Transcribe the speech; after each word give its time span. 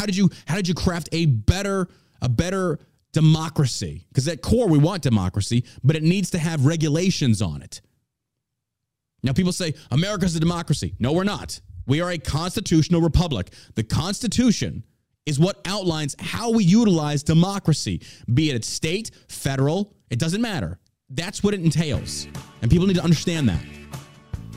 how 0.00 0.06
did 0.06 0.16
you 0.16 0.30
how 0.46 0.56
did 0.56 0.66
you 0.66 0.72
craft 0.72 1.10
a 1.12 1.26
better 1.26 1.86
a 2.22 2.28
better 2.28 2.78
democracy? 3.12 4.06
Because 4.08 4.26
at 4.28 4.40
core 4.40 4.66
we 4.66 4.78
want 4.78 5.02
democracy, 5.02 5.64
but 5.84 5.94
it 5.94 6.02
needs 6.02 6.30
to 6.30 6.38
have 6.38 6.64
regulations 6.64 7.42
on 7.42 7.60
it. 7.60 7.82
Now 9.22 9.34
people 9.34 9.52
say 9.52 9.74
America's 9.90 10.34
a 10.34 10.40
democracy. 10.40 10.94
No, 10.98 11.12
we're 11.12 11.24
not. 11.24 11.60
We 11.86 12.00
are 12.00 12.10
a 12.10 12.16
constitutional 12.16 13.02
republic. 13.02 13.52
The 13.74 13.82
Constitution 13.82 14.84
is 15.26 15.38
what 15.38 15.60
outlines 15.66 16.16
how 16.18 16.50
we 16.50 16.64
utilize 16.64 17.22
democracy, 17.22 18.00
be 18.32 18.48
it 18.48 18.54
at 18.54 18.64
state, 18.64 19.10
federal, 19.28 19.92
it 20.08 20.18
doesn't 20.18 20.40
matter. 20.40 20.78
That's 21.10 21.42
what 21.42 21.52
it 21.52 21.60
entails. 21.60 22.26
And 22.62 22.70
people 22.70 22.86
need 22.86 22.96
to 22.96 23.04
understand 23.04 23.50
that. 23.50 23.60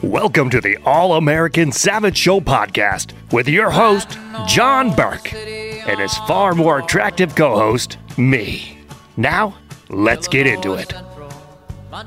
Welcome 0.03 0.49
to 0.49 0.59
the 0.59 0.75
All 0.85 1.13
American 1.13 1.71
Savage 1.71 2.17
Show 2.17 2.41
podcast 2.41 3.13
with 3.31 3.47
your 3.47 3.71
host, 3.71 4.17
John 4.47 4.93
Burk, 4.93 5.33
and 5.33 5.97
his 5.97 6.13
far 6.27 6.53
more 6.53 6.79
attractive 6.79 7.33
co 7.35 7.55
host, 7.55 7.97
me. 8.17 8.79
Now, 9.15 9.55
let's 9.87 10.27
get 10.27 10.45
into 10.45 10.73
it. 10.73 10.93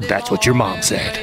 That's 0.00 0.30
what 0.30 0.44
your 0.44 0.54
mom 0.54 0.82
said. 0.82 1.16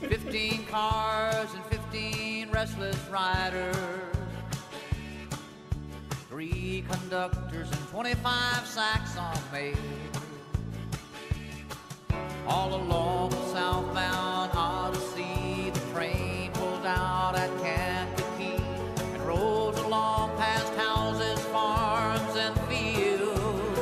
15 0.00 0.64
cars 0.70 1.52
and 1.52 1.64
15 1.66 2.50
restless 2.50 2.96
riders. 3.10 3.76
Three 6.30 6.86
conductors 6.90 7.70
and 7.70 7.88
25 7.90 8.66
sacks 8.66 9.18
on 9.18 9.36
mail. 9.52 9.76
All 12.48 12.74
along 12.74 13.30
the 13.30 13.44
southbound 13.52 14.52
Odyssey, 14.54 15.70
the 15.70 15.80
train 15.92 16.50
pulls 16.52 16.84
out 16.84 17.34
at 17.36 17.50
Kankakee 17.60 18.62
and 19.12 19.22
rolls 19.26 19.78
along 19.80 20.36
past 20.38 20.74
houses, 20.74 21.38
farms, 21.46 22.36
and 22.36 22.58
fields. 22.60 23.80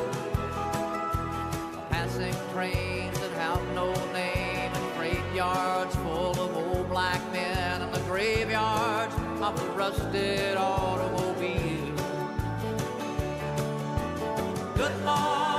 Passing 1.91 2.35
trains 2.53 3.19
that 3.21 3.31
have 3.33 3.63
no 3.73 3.93
name 4.13 4.73
and 4.75 4.87
freight 4.97 5.35
yards 5.35 5.95
full 5.97 6.33
of 6.33 6.57
old 6.57 6.89
black 6.89 7.21
men 7.33 7.83
and 7.83 7.95
the 7.95 8.01
graveyards 8.01 9.15
of 9.41 9.57
the 9.61 9.71
rusted 9.79 10.57
automobile. 10.57 11.95
Good 14.75 15.05
morning, 15.05 15.56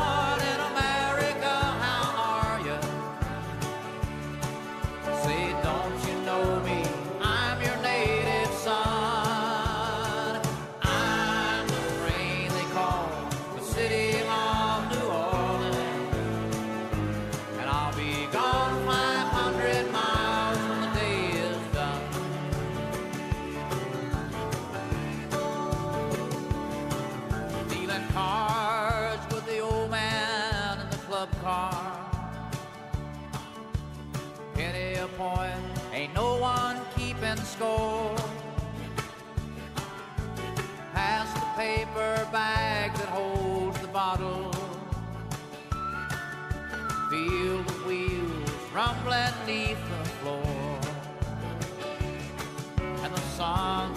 bag 42.32 42.94
that 42.94 43.08
holds 43.08 43.80
the 43.80 43.88
bottle. 43.88 44.52
Feel 47.10 47.64
the 47.64 47.74
wheels 47.88 48.50
rumbling 48.74 49.34
neath 49.46 49.78
the 49.90 50.10
floor. 50.20 50.80
And 53.04 53.14
the 53.14 53.22
sons 53.38 53.97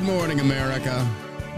Good 0.00 0.06
morning, 0.06 0.40
America. 0.40 1.06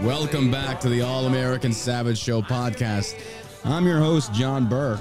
Welcome 0.01 0.51
back 0.51 0.81
to 0.81 0.89
the 0.89 0.99
All 1.01 1.27
American 1.27 1.71
Savage 1.71 2.19
Show 2.19 2.41
podcast. 2.41 3.17
I'm 3.63 3.85
your 3.85 3.99
host, 3.99 4.33
John 4.33 4.67
Burk. 4.67 4.99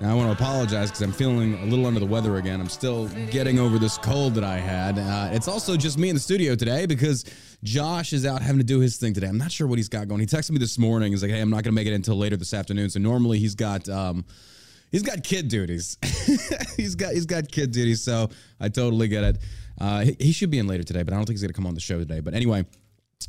Now, 0.00 0.10
I 0.10 0.14
want 0.14 0.36
to 0.36 0.44
apologize 0.44 0.90
because 0.90 1.00
I'm 1.02 1.12
feeling 1.12 1.54
a 1.62 1.66
little 1.66 1.86
under 1.86 2.00
the 2.00 2.06
weather 2.06 2.38
again. 2.38 2.60
I'm 2.60 2.68
still 2.68 3.06
getting 3.30 3.60
over 3.60 3.78
this 3.78 3.98
cold 3.98 4.34
that 4.34 4.42
I 4.42 4.58
had. 4.58 4.98
Uh, 4.98 5.28
it's 5.32 5.46
also 5.46 5.76
just 5.76 5.96
me 5.96 6.08
in 6.08 6.16
the 6.16 6.20
studio 6.20 6.56
today 6.56 6.86
because 6.86 7.24
Josh 7.62 8.12
is 8.12 8.26
out 8.26 8.42
having 8.42 8.58
to 8.58 8.64
do 8.64 8.80
his 8.80 8.96
thing 8.96 9.14
today. 9.14 9.28
I'm 9.28 9.38
not 9.38 9.52
sure 9.52 9.68
what 9.68 9.78
he's 9.78 9.88
got 9.88 10.08
going. 10.08 10.18
He 10.18 10.26
texted 10.26 10.50
me 10.50 10.58
this 10.58 10.76
morning. 10.76 11.12
He's 11.12 11.22
like, 11.22 11.30
"Hey, 11.30 11.40
I'm 11.40 11.50
not 11.50 11.62
going 11.62 11.72
to 11.72 11.80
make 11.80 11.86
it 11.86 11.94
until 11.94 12.16
later 12.16 12.36
this 12.36 12.52
afternoon." 12.52 12.90
So 12.90 12.98
normally 12.98 13.38
he's 13.38 13.54
got 13.54 13.88
um, 13.88 14.24
he's 14.90 15.02
got 15.04 15.22
kid 15.22 15.46
duties. 15.46 15.98
he's 16.76 16.96
got 16.96 17.12
he's 17.12 17.26
got 17.26 17.48
kid 17.48 17.70
duties. 17.70 18.02
So 18.02 18.28
I 18.58 18.70
totally 18.70 19.06
get 19.06 19.22
it. 19.22 19.38
Uh, 19.80 20.06
he, 20.18 20.32
should 20.32 20.50
be 20.50 20.58
in 20.58 20.66
later 20.66 20.82
today, 20.82 21.02
but 21.02 21.12
I 21.12 21.16
don't 21.16 21.26
think 21.26 21.34
he's 21.34 21.42
going 21.42 21.52
to 21.52 21.56
come 21.56 21.66
on 21.66 21.74
the 21.74 21.80
show 21.80 21.98
today. 21.98 22.20
But 22.20 22.34
anyway, 22.34 22.64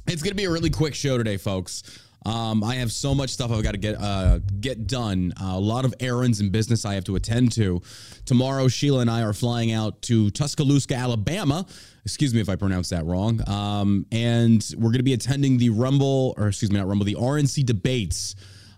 it's 0.07 0.21
going 0.21 0.31
to 0.31 0.35
be 0.35 0.45
a 0.45 0.49
really 0.49 0.69
quick 0.69 0.95
show 0.95 1.17
today, 1.17 1.37
folks. 1.37 1.83
Um, 2.25 2.63
I 2.63 2.75
have 2.75 2.91
so 2.91 3.13
much 3.13 3.31
stuff 3.31 3.51
I've 3.51 3.63
got 3.63 3.73
to 3.73 3.77
get 3.77 3.99
uh, 3.99 4.39
get 4.59 4.87
done. 4.87 5.33
Uh, 5.41 5.53
a 5.55 5.59
lot 5.59 5.83
of 5.83 5.93
errands 5.99 6.39
and 6.39 6.51
business 6.51 6.85
I 6.85 6.93
have 6.93 7.03
to 7.05 7.15
attend 7.15 7.51
to. 7.53 7.81
Tomorrow, 8.25 8.69
Sheila 8.69 8.99
and 8.99 9.09
I 9.09 9.23
are 9.23 9.33
flying 9.33 9.71
out 9.71 10.01
to 10.03 10.29
Tuscaloosa, 10.31 10.95
Alabama. 10.95 11.65
Excuse 12.05 12.33
me 12.33 12.39
if 12.39 12.49
I 12.49 12.55
pronounce 12.55 12.89
that 12.89 13.05
wrong. 13.05 13.41
Um, 13.49 14.05
and 14.11 14.65
we're 14.77 14.89
going 14.89 14.99
to 14.99 15.03
be 15.03 15.13
attending 15.13 15.57
the 15.57 15.69
Rumble, 15.69 16.33
or 16.37 16.47
excuse 16.47 16.71
me, 16.71 16.79
not 16.79 16.87
Rumble, 16.87 17.05
the 17.05 17.15
RNC 17.15 17.65
debates 17.65 18.35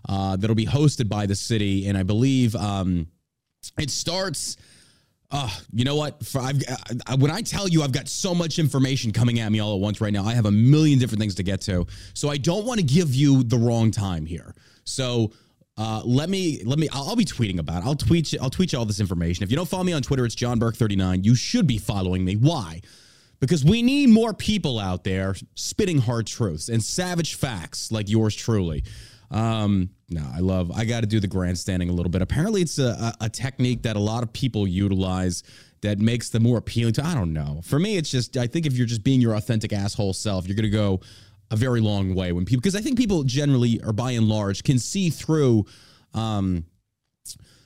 uh, 0.08 0.36
that'll 0.36 0.56
be 0.56 0.66
hosted 0.66 1.08
by 1.08 1.26
the 1.26 1.34
city. 1.34 1.86
And 1.86 1.96
I 1.96 2.02
believe 2.02 2.56
um, 2.56 3.06
it 3.78 3.90
starts. 3.90 4.56
Uh, 5.30 5.50
you 5.72 5.84
know 5.84 5.96
what? 5.96 6.24
For 6.24 6.40
I've, 6.40 6.62
I, 7.06 7.16
when 7.16 7.30
I 7.30 7.42
tell 7.42 7.68
you 7.68 7.82
I've 7.82 7.92
got 7.92 8.08
so 8.08 8.34
much 8.34 8.58
information 8.58 9.12
coming 9.12 9.40
at 9.40 9.50
me 9.50 9.60
all 9.60 9.74
at 9.74 9.80
once 9.80 10.00
right 10.00 10.12
now, 10.12 10.24
I 10.24 10.34
have 10.34 10.46
a 10.46 10.52
million 10.52 10.98
different 10.98 11.20
things 11.20 11.34
to 11.36 11.42
get 11.42 11.60
to. 11.62 11.86
So 12.14 12.28
I 12.28 12.36
don't 12.36 12.64
want 12.64 12.78
to 12.78 12.86
give 12.86 13.14
you 13.14 13.42
the 13.42 13.58
wrong 13.58 13.90
time 13.90 14.24
here. 14.24 14.54
So 14.84 15.32
uh, 15.76 16.00
let 16.04 16.30
me 16.30 16.62
let 16.64 16.78
me. 16.78 16.88
I'll, 16.92 17.08
I'll 17.08 17.16
be 17.16 17.24
tweeting 17.24 17.58
about 17.58 17.82
it. 17.82 17.86
I'll 17.86 17.96
tweet. 17.96 18.34
I'll 18.40 18.50
tweet 18.50 18.72
you 18.72 18.78
all 18.78 18.86
this 18.86 19.00
information. 19.00 19.42
If 19.42 19.50
you 19.50 19.56
don't 19.56 19.68
follow 19.68 19.84
me 19.84 19.92
on 19.92 20.02
Twitter, 20.02 20.24
it's 20.24 20.34
John 20.34 20.58
Burk 20.58 20.76
thirty 20.76 20.96
nine. 20.96 21.24
You 21.24 21.34
should 21.34 21.66
be 21.66 21.78
following 21.78 22.24
me. 22.24 22.36
Why? 22.36 22.80
Because 23.40 23.64
we 23.64 23.82
need 23.82 24.08
more 24.08 24.32
people 24.32 24.78
out 24.78 25.04
there 25.04 25.34
spitting 25.54 25.98
hard 25.98 26.26
truths 26.26 26.70
and 26.70 26.82
savage 26.82 27.34
facts 27.34 27.92
like 27.92 28.08
yours 28.08 28.34
truly. 28.34 28.84
Um, 29.30 29.90
no, 30.08 30.24
I 30.32 30.38
love. 30.38 30.70
I 30.70 30.84
got 30.84 31.00
to 31.00 31.06
do 31.06 31.18
the 31.18 31.26
grandstanding 31.26 31.88
a 31.88 31.92
little 31.92 32.10
bit. 32.10 32.22
Apparently, 32.22 32.62
it's 32.62 32.78
a, 32.78 33.14
a, 33.20 33.28
technique 33.28 33.82
that 33.82 33.96
a 33.96 34.00
lot 34.00 34.22
of 34.22 34.32
people 34.32 34.66
utilize 34.66 35.42
that 35.80 35.98
makes 35.98 36.30
them 36.30 36.44
more 36.44 36.58
appealing 36.58 36.94
to. 36.94 37.04
I 37.04 37.14
don't 37.14 37.32
know. 37.32 37.60
For 37.64 37.78
me, 37.78 37.96
it's 37.96 38.10
just. 38.10 38.36
I 38.36 38.46
think 38.46 38.66
if 38.66 38.74
you're 38.74 38.86
just 38.86 39.02
being 39.02 39.20
your 39.20 39.34
authentic 39.34 39.72
asshole 39.72 40.12
self, 40.12 40.46
you're 40.46 40.56
gonna 40.56 40.68
go 40.68 41.00
a 41.50 41.56
very 41.56 41.80
long 41.80 42.14
way 42.14 42.30
when 42.30 42.44
people. 42.44 42.60
Because 42.60 42.76
I 42.76 42.80
think 42.80 42.96
people 42.96 43.24
generally, 43.24 43.80
or 43.82 43.92
by 43.92 44.12
and 44.12 44.28
large, 44.28 44.62
can 44.62 44.78
see 44.78 45.10
through. 45.10 45.66
Um, 46.14 46.64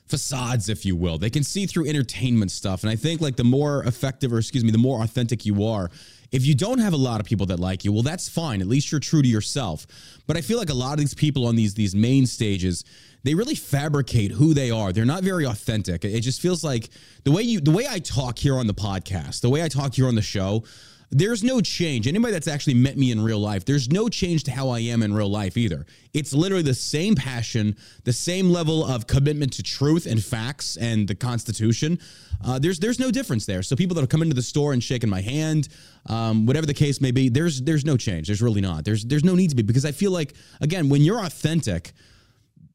facades, 0.06 0.68
if 0.68 0.84
you 0.84 0.96
will. 0.96 1.18
They 1.18 1.30
can 1.30 1.44
see 1.44 1.66
through 1.66 1.86
entertainment 1.86 2.50
stuff. 2.50 2.82
And 2.82 2.90
I 2.90 2.96
think 2.96 3.20
like 3.20 3.36
the 3.36 3.44
more 3.44 3.84
effective, 3.84 4.32
or 4.32 4.38
excuse 4.38 4.64
me, 4.64 4.72
the 4.72 4.78
more 4.78 5.04
authentic 5.04 5.46
you 5.46 5.64
are, 5.64 5.88
if 6.32 6.46
you 6.46 6.54
don't 6.54 6.78
have 6.78 6.92
a 6.92 6.98
lot 6.98 7.20
of 7.20 7.26
people 7.26 7.46
that 7.46 7.58
like 7.58 7.84
you, 7.84 7.92
well, 7.92 8.02
that's 8.02 8.28
fine. 8.28 8.60
At 8.60 8.68
least 8.68 8.90
you're 8.90 9.00
true 9.00 9.22
to 9.22 9.28
yourself. 9.28 9.86
But 10.26 10.36
I 10.36 10.40
feel 10.40 10.58
like 10.58 10.70
a 10.70 10.74
lot 10.74 10.92
of 10.92 10.98
these 10.98 11.14
people 11.14 11.46
on 11.46 11.56
these 11.56 11.74
these 11.74 11.94
main 11.94 12.26
stages, 12.26 12.84
they 13.24 13.34
really 13.34 13.54
fabricate 13.54 14.32
who 14.32 14.54
they 14.54 14.70
are. 14.70 14.92
They're 14.92 15.04
not 15.04 15.22
very 15.22 15.44
authentic. 15.44 16.04
It 16.04 16.20
just 16.20 16.40
feels 16.40 16.62
like 16.62 16.90
the 17.24 17.32
way 17.32 17.42
you 17.42 17.60
the 17.60 17.72
way 17.72 17.86
I 17.88 17.98
talk 17.98 18.38
here 18.38 18.56
on 18.56 18.66
the 18.66 18.74
podcast, 18.74 19.40
the 19.40 19.50
way 19.50 19.62
I 19.62 19.68
talk 19.68 19.94
here 19.94 20.06
on 20.06 20.14
the 20.14 20.22
show, 20.22 20.64
there's 21.10 21.42
no 21.42 21.60
change. 21.60 22.06
Anybody 22.06 22.32
that's 22.32 22.46
actually 22.46 22.74
met 22.74 22.96
me 22.96 23.10
in 23.10 23.20
real 23.20 23.40
life, 23.40 23.64
there's 23.64 23.90
no 23.90 24.08
change 24.08 24.44
to 24.44 24.52
how 24.52 24.68
I 24.68 24.78
am 24.80 25.02
in 25.02 25.12
real 25.12 25.28
life 25.28 25.56
either. 25.56 25.84
It's 26.14 26.32
literally 26.32 26.62
the 26.62 26.74
same 26.74 27.16
passion, 27.16 27.76
the 28.04 28.12
same 28.12 28.50
level 28.50 28.84
of 28.84 29.08
commitment 29.08 29.52
to 29.54 29.62
truth 29.62 30.06
and 30.06 30.22
facts 30.22 30.76
and 30.76 31.08
the 31.08 31.16
Constitution. 31.16 31.98
Uh, 32.44 32.60
there's 32.60 32.78
there's 32.78 33.00
no 33.00 33.10
difference 33.10 33.44
there. 33.44 33.62
So 33.62 33.74
people 33.74 33.94
that 33.96 34.02
have 34.02 34.08
come 34.08 34.22
into 34.22 34.34
the 34.34 34.42
store 34.42 34.72
and 34.72 34.82
shaken 34.82 35.10
my 35.10 35.20
hand, 35.20 35.68
um, 36.06 36.46
whatever 36.46 36.66
the 36.66 36.74
case 36.74 37.00
may 37.00 37.10
be, 37.10 37.28
there's 37.28 37.60
there's 37.62 37.84
no 37.84 37.96
change. 37.96 38.28
There's 38.28 38.42
really 38.42 38.60
not. 38.60 38.84
There's 38.84 39.04
there's 39.04 39.24
no 39.24 39.34
need 39.34 39.50
to 39.50 39.56
be 39.56 39.62
because 39.62 39.84
I 39.84 39.92
feel 39.92 40.12
like 40.12 40.34
again 40.60 40.88
when 40.88 41.02
you're 41.02 41.24
authentic, 41.24 41.92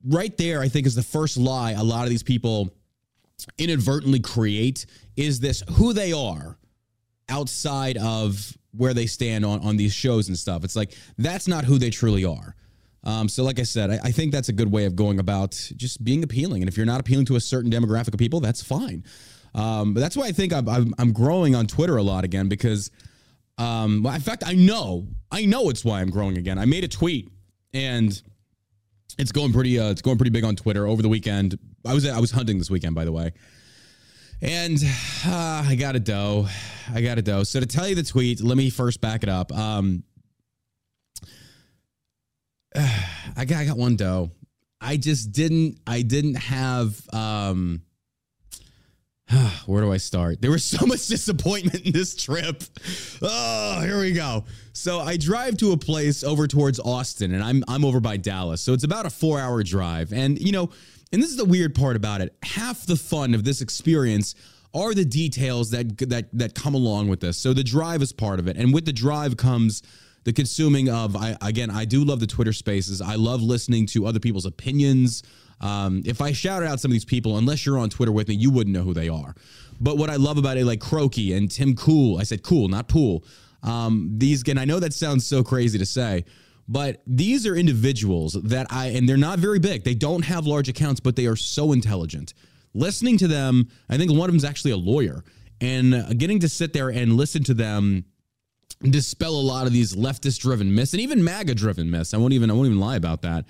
right 0.06 0.36
there 0.38 0.60
I 0.60 0.68
think 0.68 0.86
is 0.88 0.96
the 0.96 1.04
first 1.04 1.38
lie 1.38 1.72
a 1.72 1.84
lot 1.84 2.04
of 2.04 2.10
these 2.10 2.24
people 2.24 2.70
inadvertently 3.58 4.20
create 4.20 4.86
is 5.16 5.40
this 5.40 5.64
who 5.78 5.94
they 5.94 6.12
are 6.12 6.58
outside 7.30 7.98
of 7.98 8.56
where 8.72 8.94
they 8.94 9.06
stand 9.06 9.46
on 9.46 9.62
on 9.62 9.78
these 9.78 9.94
shows 9.94 10.28
and 10.28 10.38
stuff. 10.38 10.64
It's 10.64 10.76
like 10.76 10.94
that's 11.18 11.48
not 11.48 11.66
who 11.66 11.78
they 11.78 11.90
truly 11.90 12.26
are. 12.26 12.56
Um, 13.06 13.30
so, 13.30 13.44
like 13.44 13.60
I 13.60 13.64
said, 13.64 13.92
I, 13.92 14.00
I 14.06 14.12
think 14.12 14.32
that's 14.32 14.50
a 14.50 14.54
good 14.54 14.72
way 14.72 14.86
of 14.86 14.96
going 14.96 15.20
about 15.20 15.52
just 15.76 16.04
being 16.04 16.24
appealing. 16.24 16.64
And 16.64 16.70
if 16.70 16.76
you're 16.76 16.88
not 16.88 17.00
appealing 17.00 17.26
to 17.28 17.36
a 17.36 17.40
certain 17.40 17.72
demographic 17.72 18.14
of 18.14 18.20
people, 18.20 18.40
that's 18.40 18.64
fine. 18.64 19.04
Um, 19.54 19.94
but 19.94 20.00
that's 20.00 20.18
why 20.18 20.26
I 20.26 20.32
think 20.32 20.52
I'm, 20.52 20.68
I'm, 20.68 20.94
I'm 20.98 21.14
growing 21.14 21.56
on 21.56 21.66
Twitter 21.66 21.96
a 21.98 22.04
lot 22.04 22.26
again 22.26 22.50
because, 22.50 22.92
um, 23.58 24.06
in 24.06 24.20
fact, 24.22 24.44
I 24.46 24.54
know 24.54 25.08
I 25.32 25.46
know 25.46 25.70
it's 25.70 25.86
why 25.86 26.02
I'm 26.02 26.10
growing 26.10 26.38
again. 26.38 26.58
I 26.58 26.66
made 26.66 26.84
a 26.84 26.88
tweet 26.88 27.30
and 27.74 28.22
it's 29.18 29.32
going 29.32 29.54
pretty 29.54 29.80
uh, 29.80 29.92
it's 29.92 30.02
going 30.02 30.18
pretty 30.18 30.32
big 30.32 30.44
on 30.44 30.56
Twitter 30.56 30.88
over 30.88 31.02
the 31.02 31.10
weekend. 31.10 31.58
I 31.86 31.94
was 31.94 32.08
I 32.08 32.20
was 32.20 32.32
hunting 32.32 32.58
this 32.58 32.72
weekend, 32.72 32.96
by 32.96 33.06
the 33.06 33.12
way. 33.12 33.32
And 34.46 34.78
uh, 35.26 35.66
I 35.66 35.76
got 35.76 35.96
a 35.96 36.00
doe. 36.00 36.48
I 36.94 37.02
got 37.02 37.18
a 37.18 37.24
doe. 37.24 37.42
So 37.44 37.60
to 37.60 37.66
tell 37.66 37.88
you 37.88 37.96
the 37.96 38.04
tweet, 38.04 38.42
let 38.42 38.56
me 38.56 38.70
first 38.70 39.02
back 39.02 39.24
it 39.24 39.30
up. 39.30 39.52
Um, 39.52 40.04
I 42.76 43.46
got 43.46 43.58
I 43.58 43.66
got 43.66 43.76
one 43.76 43.96
doe. 43.96 44.30
I 44.80 44.98
just 44.98 45.32
didn't 45.32 45.80
I 45.88 46.04
didn't 46.04 46.36
have 46.36 47.02
um 47.12 47.82
where 49.66 49.82
do 49.82 49.92
I 49.92 49.98
start? 49.98 50.44
There 50.44 50.52
was 50.52 50.64
so 50.64 50.86
much 50.86 51.08
disappointment 51.08 51.84
in 51.84 51.92
this 51.92 52.16
trip. 52.16 52.62
Oh, 53.24 53.82
here 53.82 54.00
we 54.00 54.14
go. 54.14 54.44
So 54.74 55.00
I 55.00 55.18
drive 55.18 55.58
to 55.58 55.72
a 55.72 55.78
place 55.78 56.24
over 56.24 56.46
towards 56.46 56.80
Austin 56.80 57.34
and 57.34 57.44
I'm 57.44 57.64
I'm 57.68 57.84
over 57.84 58.00
by 58.00 58.18
Dallas. 58.18 58.62
So 58.62 58.74
it's 58.74 58.84
about 58.84 59.08
a 59.08 59.10
4-hour 59.10 59.64
drive. 59.64 60.14
And 60.14 60.40
you 60.40 60.52
know, 60.52 60.70
and 61.12 61.22
this 61.22 61.30
is 61.30 61.38
the 61.38 61.46
weird 61.46 61.76
part 61.76 61.96
about 61.96 62.22
it. 62.22 62.36
Half 62.44 62.86
the 62.86 62.96
fun 62.96 63.34
of 63.34 63.44
this 63.44 63.62
experience 63.62 64.36
are 64.74 64.94
the 64.94 65.06
details 65.06 65.72
that 65.72 65.98
that 66.10 66.28
that 66.34 66.54
come 66.54 66.76
along 66.76 67.08
with 67.08 67.22
this. 67.22 67.38
So 67.38 67.54
the 67.54 67.64
drive 67.64 68.02
is 68.02 68.12
part 68.12 68.40
of 68.40 68.48
it. 68.48 68.58
And 68.58 68.74
with 68.74 68.86
the 68.86 68.94
drive 68.94 69.38
comes 69.38 69.82
the 70.26 70.34
consuming 70.34 70.90
of 70.90 71.16
I 71.16 71.38
again, 71.42 71.70
I 71.70 71.86
do 71.86 72.04
love 72.04 72.20
the 72.20 72.28
Twitter 72.28 72.54
spaces. 72.54 73.02
I 73.02 73.16
love 73.16 73.42
listening 73.42 73.86
to 73.88 74.06
other 74.06 74.20
people's 74.20 74.46
opinions. 74.46 75.24
Um, 75.62 76.04
if 76.06 76.22
I 76.22 76.34
shouted 76.34 76.68
out 76.68 76.82
some 76.82 76.92
of 76.92 76.94
these 76.94 77.06
people, 77.06 77.38
unless 77.38 77.66
you're 77.66 77.78
on 77.78 77.90
Twitter 77.90 78.12
with 78.12 78.28
me, 78.28 78.36
you 78.36 78.52
wouldn't 78.52 78.76
know 78.76 78.84
who 78.84 78.94
they 78.94 79.08
are. 79.08 79.34
But 79.80 79.98
what 79.98 80.10
I 80.10 80.18
love 80.18 80.38
about 80.38 80.58
it, 80.58 80.66
like 80.66 80.82
Croaky 80.82 81.34
and 81.34 81.50
Tim 81.50 81.76
Cool, 81.76 82.20
I 82.20 82.24
said 82.24 82.44
cool, 82.44 82.68
not 82.68 82.90
pool. 82.90 83.24
Um, 83.64 84.12
these 84.18 84.42
again, 84.42 84.58
I 84.58 84.66
know 84.66 84.80
that 84.80 84.94
sounds 84.94 85.26
so 85.26 85.44
crazy 85.44 85.78
to 85.80 85.86
say, 85.86 86.26
but 86.68 87.02
these 87.06 87.46
are 87.46 87.56
individuals 87.56 88.34
that 88.34 88.68
I 88.70 88.88
and 88.88 89.08
they're 89.08 89.18
not 89.18 89.40
very 89.40 89.60
big. 89.60 89.84
They 89.84 89.96
don't 89.96 90.24
have 90.24 90.46
large 90.46 90.70
accounts, 90.70 91.00
but 91.00 91.16
they 91.16 91.28
are 91.28 91.36
so 91.36 91.72
intelligent. 91.72 92.34
Listening 92.74 93.18
to 93.20 93.28
them, 93.28 93.70
I 93.90 93.98
think 93.98 94.12
one 94.12 94.22
of 94.22 94.28
them 94.28 94.38
is 94.38 94.46
actually 94.46 94.72
a 94.72 94.78
lawyer, 94.78 95.24
and 95.62 96.18
getting 96.20 96.40
to 96.40 96.50
sit 96.50 96.74
there 96.74 96.90
and 96.90 97.14
listen 97.14 97.44
to 97.46 97.54
them 97.54 98.06
dispel 98.82 99.36
a 99.36 99.42
lot 99.42 99.68
of 99.68 99.74
these 99.74 99.96
leftist 99.96 100.40
driven 100.40 100.74
myths 100.74 100.94
and 100.94 101.02
even 101.02 101.24
MAGA 101.24 101.56
driven 101.56 101.90
myths. 101.90 102.14
I 102.14 102.18
won't 102.18 102.34
even 102.34 102.50
I 102.50 102.54
won't 102.54 102.68
even 102.68 102.80
lie 102.80 102.98
about 102.98 103.22
that. 103.24 103.46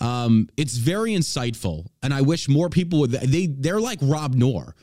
Um, 0.00 0.48
it's 0.56 0.76
very 0.76 1.12
insightful, 1.12 1.86
and 2.02 2.12
I 2.12 2.20
wish 2.20 2.48
more 2.48 2.68
people 2.68 3.00
would. 3.00 3.12
They 3.12 3.46
they're 3.46 3.80
like 3.80 3.98
Rob 4.02 4.34
Noor. 4.34 4.74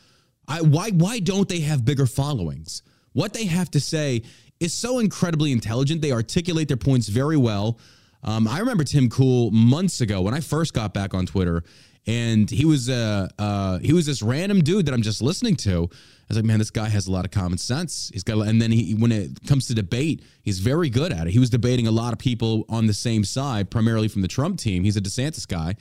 I 0.48 0.62
why 0.62 0.90
why 0.92 1.20
don't 1.20 1.48
they 1.48 1.62
have 1.62 1.86
bigger 1.86 2.06
followings? 2.06 2.82
What 3.14 3.34
they 3.34 3.46
have 3.46 3.70
to 3.72 3.80
say 3.80 4.24
is 4.64 4.74
so 4.74 5.00
incredibly 5.00 5.52
intelligent. 5.52 6.02
They 6.02 6.12
articulate 6.12 6.68
their 6.68 6.78
points 6.78 7.10
very 7.10 7.38
well. 7.38 7.78
Um, 8.24 8.48
I 8.48 8.60
remember 8.60 8.86
Tim 8.86 9.10
Cool 9.10 9.52
months 9.52 10.00
ago 10.00 10.22
when 10.22 10.34
I 10.34 10.40
first 10.40 10.74
got 10.74 10.94
back 10.94 11.14
on 11.14 11.26
Twitter, 11.26 11.64
and 12.08 12.50
he 12.50 12.64
was 12.64 12.90
uh, 12.90 13.28
uh, 13.38 13.80
he 13.80 13.92
was 13.92 14.06
this 14.06 14.22
random 14.22 14.62
dude 14.62 14.86
that 14.86 14.94
I'm 14.94 15.02
just 15.02 15.22
listening 15.22 15.56
to. 15.58 15.90
I 15.92 16.26
was 16.30 16.38
like, 16.38 16.46
man, 16.46 16.60
this 16.60 16.72
guy 16.72 16.88
has 16.88 17.08
a 17.08 17.12
lot 17.12 17.26
of 17.26 17.32
common 17.32 17.58
sense. 17.58 18.10
He's 18.14 18.24
got, 18.24 18.40
and 18.48 18.62
then 18.62 18.72
he, 18.72 18.94
when 18.94 19.12
it 19.12 19.46
comes 19.46 19.68
to 19.68 19.76
debate, 19.76 20.24
he's 20.42 20.60
very 20.60 20.90
good 20.90 21.12
at 21.12 21.28
it. 21.28 21.34
He 21.34 21.40
was 21.40 21.50
debating 21.50 21.86
a 21.86 21.92
lot 21.92 22.14
of 22.14 22.20
people 22.20 22.66
on 22.70 22.88
the 22.88 22.94
same 22.94 23.26
side, 23.26 23.70
primarily 23.70 24.08
from 24.08 24.22
the 24.22 24.30
Trump 24.30 24.58
team. 24.58 24.86
He's 24.86 24.96
a 24.96 25.02
DeSantis 25.02 25.46
guy, 25.46 25.76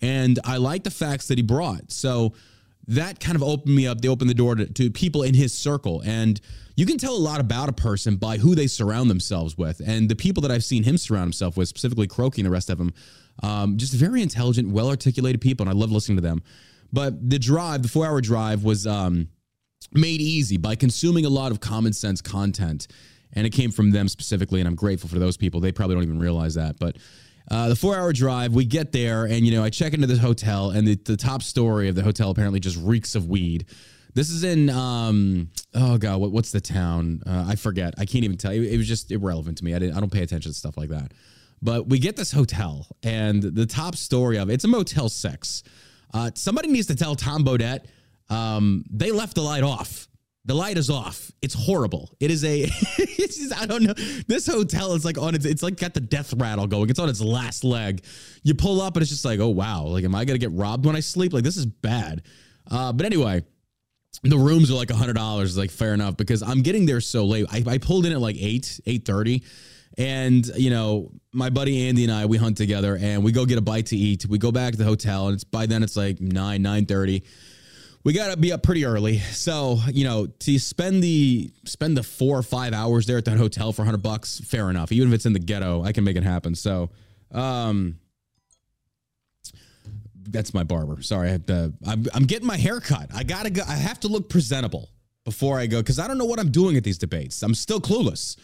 and 0.00 0.38
I 0.44 0.58
like 0.58 0.84
the 0.84 0.92
facts 0.92 1.26
that 1.28 1.38
he 1.38 1.42
brought. 1.42 1.90
So 1.90 2.32
that 2.88 3.20
kind 3.20 3.36
of 3.36 3.42
opened 3.42 3.74
me 3.74 3.86
up. 3.86 4.00
They 4.00 4.08
opened 4.08 4.30
the 4.30 4.34
door 4.34 4.54
to, 4.54 4.66
to 4.66 4.90
people 4.90 5.22
in 5.22 5.34
his 5.34 5.52
circle, 5.52 6.02
and 6.04 6.40
you 6.74 6.86
can 6.86 6.96
tell 6.96 7.14
a 7.14 7.18
lot 7.18 7.40
about 7.40 7.68
a 7.68 7.72
person 7.72 8.16
by 8.16 8.38
who 8.38 8.54
they 8.54 8.66
surround 8.66 9.10
themselves 9.10 9.58
with. 9.58 9.80
And 9.84 10.08
the 10.08 10.16
people 10.16 10.40
that 10.42 10.50
I've 10.50 10.64
seen 10.64 10.84
him 10.84 10.96
surround 10.96 11.24
himself 11.24 11.56
with, 11.56 11.68
specifically 11.68 12.06
Croaky 12.06 12.40
and 12.40 12.46
the 12.46 12.50
rest 12.50 12.70
of 12.70 12.78
them, 12.78 12.94
um, 13.42 13.76
just 13.76 13.92
very 13.92 14.22
intelligent, 14.22 14.70
well 14.70 14.88
articulated 14.88 15.40
people, 15.40 15.68
and 15.68 15.70
I 15.70 15.78
love 15.78 15.92
listening 15.92 16.16
to 16.16 16.22
them. 16.22 16.42
But 16.90 17.28
the 17.28 17.38
drive, 17.38 17.82
the 17.82 17.88
four 17.88 18.06
hour 18.06 18.22
drive, 18.22 18.64
was 18.64 18.86
um, 18.86 19.28
made 19.92 20.22
easy 20.22 20.56
by 20.56 20.74
consuming 20.74 21.26
a 21.26 21.30
lot 21.30 21.52
of 21.52 21.60
common 21.60 21.92
sense 21.92 22.22
content. 22.22 22.88
And 23.34 23.46
it 23.46 23.50
came 23.50 23.70
from 23.70 23.90
them 23.90 24.08
specifically, 24.08 24.60
and 24.60 24.66
I'm 24.66 24.74
grateful 24.74 25.10
for 25.10 25.18
those 25.18 25.36
people. 25.36 25.60
They 25.60 25.72
probably 25.72 25.96
don't 25.96 26.04
even 26.04 26.18
realize 26.18 26.54
that. 26.54 26.78
But 26.78 26.96
uh, 27.50 27.68
the 27.68 27.76
four 27.76 27.96
hour 27.96 28.12
drive, 28.12 28.54
we 28.54 28.64
get 28.64 28.92
there, 28.92 29.24
and 29.24 29.46
you 29.46 29.52
know, 29.52 29.64
I 29.64 29.70
check 29.70 29.94
into 29.94 30.06
this 30.06 30.18
hotel, 30.18 30.70
and 30.70 30.86
the, 30.86 30.96
the 30.96 31.16
top 31.16 31.42
story 31.42 31.88
of 31.88 31.94
the 31.94 32.02
hotel 32.02 32.30
apparently 32.30 32.60
just 32.60 32.76
reeks 32.76 33.14
of 33.14 33.28
weed. 33.28 33.66
This 34.14 34.30
is 34.30 34.42
in 34.42 34.68
um 34.70 35.50
oh 35.74 35.96
god 35.96 36.18
what, 36.20 36.32
what's 36.32 36.50
the 36.50 36.60
town 36.60 37.22
uh, 37.24 37.44
I 37.46 37.54
forget 37.54 37.94
I 37.98 38.04
can't 38.04 38.24
even 38.24 38.36
tell 38.36 38.52
you 38.52 38.62
it 38.62 38.76
was 38.76 38.88
just 38.88 39.12
irrelevant 39.12 39.58
to 39.58 39.64
me 39.64 39.74
I 39.74 39.78
didn't 39.78 39.96
I 39.96 40.00
don't 40.00 40.10
pay 40.10 40.22
attention 40.22 40.50
to 40.50 40.58
stuff 40.58 40.76
like 40.76 40.88
that 40.88 41.12
but 41.62 41.88
we 41.88 41.98
get 41.98 42.16
this 42.16 42.32
hotel 42.32 42.86
and 43.02 43.42
the 43.42 43.66
top 43.66 43.94
story 43.94 44.38
of 44.38 44.50
it, 44.50 44.54
it's 44.54 44.64
a 44.64 44.68
Motel 44.68 45.08
Six. 45.08 45.62
Uh, 46.12 46.30
somebody 46.34 46.68
needs 46.68 46.86
to 46.88 46.96
tell 46.96 47.14
Tom 47.14 47.44
Bodett 47.44 47.84
um, 48.30 48.84
they 48.90 49.10
left 49.10 49.34
the 49.34 49.42
light 49.42 49.62
off. 49.62 50.07
The 50.48 50.54
light 50.54 50.78
is 50.78 50.88
off. 50.88 51.30
It's 51.42 51.52
horrible. 51.52 52.10
It 52.20 52.30
is 52.30 52.42
a. 52.42 52.62
it's 52.62 53.36
just, 53.36 53.60
I 53.60 53.66
don't 53.66 53.82
know. 53.82 53.92
This 54.26 54.46
hotel 54.46 54.94
is 54.94 55.04
like 55.04 55.18
on 55.18 55.34
its. 55.34 55.44
It's 55.44 55.62
like 55.62 55.76
got 55.76 55.92
the 55.92 56.00
death 56.00 56.32
rattle 56.32 56.66
going. 56.66 56.88
It's 56.88 56.98
on 56.98 57.10
its 57.10 57.20
last 57.20 57.64
leg. 57.64 58.02
You 58.44 58.54
pull 58.54 58.80
up 58.80 58.96
and 58.96 59.02
it's 59.02 59.10
just 59.10 59.26
like, 59.26 59.40
oh 59.40 59.50
wow. 59.50 59.84
Like, 59.84 60.04
am 60.04 60.14
I 60.14 60.24
gonna 60.24 60.38
get 60.38 60.50
robbed 60.52 60.86
when 60.86 60.96
I 60.96 61.00
sleep? 61.00 61.34
Like, 61.34 61.44
this 61.44 61.58
is 61.58 61.66
bad. 61.66 62.22
Uh, 62.70 62.94
but 62.94 63.04
anyway, 63.04 63.44
the 64.22 64.38
rooms 64.38 64.70
are 64.70 64.74
like 64.74 64.88
a 64.88 64.96
hundred 64.96 65.16
dollars. 65.16 65.58
Like, 65.58 65.70
fair 65.70 65.92
enough 65.92 66.16
because 66.16 66.42
I'm 66.42 66.62
getting 66.62 66.86
there 66.86 67.02
so 67.02 67.26
late. 67.26 67.44
I, 67.52 67.62
I 67.66 67.76
pulled 67.76 68.06
in 68.06 68.12
at 68.12 68.20
like 68.20 68.36
eight, 68.38 68.80
eight 68.86 69.04
thirty. 69.04 69.44
And, 69.98 70.46
you 70.56 70.70
know, 70.70 71.10
my 71.32 71.50
buddy 71.50 71.88
Andy 71.88 72.04
and 72.04 72.12
I, 72.12 72.24
we 72.24 72.38
hunt 72.38 72.56
together 72.56 72.96
and 72.98 73.22
we 73.22 73.32
go 73.32 73.44
get 73.44 73.58
a 73.58 73.60
bite 73.60 73.86
to 73.86 73.96
eat. 73.96 74.26
We 74.26 74.38
go 74.38 74.52
back 74.52 74.72
to 74.72 74.78
the 74.78 74.84
hotel 74.84 75.26
and 75.26 75.34
it's 75.34 75.44
by 75.44 75.66
then 75.66 75.82
it's 75.82 75.96
like 75.96 76.20
9, 76.20 76.62
9.30. 76.62 77.24
We 78.04 78.12
got 78.12 78.30
to 78.30 78.36
be 78.36 78.52
up 78.52 78.62
pretty 78.62 78.84
early. 78.84 79.18
So, 79.18 79.80
you 79.92 80.04
know, 80.04 80.26
to 80.26 80.58
spend 80.58 81.02
the 81.02 81.52
spend 81.64 81.96
the 81.96 82.02
4 82.02 82.38
or 82.38 82.42
5 82.42 82.72
hours 82.72 83.06
there 83.06 83.18
at 83.18 83.24
that 83.26 83.36
hotel 83.36 83.72
for 83.72 83.82
100 83.82 84.02
bucks, 84.02 84.40
fair 84.40 84.70
enough. 84.70 84.92
Even 84.92 85.08
if 85.08 85.14
it's 85.14 85.26
in 85.26 85.32
the 85.32 85.38
ghetto, 85.38 85.82
I 85.82 85.92
can 85.92 86.04
make 86.04 86.16
it 86.16 86.22
happen. 86.22 86.54
So, 86.54 86.90
um 87.32 87.98
that's 90.30 90.52
my 90.52 90.62
barber. 90.62 91.02
Sorry, 91.02 91.28
I 91.28 91.32
have 91.32 91.46
to, 91.46 91.72
I'm, 91.86 92.04
I'm 92.12 92.24
getting 92.24 92.46
my 92.46 92.56
hair 92.56 92.80
cut. 92.80 93.10
I 93.14 93.22
gotta 93.22 93.50
go. 93.50 93.62
I 93.66 93.76
have 93.76 94.00
to 94.00 94.08
look 94.08 94.28
presentable 94.28 94.90
before 95.24 95.58
I 95.58 95.66
go 95.66 95.78
because 95.80 95.98
I 95.98 96.06
don't 96.06 96.18
know 96.18 96.24
what 96.24 96.38
I'm 96.38 96.50
doing 96.50 96.76
at 96.76 96.84
these 96.84 96.98
debates. 96.98 97.42
I'm 97.42 97.54
still 97.54 97.80
clueless. 97.80 98.36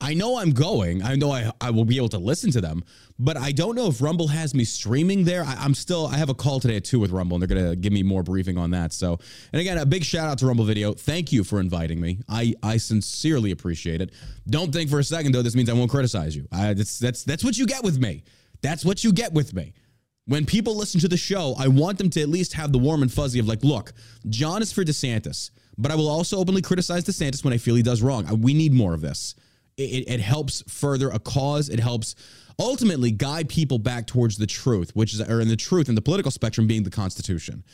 I 0.00 0.14
know 0.14 0.38
I'm 0.38 0.50
going. 0.50 1.02
I 1.02 1.14
know 1.14 1.30
I, 1.30 1.50
I 1.60 1.70
will 1.70 1.84
be 1.84 1.96
able 1.96 2.08
to 2.10 2.18
listen 2.18 2.50
to 2.52 2.60
them, 2.60 2.84
but 3.18 3.36
I 3.36 3.52
don't 3.52 3.74
know 3.74 3.86
if 3.86 4.02
Rumble 4.02 4.28
has 4.28 4.54
me 4.54 4.64
streaming 4.64 5.24
there. 5.24 5.44
I, 5.44 5.64
am 5.64 5.74
still, 5.74 6.06
I 6.06 6.16
have 6.16 6.28
a 6.28 6.34
call 6.34 6.60
today 6.60 6.76
at 6.76 6.84
two 6.84 6.98
with 6.98 7.10
Rumble, 7.10 7.36
and 7.36 7.42
they're 7.42 7.56
going 7.56 7.70
to 7.70 7.76
give 7.76 7.92
me 7.92 8.02
more 8.02 8.22
briefing 8.22 8.58
on 8.58 8.70
that. 8.72 8.92
So, 8.92 9.18
and 9.52 9.60
again, 9.60 9.78
a 9.78 9.86
big 9.86 10.04
shout 10.04 10.28
out 10.28 10.38
to 10.38 10.46
Rumble 10.46 10.64
Video. 10.64 10.92
Thank 10.92 11.32
you 11.32 11.44
for 11.44 11.60
inviting 11.60 12.00
me. 12.00 12.20
I, 12.28 12.54
I 12.62 12.76
sincerely 12.76 13.50
appreciate 13.52 14.00
it. 14.00 14.12
Don't 14.48 14.72
think 14.72 14.90
for 14.90 14.98
a 14.98 15.04
second, 15.04 15.32
though, 15.32 15.42
this 15.42 15.54
means 15.54 15.70
I 15.70 15.74
won't 15.74 15.90
criticize 15.90 16.34
you. 16.34 16.48
I, 16.52 16.74
that's, 16.74 16.98
that's, 16.98 17.24
that's 17.24 17.44
what 17.44 17.56
you 17.56 17.66
get 17.66 17.82
with 17.82 17.98
me. 17.98 18.24
That's 18.62 18.84
what 18.84 19.04
you 19.04 19.12
get 19.12 19.32
with 19.32 19.54
me. 19.54 19.74
When 20.26 20.46
people 20.46 20.74
listen 20.74 21.00
to 21.00 21.08
the 21.08 21.18
show, 21.18 21.54
I 21.58 21.68
want 21.68 21.98
them 21.98 22.08
to 22.10 22.22
at 22.22 22.28
least 22.28 22.54
have 22.54 22.72
the 22.72 22.78
warm 22.78 23.02
and 23.02 23.12
fuzzy 23.12 23.38
of 23.38 23.46
like, 23.46 23.62
look, 23.62 23.92
John 24.28 24.62
is 24.62 24.72
for 24.72 24.82
DeSantis, 24.82 25.50
but 25.76 25.92
I 25.92 25.94
will 25.96 26.08
also 26.08 26.38
openly 26.38 26.62
criticize 26.62 27.04
DeSantis 27.04 27.44
when 27.44 27.52
I 27.52 27.58
feel 27.58 27.74
he 27.74 27.82
does 27.82 28.00
wrong. 28.00 28.26
We 28.40 28.54
need 28.54 28.72
more 28.72 28.94
of 28.94 29.02
this 29.02 29.34
it, 29.76 30.08
it 30.08 30.20
helps 30.20 30.62
further 30.68 31.10
a 31.10 31.18
cause. 31.18 31.68
It 31.68 31.80
helps 31.80 32.14
ultimately 32.58 33.10
guide 33.10 33.48
people 33.48 33.78
back 33.78 34.06
towards 34.06 34.38
the 34.38 34.46
truth, 34.46 34.94
which 34.94 35.14
is, 35.14 35.20
or 35.20 35.40
in 35.40 35.48
the 35.48 35.56
truth 35.56 35.88
in 35.88 35.94
the 35.94 36.02
political 36.02 36.30
spectrum 36.30 36.66
being 36.66 36.82
the 36.82 36.90
Constitution. 36.90 37.64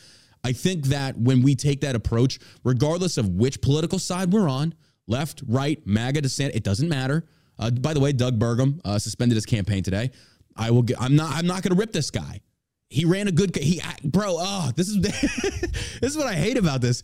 I 0.43 0.53
think 0.53 0.87
that 0.87 1.17
when 1.17 1.43
we 1.43 1.55
take 1.55 1.81
that 1.81 1.95
approach, 1.95 2.39
regardless 2.63 3.17
of 3.17 3.29
which 3.29 3.61
political 3.61 3.99
side 3.99 4.33
we're 4.33 4.49
on, 4.49 4.73
left, 5.07 5.43
right, 5.47 5.79
MAGA, 5.85 6.21
dissent, 6.21 6.55
it 6.55 6.63
doesn't 6.63 6.89
matter. 6.89 7.25
Uh, 7.59 7.69
by 7.69 7.93
the 7.93 7.99
way, 7.99 8.11
Doug 8.11 8.39
Burgum 8.39 8.81
uh, 8.83 8.97
suspended 8.97 9.35
his 9.35 9.45
campaign 9.45 9.83
today. 9.83 10.09
I 10.57 10.71
will. 10.71 10.81
Get, 10.81 10.99
I'm 10.99 11.15
not. 11.15 11.35
I'm 11.35 11.45
not 11.45 11.61
going 11.61 11.75
to 11.75 11.79
rip 11.79 11.91
this 11.91 12.11
guy. 12.11 12.41
He 12.89 13.05
ran 13.05 13.27
a 13.27 13.31
good. 13.31 13.55
He, 13.55 13.81
bro. 14.03 14.35
Oh, 14.37 14.71
this 14.75 14.89
is 14.89 14.99
this 15.01 16.11
is 16.11 16.17
what 16.17 16.27
I 16.27 16.33
hate 16.33 16.57
about 16.57 16.81
this. 16.81 17.03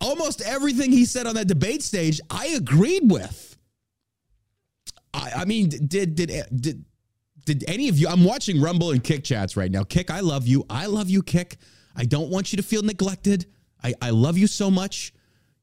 Almost 0.00 0.42
everything 0.42 0.92
he 0.92 1.06
said 1.06 1.26
on 1.26 1.34
that 1.36 1.48
debate 1.48 1.82
stage, 1.82 2.20
I 2.30 2.48
agreed 2.48 3.10
with. 3.10 3.55
I, 5.16 5.30
I 5.36 5.44
mean, 5.46 5.68
did 5.68 6.14
did 6.14 6.30
did 6.54 6.84
did 7.44 7.64
any 7.68 7.88
of 7.88 7.98
you? 7.98 8.08
I'm 8.08 8.24
watching 8.24 8.60
Rumble 8.60 8.90
and 8.90 9.02
Kick 9.02 9.24
chats 9.24 9.56
right 9.56 9.70
now. 9.70 9.82
Kick, 9.82 10.10
I 10.10 10.20
love 10.20 10.46
you. 10.46 10.64
I 10.68 10.86
love 10.86 11.08
you, 11.08 11.22
Kick. 11.22 11.56
I 11.96 12.04
don't 12.04 12.28
want 12.28 12.52
you 12.52 12.56
to 12.58 12.62
feel 12.62 12.82
neglected. 12.82 13.46
I, 13.82 13.94
I 14.02 14.10
love 14.10 14.36
you 14.36 14.46
so 14.46 14.70
much. 14.70 15.14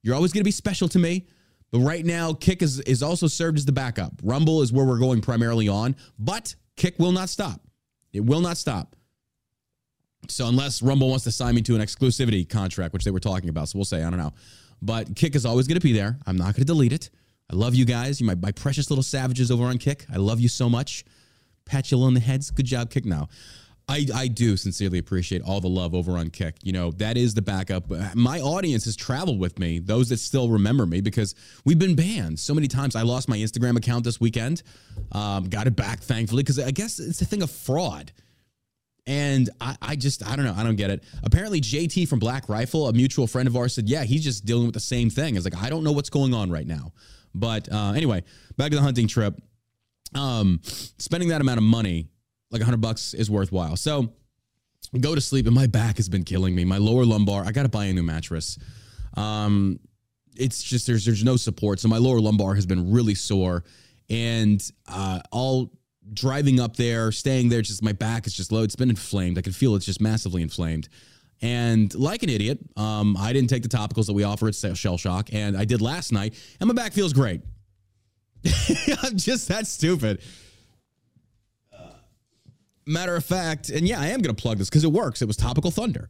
You're 0.01 0.15
always 0.15 0.33
going 0.33 0.41
to 0.41 0.45
be 0.47 0.51
special 0.51 0.87
to 0.89 0.99
me. 0.99 1.27
But 1.71 1.79
right 1.79 2.05
now, 2.05 2.33
Kick 2.33 2.61
is, 2.61 2.79
is 2.81 3.03
also 3.03 3.27
served 3.27 3.57
as 3.57 3.65
the 3.65 3.71
backup. 3.71 4.13
Rumble 4.23 4.61
is 4.61 4.71
where 4.71 4.85
we're 4.85 4.99
going 4.99 5.21
primarily 5.21 5.67
on, 5.67 5.95
but 6.19 6.55
Kick 6.77 6.97
will 6.99 7.11
not 7.11 7.29
stop. 7.29 7.61
It 8.11 8.21
will 8.21 8.41
not 8.41 8.57
stop. 8.57 8.95
So 10.29 10.47
unless 10.47 10.81
Rumble 10.81 11.09
wants 11.09 11.25
to 11.25 11.31
sign 11.31 11.55
me 11.55 11.61
to 11.63 11.75
an 11.75 11.81
exclusivity 11.81 12.47
contract, 12.47 12.93
which 12.93 13.03
they 13.03 13.11
were 13.11 13.19
talking 13.19 13.49
about, 13.49 13.69
so 13.69 13.77
we'll 13.77 13.85
say 13.85 14.03
I 14.03 14.09
don't 14.09 14.19
know. 14.19 14.33
But 14.81 15.15
Kick 15.15 15.35
is 15.35 15.45
always 15.45 15.67
going 15.67 15.79
to 15.79 15.83
be 15.83 15.93
there. 15.93 16.17
I'm 16.25 16.37
not 16.37 16.55
going 16.55 16.61
to 16.61 16.65
delete 16.65 16.93
it. 16.93 17.09
I 17.51 17.55
love 17.55 17.75
you 17.75 17.85
guys. 17.85 18.19
You 18.19 18.27
my, 18.27 18.35
my 18.35 18.51
precious 18.51 18.89
little 18.89 19.03
savages 19.03 19.51
over 19.51 19.65
on 19.65 19.77
Kick. 19.77 20.05
I 20.11 20.17
love 20.17 20.39
you 20.39 20.49
so 20.49 20.69
much. 20.69 21.05
Pat 21.65 21.91
you 21.91 21.99
on 22.01 22.13
the 22.13 22.19
heads. 22.19 22.51
Good 22.51 22.65
job, 22.65 22.89
Kick. 22.89 23.05
Now, 23.05 23.29
I, 23.87 24.05
I 24.13 24.27
do 24.27 24.55
sincerely 24.55 24.97
appreciate 24.97 25.41
all 25.41 25.59
the 25.59 25.67
love 25.67 25.93
over 25.93 26.17
on 26.17 26.29
Kick. 26.29 26.55
You 26.63 26.71
know, 26.71 26.91
that 26.91 27.17
is 27.17 27.33
the 27.33 27.41
backup. 27.41 27.89
My 28.15 28.39
audience 28.39 28.85
has 28.85 28.95
traveled 28.95 29.39
with 29.39 29.59
me, 29.59 29.79
those 29.79 30.09
that 30.09 30.17
still 30.17 30.49
remember 30.49 30.85
me, 30.85 31.01
because 31.01 31.35
we've 31.65 31.79
been 31.79 31.95
banned 31.95 32.39
so 32.39 32.53
many 32.53 32.67
times. 32.67 32.95
I 32.95 33.01
lost 33.01 33.27
my 33.27 33.37
Instagram 33.37 33.75
account 33.75 34.05
this 34.05 34.21
weekend, 34.21 34.63
um, 35.11 35.49
got 35.49 35.67
it 35.67 35.75
back, 35.75 35.99
thankfully, 35.99 36.43
because 36.43 36.59
I 36.59 36.71
guess 36.71 36.99
it's 36.99 37.21
a 37.21 37.25
thing 37.25 37.43
of 37.43 37.51
fraud. 37.51 38.13
And 39.05 39.49
I, 39.59 39.75
I 39.81 39.95
just, 39.97 40.25
I 40.25 40.37
don't 40.37 40.45
know. 40.45 40.55
I 40.55 40.63
don't 40.63 40.77
get 40.77 40.89
it. 40.89 41.03
Apparently, 41.23 41.59
JT 41.59 42.07
from 42.07 42.19
Black 42.19 42.47
Rifle, 42.47 42.87
a 42.87 42.93
mutual 42.93 43.27
friend 43.27 43.49
of 43.49 43.57
ours, 43.57 43.73
said, 43.73 43.89
yeah, 43.89 44.03
he's 44.03 44.23
just 44.23 44.45
dealing 44.45 44.65
with 44.65 44.75
the 44.75 44.79
same 44.79 45.09
thing. 45.09 45.35
It's 45.35 45.43
like, 45.43 45.61
I 45.61 45.69
don't 45.69 45.83
know 45.83 45.91
what's 45.91 46.09
going 46.09 46.33
on 46.33 46.49
right 46.49 46.65
now. 46.65 46.93
But 47.33 47.71
uh, 47.71 47.93
anyway, 47.95 48.23
back 48.57 48.71
to 48.71 48.77
the 48.77 48.81
hunting 48.81 49.07
trip. 49.07 49.39
Um, 50.15 50.59
spending 50.63 51.29
that 51.29 51.41
amount 51.41 51.57
of 51.57 51.63
money 51.63 52.09
like 52.51 52.61
hundred 52.61 52.81
bucks 52.81 53.13
is 53.13 53.29
worthwhile. 53.29 53.75
So 53.75 54.13
go 54.99 55.15
to 55.15 55.21
sleep, 55.21 55.47
and 55.47 55.55
my 55.55 55.67
back 55.67 55.97
has 55.97 56.07
been 56.07 56.23
killing 56.23 56.55
me. 56.55 56.65
My 56.65 56.77
lower 56.77 57.03
lumbar, 57.05 57.43
I 57.43 57.51
got 57.51 57.63
to 57.63 57.69
buy 57.69 57.85
a 57.85 57.93
new 57.93 58.03
mattress. 58.03 58.57
Um, 59.17 59.79
it's 60.35 60.63
just 60.63 60.87
there's 60.87 61.05
there's 61.05 61.23
no 61.23 61.35
support, 61.35 61.79
so 61.79 61.87
my 61.87 61.97
lower 61.97 62.19
lumbar 62.19 62.55
has 62.55 62.65
been 62.65 62.91
really 62.91 63.15
sore, 63.15 63.63
and 64.09 64.63
uh, 64.87 65.19
all 65.31 65.71
driving 66.13 66.59
up 66.59 66.75
there, 66.75 67.11
staying 67.11 67.49
there, 67.49 67.61
just 67.61 67.81
my 67.81 67.93
back 67.93 68.27
is 68.27 68.33
just 68.33 68.51
low. 68.51 68.63
It's 68.63 68.75
been 68.75 68.89
inflamed. 68.89 69.37
I 69.37 69.41
can 69.41 69.53
feel 69.53 69.75
it's 69.75 69.85
just 69.85 70.01
massively 70.01 70.41
inflamed. 70.41 70.89
And 71.43 71.93
like 71.93 72.23
an 72.23 72.29
idiot, 72.29 72.57
um, 72.77 73.17
I 73.19 73.33
didn't 73.33 73.49
take 73.49 73.63
the 73.63 73.69
topicals 73.69 74.05
that 74.07 74.13
we 74.13 74.23
offer 74.23 74.47
at 74.47 74.55
Shell 74.55 74.95
Shock, 74.95 75.33
and 75.33 75.57
I 75.57 75.65
did 75.65 75.81
last 75.81 76.13
night, 76.13 76.35
and 76.61 76.69
my 76.69 76.73
back 76.73 76.93
feels 76.93 77.11
great. 77.11 77.41
I'm 79.03 79.17
just 79.17 79.49
that 79.49 79.67
stupid. 79.67 80.21
Matter 82.85 83.17
of 83.17 83.25
fact, 83.25 83.69
and 83.69 83.85
yeah, 83.85 83.99
I 83.99 84.07
am 84.07 84.21
going 84.21 84.33
to 84.33 84.41
plug 84.41 84.57
this 84.57 84.69
because 84.69 84.85
it 84.85 84.91
works. 84.91 85.21
It 85.21 85.25
was 85.25 85.35
Topical 85.35 85.69
Thunder. 85.69 86.09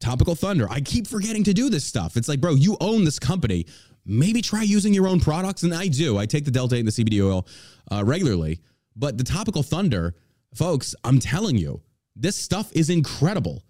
Topical 0.00 0.34
Thunder. 0.34 0.66
I 0.68 0.80
keep 0.80 1.06
forgetting 1.06 1.44
to 1.44 1.54
do 1.54 1.70
this 1.70 1.84
stuff. 1.84 2.16
It's 2.16 2.28
like, 2.28 2.40
bro, 2.40 2.54
you 2.54 2.76
own 2.80 3.04
this 3.04 3.20
company. 3.20 3.66
Maybe 4.04 4.42
try 4.42 4.62
using 4.62 4.92
your 4.92 5.06
own 5.06 5.20
products. 5.20 5.62
And 5.62 5.72
I 5.72 5.86
do. 5.86 6.18
I 6.18 6.26
take 6.26 6.44
the 6.44 6.50
Delta 6.50 6.74
8 6.76 6.80
and 6.80 6.88
the 6.88 6.92
CBD 6.92 7.24
oil 7.24 7.46
uh, 7.92 8.04
regularly. 8.04 8.60
But 8.96 9.18
the 9.18 9.24
Topical 9.24 9.62
Thunder, 9.62 10.14
folks, 10.54 10.96
I'm 11.04 11.20
telling 11.20 11.56
you, 11.56 11.80
this 12.16 12.36
stuff 12.36 12.70
is 12.72 12.90
incredible. 12.90 13.62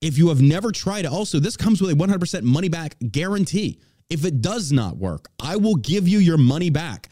If 0.00 0.18
you 0.18 0.28
have 0.28 0.42
never 0.42 0.72
tried 0.72 1.04
it, 1.04 1.10
also, 1.10 1.40
this 1.40 1.56
comes 1.56 1.80
with 1.80 1.90
a 1.90 1.94
100% 1.94 2.42
money 2.42 2.68
back 2.68 2.96
guarantee. 3.10 3.80
If 4.08 4.24
it 4.24 4.40
does 4.40 4.70
not 4.70 4.96
work, 4.98 5.28
I 5.42 5.56
will 5.56 5.76
give 5.76 6.06
you 6.06 6.18
your 6.18 6.38
money 6.38 6.70
back. 6.70 7.08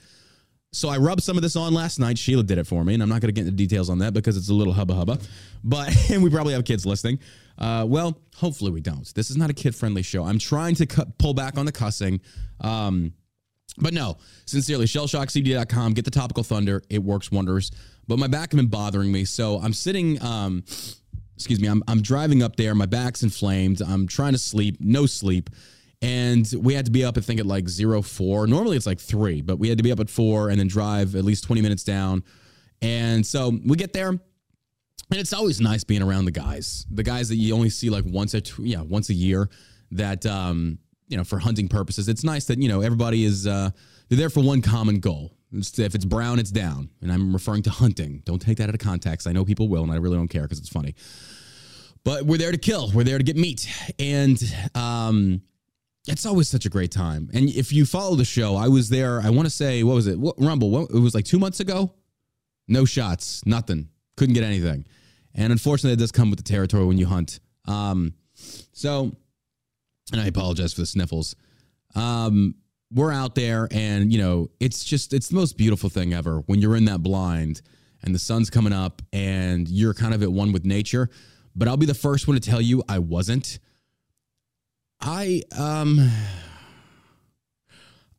So 0.72 0.88
I 0.88 0.96
rubbed 0.96 1.22
some 1.22 1.36
of 1.36 1.42
this 1.42 1.54
on 1.56 1.72
last 1.72 1.98
night. 1.98 2.18
Sheila 2.18 2.42
did 2.42 2.58
it 2.58 2.66
for 2.66 2.84
me, 2.84 2.94
and 2.94 3.02
I'm 3.02 3.08
not 3.08 3.20
going 3.20 3.28
to 3.28 3.32
get 3.32 3.42
into 3.46 3.52
details 3.52 3.88
on 3.88 3.98
that 3.98 4.12
because 4.12 4.36
it's 4.36 4.48
a 4.48 4.54
little 4.54 4.72
hubba 4.72 4.94
hubba. 4.94 5.18
But 5.62 5.94
and 6.10 6.22
we 6.22 6.30
probably 6.30 6.52
have 6.52 6.64
kids 6.64 6.84
listening. 6.84 7.20
Uh, 7.56 7.84
well, 7.88 8.18
hopefully 8.36 8.72
we 8.72 8.80
don't. 8.80 9.12
This 9.14 9.30
is 9.30 9.36
not 9.36 9.50
a 9.50 9.54
kid 9.54 9.74
friendly 9.74 10.02
show. 10.02 10.24
I'm 10.24 10.38
trying 10.38 10.74
to 10.76 10.86
pull 11.18 11.32
back 11.32 11.56
on 11.56 11.66
the 11.66 11.72
cussing. 11.72 12.20
Um, 12.60 13.12
but 13.78 13.94
no, 13.94 14.18
sincerely, 14.46 14.86
shellshockcbd.com. 14.86 15.94
Get 15.94 16.04
the 16.04 16.10
topical 16.10 16.42
thunder. 16.42 16.82
It 16.90 17.02
works 17.02 17.30
wonders. 17.30 17.70
But 18.06 18.18
my 18.18 18.26
back 18.26 18.50
has 18.52 18.56
been 18.56 18.68
bothering 18.68 19.10
me, 19.10 19.24
so 19.24 19.60
I'm 19.60 19.72
sitting. 19.72 20.20
Um, 20.22 20.64
excuse 21.34 21.60
me. 21.60 21.68
I'm 21.68 21.82
I'm 21.88 22.02
driving 22.02 22.42
up 22.42 22.56
there. 22.56 22.74
My 22.74 22.86
back's 22.86 23.22
inflamed. 23.22 23.80
I'm 23.82 24.06
trying 24.06 24.32
to 24.32 24.38
sleep. 24.38 24.76
No 24.80 25.06
sleep 25.06 25.50
and 26.04 26.52
we 26.58 26.74
had 26.74 26.84
to 26.84 26.90
be 26.90 27.02
up, 27.02 27.16
I 27.16 27.22
think, 27.22 27.40
at 27.40 27.46
like 27.46 27.66
zero 27.66 28.02
four. 28.02 28.46
Normally 28.46 28.76
it's 28.76 28.86
like 28.86 29.00
three, 29.00 29.40
but 29.40 29.58
we 29.58 29.70
had 29.70 29.78
to 29.78 29.84
be 29.84 29.90
up 29.90 30.00
at 30.00 30.10
four 30.10 30.50
and 30.50 30.60
then 30.60 30.68
drive 30.68 31.16
at 31.16 31.24
least 31.24 31.44
20 31.44 31.62
minutes 31.62 31.82
down. 31.82 32.22
And 32.82 33.26
so 33.26 33.58
we 33.64 33.78
get 33.78 33.94
there, 33.94 34.08
and 34.10 34.20
it's 35.10 35.32
always 35.32 35.62
nice 35.62 35.82
being 35.82 36.02
around 36.02 36.26
the 36.26 36.30
guys, 36.30 36.84
the 36.90 37.02
guys 37.02 37.30
that 37.30 37.36
you 37.36 37.54
only 37.54 37.70
see 37.70 37.88
like 37.88 38.04
once 38.06 38.34
a 38.34 38.42
yeah 38.58 38.82
once 38.82 39.08
a 39.08 39.14
year. 39.14 39.48
That 39.92 40.26
um, 40.26 40.78
you 41.08 41.16
know 41.16 41.24
for 41.24 41.38
hunting 41.38 41.68
purposes, 41.68 42.08
it's 42.08 42.24
nice 42.24 42.44
that 42.46 42.58
you 42.58 42.68
know 42.68 42.82
everybody 42.82 43.24
is 43.24 43.46
uh, 43.46 43.70
they're 44.08 44.18
there 44.18 44.30
for 44.30 44.42
one 44.42 44.60
common 44.60 45.00
goal. 45.00 45.32
If 45.52 45.94
it's 45.94 46.04
brown, 46.04 46.38
it's 46.38 46.50
down, 46.50 46.90
and 47.00 47.12
I'm 47.12 47.32
referring 47.32 47.62
to 47.62 47.70
hunting. 47.70 48.22
Don't 48.24 48.40
take 48.40 48.58
that 48.58 48.68
out 48.68 48.74
of 48.74 48.80
context. 48.80 49.26
I 49.26 49.32
know 49.32 49.44
people 49.44 49.68
will, 49.68 49.84
and 49.84 49.92
I 49.92 49.96
really 49.96 50.16
don't 50.16 50.28
care 50.28 50.42
because 50.42 50.58
it's 50.58 50.68
funny. 50.68 50.94
But 52.04 52.24
we're 52.24 52.38
there 52.38 52.52
to 52.52 52.58
kill. 52.58 52.90
We're 52.92 53.04
there 53.04 53.18
to 53.18 53.24
get 53.24 53.36
meat, 53.36 53.68
and 53.98 54.42
um, 54.74 55.42
it's 56.06 56.26
always 56.26 56.48
such 56.48 56.66
a 56.66 56.68
great 56.68 56.90
time. 56.90 57.30
And 57.32 57.48
if 57.48 57.72
you 57.72 57.86
follow 57.86 58.16
the 58.16 58.24
show, 58.24 58.56
I 58.56 58.68
was 58.68 58.88
there. 58.88 59.20
I 59.20 59.30
want 59.30 59.46
to 59.46 59.50
say, 59.50 59.82
what 59.84 59.94
was 59.94 60.06
it? 60.06 60.18
What, 60.18 60.34
Rumble? 60.38 60.70
What, 60.70 60.90
it 60.90 60.98
was 60.98 61.14
like 61.14 61.24
two 61.24 61.38
months 61.38 61.60
ago. 61.60 61.94
No 62.68 62.84
shots, 62.84 63.44
nothing. 63.46 63.88
Couldn't 64.16 64.34
get 64.34 64.44
anything. 64.44 64.86
And 65.34 65.52
unfortunately, 65.52 65.94
it 65.94 65.98
does 65.98 66.12
come 66.12 66.30
with 66.30 66.38
the 66.38 66.44
territory 66.44 66.84
when 66.84 66.98
you 66.98 67.06
hunt. 67.06 67.40
Um, 67.66 68.14
so, 68.34 69.12
and 70.12 70.20
I 70.20 70.26
apologize 70.26 70.74
for 70.74 70.80
the 70.82 70.86
sniffles. 70.86 71.36
Um, 71.94 72.56
we're 72.92 73.12
out 73.12 73.34
there, 73.34 73.68
and 73.70 74.12
you 74.12 74.18
know, 74.18 74.50
it's 74.60 74.84
just 74.84 75.12
it's 75.12 75.28
the 75.28 75.36
most 75.36 75.56
beautiful 75.56 75.90
thing 75.90 76.12
ever 76.12 76.38
when 76.46 76.60
you're 76.60 76.76
in 76.76 76.84
that 76.86 77.02
blind 77.02 77.62
and 78.02 78.14
the 78.14 78.18
sun's 78.18 78.50
coming 78.50 78.72
up, 78.72 79.02
and 79.12 79.68
you're 79.68 79.94
kind 79.94 80.14
of 80.14 80.22
at 80.22 80.30
one 80.30 80.52
with 80.52 80.64
nature. 80.64 81.08
But 81.56 81.68
I'll 81.68 81.76
be 81.76 81.86
the 81.86 81.94
first 81.94 82.26
one 82.26 82.38
to 82.38 82.40
tell 82.40 82.60
you 82.60 82.82
I 82.88 82.98
wasn't. 82.98 83.58
I 85.00 85.42
um 85.56 86.10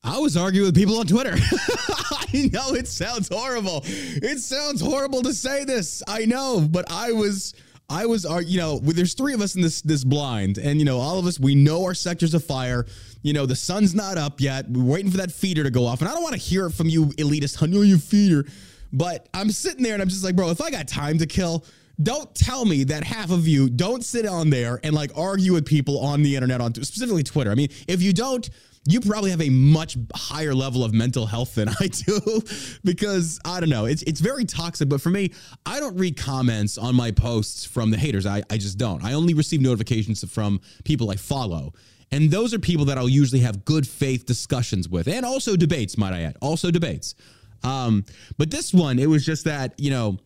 I 0.03 0.19
was 0.19 0.37
arguing 0.37 0.67
with 0.67 0.75
people 0.75 0.99
on 0.99 1.07
Twitter. 1.07 1.35
I 1.35 2.49
know 2.53 2.75
it 2.75 2.87
sounds 2.87 3.27
horrible. 3.31 3.81
It 3.85 4.39
sounds 4.39 4.79
horrible 4.81 5.23
to 5.23 5.33
say 5.33 5.65
this. 5.65 6.03
I 6.07 6.25
know, 6.25 6.67
but 6.69 6.91
I 6.91 7.11
was 7.11 7.55
I 7.89 8.05
was 8.05 8.25
you 8.47 8.59
know, 8.59 8.79
there's 8.79 9.15
three 9.15 9.33
of 9.33 9.41
us 9.41 9.55
in 9.55 9.61
this 9.61 9.81
this 9.81 10.03
blind 10.03 10.59
and 10.59 10.79
you 10.79 10.85
know, 10.85 10.99
all 10.99 11.17
of 11.17 11.25
us 11.25 11.39
we 11.39 11.55
know 11.55 11.83
our 11.83 11.95
sectors 11.95 12.33
of 12.33 12.43
fire. 12.43 12.85
You 13.25 13.33
know, 13.33 13.47
the 13.47 13.55
sun's 13.55 13.95
not 13.95 14.19
up 14.19 14.39
yet. 14.39 14.69
We're 14.69 14.83
waiting 14.83 15.09
for 15.09 15.17
that 15.17 15.31
feeder 15.31 15.63
to 15.63 15.71
go 15.71 15.87
off. 15.87 15.99
And 15.99 16.07
I 16.07 16.13
don't 16.13 16.21
want 16.21 16.35
to 16.35 16.39
hear 16.39 16.67
it 16.67 16.73
from 16.73 16.89
you 16.89 17.07
elitist, 17.07 17.67
know 17.67 17.81
you 17.81 17.97
feeder. 17.97 18.45
But 18.93 19.27
I'm 19.33 19.49
sitting 19.49 19.81
there 19.81 19.93
and 19.93 20.01
I'm 20.03 20.09
just 20.09 20.23
like, 20.23 20.35
bro, 20.35 20.51
if 20.51 20.61
I 20.61 20.69
got 20.69 20.87
time 20.87 21.17
to 21.17 21.25
kill, 21.25 21.65
don't 22.03 22.33
tell 22.35 22.65
me 22.65 22.83
that 22.83 23.03
half 23.03 23.31
of 23.31 23.47
you 23.47 23.67
don't 23.67 24.05
sit 24.05 24.27
on 24.27 24.51
there 24.51 24.79
and 24.83 24.93
like 24.93 25.09
argue 25.17 25.53
with 25.53 25.65
people 25.65 25.97
on 26.01 26.21
the 26.21 26.35
internet 26.35 26.61
on 26.61 26.75
specifically 26.75 27.23
Twitter. 27.23 27.49
I 27.49 27.55
mean, 27.55 27.69
if 27.87 27.99
you 27.99 28.13
don't, 28.13 28.47
you 28.87 29.01
probably 29.01 29.31
have 29.31 29.41
a 29.41 29.49
much 29.49 29.97
higher 30.13 30.53
level 30.53 30.83
of 30.83 30.93
mental 30.93 31.25
health 31.25 31.55
than 31.55 31.69
I 31.69 31.87
do 31.87 32.43
because 32.83 33.39
I 33.43 33.59
don't 33.59 33.69
know. 33.69 33.85
It's 33.85 34.03
it's 34.03 34.19
very 34.19 34.45
toxic. 34.45 34.87
But 34.87 35.01
for 35.01 35.09
me, 35.09 35.31
I 35.65 35.79
don't 35.79 35.97
read 35.97 36.15
comments 36.15 36.77
on 36.77 36.93
my 36.93 37.09
posts 37.09 37.65
from 37.65 37.89
the 37.89 37.97
haters. 37.97 38.27
I, 38.27 38.43
I 38.51 38.57
just 38.57 38.77
don't. 38.77 39.03
I 39.03 39.13
only 39.13 39.33
receive 39.33 39.61
notifications 39.61 40.23
from 40.31 40.61
people 40.83 41.09
I 41.09 41.15
follow. 41.15 41.73
And 42.15 42.31
those 42.31 42.53
are 42.53 42.59
people 42.59 42.85
that 42.85 42.97
I'll 42.97 43.09
usually 43.09 43.41
have 43.41 43.65
good 43.65 43.85
faith 43.85 44.25
discussions 44.25 44.87
with. 44.87 45.09
And 45.09 45.25
also 45.25 45.57
debates, 45.57 45.97
might 45.97 46.13
I 46.13 46.21
add. 46.21 46.37
Also 46.41 46.71
debates. 46.71 47.13
Um, 47.61 48.05
but 48.37 48.49
this 48.49 48.73
one, 48.73 48.99
it 48.99 49.09
was 49.09 49.25
just 49.25 49.43
that, 49.43 49.73
you 49.77 49.91
know, 49.91 50.17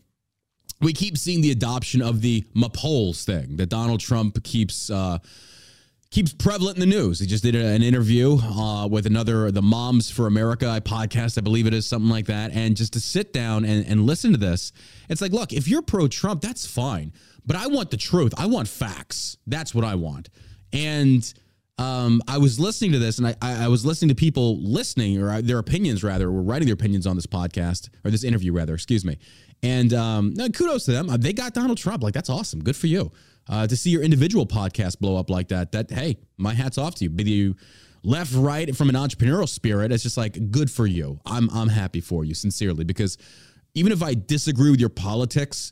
we 0.81 0.93
keep 0.93 1.17
seeing 1.17 1.41
the 1.41 1.49
adoption 1.49 2.03
of 2.03 2.21
the 2.21 2.45
Mapoles 2.55 3.25
thing 3.25 3.57
that 3.57 3.69
Donald 3.69 4.01
Trump 4.01 4.43
keeps 4.43 4.91
uh, 4.91 5.17
keeps 6.11 6.31
prevalent 6.31 6.77
in 6.77 6.81
the 6.81 6.95
news. 6.95 7.19
He 7.19 7.25
just 7.25 7.43
did 7.43 7.55
an 7.55 7.81
interview 7.81 8.37
uh, 8.37 8.87
with 8.87 9.07
another 9.07 9.51
the 9.51 9.63
Moms 9.63 10.11
for 10.11 10.27
America 10.27 10.81
podcast, 10.85 11.39
I 11.39 11.41
believe 11.41 11.65
it 11.65 11.73
is 11.73 11.87
something 11.87 12.09
like 12.09 12.27
that, 12.27 12.51
and 12.51 12.77
just 12.77 12.93
to 12.93 12.99
sit 12.99 13.33
down 13.33 13.65
and, 13.65 13.85
and 13.85 14.05
listen 14.05 14.31
to 14.31 14.37
this, 14.37 14.71
it's 15.09 15.21
like, 15.21 15.33
look, 15.33 15.53
if 15.53 15.67
you're 15.67 15.81
pro 15.81 16.07
Trump, 16.07 16.41
that's 16.41 16.65
fine, 16.65 17.13
but 17.45 17.55
I 17.55 17.67
want 17.67 17.91
the 17.91 17.97
truth. 17.97 18.33
I 18.37 18.45
want 18.45 18.67
facts. 18.67 19.37
That's 19.47 19.73
what 19.73 19.83
I 19.83 19.95
want, 19.95 20.29
and. 20.71 21.33
Um, 21.79 22.21
I 22.27 22.37
was 22.37 22.59
listening 22.59 22.91
to 22.91 22.99
this 22.99 23.19
and 23.19 23.27
I, 23.27 23.35
I, 23.41 23.67
was 23.69 23.85
listening 23.85 24.09
to 24.09 24.15
people 24.15 24.59
listening 24.61 25.21
or 25.23 25.41
their 25.41 25.59
opinions 25.59 26.03
rather, 26.03 26.29
were 26.29 26.41
writing 26.41 26.67
their 26.67 26.73
opinions 26.73 27.07
on 27.07 27.15
this 27.15 27.25
podcast 27.25 27.87
or 28.03 28.11
this 28.11 28.25
interview 28.25 28.51
rather, 28.51 28.73
excuse 28.73 29.05
me. 29.05 29.17
And 29.63 29.93
um, 29.93 30.33
kudos 30.35 30.83
to 30.85 30.91
them. 30.91 31.09
Uh, 31.09 31.15
They 31.15 31.31
got 31.31 31.53
Donald 31.53 31.77
Trump. 31.77 32.03
Like 32.03 32.13
that's 32.13 32.29
awesome. 32.29 32.61
Good 32.61 32.75
for 32.75 32.87
you. 32.87 33.13
Uh, 33.47 33.65
to 33.65 33.77
see 33.77 33.91
your 33.91 34.03
individual 34.03 34.45
podcast 34.45 34.99
blow 34.99 35.15
up 35.15 35.29
like 35.29 35.47
that. 35.47 35.71
That 35.71 35.89
hey, 35.89 36.17
my 36.37 36.53
hats 36.53 36.77
off 36.77 36.95
to 36.95 37.05
you. 37.05 37.09
Be 37.09 37.23
you 37.23 37.55
left, 38.03 38.33
right, 38.33 38.75
from 38.75 38.89
an 38.89 38.95
entrepreneurial 38.95 39.47
spirit. 39.47 39.91
It's 39.93 40.03
just 40.03 40.17
like 40.17 40.51
good 40.51 40.69
for 40.69 40.85
you. 40.85 41.19
I'm 41.25 41.49
I'm 41.49 41.69
happy 41.69 42.01
for 42.01 42.25
you 42.25 42.33
sincerely 42.35 42.83
because 42.83 43.17
even 43.73 43.91
if 43.91 44.03
I 44.03 44.15
disagree 44.15 44.69
with 44.69 44.79
your 44.81 44.89
politics, 44.89 45.71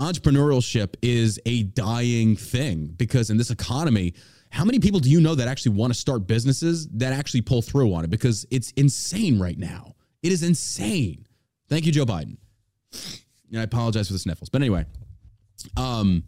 entrepreneurship 0.00 0.96
is 1.00 1.40
a 1.46 1.62
dying 1.62 2.36
thing 2.36 2.92
because 2.96 3.30
in 3.30 3.36
this 3.36 3.50
economy, 3.50 4.14
how 4.54 4.64
many 4.64 4.78
people 4.78 5.00
do 5.00 5.10
you 5.10 5.20
know 5.20 5.34
that 5.34 5.48
actually 5.48 5.72
want 5.72 5.92
to 5.92 5.98
start 5.98 6.28
businesses 6.28 6.86
that 6.90 7.12
actually 7.12 7.40
pull 7.40 7.60
through 7.60 7.92
on 7.92 8.04
it? 8.04 8.10
Because 8.10 8.46
it's 8.52 8.70
insane 8.72 9.40
right 9.40 9.58
now. 9.58 9.96
It 10.22 10.30
is 10.30 10.44
insane. 10.44 11.26
Thank 11.68 11.86
you, 11.86 11.92
Joe 11.92 12.04
Biden. 12.04 12.36
And 13.50 13.58
I 13.58 13.64
apologize 13.64 14.06
for 14.06 14.12
the 14.12 14.18
sniffles. 14.20 14.50
But 14.50 14.62
anyway, 14.62 14.84
um, 15.76 16.22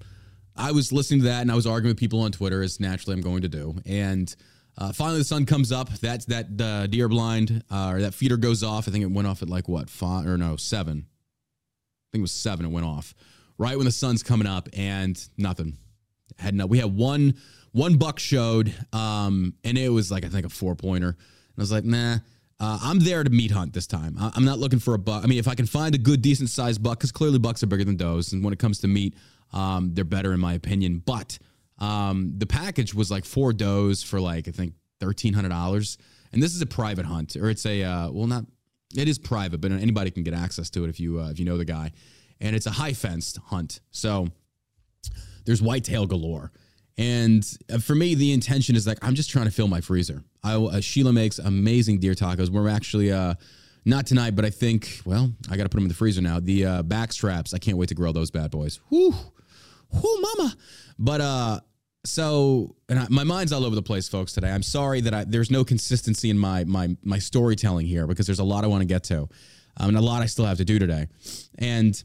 I 0.57 0.73
was 0.73 0.93
listening 0.93 1.21
to 1.21 1.27
that 1.27 1.43
and 1.43 1.53
I 1.53 1.55
was 1.55 1.69
arguing 1.69 1.93
with 1.93 2.01
people 2.01 2.21
on 2.21 2.33
Twitter, 2.33 2.63
as 2.63 2.81
naturally 2.81 3.15
I'm 3.15 3.23
going 3.23 3.43
to 3.43 3.49
do. 3.49 3.77
And 3.87 4.35
uh, 4.77 4.91
finally, 4.91 5.19
the 5.19 5.25
sun 5.25 5.47
comes 5.47 5.71
up. 5.71 5.89
That's 6.01 6.25
that 6.25 6.61
uh, 6.61 6.89
deer 6.89 7.09
blind 7.09 7.63
uh, 7.71 7.93
or 7.95 8.01
that 8.01 8.13
feeder 8.13 8.37
goes 8.37 8.65
off. 8.65 8.89
I 8.89 8.91
think 8.91 9.05
it 9.05 9.11
went 9.11 9.29
off 9.29 9.41
at 9.43 9.49
like 9.49 9.69
what 9.69 9.89
five 9.89 10.27
or 10.27 10.37
no 10.37 10.57
seven. 10.57 11.07
I 11.07 12.07
think 12.11 12.21
it 12.21 12.23
was 12.23 12.33
seven. 12.33 12.67
It 12.67 12.73
went 12.73 12.87
off 12.87 13.15
right 13.57 13.77
when 13.77 13.87
the 13.87 13.93
sun's 13.93 14.25
coming 14.25 14.49
up, 14.49 14.69
and 14.73 15.17
nothing. 15.39 15.79
Had 16.39 16.55
no. 16.55 16.67
We 16.67 16.79
had 16.79 16.95
one 16.95 17.35
one 17.77 17.97
buck 17.99 18.19
showed, 18.19 18.73
um, 18.95 19.53
and 19.63 19.77
it 19.77 19.91
was 19.91 20.11
like 20.11 20.25
I 20.25 20.29
think 20.29 20.47
a 20.47 20.49
four 20.49 20.75
pointer. 20.75 21.09
And 21.09 21.59
I 21.59 21.61
was 21.61 21.71
like, 21.73 21.85
nah. 21.85 22.19
Uh, 22.59 22.79
I'm 22.81 23.01
there 23.01 23.23
to 23.23 23.29
meat 23.29 23.51
hunt 23.51 23.75
this 23.75 23.87
time. 23.87 24.17
I- 24.19 24.33
I'm 24.35 24.47
not 24.47 24.59
looking 24.59 24.79
for 24.79 24.95
a 24.95 24.99
buck. 24.99 25.23
I 25.23 25.27
mean, 25.27 25.39
if 25.39 25.47
I 25.47 25.55
can 25.55 25.67
find 25.67 25.95
a 25.95 25.99
good, 25.99 26.23
decent 26.23 26.49
sized 26.49 26.83
buck, 26.83 26.99
because 26.99 27.13
clearly 27.13 27.39
bucks 27.39 27.63
are 27.63 27.67
bigger 27.67 27.85
than 27.85 27.97
does, 27.97 28.33
and 28.33 28.43
when 28.43 28.55
it 28.55 28.59
comes 28.59 28.79
to 28.79 28.89
meat, 28.89 29.15
um, 29.53 29.93
they're 29.93 30.07
better 30.07 30.33
in 30.33 30.41
my 30.41 30.55
opinion. 30.55 31.03
But 31.05 31.39
um, 31.79 32.33
the 32.39 32.47
package 32.47 32.95
was 32.95 33.11
like 33.11 33.27
four 33.27 33.53
does 33.53 34.03
for 34.03 34.19
like 34.23 34.49
I 34.49 34.53
think 34.53 34.73
thirteen 35.01 35.35
hundred 35.35 35.51
dollars, 35.51 35.99
and 36.33 36.43
this 36.43 36.55
is 36.55 36.63
a 36.63 36.67
private 36.67 37.05
hunt, 37.05 37.37
or 37.37 37.51
it's 37.51 37.67
a 37.67 37.83
uh, 37.83 38.11
well, 38.11 38.27
not 38.27 38.47
it 38.97 39.07
is 39.07 39.19
private, 39.19 39.61
but 39.61 39.71
anybody 39.71 40.11
can 40.11 40.23
get 40.23 40.33
access 40.33 40.71
to 40.71 40.85
it 40.85 40.89
if 40.89 40.99
you 40.99 41.21
uh, 41.21 41.29
if 41.31 41.39
you 41.39 41.45
know 41.45 41.59
the 41.59 41.67
guy, 41.67 41.93
and 42.41 42.57
it's 42.57 42.65
a 42.67 42.71
high 42.71 42.95
fenced 42.95 43.39
hunt. 43.45 43.81
So 43.91 44.29
there's 45.45 45.61
whitetail 45.61 46.07
galore. 46.07 46.53
And 46.99 47.47
uh, 47.71 47.79
for 47.79 47.95
me, 47.95 48.15
the 48.15 48.33
intention 48.33 48.75
is 48.75 48.87
like 48.87 48.99
I'm 49.03 49.15
just 49.15 49.31
trying 49.31 49.45
to 49.45 49.51
fill 49.51 49.69
my 49.69 49.81
freezer. 49.81 50.23
I, 50.43 50.55
uh, 50.55 50.81
Sheila 50.81 51.13
makes 51.13 51.39
amazing 51.39 52.01
deer 52.01 52.15
tacos. 52.15 52.49
We're 52.49 52.69
actually 52.69 53.13
uh, 53.13 53.35
not 53.85 54.07
tonight, 54.07 54.35
but 54.35 54.45
I 54.45 54.51
think 54.51 55.03
well, 55.05 55.31
I 55.51 55.57
got 55.57 55.65
to 55.65 55.69
put 55.69 55.77
them 55.77 55.85
in 55.85 55.89
the 55.89 55.95
freezer 55.95 56.23
now. 56.23 56.41
The 56.41 56.65
uh, 56.65 56.83
back 56.83 57.13
straps, 57.13 57.53
I 57.53 57.59
can't 57.59 57.77
wait 57.77 57.91
to 57.91 57.95
grill 57.95 58.13
those 58.13 58.31
bad 58.31 58.51
boys. 58.51 58.81
Whoo, 58.91 59.15
whoo, 59.93 60.21
mama. 60.21 60.57
But 60.99 61.21
uh, 61.21 61.61
so 62.05 62.77
and 62.89 62.99
I, 62.99 63.07
my 63.11 63.25
mind's 63.25 63.53
all 63.53 63.65
over 63.65 63.75
the 63.75 63.83
place, 63.83 64.09
folks. 64.09 64.33
Today, 64.33 64.51
I'm 64.51 64.63
sorry 64.63 65.03
that 65.03 65.13
I, 65.13 65.25
there's 65.25 65.51
no 65.51 65.65
consistency 65.65 66.31
in 66.31 66.39
my 66.39 66.65
my 66.65 66.97
my 67.03 67.19
storytelling 67.19 67.87
here 67.87 68.07
because 68.07 68.27
there's 68.27 68.39
a 68.39 68.45
lot 68.45 68.65
I 68.65 68.69
want 68.69 68.81
to 68.81 68.87
get 68.87 69.05
to, 69.05 69.29
um, 69.77 69.89
and 69.89 69.97
a 69.99 70.01
lot 70.01 70.23
I 70.23 70.27
still 70.27 70.47
have 70.47 70.59
to 70.59 70.65
do 70.65 70.79
today, 70.79 71.09
and. 71.59 72.03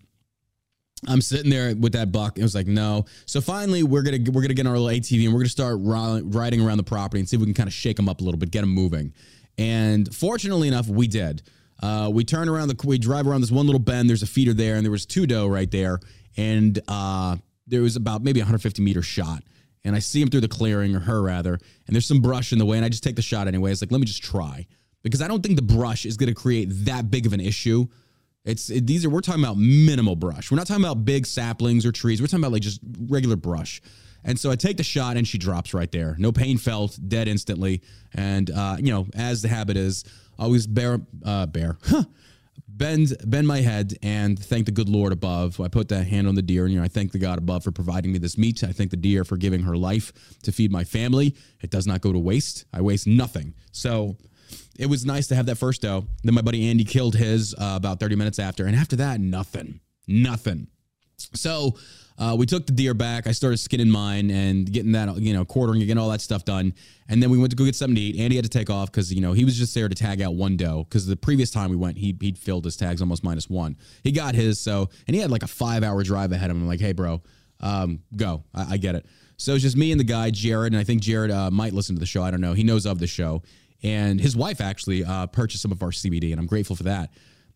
I'm 1.07 1.21
sitting 1.21 1.49
there 1.49 1.75
with 1.75 1.93
that 1.93 2.11
buck. 2.11 2.33
and 2.35 2.39
It 2.39 2.43
was 2.43 2.55
like, 2.55 2.67
no. 2.67 3.05
So 3.25 3.41
finally, 3.41 3.83
we're 3.83 4.03
gonna 4.03 4.19
we're 4.31 4.41
gonna 4.41 4.53
get 4.53 4.67
our 4.67 4.77
little 4.77 4.87
ATV 4.87 5.25
and 5.25 5.33
we're 5.33 5.39
gonna 5.39 5.49
start 5.49 5.77
riding 5.81 6.61
around 6.61 6.77
the 6.77 6.83
property 6.83 7.19
and 7.19 7.27
see 7.27 7.35
if 7.35 7.39
we 7.39 7.45
can 7.45 7.55
kind 7.55 7.67
of 7.67 7.73
shake 7.73 7.97
them 7.97 8.07
up 8.07 8.21
a 8.21 8.23
little 8.23 8.39
bit, 8.39 8.51
get 8.51 8.61
them 8.61 8.69
moving. 8.69 9.13
And 9.57 10.13
fortunately 10.13 10.67
enough, 10.67 10.87
we 10.87 11.07
did. 11.07 11.41
Uh, 11.81 12.09
we 12.13 12.23
turn 12.23 12.47
around 12.47 12.67
the 12.67 12.87
we 12.87 12.97
drive 12.97 13.27
around 13.27 13.41
this 13.41 13.51
one 13.51 13.65
little 13.65 13.79
bend. 13.79 14.07
There's 14.09 14.23
a 14.23 14.27
feeder 14.27 14.53
there, 14.53 14.75
and 14.75 14.85
there 14.85 14.91
was 14.91 15.05
two 15.05 15.25
doe 15.25 15.47
right 15.47 15.69
there, 15.69 15.99
and 16.37 16.79
uh, 16.87 17.37
there 17.65 17.81
was 17.81 17.95
about 17.95 18.23
maybe 18.23 18.39
150 18.39 18.81
meter 18.81 19.01
shot. 19.01 19.43
And 19.83 19.95
I 19.95 19.99
see 19.99 20.21
him 20.21 20.29
through 20.29 20.41
the 20.41 20.47
clearing, 20.47 20.95
or 20.95 20.99
her 20.99 21.23
rather, 21.23 21.53
and 21.53 21.95
there's 21.95 22.05
some 22.05 22.21
brush 22.21 22.53
in 22.53 22.59
the 22.59 22.65
way, 22.65 22.77
and 22.77 22.85
I 22.85 22.89
just 22.89 23.03
take 23.03 23.15
the 23.15 23.23
shot 23.23 23.47
anyway. 23.47 23.71
It's 23.71 23.81
like, 23.81 23.91
let 23.91 23.99
me 23.99 24.05
just 24.05 24.21
try 24.21 24.67
because 25.03 25.23
I 25.23 25.27
don't 25.27 25.41
think 25.41 25.55
the 25.55 25.63
brush 25.63 26.05
is 26.05 26.17
going 26.17 26.29
to 26.29 26.35
create 26.35 26.67
that 26.85 27.09
big 27.09 27.25
of 27.25 27.33
an 27.33 27.39
issue. 27.39 27.87
It's 28.43 28.69
it, 28.69 28.87
these 28.87 29.05
are 29.05 29.09
we're 29.09 29.21
talking 29.21 29.43
about 29.43 29.57
minimal 29.57 30.15
brush. 30.15 30.51
We're 30.51 30.57
not 30.57 30.67
talking 30.67 30.83
about 30.83 31.05
big 31.05 31.25
saplings 31.25 31.85
or 31.85 31.91
trees. 31.91 32.21
We're 32.21 32.27
talking 32.27 32.43
about 32.43 32.53
like 32.53 32.63
just 32.63 32.79
regular 33.07 33.35
brush. 33.35 33.81
And 34.23 34.39
so 34.39 34.51
I 34.51 34.55
take 34.55 34.77
the 34.77 34.83
shot 34.83 35.17
and 35.17 35.27
she 35.27 35.37
drops 35.37 35.73
right 35.73 35.91
there. 35.91 36.15
No 36.19 36.31
pain 36.31 36.57
felt, 36.57 36.97
dead 37.07 37.27
instantly. 37.27 37.81
And 38.13 38.49
uh, 38.49 38.77
you 38.79 38.91
know, 38.91 39.07
as 39.15 39.41
the 39.41 39.47
habit 39.47 39.77
is, 39.77 40.03
always 40.39 40.65
bear 40.65 40.99
uh 41.23 41.45
bear. 41.45 41.77
bend 42.67 43.15
bend 43.25 43.47
my 43.47 43.61
head 43.61 43.95
and 44.01 44.39
thank 44.39 44.65
the 44.65 44.71
good 44.71 44.89
Lord 44.89 45.13
above. 45.13 45.59
I 45.59 45.67
put 45.67 45.89
that 45.89 46.07
hand 46.07 46.27
on 46.27 46.33
the 46.33 46.41
deer 46.41 46.65
and 46.65 46.73
you 46.73 46.79
know 46.79 46.85
I 46.85 46.87
thank 46.87 47.11
the 47.11 47.19
God 47.19 47.37
above 47.37 47.63
for 47.63 47.71
providing 47.71 48.11
me 48.11 48.17
this 48.17 48.37
meat. 48.39 48.63
I 48.63 48.71
thank 48.71 48.89
the 48.89 48.97
deer 48.97 49.23
for 49.23 49.37
giving 49.37 49.61
her 49.61 49.77
life 49.77 50.11
to 50.43 50.51
feed 50.51 50.71
my 50.71 50.83
family. 50.83 51.35
It 51.61 51.69
does 51.69 51.85
not 51.85 52.01
go 52.01 52.11
to 52.11 52.19
waste. 52.19 52.65
I 52.73 52.81
waste 52.81 53.05
nothing. 53.05 53.53
So 53.71 54.17
it 54.77 54.87
was 54.87 55.05
nice 55.05 55.27
to 55.27 55.35
have 55.35 55.45
that 55.47 55.57
first 55.57 55.81
doe. 55.81 56.05
Then 56.23 56.33
my 56.33 56.41
buddy 56.41 56.69
Andy 56.69 56.83
killed 56.83 57.15
his 57.15 57.53
uh, 57.53 57.73
about 57.75 57.99
30 57.99 58.15
minutes 58.15 58.39
after. 58.39 58.65
And 58.65 58.75
after 58.75 58.95
that, 58.97 59.19
nothing. 59.19 59.79
Nothing. 60.07 60.67
So 61.35 61.75
uh, 62.17 62.35
we 62.37 62.45
took 62.45 62.65
the 62.65 62.71
deer 62.71 62.93
back. 62.93 63.27
I 63.27 63.31
started 63.31 63.57
skinning 63.57 63.89
mine 63.89 64.29
and 64.29 64.71
getting 64.71 64.91
that, 64.91 65.17
you 65.17 65.33
know, 65.33 65.45
quartering, 65.45 65.79
getting 65.79 65.97
all 65.97 66.09
that 66.09 66.21
stuff 66.21 66.45
done. 66.45 66.73
And 67.07 67.21
then 67.21 67.29
we 67.29 67.37
went 67.37 67.51
to 67.51 67.55
go 67.55 67.65
get 67.65 67.75
something 67.75 67.95
to 67.95 68.01
eat. 68.01 68.19
Andy 68.19 68.35
had 68.35 68.45
to 68.45 68.49
take 68.49 68.69
off 68.69 68.91
because, 68.91 69.13
you 69.13 69.21
know, 69.21 69.33
he 69.33 69.45
was 69.45 69.57
just 69.57 69.73
there 69.73 69.89
to 69.89 69.95
tag 69.95 70.21
out 70.21 70.35
one 70.35 70.57
doe. 70.57 70.83
Because 70.83 71.05
the 71.05 71.15
previous 71.15 71.51
time 71.51 71.69
we 71.69 71.75
went, 71.75 71.97
he, 71.97 72.15
he'd 72.21 72.37
filled 72.37 72.65
his 72.65 72.77
tags 72.77 73.01
almost 73.01 73.23
minus 73.23 73.49
one. 73.49 73.75
He 74.03 74.11
got 74.11 74.35
his. 74.35 74.59
So, 74.59 74.89
and 75.07 75.15
he 75.15 75.21
had 75.21 75.31
like 75.31 75.43
a 75.43 75.47
five 75.47 75.83
hour 75.83 76.03
drive 76.03 76.31
ahead 76.31 76.49
of 76.51 76.57
him. 76.57 76.63
I'm 76.63 76.67
like, 76.67 76.79
hey, 76.79 76.91
bro, 76.91 77.21
um, 77.59 77.99
go. 78.15 78.43
I, 78.53 78.73
I 78.73 78.77
get 78.77 78.95
it. 78.95 79.05
So 79.37 79.55
it's 79.55 79.63
just 79.63 79.75
me 79.75 79.91
and 79.91 79.99
the 79.99 80.05
guy, 80.05 80.29
Jared. 80.29 80.73
And 80.73 80.79
I 80.79 80.83
think 80.83 81.01
Jared 81.01 81.31
uh, 81.31 81.49
might 81.49 81.73
listen 81.73 81.95
to 81.95 81.99
the 81.99 82.05
show. 82.05 82.21
I 82.21 82.29
don't 82.29 82.41
know. 82.41 82.53
He 82.53 82.63
knows 82.63 82.85
of 82.85 82.99
the 82.99 83.07
show. 83.07 83.41
And 83.83 84.19
his 84.19 84.35
wife 84.35 84.61
actually 84.61 85.03
uh, 85.03 85.27
purchased 85.27 85.61
some 85.61 85.71
of 85.71 85.81
our 85.81 85.89
CBD, 85.89 86.31
and 86.31 86.39
I'm 86.39 86.45
grateful 86.45 86.75
for 86.75 86.83
that. 86.83 87.11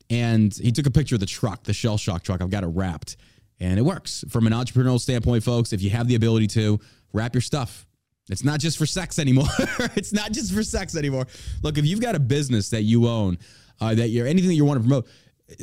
And 0.09 0.53
he 0.53 0.71
took 0.71 0.85
a 0.85 0.91
picture 0.91 1.15
of 1.15 1.19
the 1.19 1.25
truck, 1.25 1.63
the 1.63 1.73
shell 1.73 1.97
shock 1.97 2.23
truck. 2.23 2.41
I've 2.41 2.49
got 2.49 2.63
it 2.63 2.67
wrapped, 2.67 3.17
and 3.59 3.79
it 3.79 3.83
works. 3.83 4.23
From 4.29 4.47
an 4.47 4.53
entrepreneurial 4.53 4.99
standpoint, 4.99 5.43
folks, 5.43 5.73
if 5.73 5.81
you 5.81 5.89
have 5.91 6.07
the 6.07 6.15
ability 6.15 6.47
to 6.47 6.79
wrap 7.13 7.33
your 7.33 7.41
stuff, 7.41 7.85
it's 8.29 8.43
not 8.43 8.59
just 8.59 8.77
for 8.77 8.85
sex 8.85 9.19
anymore. 9.19 9.47
it's 9.95 10.13
not 10.13 10.31
just 10.31 10.53
for 10.53 10.63
sex 10.63 10.95
anymore. 10.95 11.27
Look, 11.61 11.77
if 11.77 11.85
you've 11.85 12.01
got 12.01 12.15
a 12.15 12.19
business 12.19 12.69
that 12.69 12.81
you 12.81 13.07
own, 13.07 13.37
uh, 13.79 13.93
that 13.93 14.09
you're 14.09 14.27
anything 14.27 14.49
that 14.49 14.55
you 14.55 14.65
want 14.65 14.77
to 14.79 14.81
promote, 14.81 15.07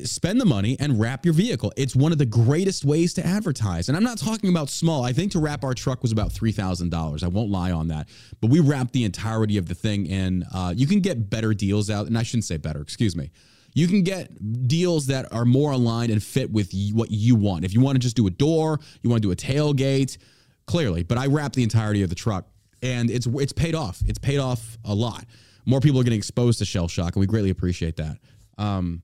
spend 0.05 0.41
the 0.41 0.45
money 0.45 0.77
and 0.79 1.01
wrap 1.01 1.25
your 1.25 1.35
vehicle. 1.35 1.73
It's 1.77 1.97
one 1.97 2.13
of 2.13 2.19
the 2.19 2.27
greatest 2.27 2.85
ways 2.85 3.15
to 3.15 3.27
advertise. 3.27 3.89
And 3.89 3.97
I'm 3.97 4.05
not 4.05 4.19
talking 4.19 4.51
about 4.51 4.71
small. 4.71 5.05
I 5.05 5.13
think 5.13 5.33
to 5.33 5.41
wrap 5.41 5.65
our 5.65 5.75
truck 5.75 6.03
was 6.03 6.13
about 6.13 6.31
$3,000. 6.31 7.25
I 7.25 7.29
won't 7.29 7.51
lie 7.51 7.73
on 7.73 7.89
that. 7.89 8.09
But 8.41 8.51
we 8.51 8.61
wrapped 8.61 8.93
the 8.93 9.05
entirety 9.05 9.59
of 9.59 9.67
the 9.67 9.75
thing 9.75 10.09
and 10.11 10.45
uh, 10.55 10.73
you 10.77 10.87
can 10.87 11.01
get 11.01 11.29
better 11.29 11.53
deals 11.53 11.91
out. 11.91 12.07
And 12.07 12.17
I 12.17 12.23
shouldn't 12.23 12.45
say 12.45 12.59
better, 12.59 12.81
excuse 12.81 13.17
me. 13.17 13.31
You 13.75 13.89
can 13.89 14.03
get 14.03 14.69
deals 14.69 15.07
that 15.07 15.33
are 15.33 15.47
more 15.47 15.73
aligned 15.73 16.13
and 16.13 16.23
fit 16.23 16.53
with 16.53 16.73
what 16.93 17.11
you 17.11 17.35
want. 17.35 17.65
If 17.65 17.73
you 17.73 17.81
want 17.81 17.97
to 17.97 18.01
just 18.01 18.17
do 18.17 18.27
a 18.27 18.31
door, 18.31 18.79
you 19.03 19.11
want 19.11 19.23
to 19.23 19.29
do 19.29 19.33
a 19.33 19.37
tailgate, 19.37 20.19
clearly. 20.67 21.03
But 21.03 21.19
I 21.19 21.27
wrapped 21.27 21.57
the 21.57 21.63
entirety 21.63 22.03
of 22.03 22.11
the 22.11 22.15
truck 22.15 22.47
and 22.83 23.11
it's 23.11 23.27
it's 23.27 23.53
paid 23.53 23.75
off. 23.75 24.03
It's 24.07 24.19
paid 24.19 24.39
off 24.39 24.79
a 24.85 24.95
lot. 24.95 25.25
More 25.65 25.81
people 25.81 26.01
are 26.01 26.05
getting 26.05 26.19
exposed 26.19 26.59
to 26.59 26.65
shell 26.65 26.89
shock, 26.89 27.15
and 27.15 27.21
we 27.21 27.27
greatly 27.27 27.51
appreciate 27.51 27.97
that. 27.97 28.19
Um, 28.59 29.03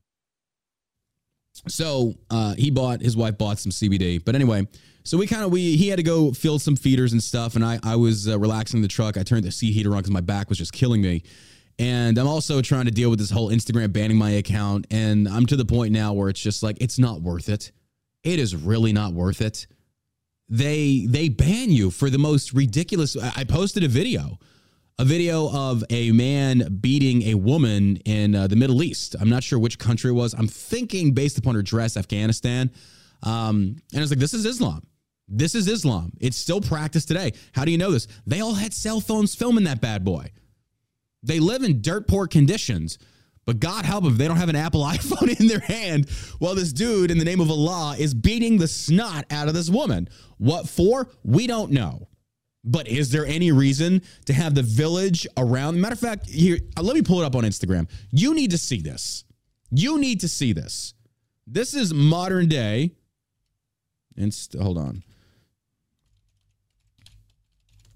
so 1.67 2.15
uh, 2.29 2.55
he 2.55 2.71
bought 2.71 3.01
his 3.01 3.17
wife 3.17 3.37
bought 3.37 3.59
some 3.59 3.71
CBD. 3.71 4.23
But 4.23 4.35
anyway, 4.35 4.67
so 5.03 5.17
we 5.17 5.27
kind 5.27 5.43
of 5.43 5.51
we 5.51 5.75
he 5.75 5.87
had 5.87 5.97
to 5.97 6.03
go 6.03 6.31
fill 6.31 6.59
some 6.59 6.75
feeders 6.75 7.13
and 7.13 7.21
stuff, 7.21 7.55
and 7.55 7.65
I 7.65 7.79
I 7.83 7.95
was 7.95 8.27
uh, 8.27 8.37
relaxing 8.39 8.81
the 8.81 8.87
truck. 8.87 9.17
I 9.17 9.23
turned 9.23 9.43
the 9.43 9.51
seat 9.51 9.73
heater 9.73 9.91
on 9.91 9.97
because 9.97 10.11
my 10.11 10.21
back 10.21 10.49
was 10.49 10.57
just 10.57 10.73
killing 10.73 11.01
me. 11.01 11.23
And 11.79 12.17
I'm 12.17 12.27
also 12.27 12.61
trying 12.61 12.85
to 12.85 12.91
deal 12.91 13.09
with 13.09 13.19
this 13.19 13.31
whole 13.31 13.49
Instagram 13.49 13.93
banning 13.93 14.17
my 14.17 14.31
account. 14.31 14.85
And 14.91 15.29
I'm 15.29 15.45
to 15.45 15.55
the 15.55 15.63
point 15.63 15.93
now 15.93 16.11
where 16.11 16.27
it's 16.27 16.41
just 16.41 16.61
like, 16.61 16.75
it's 16.81 16.99
not 16.99 17.21
worth 17.21 17.47
it. 17.47 17.71
It 18.21 18.37
is 18.37 18.53
really 18.53 18.91
not 18.91 19.13
worth 19.13 19.41
it. 19.41 19.65
They 20.49 21.05
they 21.07 21.29
ban 21.29 21.71
you 21.71 21.89
for 21.89 22.09
the 22.09 22.17
most 22.17 22.53
ridiculous. 22.53 23.15
I 23.15 23.31
I 23.37 23.43
posted 23.45 23.83
a 23.83 23.87
video, 23.87 24.39
a 24.99 25.05
video 25.05 25.49
of 25.49 25.81
a 25.89 26.11
man 26.11 26.77
beating 26.81 27.21
a 27.23 27.33
woman 27.33 27.95
in 28.03 28.35
uh, 28.35 28.47
the 28.47 28.57
Middle 28.57 28.83
East. 28.83 29.15
I'm 29.19 29.29
not 29.29 29.43
sure 29.43 29.57
which 29.57 29.79
country 29.79 30.11
it 30.11 30.13
was. 30.13 30.33
I'm 30.33 30.47
thinking 30.47 31.13
based 31.13 31.37
upon 31.37 31.55
her 31.55 31.61
dress, 31.61 31.95
Afghanistan. 31.95 32.69
Um, 33.23 33.77
and 33.93 33.97
I 33.97 34.01
was 34.01 34.11
like, 34.11 34.19
this 34.19 34.33
is 34.33 34.45
Islam. 34.45 34.85
This 35.29 35.55
is 35.55 35.69
Islam. 35.69 36.11
It's 36.19 36.35
still 36.35 36.59
practiced 36.59 37.07
today. 37.07 37.31
How 37.53 37.63
do 37.63 37.71
you 37.71 37.77
know 37.77 37.91
this? 37.91 38.07
They 38.27 38.41
all 38.41 38.53
had 38.53 38.73
cell 38.73 38.99
phones 38.99 39.33
filming 39.33 39.63
that 39.63 39.79
bad 39.79 40.03
boy. 40.03 40.31
They 41.23 41.39
live 41.39 41.63
in 41.63 41.81
dirt 41.81 42.05
poor 42.05 42.27
conditions, 42.27 42.97
but 43.45 43.61
God 43.61 43.85
help 43.85 44.03
them 44.03 44.13
if 44.13 44.19
they 44.19 44.27
don't 44.27 44.37
have 44.37 44.49
an 44.49 44.55
Apple 44.57 44.83
iPhone 44.85 45.39
in 45.39 45.47
their 45.47 45.59
hand 45.61 46.09
while 46.39 46.55
this 46.55 46.73
dude, 46.73 47.09
in 47.09 47.17
the 47.17 47.25
name 47.25 47.39
of 47.39 47.49
Allah, 47.49 47.95
is 47.97 48.13
beating 48.13 48.57
the 48.57 48.67
snot 48.67 49.25
out 49.31 49.47
of 49.47 49.53
this 49.53 49.69
woman. 49.69 50.09
What 50.39 50.67
for? 50.67 51.09
We 51.23 51.47
don't 51.47 51.71
know. 51.71 52.09
But 52.63 52.87
is 52.87 53.11
there 53.11 53.25
any 53.25 53.51
reason 53.51 54.01
to 54.25 54.33
have 54.33 54.53
the 54.53 54.63
village 54.63 55.25
around? 55.37 55.79
Matter 55.79 55.93
of 55.93 55.99
fact, 55.99 56.29
here, 56.29 56.57
uh, 56.77 56.83
let 56.83 56.95
me 56.95 57.01
pull 57.01 57.21
it 57.21 57.25
up 57.25 57.35
on 57.35 57.43
Instagram. 57.43 57.89
You 58.11 58.33
need 58.33 58.51
to 58.51 58.57
see 58.57 58.81
this. 58.81 59.23
You 59.71 59.97
need 59.97 60.19
to 60.21 60.27
see 60.27 60.51
this. 60.51 60.93
This 61.47 61.73
is 61.73 61.93
modern 61.93 62.47
day. 62.47 62.91
Inst- 64.17 64.55
hold 64.55 64.77
on. 64.77 65.03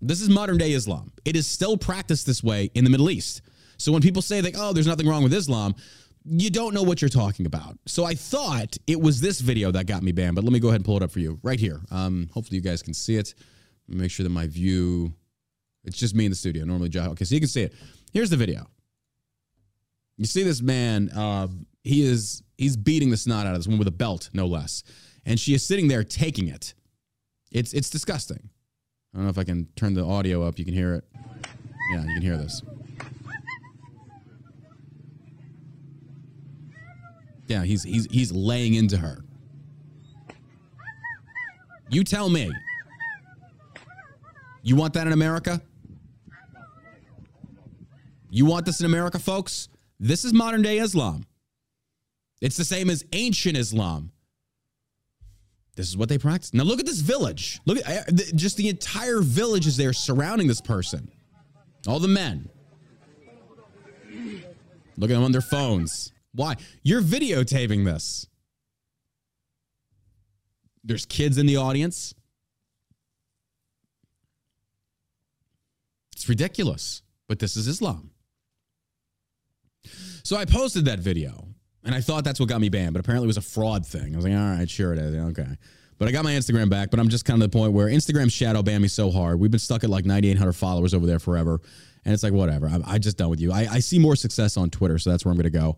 This 0.02 0.22
is 0.22 0.30
modern 0.30 0.58
day 0.58 0.74
Islam. 0.74 1.12
It 1.24 1.36
is 1.36 1.48
still 1.48 1.78
practiced 1.78 2.26
this 2.26 2.44
way 2.44 2.70
in 2.74 2.84
the 2.84 2.90
Middle 2.90 3.10
East. 3.10 3.42
So 3.78 3.92
when 3.92 4.02
people 4.02 4.22
say 4.22 4.42
like, 4.42 4.56
"Oh, 4.58 4.74
there's 4.74 4.88
nothing 4.88 5.08
wrong 5.08 5.24
with 5.24 5.34
Islam," 5.34 5.76
you 6.26 6.50
don't 6.50 6.74
know 6.74 6.84
what 6.84 7.02
you're 7.02 7.10
talking 7.10 7.46
about. 7.46 7.78
So 7.86 8.06
I 8.06 8.14
thought 8.14 8.78
it 8.88 9.00
was 9.00 9.22
this 9.22 9.42
video 9.42 9.72
that 9.72 9.88
got 9.88 10.04
me 10.04 10.12
banned, 10.12 10.36
but 10.36 10.44
let 10.44 10.54
me 10.54 10.60
go 10.60 10.70
ahead 10.70 10.80
and 10.80 10.86
pull 10.86 10.98
it 10.98 11.04
up 11.04 11.12
for 11.12 11.20
you 11.20 11.40
right 11.44 11.60
here. 11.60 11.82
Um, 11.92 12.30
hopefully 12.34 12.58
you 12.58 12.62
guys 12.62 12.82
can 12.82 12.94
see 12.94 13.16
it. 13.16 13.34
Make 13.96 14.12
sure 14.12 14.24
that 14.24 14.30
my 14.30 14.48
view. 14.48 15.14
It's 15.84 15.98
just 15.98 16.16
me 16.16 16.26
in 16.26 16.32
the 16.32 16.36
studio. 16.36 16.64
Normally, 16.66 16.90
Joe. 16.90 17.10
Okay, 17.12 17.26
so 17.26 17.36
you 17.36 17.42
can 17.42 17.50
see 17.50 17.64
it. 17.64 17.74
Here's 18.14 18.30
the 18.30 18.38
video. 18.38 18.68
You 20.18 20.26
see 20.26 20.44
this 20.44 20.62
man. 20.62 21.10
Uh, 21.10 21.48
he 21.84 22.04
is 22.04 22.44
he's 22.58 22.78
beating 22.78 23.10
the 23.10 23.18
snot 23.18 23.46
out 23.46 23.54
of 23.54 23.60
this 23.60 23.68
one 23.68 23.78
with 23.78 23.88
a 23.88 23.92
belt, 23.92 24.30
no 24.34 24.46
less, 24.46 24.84
and 25.26 25.40
she 25.40 25.54
is 25.54 25.66
sitting 25.66 25.88
there 25.88 26.04
taking 26.04 26.48
it. 26.48 26.74
It's 27.52 27.74
it's 27.74 27.90
disgusting. 27.90 28.50
I 29.14 29.18
don't 29.18 29.26
know 29.26 29.30
if 29.30 29.38
I 29.38 29.44
can 29.44 29.68
turn 29.76 29.94
the 29.94 30.04
audio 30.04 30.44
up. 30.44 30.58
You 30.58 30.66
can 30.66 30.74
hear 30.74 30.96
it. 30.96 31.04
Yeah, 31.92 32.02
you 32.02 32.14
can 32.14 32.22
hear 32.22 32.38
this. 32.38 32.62
Yeah, 37.48 37.64
he's 37.64 37.84
he's 37.84 38.06
he's 38.10 38.32
laying 38.32 38.76
into 38.76 38.98
her. 38.98 39.24
You 41.90 42.04
tell 42.04 42.30
me. 42.30 42.52
You 44.64 44.76
want 44.78 44.94
that 44.94 45.06
in 45.06 45.14
America? 45.14 45.62
You 48.30 48.46
want 48.46 48.66
this 48.66 48.80
in 48.80 48.86
America, 48.86 49.20
folks? 49.20 49.70
This 50.00 50.26
is 50.26 50.34
modern 50.34 50.64
day 50.64 50.80
Islam. 50.80 51.26
It's 52.42 52.58
the 52.58 52.66
same 52.66 52.90
as 52.90 53.06
ancient 53.12 53.58
Islam. 53.58 54.12
This 55.76 55.88
is 55.88 55.98
what 55.98 56.10
they 56.10 56.18
practice. 56.18 56.54
Now 56.54 56.64
look 56.64 56.80
at 56.80 56.86
this 56.86 57.02
village. 57.02 57.60
Look 57.66 57.78
at 57.88 58.10
just 58.36 58.58
the 58.58 58.70
entire 58.70 59.22
village 59.22 59.68
is 59.68 59.78
there 59.78 59.92
surrounding 59.92 60.48
this 60.48 60.62
person. 60.62 61.12
All 61.88 62.00
the 62.00 62.08
men. 62.08 62.50
Look 64.98 65.10
at 65.10 65.16
them 65.16 65.24
on 65.24 65.32
their 65.32 65.42
phones. 65.42 66.12
Why? 66.34 66.56
You're 66.84 67.02
videotaping 67.02 67.86
this. 67.86 68.28
There's 70.84 71.06
kids 71.06 71.38
in 71.38 71.46
the 71.46 71.58
audience. 71.58 72.14
It's 76.24 76.30
ridiculous, 76.30 77.02
but 77.28 77.38
this 77.38 77.58
is 77.58 77.68
Islam. 77.68 78.10
So 80.24 80.38
I 80.38 80.46
posted 80.46 80.86
that 80.86 81.00
video 81.00 81.50
and 81.84 81.94
I 81.94 82.00
thought 82.00 82.24
that's 82.24 82.40
what 82.40 82.48
got 82.48 82.62
me 82.62 82.70
banned, 82.70 82.94
but 82.94 83.02
apparently 83.02 83.26
it 83.26 83.28
was 83.28 83.36
a 83.36 83.42
fraud 83.42 83.86
thing. 83.86 84.14
I 84.14 84.16
was 84.16 84.24
like, 84.24 84.34
all 84.34 84.56
right, 84.56 84.70
sure 84.70 84.94
it 84.94 85.00
is. 85.00 85.14
Okay. 85.32 85.58
But 85.98 86.08
I 86.08 86.12
got 86.12 86.24
my 86.24 86.32
Instagram 86.32 86.70
back, 86.70 86.92
but 86.92 87.02
I'm 87.02 87.10
just 87.10 87.26
kind 87.26 87.44
of 87.44 87.52
the 87.52 87.58
point 87.58 87.74
where 87.74 87.88
Instagram 87.88 88.32
shadow 88.32 88.64
banned 88.64 88.82
me 88.82 88.88
so 88.88 89.12
hard. 89.12 89.38
We've 89.38 89.52
been 89.52 89.60
stuck 89.60 89.84
at 89.84 89.90
like 89.90 90.06
9,800 90.06 90.54
followers 90.54 90.94
over 90.94 91.06
there 91.06 91.20
forever. 91.20 91.60
And 92.06 92.14
it's 92.14 92.24
like, 92.24 92.32
whatever. 92.32 92.68
I'm, 92.68 92.84
I 92.88 93.00
just 93.00 93.18
done 93.18 93.30
with 93.30 93.42
you. 93.42 93.52
I, 93.52 93.68
I 93.70 93.80
see 93.80 94.00
more 94.00 94.16
success 94.16 94.56
on 94.56 94.70
Twitter, 94.70 94.98
so 95.00 95.10
that's 95.10 95.26
where 95.26 95.32
I'm 95.32 95.38
going 95.38 95.52
to 95.52 95.60
go. 95.60 95.78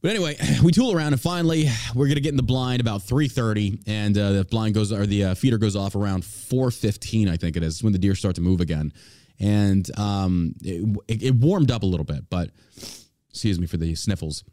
But 0.00 0.10
anyway, 0.10 0.36
we 0.64 0.72
tool 0.72 0.92
around 0.92 1.12
and 1.12 1.22
finally 1.22 1.70
we're 1.94 2.08
gonna 2.08 2.18
get 2.18 2.30
in 2.30 2.36
the 2.36 2.42
blind 2.42 2.80
about 2.80 3.02
3:30, 3.02 3.84
and 3.86 4.18
uh, 4.18 4.32
the 4.32 4.44
blind 4.44 4.74
goes 4.74 4.90
or 4.90 5.06
the 5.06 5.26
uh, 5.26 5.34
feeder 5.34 5.58
goes 5.58 5.76
off 5.76 5.94
around 5.94 6.24
4:15, 6.24 7.30
I 7.30 7.36
think 7.36 7.56
it 7.56 7.62
is, 7.62 7.84
when 7.84 7.92
the 7.92 8.00
deer 8.00 8.16
start 8.16 8.34
to 8.34 8.40
move 8.40 8.60
again, 8.60 8.92
and 9.40 9.88
um, 9.98 10.54
it, 10.62 11.22
it, 11.22 11.34
warmed 11.34 11.70
up 11.70 11.82
a 11.82 11.86
little 11.86 12.04
bit, 12.04 12.28
but 12.30 12.50
excuse 13.30 13.58
me 13.58 13.66
for 13.66 13.76
the 13.76 13.94
sniffles. 13.94 14.44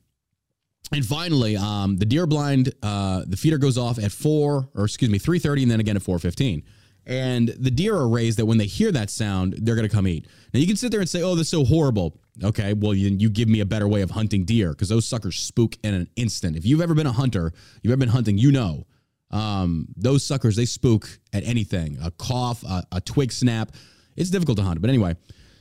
And 0.91 1.05
finally, 1.05 1.55
um, 1.55 1.97
the 1.97 2.05
deer 2.05 2.25
blind, 2.25 2.73
uh, 2.81 3.23
the 3.27 3.37
feeder 3.37 3.57
goes 3.57 3.77
off 3.77 3.99
at 3.99 4.11
four, 4.11 4.69
or 4.73 4.85
excuse 4.85 5.11
me, 5.11 5.19
3:30, 5.19 5.63
and 5.63 5.71
then 5.71 5.79
again 5.79 5.95
at 5.95 6.03
4:15. 6.03 6.63
And 7.05 7.49
the 7.49 7.71
deer 7.71 7.95
are 7.95 8.07
raised 8.07 8.37
that 8.39 8.45
when 8.45 8.57
they 8.57 8.65
hear 8.65 8.91
that 8.91 9.09
sound, 9.09 9.55
they're 9.59 9.75
going 9.75 9.87
to 9.87 9.93
come 9.93 10.07
eat. 10.07 10.27
Now 10.53 10.59
you 10.59 10.67
can 10.67 10.75
sit 10.75 10.91
there 10.91 10.99
and 10.99 11.09
say, 11.09 11.21
"Oh, 11.21 11.35
that's 11.35 11.49
so 11.49 11.63
horrible." 11.63 12.19
Okay, 12.43 12.73
well 12.73 12.93
you, 12.93 13.09
you 13.09 13.29
give 13.29 13.49
me 13.49 13.59
a 13.59 13.65
better 13.65 13.87
way 13.87 14.01
of 14.01 14.11
hunting 14.11 14.45
deer 14.45 14.69
because 14.69 14.89
those 14.89 15.05
suckers 15.05 15.37
spook 15.37 15.75
in 15.83 15.93
an 15.93 16.09
instant. 16.15 16.55
If 16.55 16.65
you've 16.65 16.81
ever 16.81 16.95
been 16.95 17.07
a 17.07 17.11
hunter, 17.11 17.51
you've 17.81 17.91
ever 17.91 17.99
been 17.99 18.09
hunting, 18.09 18.37
you 18.37 18.51
know 18.51 18.85
um, 19.31 19.87
those 19.95 20.25
suckers 20.25 20.55
they 20.55 20.65
spook 20.65 21.07
at 21.33 21.43
anything. 21.43 21.97
A 22.03 22.11
cough, 22.11 22.63
a, 22.63 22.83
a 22.91 23.01
twig 23.01 23.31
snap. 23.31 23.71
It's 24.19 24.29
difficult 24.29 24.57
to 24.57 24.63
hunt. 24.63 24.81
But 24.81 24.89
anyway, 24.89 25.15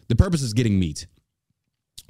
the 0.09 0.17
purpose 0.17 0.43
is 0.43 0.53
getting 0.53 0.79
meat. 0.79 1.07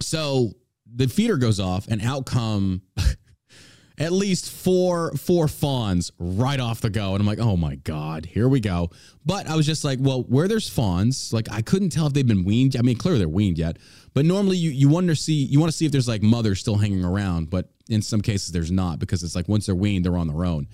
So 0.00 0.52
the 0.92 1.06
feeder 1.06 1.37
goes 1.37 1.61
off, 1.61 1.87
and 1.88 2.00
out 2.02 2.26
come 2.26 2.82
at 3.98 4.12
least 4.12 4.50
four 4.50 5.12
four 5.12 5.48
fawns 5.48 6.11
right 6.18 6.58
off 6.58 6.80
the 6.80 6.88
go. 6.90 7.14
And 7.14 7.20
i'm 7.20 7.26
like 7.26 7.40
oh 7.40 7.56
my 7.56 7.76
god 7.76 8.26
here 8.26 8.48
we 8.48 8.61
go. 8.61 8.90
But 9.26 9.48
i 9.48 9.56
was 9.56 9.66
just 9.66 9.84
like 9.84 9.98
well 10.00 10.22
where 10.22 10.48
there's 10.48 10.68
fawns 10.68 11.32
like 11.32 11.48
i 11.50 11.61
couldn't 11.62 11.90
tell 11.90 12.06
if 12.06 12.12
they've 12.12 12.26
been 12.26 12.44
weaned. 12.44 12.76
I 12.76 12.82
mean 12.82 12.96
clearly 12.96 13.18
they're 13.18 13.28
weaned 13.28 13.58
yet. 13.58 13.78
But 14.14 14.24
normally 14.24 14.56
you 14.56 14.70
you 14.70 14.88
wonder 14.88 15.14
see 15.14 15.44
you 15.44 15.61
want 15.61 15.70
to 15.70 15.76
see 15.76 15.84
if 15.84 15.92
there's 15.92 16.08
like 16.08 16.22
mothers 16.22 16.61
still 16.61 16.76
hanging 16.76 17.04
around. 17.04 17.50
But 17.50 17.70
in 17.88 18.02
some 18.02 18.20
cases 18.20 18.52
there's 18.52 18.70
not 18.70 18.98
because 18.98 19.22
it's 19.22 19.34
like 19.34 19.48
once 19.48 19.66
they're 19.66 19.74
weaned 19.74 20.04
they're 20.04 20.16
on 20.16 20.28
their 20.28 20.44
own. 20.44 20.68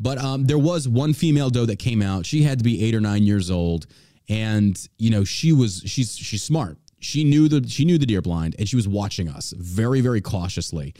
But 0.00 0.18
um, 0.18 0.46
there 0.46 0.58
was 0.58 0.88
one 0.88 1.12
female 1.12 1.50
doe 1.50 1.66
that 1.66 1.78
came 1.78 2.02
out. 2.02 2.26
She 2.26 2.42
had 2.42 2.58
to 2.58 2.64
be 2.64 2.82
eight 2.84 2.96
or 2.96 3.00
nine 3.00 3.22
years 3.22 3.48
old 3.48 3.86
and 4.28 4.88
you 4.98 5.10
know 5.10 5.24
she 5.24 5.52
was 5.52 5.82
she's 5.84 6.16
she's 6.16 6.42
smart 6.42 6.78
she 7.00 7.24
knew 7.24 7.48
the 7.48 7.66
she 7.68 7.84
knew 7.84 7.98
the 7.98 8.06
deer 8.06 8.22
blind 8.22 8.56
and 8.58 8.68
she 8.68 8.76
was 8.76 8.88
watching 8.88 9.28
us 9.28 9.52
very 9.56 10.00
very 10.00 10.20
cautiously 10.20 10.94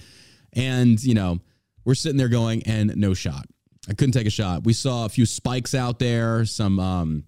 and 0.53 1.03
you 1.03 1.15
know 1.15 1.41
we're 1.85 1.95
sitting 1.95 2.17
there 2.17 2.29
going, 2.29 2.63
and 2.65 2.97
no 2.97 3.15
shot. 3.15 3.47
I 3.89 3.93
couldn't 3.93 4.13
take 4.13 4.27
a 4.27 4.31
shot. 4.31 4.65
We 4.65 4.73
saw 4.73 5.05
a 5.05 5.09
few 5.09 5.27
spikes 5.27 5.75
out 5.75 5.99
there, 5.99 6.45
some 6.47 6.81
um, 6.81 7.25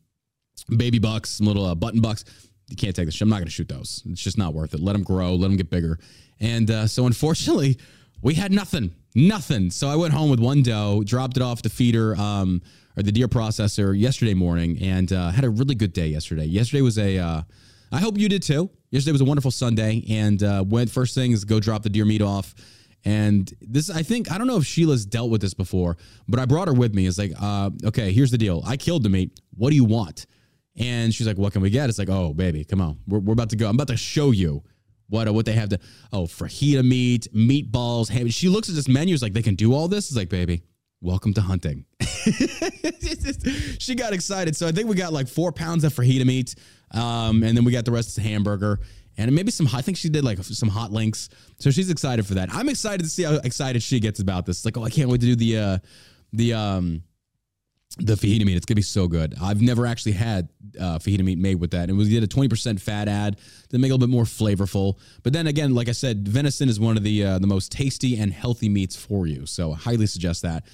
baby 0.74 0.98
bucks, 0.98 1.30
some 1.30 1.46
little 1.46 1.66
uh, 1.66 1.74
button 1.74 2.00
bucks. 2.00 2.24
You 2.68 2.76
can't 2.76 2.96
take 2.96 3.11
shot. 3.12 3.22
I'm 3.22 3.28
not 3.28 3.37
going 3.37 3.46
to 3.46 3.52
shoot 3.52 3.68
those. 3.68 4.02
It's 4.06 4.22
just 4.22 4.38
not 4.38 4.54
worth 4.54 4.74
it. 4.74 4.80
Let 4.80 4.94
them 4.94 5.02
grow, 5.02 5.35
let 5.35 5.48
them 5.48 5.56
get 5.56 5.70
bigger. 5.70 5.98
And 6.40 6.70
uh, 6.70 6.87
so, 6.87 7.06
unfortunately, 7.06 7.78
we 8.22 8.35
had 8.35 8.50
nothing, 8.52 8.94
nothing. 9.14 9.70
So 9.70 9.88
I 9.88 9.96
went 9.96 10.14
home 10.14 10.30
with 10.30 10.40
one 10.40 10.62
doe, 10.62 11.02
dropped 11.04 11.37
it 11.37 11.42
off 11.42 11.62
the 11.62 11.68
feeder 11.68 12.16
um, 12.16 12.62
or 12.96 13.02
the 13.02 13.12
deer 13.12 13.28
processor 13.28 13.98
yesterday 13.98 14.35
morning, 14.35 14.78
and 14.80 15.12
uh, 15.12 15.30
had 15.30 15.44
a 15.44 15.50
really 15.50 15.74
good 15.74 15.92
day 15.92 16.09
yesterday. 16.09 16.44
Yesterday 16.44 16.82
was 16.82 16.98
a. 16.98 17.18
Uh, 17.18 17.42
I 17.92 18.00
hope 18.00 18.18
you 18.18 18.28
did 18.28 18.42
too. 18.42 18.70
Yesterday 18.90 19.12
was 19.12 19.20
a 19.20 19.26
wonderful 19.26 19.50
Sunday, 19.50 20.04
and 20.11 20.42
uh, 20.42 20.64
went 20.66 20.90
first 20.90 21.14
thing 21.14 21.32
is 21.32 21.44
go 21.44 21.61
drop 21.61 21.82
the 21.82 21.90
deer 21.90 22.04
meat 22.04 22.22
off 22.22 22.54
and 23.06 23.54
this, 23.61 23.88
I 23.88 24.02
think, 24.02 24.32
I 24.32 24.37
don't 24.37 24.48
know 24.48 24.56
if 24.56 24.66
Sheila's 24.66 25.06
dealt 25.06 25.30
with 25.30 25.40
this 25.40 25.54
before, 25.54 25.96
but 26.26 26.40
I 26.40 26.44
brought 26.44 26.66
her 26.66 26.74
with 26.74 26.92
me. 26.92 27.06
It's 27.06 27.18
like, 27.18 27.32
uh, 27.40 27.70
okay, 27.85 28.11
here's 28.11 28.32
the 28.32 28.38
deal. 28.38 28.64
I 28.66 28.76
killed 28.76 29.04
the 29.04 29.09
meat. 29.09 29.30
What 29.56 29.70
do 29.70 29.76
you 29.76 29.85
want? 29.85 30.26
And 30.76 31.14
she's 31.14 31.24
like, 31.24 31.38
what 31.38 31.52
can 31.52 31.62
we 31.62 31.70
get? 31.70 31.88
It's 31.88 32.00
like, 32.00 32.11
oh, 32.11 32.35
baby, 32.35 32.64
come 32.64 32.80
on. 32.80 32.98
We're, 33.06 33.20
we're 33.20 33.35
about 33.35 33.50
to 33.50 33.56
go. 33.56 33.68
I'm 33.68 33.76
about 33.76 33.88
to 33.88 33.96
show 33.96 34.32
you 34.32 34.64
what 35.09 35.32
what 35.32 35.46
they 35.46 35.52
have 35.52 35.68
to. 35.68 35.78
Oh, 36.12 36.24
fajita 36.24 36.85
meat, 36.85 37.28
meatballs, 37.32 38.09
ham. 38.09 38.28
She 38.28 38.48
looks 38.48 38.68
at 38.68 38.74
this 38.74 38.88
menu. 38.88 39.14
Is 39.14 39.22
like, 39.22 39.35
they 39.35 39.42
can 39.42 39.54
do 39.54 39.72
all 39.72 39.87
this. 39.87 40.09
It's 40.09 40.16
like, 40.16 40.28
baby, 40.28 40.62
welcome 41.07 41.33
to 41.33 41.40
hunting. 41.40 41.87
she 43.79 43.95
got 43.95 44.12
excited. 44.12 44.57
So 44.57 44.66
I 44.66 44.73
think 44.73 44.88
we 44.88 44.97
got 44.97 45.12
like 45.12 45.29
four 45.29 45.53
pounds 45.53 45.85
of 45.85 45.95
fajita 45.95 46.27
meat. 46.27 46.57
Um, 46.90 47.42
and 47.42 47.57
then 47.57 47.64
we 47.64 47.73
got 47.73 47.85
the 47.85 47.92
rest 47.92 48.16
of 48.19 48.23
the 48.23 48.29
hamburger 48.29 48.81
and 49.16 49.33
maybe 49.33 49.51
some. 49.51 49.69
I 49.73 49.83
think 49.83 49.97
she 49.97 50.09
did 50.09 50.25
like 50.25 50.42
some 50.42 50.69
hot 50.69 50.92
links, 50.92 51.29
so 51.59 51.71
she's 51.71 51.90
excited 51.90 52.27
for 52.27 52.35
that. 52.35 52.53
I'm 52.53 52.69
excited 52.69 53.03
to 53.03 53.09
see 53.09 53.23
how 53.23 53.35
excited 53.37 53.83
she 53.83 53.99
gets 54.01 54.21
about 54.21 54.47
this. 54.47 54.64
Like, 54.64 54.77
oh, 54.77 54.85
I 54.85 54.90
can't 54.90 55.09
wait 55.09 55.21
to 55.23 55.27
do 55.27 55.37
the 55.37 55.59
uh, 55.59 55.79
the 56.33 56.53
um, 56.53 57.03
the 57.99 58.14
fajita 58.14 58.45
meat. 58.45 58.57
It's 58.57 58.66
gonna 58.66 58.77
be 58.77 58.83
so 58.83 59.09
good. 59.09 59.35
I've 59.40 59.62
never 59.62 59.87
actually 59.87 60.12
had 60.12 60.49
uh, 60.79 60.99
fajita 60.99 61.25
meat 61.25 61.38
made 61.38 61.59
with 61.61 61.71
that. 61.71 61.88
And 61.88 61.97
we 61.97 62.09
did 62.09 62.23
a 62.23 62.27
20% 62.27 62.81
fat 62.81 63.09
add 63.09 63.38
to 63.71 63.79
make 63.79 63.88
it 63.88 63.92
a 63.92 63.95
little 63.95 64.07
bit 64.07 64.12
more 64.12 64.25
flavorful. 64.25 64.99
But 65.23 65.33
then 65.33 65.47
again, 65.47 65.75
like 65.75 65.88
I 65.88 65.92
said, 65.92 66.29
venison 66.29 66.69
is 66.69 66.79
one 66.79 66.97
of 66.97 67.03
the 67.03 67.25
uh, 67.25 67.38
the 67.38 67.47
most 67.47 67.73
tasty 67.73 68.19
and 68.19 68.33
healthy 68.33 68.69
meats 68.69 68.97
for 68.97 69.27
you. 69.27 69.47
So 69.47 69.73
I 69.73 69.77
highly 69.77 70.07
suggest 70.07 70.42
that. 70.42 70.64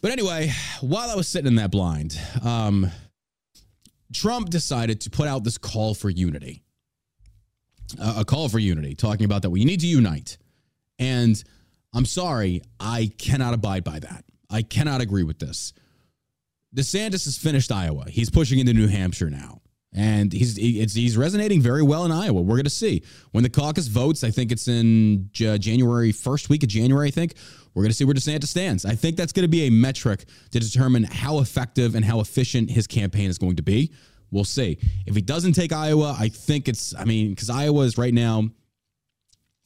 But 0.00 0.12
anyway, 0.12 0.52
while 0.80 1.10
I 1.10 1.14
was 1.14 1.26
sitting 1.26 1.48
in 1.48 1.56
that 1.56 1.70
blind, 1.70 2.18
um, 2.44 2.90
Trump 4.12 4.50
decided 4.50 5.00
to 5.02 5.10
put 5.10 5.26
out 5.26 5.44
this 5.44 5.58
call 5.58 5.94
for 5.94 6.08
unity 6.08 6.62
a 8.00 8.24
call 8.24 8.48
for 8.48 8.58
unity, 8.58 8.94
talking 8.94 9.24
about 9.24 9.42
that 9.42 9.50
we 9.50 9.64
need 9.64 9.80
to 9.80 9.86
unite. 9.86 10.38
And 10.98 11.42
I'm 11.94 12.04
sorry, 12.04 12.62
I 12.78 13.10
cannot 13.18 13.54
abide 13.54 13.84
by 13.84 13.98
that. 14.00 14.24
I 14.50 14.62
cannot 14.62 15.00
agree 15.00 15.22
with 15.22 15.38
this. 15.38 15.72
DeSantis 16.74 17.24
has 17.24 17.38
finished 17.38 17.72
Iowa. 17.72 18.04
He's 18.08 18.30
pushing 18.30 18.58
into 18.58 18.74
New 18.74 18.88
Hampshire 18.88 19.30
now. 19.30 19.60
And 19.94 20.34
he's 20.34 20.54
he's 20.56 21.16
resonating 21.16 21.62
very 21.62 21.82
well 21.82 22.04
in 22.04 22.12
Iowa. 22.12 22.42
We're 22.42 22.56
going 22.56 22.64
to 22.64 22.70
see 22.70 23.02
when 23.32 23.42
the 23.42 23.48
caucus 23.48 23.86
votes. 23.86 24.22
I 24.22 24.30
think 24.30 24.52
it's 24.52 24.68
in 24.68 25.30
January 25.32 26.12
first 26.12 26.50
week 26.50 26.62
of 26.62 26.68
January. 26.68 27.08
I 27.08 27.10
think 27.10 27.36
we're 27.78 27.84
going 27.84 27.90
to 27.90 27.96
see 27.96 28.04
where 28.04 28.14
DeSantis 28.14 28.48
stands. 28.48 28.84
I 28.84 28.94
think 28.94 29.16
that's 29.16 29.32
going 29.32 29.44
to 29.44 29.48
be 29.48 29.62
a 29.62 29.70
metric 29.70 30.24
to 30.50 30.60
determine 30.60 31.04
how 31.04 31.38
effective 31.38 31.94
and 31.94 32.04
how 32.04 32.20
efficient 32.20 32.70
his 32.70 32.86
campaign 32.86 33.30
is 33.30 33.38
going 33.38 33.56
to 33.56 33.62
be 33.62 33.92
We'll 34.30 34.44
see. 34.44 34.78
If 35.06 35.14
he 35.14 35.22
doesn't 35.22 35.52
take 35.52 35.72
Iowa, 35.72 36.16
I 36.18 36.28
think 36.28 36.68
it's, 36.68 36.94
I 36.94 37.04
mean, 37.04 37.30
because 37.30 37.50
Iowa 37.50 37.82
is 37.84 37.96
right 37.96 38.12
now, 38.12 38.44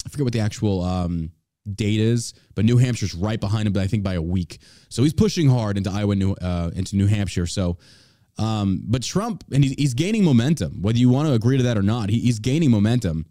I 0.06 0.08
forget 0.08 0.24
what 0.24 0.32
the 0.32 0.40
actual 0.40 0.82
um, 0.82 1.32
date 1.74 2.00
is, 2.00 2.34
but 2.54 2.64
New 2.64 2.76
Hampshire's 2.76 3.14
right 3.14 3.40
behind 3.40 3.66
him, 3.66 3.72
but 3.72 3.82
I 3.82 3.86
think 3.86 4.02
by 4.02 4.14
a 4.14 4.22
week. 4.22 4.58
So 4.88 5.02
he's 5.02 5.12
pushing 5.12 5.48
hard 5.48 5.76
into 5.76 5.90
Iowa, 5.90 6.14
New, 6.14 6.32
uh, 6.34 6.70
into 6.74 6.96
New 6.96 7.06
Hampshire. 7.06 7.46
So, 7.46 7.78
um, 8.38 8.82
but 8.86 9.02
Trump, 9.02 9.44
and 9.52 9.64
he's, 9.64 9.74
he's 9.74 9.94
gaining 9.94 10.24
momentum, 10.24 10.80
whether 10.80 10.98
you 10.98 11.08
want 11.08 11.28
to 11.28 11.34
agree 11.34 11.56
to 11.56 11.62
that 11.64 11.76
or 11.76 11.82
not, 11.82 12.08
he, 12.08 12.20
he's 12.20 12.38
gaining 12.38 12.70
momentum. 12.70 13.26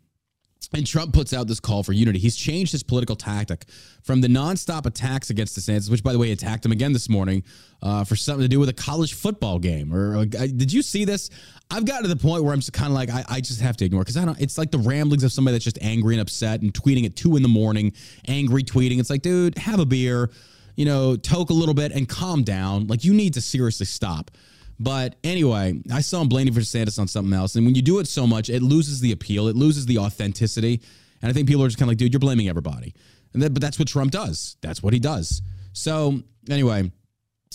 And 0.73 0.87
Trump 0.87 1.13
puts 1.13 1.33
out 1.33 1.47
this 1.47 1.59
call 1.59 1.83
for 1.83 1.91
unity. 1.91 2.19
He's 2.19 2.35
changed 2.35 2.71
his 2.71 2.81
political 2.81 3.15
tactic 3.15 3.65
from 4.03 4.21
the 4.21 4.29
nonstop 4.29 4.85
attacks 4.85 5.29
against 5.29 5.57
DeSantis, 5.57 5.89
which, 5.89 6.01
by 6.01 6.13
the 6.13 6.19
way, 6.19 6.31
attacked 6.31 6.65
him 6.65 6.71
again 6.71 6.93
this 6.93 7.09
morning 7.09 7.43
uh, 7.81 8.05
for 8.05 8.15
something 8.15 8.43
to 8.43 8.47
do 8.47 8.59
with 8.59 8.69
a 8.69 8.73
college 8.73 9.13
football 9.13 9.59
game. 9.59 9.93
Or 9.93 10.17
uh, 10.17 10.25
did 10.25 10.71
you 10.71 10.81
see 10.81 11.03
this? 11.03 11.29
I've 11.69 11.85
gotten 11.85 12.03
to 12.03 12.09
the 12.09 12.15
point 12.15 12.43
where 12.43 12.53
I'm 12.53 12.59
just 12.59 12.71
kind 12.73 12.87
of 12.87 12.93
like, 12.93 13.09
I, 13.09 13.25
I, 13.27 13.41
just 13.41 13.59
have 13.59 13.75
to 13.77 13.85
ignore 13.85 14.01
because 14.01 14.17
I 14.17 14.23
don't. 14.23 14.39
It's 14.39 14.57
like 14.57 14.71
the 14.71 14.77
ramblings 14.77 15.23
of 15.23 15.31
somebody 15.31 15.55
that's 15.55 15.65
just 15.65 15.79
angry 15.81 16.13
and 16.15 16.21
upset 16.21 16.61
and 16.61 16.73
tweeting 16.73 17.05
at 17.05 17.15
two 17.15 17.35
in 17.35 17.43
the 17.43 17.49
morning, 17.49 17.93
angry 18.27 18.63
tweeting. 18.63 18.99
It's 18.99 19.09
like, 19.09 19.23
dude, 19.23 19.57
have 19.57 19.79
a 19.79 19.85
beer, 19.85 20.29
you 20.75 20.85
know, 20.85 21.17
toke 21.17 21.49
a 21.49 21.53
little 21.53 21.75
bit 21.75 21.91
and 21.91 22.07
calm 22.07 22.43
down. 22.43 22.87
Like 22.87 23.03
you 23.03 23.13
need 23.13 23.33
to 23.33 23.41
seriously 23.41 23.87
stop. 23.87 24.31
But 24.81 25.15
anyway, 25.23 25.79
I 25.93 26.01
saw 26.01 26.21
him 26.21 26.27
blaming 26.27 26.53
for 26.53 26.59
DeSantis 26.59 26.97
on 26.97 27.07
something 27.07 27.33
else. 27.33 27.55
And 27.55 27.67
when 27.67 27.75
you 27.75 27.83
do 27.83 27.99
it 27.99 28.07
so 28.07 28.25
much, 28.25 28.49
it 28.49 28.63
loses 28.63 28.99
the 28.99 29.11
appeal, 29.11 29.47
it 29.47 29.55
loses 29.55 29.85
the 29.85 29.99
authenticity. 29.99 30.81
And 31.21 31.29
I 31.29 31.33
think 31.33 31.47
people 31.47 31.63
are 31.63 31.67
just 31.67 31.77
kind 31.77 31.83
of 31.83 31.89
like, 31.89 31.97
dude, 31.99 32.11
you're 32.11 32.19
blaming 32.19 32.49
everybody. 32.49 32.95
And 33.33 33.43
that, 33.43 33.53
but 33.53 33.61
that's 33.61 33.77
what 33.77 33.87
Trump 33.87 34.11
does. 34.11 34.57
That's 34.61 34.81
what 34.81 34.93
he 34.93 34.99
does. 34.99 35.43
So 35.73 36.23
anyway, 36.49 36.91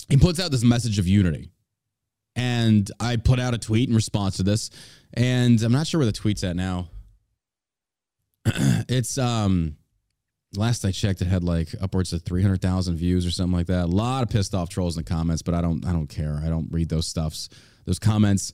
he 0.07 0.15
puts 0.15 0.39
out 0.39 0.51
this 0.51 0.63
message 0.63 0.99
of 0.99 1.07
unity. 1.07 1.51
And 2.37 2.89
I 2.97 3.17
put 3.17 3.41
out 3.41 3.53
a 3.53 3.57
tweet 3.57 3.89
in 3.89 3.95
response 3.95 4.37
to 4.37 4.43
this. 4.43 4.69
And 5.13 5.61
I'm 5.61 5.73
not 5.73 5.85
sure 5.85 5.99
where 5.99 6.05
the 6.05 6.13
tweet's 6.13 6.45
at 6.45 6.55
now. 6.55 6.87
it's 8.45 9.17
um 9.17 9.75
last 10.55 10.85
I 10.85 10.91
checked, 10.91 11.21
it 11.21 11.27
had 11.27 11.43
like 11.43 11.69
upwards 11.81 12.13
of 12.13 12.23
three 12.23 12.41
hundred 12.41 12.61
thousand 12.61 12.97
views 12.97 13.25
or 13.25 13.31
something 13.31 13.55
like 13.55 13.67
that. 13.67 13.85
A 13.85 13.87
lot 13.87 14.23
of 14.23 14.29
pissed 14.29 14.55
off 14.55 14.69
trolls 14.69 14.97
in 14.97 15.03
the 15.03 15.09
comments, 15.09 15.41
but 15.41 15.53
I 15.53 15.61
don't, 15.61 15.85
I 15.85 15.91
don't 15.91 16.07
care. 16.07 16.39
I 16.43 16.49
don't 16.49 16.67
read 16.71 16.89
those 16.89 17.07
stuffs, 17.07 17.49
those 17.85 17.99
comments. 17.99 18.53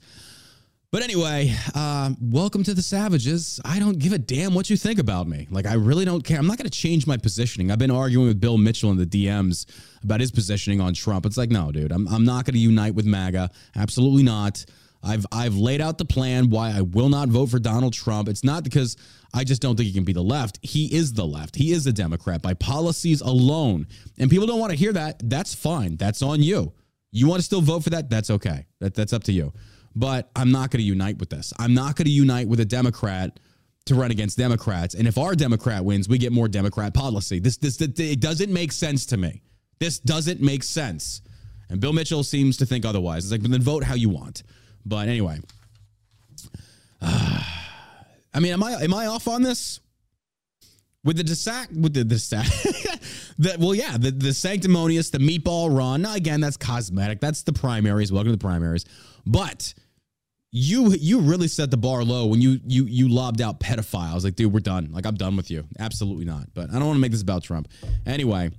But 0.91 1.01
anyway, 1.01 1.51
uh, 1.73 2.12
welcome 2.21 2.62
to 2.65 2.75
the 2.75 2.84
Savages. 2.84 3.60
I 3.65 3.79
don't 3.79 3.97
give 3.97 4.13
a 4.13 4.19
damn 4.19 4.53
what 4.53 4.69
you 4.69 4.77
think 4.77 4.99
about 4.99 5.27
me. 5.27 5.47
Like, 5.49 5.65
I 5.65 5.73
really 5.73 6.06
don't 6.06 6.23
care. 6.23 6.38
I'm 6.38 6.45
not 6.45 6.60
going 6.60 6.69
to 6.69 6.77
change 6.77 7.08
my 7.08 7.17
positioning. 7.17 7.71
I've 7.71 7.79
been 7.79 7.89
arguing 7.89 8.27
with 8.27 8.39
Bill 8.39 8.60
Mitchell 8.60 8.91
in 8.91 8.97
the 8.97 9.06
DMs 9.08 9.65
about 10.03 10.19
his 10.19 10.32
positioning 10.32 10.82
on 10.82 10.93
Trump. 10.93 11.25
It's 11.25 11.36
like, 11.36 11.49
no, 11.49 11.71
dude, 11.71 11.91
I'm, 11.91 12.08
I'm 12.10 12.23
not 12.23 12.45
going 12.45 12.53
to 12.53 12.60
unite 12.60 12.93
with 12.93 13.06
MAGA. 13.06 13.49
Absolutely 13.75 14.21
not. 14.21 14.63
I've 15.04 15.26
I've 15.32 15.56
laid 15.56 15.82
out 15.82 15.98
the 15.98 16.06
plan 16.06 16.50
why 16.50 16.72
I 16.72 16.82
will 16.82 17.10
not 17.10 17.30
vote 17.30 17.50
for 17.50 17.60
Donald 17.60 17.94
Trump. 17.94 18.30
It's 18.30 18.44
not 18.44 18.63
because 18.63 18.96
I 19.34 19.44
just 19.44 19.62
don't 19.62 19.76
think 19.76 19.88
he 19.88 19.94
can 19.94 20.04
be 20.04 20.13
the 20.13 20.24
left. 20.24 20.60
He 20.62 20.94
is 20.94 21.13
the 21.13 21.26
left. 21.26 21.56
He 21.56 21.72
is 21.72 21.86
a 21.88 21.94
Democrat 21.94 22.42
by 22.42 22.54
policies 22.54 23.22
alone. 23.22 23.88
And 24.18 24.30
people 24.30 24.48
don't 24.48 24.60
want 24.60 24.72
to 24.72 24.78
hear 24.78 24.94
that. 24.94 25.22
That's 25.24 25.54
fine. 25.54 25.98
That's 25.98 26.22
on 26.22 26.42
you. 26.42 26.74
You 27.12 27.28
want 27.28 27.39
to 27.39 27.46
still 27.46 27.62
vote 27.62 27.84
for 27.84 27.89
that? 27.92 28.10
That's 28.10 28.30
okay. 28.30 28.66
That, 28.80 28.96
that's 28.96 29.13
up 29.13 29.24
to 29.26 29.32
you. 29.32 29.54
But 29.96 30.32
I'm 30.36 30.52
not 30.52 30.72
going 30.72 30.80
to 30.80 30.86
unite 30.86 31.20
with 31.20 31.30
this. 31.30 31.54
I'm 31.60 31.74
not 31.74 31.96
going 31.96 32.06
to 32.06 32.12
unite 32.12 32.48
with 32.48 32.60
a 32.60 32.66
Democrat 32.66 33.39
to 33.86 33.96
run 33.96 34.12
against 34.12 34.38
Democrats. 34.38 34.96
And 34.96 35.08
if 35.08 35.18
our 35.18 35.36
Democrat 35.36 35.84
wins, 35.84 36.08
we 36.08 36.18
get 36.18 36.32
more 36.32 36.48
Democrat 36.48 36.94
policy. 36.94 37.39
This 37.39 37.58
this 37.58 37.80
it 37.82 38.20
doesn't 38.20 38.52
make 38.52 38.72
sense 38.72 39.06
to 39.08 39.18
me. 39.18 39.44
This 39.80 40.00
doesn't 40.00 40.42
make 40.42 40.63
sense. 40.63 41.22
And 41.70 41.80
Bill 41.80 41.94
Mitchell 41.94 42.24
seems 42.24 42.58
to 42.58 42.66
think 42.66 42.86
otherwise. 42.86 43.26
It's 43.26 43.32
like, 43.32 43.42
but 43.42 43.52
then 43.52 43.62
vote 43.62 43.84
how 43.84 43.96
you 43.96 44.10
want. 44.10 44.44
But 44.86 45.08
anyway, 45.08 45.39
uh, 47.02 47.43
I 48.34 48.39
mean, 48.39 48.54
am 48.54 48.63
I 48.63 48.74
am 48.84 48.93
I 48.93 49.08
off 49.08 49.28
on 49.28 49.41
this? 49.41 49.80
With 51.04 51.17
the 51.17 51.24
desac 51.24 51.78
with 51.78 51.93
the 51.93 52.04
desac 52.06 52.48
well 53.60 53.76
yeah 53.76 53.98
the 53.98 54.10
the 54.10 54.34
sanctimonious 54.34 55.10
the 55.10 55.17
meatball 55.17 55.76
run. 55.76 56.02
Now 56.02 56.15
again 56.15 56.39
that's 56.39 56.56
cosmetic. 56.56 57.19
That's 57.19 57.43
the 57.43 57.52
primaries. 57.52 58.12
Welcome 58.12 58.32
to 58.32 58.38
the 58.38 58.41
primaries. 58.41 58.86
But 59.26 59.74
you 60.52 60.91
you 60.91 61.19
really 61.19 61.50
set 61.50 61.72
the 61.72 61.78
bar 61.78 62.04
low 62.06 62.28
when 62.28 62.39
you 62.39 62.60
you 62.65 62.86
you 62.86 63.10
lobbed 63.10 63.41
out 63.41 63.60
pedophiles. 63.60 64.24
Like 64.24 64.36
dude 64.36 64.54
we're 64.54 64.62
done. 64.62 64.91
Like 64.93 65.06
I'm 65.06 65.15
done 65.15 65.36
with 65.36 65.52
you. 65.52 65.65
Absolutely 65.78 66.24
not. 66.24 66.54
But 66.54 66.69
I 66.69 66.74
don't 66.74 66.86
want 66.86 66.96
to 66.96 67.02
make 67.02 67.12
this 67.12 67.22
about 67.22 67.43
Trump. 67.43 67.67
Anyway 68.06 68.52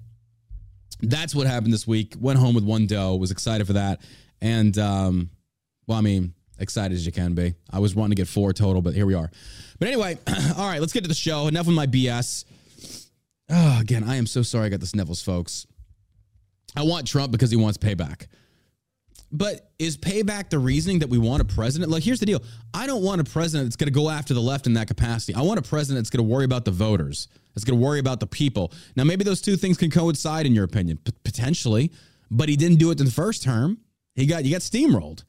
that's 1.00 1.34
what 1.34 1.46
happened 1.46 1.72
this 1.72 1.86
week. 1.86 2.14
Went 2.18 2.38
home 2.38 2.54
with 2.54 2.64
one 2.64 2.86
doe 2.86 3.16
was 3.16 3.30
excited 3.30 3.66
for 3.66 3.74
that. 3.74 4.02
And 4.42 4.76
um 4.78 5.30
well, 5.86 5.98
I 5.98 6.00
mean, 6.00 6.34
excited 6.58 6.94
as 6.94 7.06
you 7.06 7.12
can 7.12 7.34
be. 7.34 7.54
I 7.70 7.78
was 7.78 7.94
wanting 7.94 8.16
to 8.16 8.20
get 8.20 8.28
four 8.28 8.52
total, 8.52 8.82
but 8.82 8.94
here 8.94 9.06
we 9.06 9.14
are. 9.14 9.30
But 9.78 9.88
anyway, 9.88 10.18
all 10.56 10.66
right, 10.68 10.80
let's 10.80 10.92
get 10.92 11.02
to 11.02 11.08
the 11.08 11.14
show. 11.14 11.48
Enough 11.48 11.68
of 11.68 11.74
my 11.74 11.86
BS. 11.86 12.44
Oh, 13.50 13.54
ah, 13.54 13.80
again, 13.80 14.04
I 14.04 14.16
am 14.16 14.26
so 14.26 14.42
sorry 14.42 14.66
I 14.66 14.68
got 14.70 14.80
the 14.80 14.86
sniffles, 14.86 15.22
folks. 15.22 15.66
I 16.76 16.82
want 16.82 17.06
Trump 17.06 17.30
because 17.30 17.50
he 17.50 17.56
wants 17.56 17.78
payback. 17.78 18.26
But 19.30 19.72
is 19.80 19.96
payback 19.98 20.48
the 20.50 20.60
reasoning 20.60 21.00
that 21.00 21.08
we 21.10 21.18
want 21.18 21.42
a 21.42 21.44
president? 21.44 21.90
Like, 21.90 22.04
here's 22.04 22.20
the 22.20 22.26
deal 22.26 22.40
I 22.72 22.86
don't 22.86 23.02
want 23.02 23.20
a 23.20 23.24
president 23.24 23.66
that's 23.66 23.76
going 23.76 23.88
to 23.88 23.92
go 23.92 24.08
after 24.08 24.32
the 24.32 24.40
left 24.40 24.66
in 24.66 24.74
that 24.74 24.86
capacity. 24.86 25.34
I 25.34 25.42
want 25.42 25.58
a 25.58 25.62
president 25.62 26.04
that's 26.04 26.10
going 26.10 26.24
to 26.24 26.32
worry 26.32 26.44
about 26.44 26.64
the 26.64 26.70
voters, 26.70 27.28
that's 27.52 27.64
going 27.64 27.78
to 27.78 27.84
worry 27.84 27.98
about 27.98 28.20
the 28.20 28.28
people. 28.28 28.72
Now, 28.96 29.04
maybe 29.04 29.24
those 29.24 29.40
two 29.40 29.56
things 29.56 29.76
can 29.76 29.90
coincide 29.90 30.46
in 30.46 30.54
your 30.54 30.64
opinion, 30.64 30.98
P- 30.98 31.12
potentially, 31.24 31.90
but 32.30 32.48
he 32.48 32.56
didn't 32.56 32.78
do 32.78 32.90
it 32.92 33.00
in 33.00 33.06
the 33.06 33.12
first 33.12 33.42
term. 33.42 33.78
He 34.14 34.26
got, 34.26 34.44
you 34.44 34.52
got 34.52 34.60
steamrolled. 34.60 35.24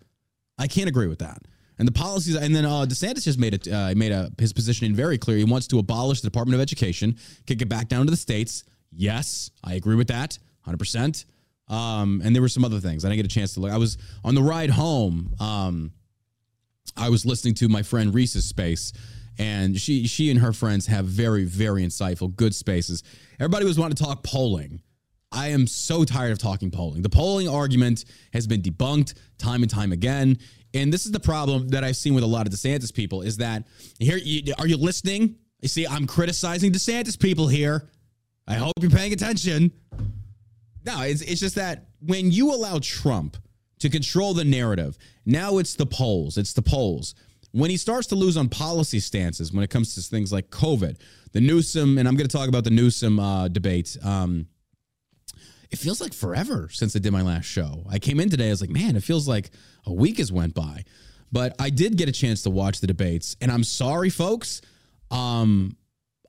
I 0.57 0.67
can't 0.67 0.87
agree 0.87 1.07
with 1.07 1.19
that. 1.19 1.39
And 1.77 1.87
the 1.87 1.91
policies, 1.91 2.35
and 2.35 2.55
then 2.55 2.65
uh, 2.65 2.85
DeSantis 2.85 3.23
just 3.23 3.37
made 3.37 3.53
it 3.53 3.67
uh, 3.67 3.93
made 3.95 4.11
a, 4.11 4.31
his 4.39 4.53
positioning 4.53 4.95
very 4.95 5.17
clear. 5.17 5.37
He 5.37 5.43
wants 5.43 5.67
to 5.67 5.79
abolish 5.79 6.21
the 6.21 6.27
Department 6.27 6.55
of 6.55 6.61
Education, 6.61 7.17
kick 7.45 7.61
it 7.61 7.67
back 7.67 7.89
down 7.89 8.05
to 8.05 8.11
the 8.11 8.17
states. 8.17 8.63
Yes, 8.91 9.51
I 9.63 9.73
agree 9.73 9.95
with 9.95 10.07
that, 10.07 10.37
hundred 10.61 10.75
um, 10.75 10.79
percent. 10.79 11.25
And 11.67 12.33
there 12.33 12.41
were 12.41 12.49
some 12.49 12.63
other 12.63 12.79
things 12.79 13.03
I 13.03 13.09
didn't 13.09 13.17
get 13.17 13.25
a 13.25 13.35
chance 13.35 13.55
to 13.55 13.59
look. 13.59 13.71
I 13.71 13.77
was 13.77 13.97
on 14.23 14.35
the 14.35 14.43
ride 14.43 14.69
home. 14.69 15.35
Um, 15.39 15.91
I 16.95 17.09
was 17.09 17.25
listening 17.25 17.55
to 17.55 17.67
my 17.67 17.83
friend 17.83 18.13
Reese's 18.13 18.45
space, 18.45 18.93
and 19.37 19.77
she 19.77 20.07
she 20.07 20.31
and 20.31 20.39
her 20.39 20.53
friends 20.53 20.87
have 20.87 21.05
very 21.05 21.43
very 21.43 21.83
insightful, 21.83 22.33
good 22.33 22.55
spaces. 22.55 23.03
Everybody 23.37 23.65
was 23.65 23.77
wanting 23.77 23.97
to 23.97 24.03
talk 24.03 24.23
polling. 24.23 24.81
I 25.31 25.49
am 25.49 25.67
so 25.67 26.03
tired 26.03 26.31
of 26.31 26.37
talking 26.37 26.71
polling. 26.71 27.01
The 27.01 27.09
polling 27.09 27.49
argument 27.49 28.05
has 28.33 28.47
been 28.47 28.61
debunked 28.61 29.15
time 29.37 29.61
and 29.63 29.69
time 29.69 29.91
again. 29.91 30.37
And 30.73 30.91
this 30.91 31.05
is 31.05 31.11
the 31.11 31.19
problem 31.19 31.69
that 31.69 31.83
I've 31.83 31.97
seen 31.97 32.13
with 32.13 32.23
a 32.23 32.27
lot 32.27 32.47
of 32.47 32.53
DeSantis 32.53 32.93
people 32.93 33.21
is 33.21 33.37
that 33.37 33.65
here, 33.99 34.17
you, 34.17 34.53
are 34.59 34.67
you 34.67 34.77
listening? 34.77 35.35
You 35.61 35.67
see, 35.67 35.87
I'm 35.87 36.05
criticizing 36.05 36.71
DeSantis 36.71 37.19
people 37.19 37.47
here. 37.47 37.89
I 38.47 38.55
hope 38.55 38.73
you're 38.79 38.91
paying 38.91 39.13
attention. 39.13 39.71
No, 40.85 41.01
it's, 41.01 41.21
it's 41.21 41.39
just 41.39 41.55
that 41.55 41.85
when 41.99 42.31
you 42.31 42.53
allow 42.53 42.79
Trump 42.81 43.37
to 43.79 43.89
control 43.89 44.33
the 44.33 44.45
narrative, 44.45 44.97
now 45.25 45.57
it's 45.57 45.75
the 45.75 45.85
polls. 45.85 46.37
It's 46.37 46.53
the 46.53 46.61
polls. 46.61 47.15
When 47.51 47.69
he 47.69 47.77
starts 47.77 48.07
to 48.07 48.15
lose 48.15 48.37
on 48.37 48.49
policy 48.49 48.99
stances 48.99 49.53
when 49.53 49.63
it 49.63 49.69
comes 49.69 49.95
to 49.95 50.01
things 50.01 50.31
like 50.31 50.49
COVID, 50.49 50.97
the 51.31 51.41
Newsom, 51.41 51.97
and 51.97 52.07
I'm 52.07 52.15
going 52.15 52.27
to 52.27 52.37
talk 52.37 52.49
about 52.49 52.65
the 52.65 52.69
Newsom 52.69 53.19
uh, 53.19 53.47
debate. 53.47 53.97
Um, 54.03 54.47
it 55.75 55.79
feels 55.79 55.99
like 55.99 56.13
forever 56.13 56.69
since 56.71 56.95
I 56.95 56.99
did 56.99 57.11
my 57.11 57.21
last 57.21 57.43
show. 57.43 57.83
I 57.89 57.99
came 57.99 58.21
in 58.21 58.29
today, 58.29 58.47
I 58.47 58.51
was 58.51 58.61
like, 58.61 58.69
man, 58.69 58.95
it 58.95 59.03
feels 59.03 59.27
like 59.27 59.51
a 59.85 59.91
week 59.91 60.19
has 60.19 60.31
went 60.31 60.53
by. 60.53 60.85
But 61.33 61.53
I 61.59 61.69
did 61.69 61.97
get 61.97 62.07
a 62.07 62.13
chance 62.13 62.43
to 62.43 62.49
watch 62.49 62.79
the 62.79 62.87
debates, 62.87 63.35
and 63.41 63.51
I'm 63.51 63.65
sorry, 63.65 64.09
folks. 64.09 64.61
Um, 65.11 65.75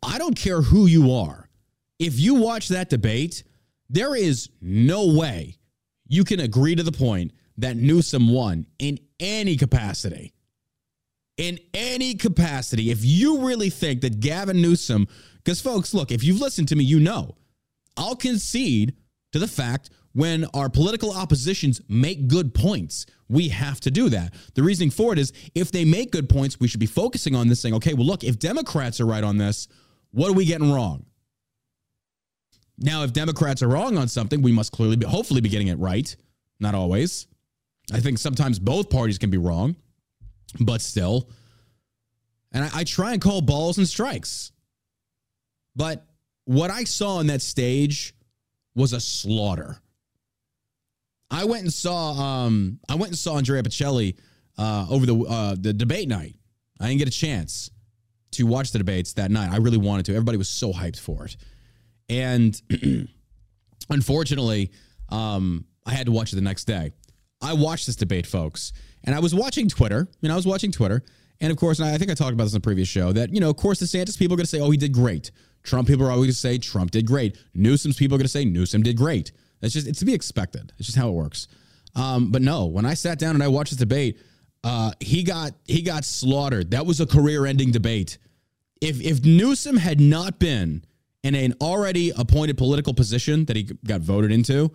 I 0.02 0.18
don't 0.18 0.36
care 0.36 0.62
who 0.62 0.86
you 0.86 1.12
are. 1.12 1.48
If 2.00 2.18
you 2.18 2.34
watch 2.34 2.68
that 2.68 2.90
debate, 2.90 3.44
there 3.88 4.16
is 4.16 4.50
no 4.60 5.14
way 5.14 5.58
you 6.08 6.24
can 6.24 6.40
agree 6.40 6.74
to 6.74 6.82
the 6.82 6.90
point 6.90 7.30
that 7.58 7.76
Newsom 7.76 8.28
won 8.32 8.66
in 8.80 8.98
any 9.20 9.56
capacity. 9.56 10.34
In 11.36 11.60
any 11.72 12.14
capacity. 12.14 12.90
If 12.90 13.04
you 13.04 13.46
really 13.46 13.70
think 13.70 14.00
that 14.00 14.18
Gavin 14.18 14.60
Newsom, 14.60 15.06
because 15.36 15.60
folks, 15.60 15.94
look, 15.94 16.10
if 16.10 16.24
you've 16.24 16.40
listened 16.40 16.66
to 16.68 16.74
me, 16.74 16.82
you 16.82 16.98
know, 16.98 17.36
I'll 17.96 18.16
concede 18.16 18.96
to 19.36 19.40
the 19.40 19.52
fact 19.52 19.90
when 20.12 20.46
our 20.54 20.70
political 20.70 21.12
oppositions 21.12 21.82
make 21.88 22.26
good 22.26 22.54
points. 22.54 23.04
We 23.28 23.48
have 23.48 23.80
to 23.80 23.90
do 23.90 24.08
that. 24.08 24.32
The 24.54 24.62
reasoning 24.62 24.90
for 24.90 25.12
it 25.12 25.18
is 25.18 25.32
if 25.54 25.70
they 25.70 25.84
make 25.84 26.10
good 26.10 26.28
points, 26.28 26.58
we 26.58 26.68
should 26.68 26.80
be 26.80 26.86
focusing 26.86 27.34
on 27.34 27.48
this 27.48 27.60
thing. 27.60 27.74
okay, 27.74 27.92
well, 27.92 28.06
look, 28.06 28.24
if 28.24 28.38
Democrats 28.38 29.00
are 29.00 29.06
right 29.06 29.22
on 29.22 29.36
this, 29.36 29.68
what 30.12 30.30
are 30.30 30.34
we 30.34 30.46
getting 30.46 30.72
wrong? 30.72 31.04
Now, 32.78 33.04
if 33.04 33.12
Democrats 33.12 33.62
are 33.62 33.68
wrong 33.68 33.98
on 33.98 34.08
something, 34.08 34.40
we 34.40 34.52
must 34.52 34.72
clearly 34.72 34.96
be, 34.96 35.06
hopefully 35.06 35.40
be 35.40 35.48
getting 35.48 35.68
it 35.68 35.78
right. 35.78 36.14
Not 36.60 36.74
always. 36.74 37.26
I 37.92 38.00
think 38.00 38.18
sometimes 38.18 38.58
both 38.58 38.88
parties 38.90 39.18
can 39.18 39.30
be 39.30 39.38
wrong, 39.38 39.76
but 40.60 40.80
still. 40.80 41.30
And 42.52 42.64
I, 42.64 42.70
I 42.72 42.84
try 42.84 43.12
and 43.12 43.20
call 43.20 43.42
balls 43.42 43.76
and 43.76 43.86
strikes. 43.86 44.52
But 45.74 46.06
what 46.46 46.70
I 46.70 46.84
saw 46.84 47.16
on 47.16 47.26
that 47.26 47.42
stage 47.42 48.14
was 48.76 48.92
a 48.92 49.00
slaughter. 49.00 49.78
I 51.28 51.44
went 51.44 51.64
and 51.64 51.72
saw 51.72 52.12
um 52.12 52.78
I 52.88 52.94
went 52.94 53.08
and 53.08 53.18
saw 53.18 53.36
Andrea 53.36 53.62
Bocelli 53.62 54.16
uh, 54.56 54.86
over 54.88 55.06
the 55.06 55.18
uh, 55.18 55.56
the 55.58 55.72
debate 55.72 56.08
night. 56.08 56.36
I 56.80 56.88
didn't 56.88 56.98
get 57.00 57.08
a 57.08 57.12
chance 57.12 57.70
to 58.32 58.44
watch 58.44 58.70
the 58.70 58.78
debates 58.78 59.14
that 59.14 59.30
night. 59.30 59.50
I 59.50 59.56
really 59.56 59.78
wanted 59.78 60.06
to. 60.06 60.12
Everybody 60.12 60.38
was 60.38 60.48
so 60.48 60.72
hyped 60.72 61.00
for 61.00 61.24
it, 61.24 61.36
and 62.08 62.60
unfortunately, 63.90 64.70
um, 65.08 65.64
I 65.84 65.92
had 65.92 66.06
to 66.06 66.12
watch 66.12 66.32
it 66.32 66.36
the 66.36 66.42
next 66.42 66.64
day. 66.64 66.92
I 67.40 67.54
watched 67.54 67.86
this 67.86 67.96
debate, 67.96 68.26
folks, 68.26 68.72
and 69.04 69.14
I 69.14 69.18
was 69.18 69.34
watching 69.34 69.68
Twitter. 69.68 70.08
And 70.22 70.32
I 70.32 70.36
was 70.36 70.46
watching 70.46 70.70
Twitter, 70.70 71.02
and 71.40 71.50
of 71.50 71.58
course, 71.58 71.78
and 71.80 71.88
I 71.88 71.98
think 71.98 72.10
I 72.10 72.14
talked 72.14 72.32
about 72.32 72.44
this 72.44 72.52
in 72.52 72.60
the 72.60 72.64
previous 72.64 72.88
show 72.88 73.12
that 73.12 73.34
you 73.34 73.40
know, 73.40 73.50
of 73.50 73.56
course, 73.56 73.80
DeSantis 73.80 74.18
people 74.18 74.34
are 74.34 74.38
going 74.38 74.44
to 74.44 74.50
say, 74.50 74.60
"Oh, 74.60 74.70
he 74.70 74.78
did 74.78 74.92
great." 74.92 75.30
Trump 75.66 75.88
people 75.88 76.06
are 76.06 76.10
always 76.10 76.26
going 76.26 76.32
to 76.32 76.38
say 76.38 76.58
Trump 76.58 76.90
did 76.90 77.06
great. 77.06 77.36
Newsom's 77.54 77.96
people 77.96 78.14
are 78.14 78.18
going 78.18 78.26
to 78.26 78.32
say 78.32 78.44
Newsom 78.44 78.82
did 78.82 78.96
great. 78.96 79.32
It's 79.60 79.74
just 79.74 79.86
it's 79.86 79.98
to 79.98 80.04
be 80.04 80.14
expected. 80.14 80.72
It's 80.78 80.86
just 80.86 80.98
how 80.98 81.08
it 81.08 81.12
works. 81.12 81.48
Um, 81.94 82.30
but 82.30 82.42
no, 82.42 82.66
when 82.66 82.84
I 82.84 82.94
sat 82.94 83.18
down 83.18 83.34
and 83.34 83.42
I 83.42 83.48
watched 83.48 83.72
this 83.72 83.78
debate, 83.78 84.18
uh, 84.64 84.92
he 85.00 85.22
got 85.22 85.52
he 85.64 85.82
got 85.82 86.04
slaughtered. 86.04 86.70
That 86.70 86.86
was 86.86 87.00
a 87.00 87.06
career-ending 87.06 87.72
debate. 87.72 88.18
If 88.80 89.00
if 89.00 89.24
Newsom 89.24 89.76
had 89.76 90.00
not 90.00 90.38
been 90.38 90.84
in 91.22 91.34
an 91.34 91.54
already 91.60 92.12
appointed 92.16 92.56
political 92.56 92.94
position 92.94 93.46
that 93.46 93.56
he 93.56 93.64
got 93.84 94.00
voted 94.00 94.30
into, 94.30 94.72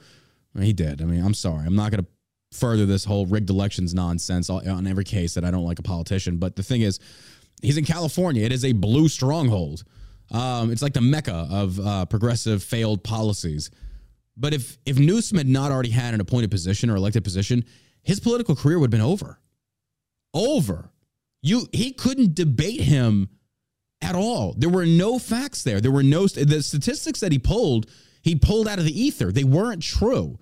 he 0.59 0.73
did. 0.73 1.01
I 1.01 1.05
mean, 1.05 1.23
I'm 1.23 1.33
sorry. 1.33 1.65
I'm 1.65 1.75
not 1.75 1.91
going 1.91 2.03
to 2.03 2.09
further 2.57 2.85
this 2.85 3.05
whole 3.05 3.25
rigged 3.25 3.49
elections 3.49 3.93
nonsense 3.93 4.49
on 4.49 4.85
every 4.87 5.05
case 5.05 5.35
that 5.35 5.45
I 5.45 5.51
don't 5.51 5.63
like 5.63 5.79
a 5.79 5.83
politician. 5.83 6.37
But 6.37 6.57
the 6.57 6.63
thing 6.63 6.81
is, 6.81 6.99
he's 7.61 7.77
in 7.77 7.85
California. 7.85 8.43
It 8.43 8.51
is 8.51 8.65
a 8.65 8.73
blue 8.73 9.07
stronghold. 9.07 9.83
Um, 10.31 10.71
it's 10.71 10.81
like 10.81 10.93
the 10.93 11.01
mecca 11.01 11.47
of 11.51 11.79
uh, 11.79 12.05
progressive 12.05 12.63
failed 12.63 13.03
policies. 13.03 13.69
But 14.37 14.53
if 14.53 14.77
if 14.85 14.97
Newsom 14.97 15.37
had 15.37 15.47
not 15.47 15.71
already 15.71 15.89
had 15.89 16.13
an 16.13 16.21
appointed 16.21 16.51
position 16.51 16.89
or 16.89 16.95
elected 16.95 17.23
position, 17.23 17.65
his 18.01 18.19
political 18.19 18.55
career 18.55 18.79
would 18.79 18.87
have 18.87 18.91
been 18.91 19.01
over. 19.01 19.39
Over. 20.33 20.91
You 21.41 21.67
he 21.73 21.91
couldn't 21.91 22.35
debate 22.35 22.81
him 22.81 23.29
at 24.01 24.15
all. 24.15 24.55
There 24.57 24.69
were 24.69 24.85
no 24.85 25.19
facts 25.19 25.63
there. 25.63 25.81
There 25.81 25.91
were 25.91 26.03
no 26.03 26.27
the 26.27 26.63
statistics 26.63 27.19
that 27.19 27.31
he 27.31 27.39
pulled, 27.39 27.89
he 28.21 28.35
pulled 28.35 28.67
out 28.67 28.79
of 28.79 28.85
the 28.85 28.99
ether. 28.99 29.31
They 29.31 29.43
weren't 29.43 29.83
true. 29.83 30.39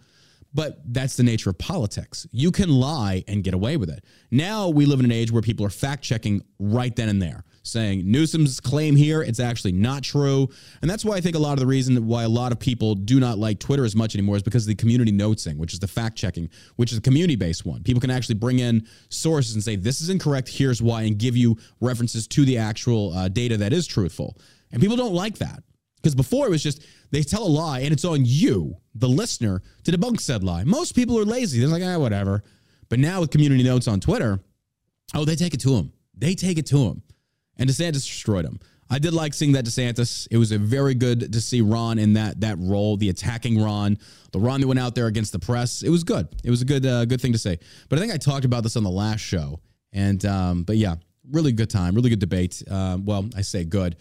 But 0.51 0.79
that's 0.93 1.15
the 1.15 1.21
nature 1.23 1.51
of 1.51 1.59
politics. 1.59 2.25
You 2.31 2.51
can 2.51 2.69
lie 2.69 3.23
and 3.27 3.43
get 3.43 3.53
away 3.53 3.77
with 3.77 3.89
it. 3.89 4.03
Now 4.31 4.69
we 4.69 4.87
live 4.87 4.99
in 4.99 5.05
an 5.05 5.11
age 5.11 5.31
where 5.31 5.43
people 5.43 5.63
are 5.63 5.69
fact 5.69 6.03
checking 6.03 6.41
right 6.57 6.95
then 6.95 7.07
and 7.07 7.21
there 7.21 7.43
saying 7.63 8.09
Newsom's 8.09 8.59
claim 8.59 8.95
here, 8.95 9.21
it's 9.21 9.39
actually 9.39 9.71
not 9.71 10.03
true. 10.03 10.49
And 10.81 10.89
that's 10.89 11.05
why 11.05 11.15
I 11.15 11.21
think 11.21 11.35
a 11.35 11.39
lot 11.39 11.53
of 11.53 11.59
the 11.59 11.67
reason 11.67 12.07
why 12.07 12.23
a 12.23 12.29
lot 12.29 12.51
of 12.51 12.59
people 12.59 12.95
do 12.95 13.19
not 13.19 13.37
like 13.37 13.59
Twitter 13.59 13.85
as 13.85 13.95
much 13.95 14.15
anymore 14.15 14.35
is 14.35 14.43
because 14.43 14.63
of 14.63 14.67
the 14.67 14.75
community 14.75 15.11
notesing, 15.11 15.57
which 15.57 15.73
is 15.73 15.79
the 15.79 15.87
fact 15.87 16.17
checking, 16.17 16.49
which 16.75 16.91
is 16.91 16.97
a 16.97 17.01
community 17.01 17.35
based 17.35 17.65
one. 17.65 17.83
People 17.83 18.01
can 18.01 18.11
actually 18.11 18.35
bring 18.35 18.59
in 18.59 18.87
sources 19.09 19.55
and 19.55 19.63
say, 19.63 19.75
this 19.75 20.01
is 20.01 20.09
incorrect, 20.09 20.49
here's 20.49 20.81
why, 20.81 21.03
and 21.03 21.17
give 21.17 21.35
you 21.35 21.57
references 21.81 22.27
to 22.27 22.45
the 22.45 22.57
actual 22.57 23.13
uh, 23.13 23.27
data 23.27 23.57
that 23.57 23.73
is 23.73 23.85
truthful. 23.85 24.37
And 24.71 24.81
people 24.81 24.97
don't 24.97 25.13
like 25.13 25.37
that. 25.39 25.63
Because 25.97 26.15
before 26.15 26.47
it 26.47 26.49
was 26.49 26.63
just 26.63 26.85
they 27.11 27.23
tell 27.23 27.43
a 27.43 27.49
lie 27.49 27.79
and 27.81 27.91
it's 27.91 28.05
on 28.05 28.21
you, 28.23 28.77
the 28.95 29.09
listener, 29.09 29.61
to 29.83 29.91
debunk 29.91 30.21
said 30.21 30.43
lie. 30.43 30.63
Most 30.63 30.95
people 30.95 31.19
are 31.19 31.25
lazy. 31.25 31.59
They're 31.59 31.67
like, 31.67 31.83
ah, 31.83 31.99
whatever. 31.99 32.43
But 32.87 32.99
now 32.99 33.19
with 33.19 33.31
community 33.31 33.63
notes 33.63 33.87
on 33.87 33.99
Twitter, 33.99 34.39
oh, 35.13 35.25
they 35.25 35.35
take 35.35 35.53
it 35.53 35.59
to 35.61 35.75
them. 35.75 35.91
They 36.15 36.35
take 36.35 36.57
it 36.57 36.65
to 36.67 36.77
them 36.77 37.03
and 37.59 37.69
DeSantis 37.69 38.05
destroyed 38.05 38.45
him. 38.45 38.59
I 38.89 38.97
did 38.97 39.13
like 39.13 39.35
seeing 39.35 39.51
that 39.51 39.65
DeSantis. 39.65 40.27
It 40.31 40.37
was 40.37 40.51
a 40.51 40.57
very 40.57 40.95
good 40.95 41.31
to 41.31 41.41
see 41.41 41.61
Ron 41.61 41.99
in 41.99 42.13
that 42.13 42.41
that 42.41 42.57
role, 42.59 42.97
the 42.97 43.09
attacking 43.09 43.61
Ron, 43.61 43.99
the 44.31 44.39
Ron 44.39 44.61
that 44.61 44.67
went 44.67 44.79
out 44.79 44.95
there 44.95 45.05
against 45.05 45.31
the 45.31 45.39
press. 45.39 45.83
It 45.83 45.89
was 45.89 46.03
good. 46.03 46.27
It 46.43 46.49
was 46.49 46.63
a 46.63 46.65
good 46.65 46.85
uh, 46.85 47.05
good 47.05 47.21
thing 47.21 47.33
to 47.33 47.37
say. 47.37 47.59
But 47.87 47.99
I 47.99 48.01
think 48.01 48.13
I 48.13 48.17
talked 48.17 48.45
about 48.45 48.63
this 48.63 48.75
on 48.75 48.83
the 48.83 48.89
last 48.89 49.19
show, 49.19 49.59
and 49.93 50.23
um, 50.25 50.63
but 50.63 50.77
yeah, 50.77 50.95
really 51.29 51.51
good 51.51 51.69
time, 51.69 51.93
really 51.93 52.09
good 52.09 52.19
debate. 52.19 52.63
Uh, 52.69 52.97
well, 52.99 53.29
I 53.35 53.41
say 53.41 53.63
good. 53.63 53.95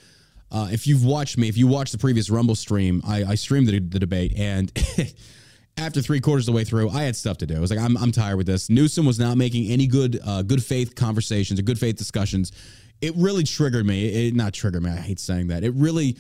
Uh, 0.51 0.68
if 0.73 0.87
you've 0.87 1.05
watched 1.05 1.37
me, 1.37 1.49
if 1.49 1.59
you 1.59 1.66
watched 1.66 1.92
the 1.92 1.99
previous 1.99 2.31
Rumble 2.31 2.55
stream, 2.55 3.03
I, 3.07 3.25
I 3.25 3.35
streamed 3.35 3.66
the, 3.66 3.81
the 3.81 3.99
debate, 3.99 4.33
and 4.38 4.73
after 5.77 6.01
three 6.01 6.21
quarters 6.21 6.49
of 6.49 6.55
the 6.55 6.57
way 6.57 6.64
through, 6.64 6.88
I 6.88 7.03
had 7.03 7.14
stuff 7.14 7.37
to 7.38 7.47
do. 7.47 7.55
I 7.55 7.61
was 7.61 7.71
like, 7.71 7.79
I'm, 7.79 7.99
I'm 7.99 8.12
tired 8.12 8.37
with 8.37 8.47
this. 8.47 8.71
Newsom 8.71 9.05
was 9.05 9.18
not 9.18 9.37
making 9.37 9.71
any 9.71 9.87
good 9.87 10.18
uh, 10.25 10.40
good 10.40 10.64
faith 10.64 10.94
conversations 10.94 11.61
or 11.61 11.64
good 11.64 11.79
faith 11.79 11.97
discussions 11.97 12.53
it 13.01 13.15
really 13.17 13.45
triggered 13.45 13.87
me. 13.87 14.29
It 14.29 14.35
not 14.35 14.53
triggered 14.53 14.83
me. 14.83 14.91
I 14.91 14.97
hate 14.97 15.21
saying 15.21 15.49
that. 15.49 15.65
It 15.65 15.75
really 15.75 16.17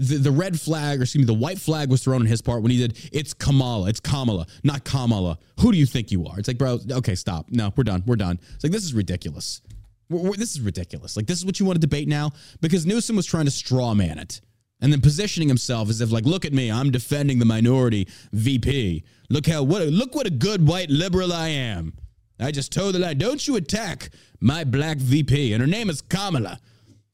the, 0.00 0.16
the 0.16 0.30
red 0.30 0.58
flag, 0.58 1.00
or 1.00 1.02
excuse 1.02 1.20
me, 1.20 1.26
the 1.26 1.38
white 1.38 1.58
flag 1.58 1.90
was 1.90 2.02
thrown 2.02 2.22
on 2.22 2.26
his 2.26 2.40
part 2.40 2.62
when 2.62 2.70
he 2.70 2.78
did, 2.78 2.98
it's 3.12 3.34
Kamala, 3.34 3.88
it's 3.90 4.00
Kamala, 4.00 4.46
not 4.64 4.82
Kamala. 4.82 5.38
Who 5.60 5.72
do 5.72 5.78
you 5.78 5.84
think 5.84 6.10
you 6.10 6.26
are? 6.26 6.38
It's 6.38 6.48
like, 6.48 6.56
bro, 6.56 6.78
okay, 6.90 7.14
stop. 7.14 7.46
No, 7.50 7.70
we're 7.76 7.84
done. 7.84 8.02
We're 8.06 8.16
done. 8.16 8.38
It's 8.54 8.64
like, 8.64 8.72
this 8.72 8.84
is 8.84 8.94
ridiculous. 8.94 9.60
We're, 10.08 10.20
we're, 10.20 10.36
this 10.36 10.52
is 10.52 10.62
ridiculous. 10.62 11.18
Like, 11.18 11.26
this 11.26 11.38
is 11.38 11.44
what 11.44 11.60
you 11.60 11.66
want 11.66 11.76
to 11.76 11.86
debate 11.86 12.08
now? 12.08 12.30
Because 12.62 12.86
Newsom 12.86 13.14
was 13.14 13.26
trying 13.26 13.44
to 13.44 13.50
straw 13.50 13.92
man 13.92 14.18
it 14.18 14.40
and 14.80 14.90
then 14.90 15.02
positioning 15.02 15.48
himself 15.48 15.90
as 15.90 16.00
if, 16.00 16.10
like, 16.10 16.24
look 16.24 16.46
at 16.46 16.54
me, 16.54 16.72
I'm 16.72 16.90
defending 16.90 17.38
the 17.38 17.44
minority 17.44 18.08
VP. 18.32 19.04
Look 19.28 19.46
how, 19.46 19.62
what, 19.62 19.82
look 19.82 20.14
what 20.14 20.26
a 20.26 20.30
good 20.30 20.66
white 20.66 20.88
liberal 20.88 21.30
I 21.30 21.48
am. 21.48 21.92
I 22.40 22.50
just 22.50 22.72
told 22.72 22.94
the 22.94 22.98
lie. 22.98 23.14
Don't 23.14 23.46
you 23.46 23.56
attack 23.56 24.10
my 24.40 24.64
black 24.64 24.96
VP. 24.96 25.52
And 25.52 25.60
her 25.60 25.66
name 25.66 25.90
is 25.90 26.00
Kamala. 26.00 26.58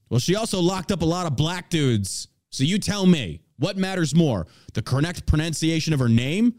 Well, 0.08 0.20
she 0.20 0.36
also 0.36 0.60
locked 0.60 0.92
up 0.92 1.02
a 1.02 1.06
lot 1.06 1.26
of 1.26 1.36
black 1.36 1.68
dudes. 1.68 2.28
So 2.50 2.64
you 2.64 2.78
tell 2.78 3.06
me, 3.06 3.40
what 3.58 3.76
matters 3.76 4.14
more, 4.14 4.46
the 4.74 4.82
correct 4.82 5.26
pronunciation 5.26 5.92
of 5.92 5.98
her 5.98 6.08
name 6.08 6.54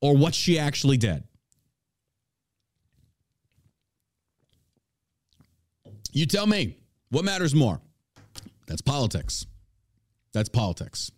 or 0.00 0.16
what 0.16 0.34
she 0.34 0.58
actually 0.58 0.96
did? 0.96 1.24
You 6.12 6.26
tell 6.26 6.46
me, 6.46 6.76
what 7.10 7.24
matters 7.24 7.54
more? 7.54 7.80
That's 8.66 8.80
politics. 8.80 9.46
That's 10.32 10.48
politics. 10.48 11.12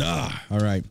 Ah, 0.00 0.44
all 0.50 0.60
right. 0.60 0.84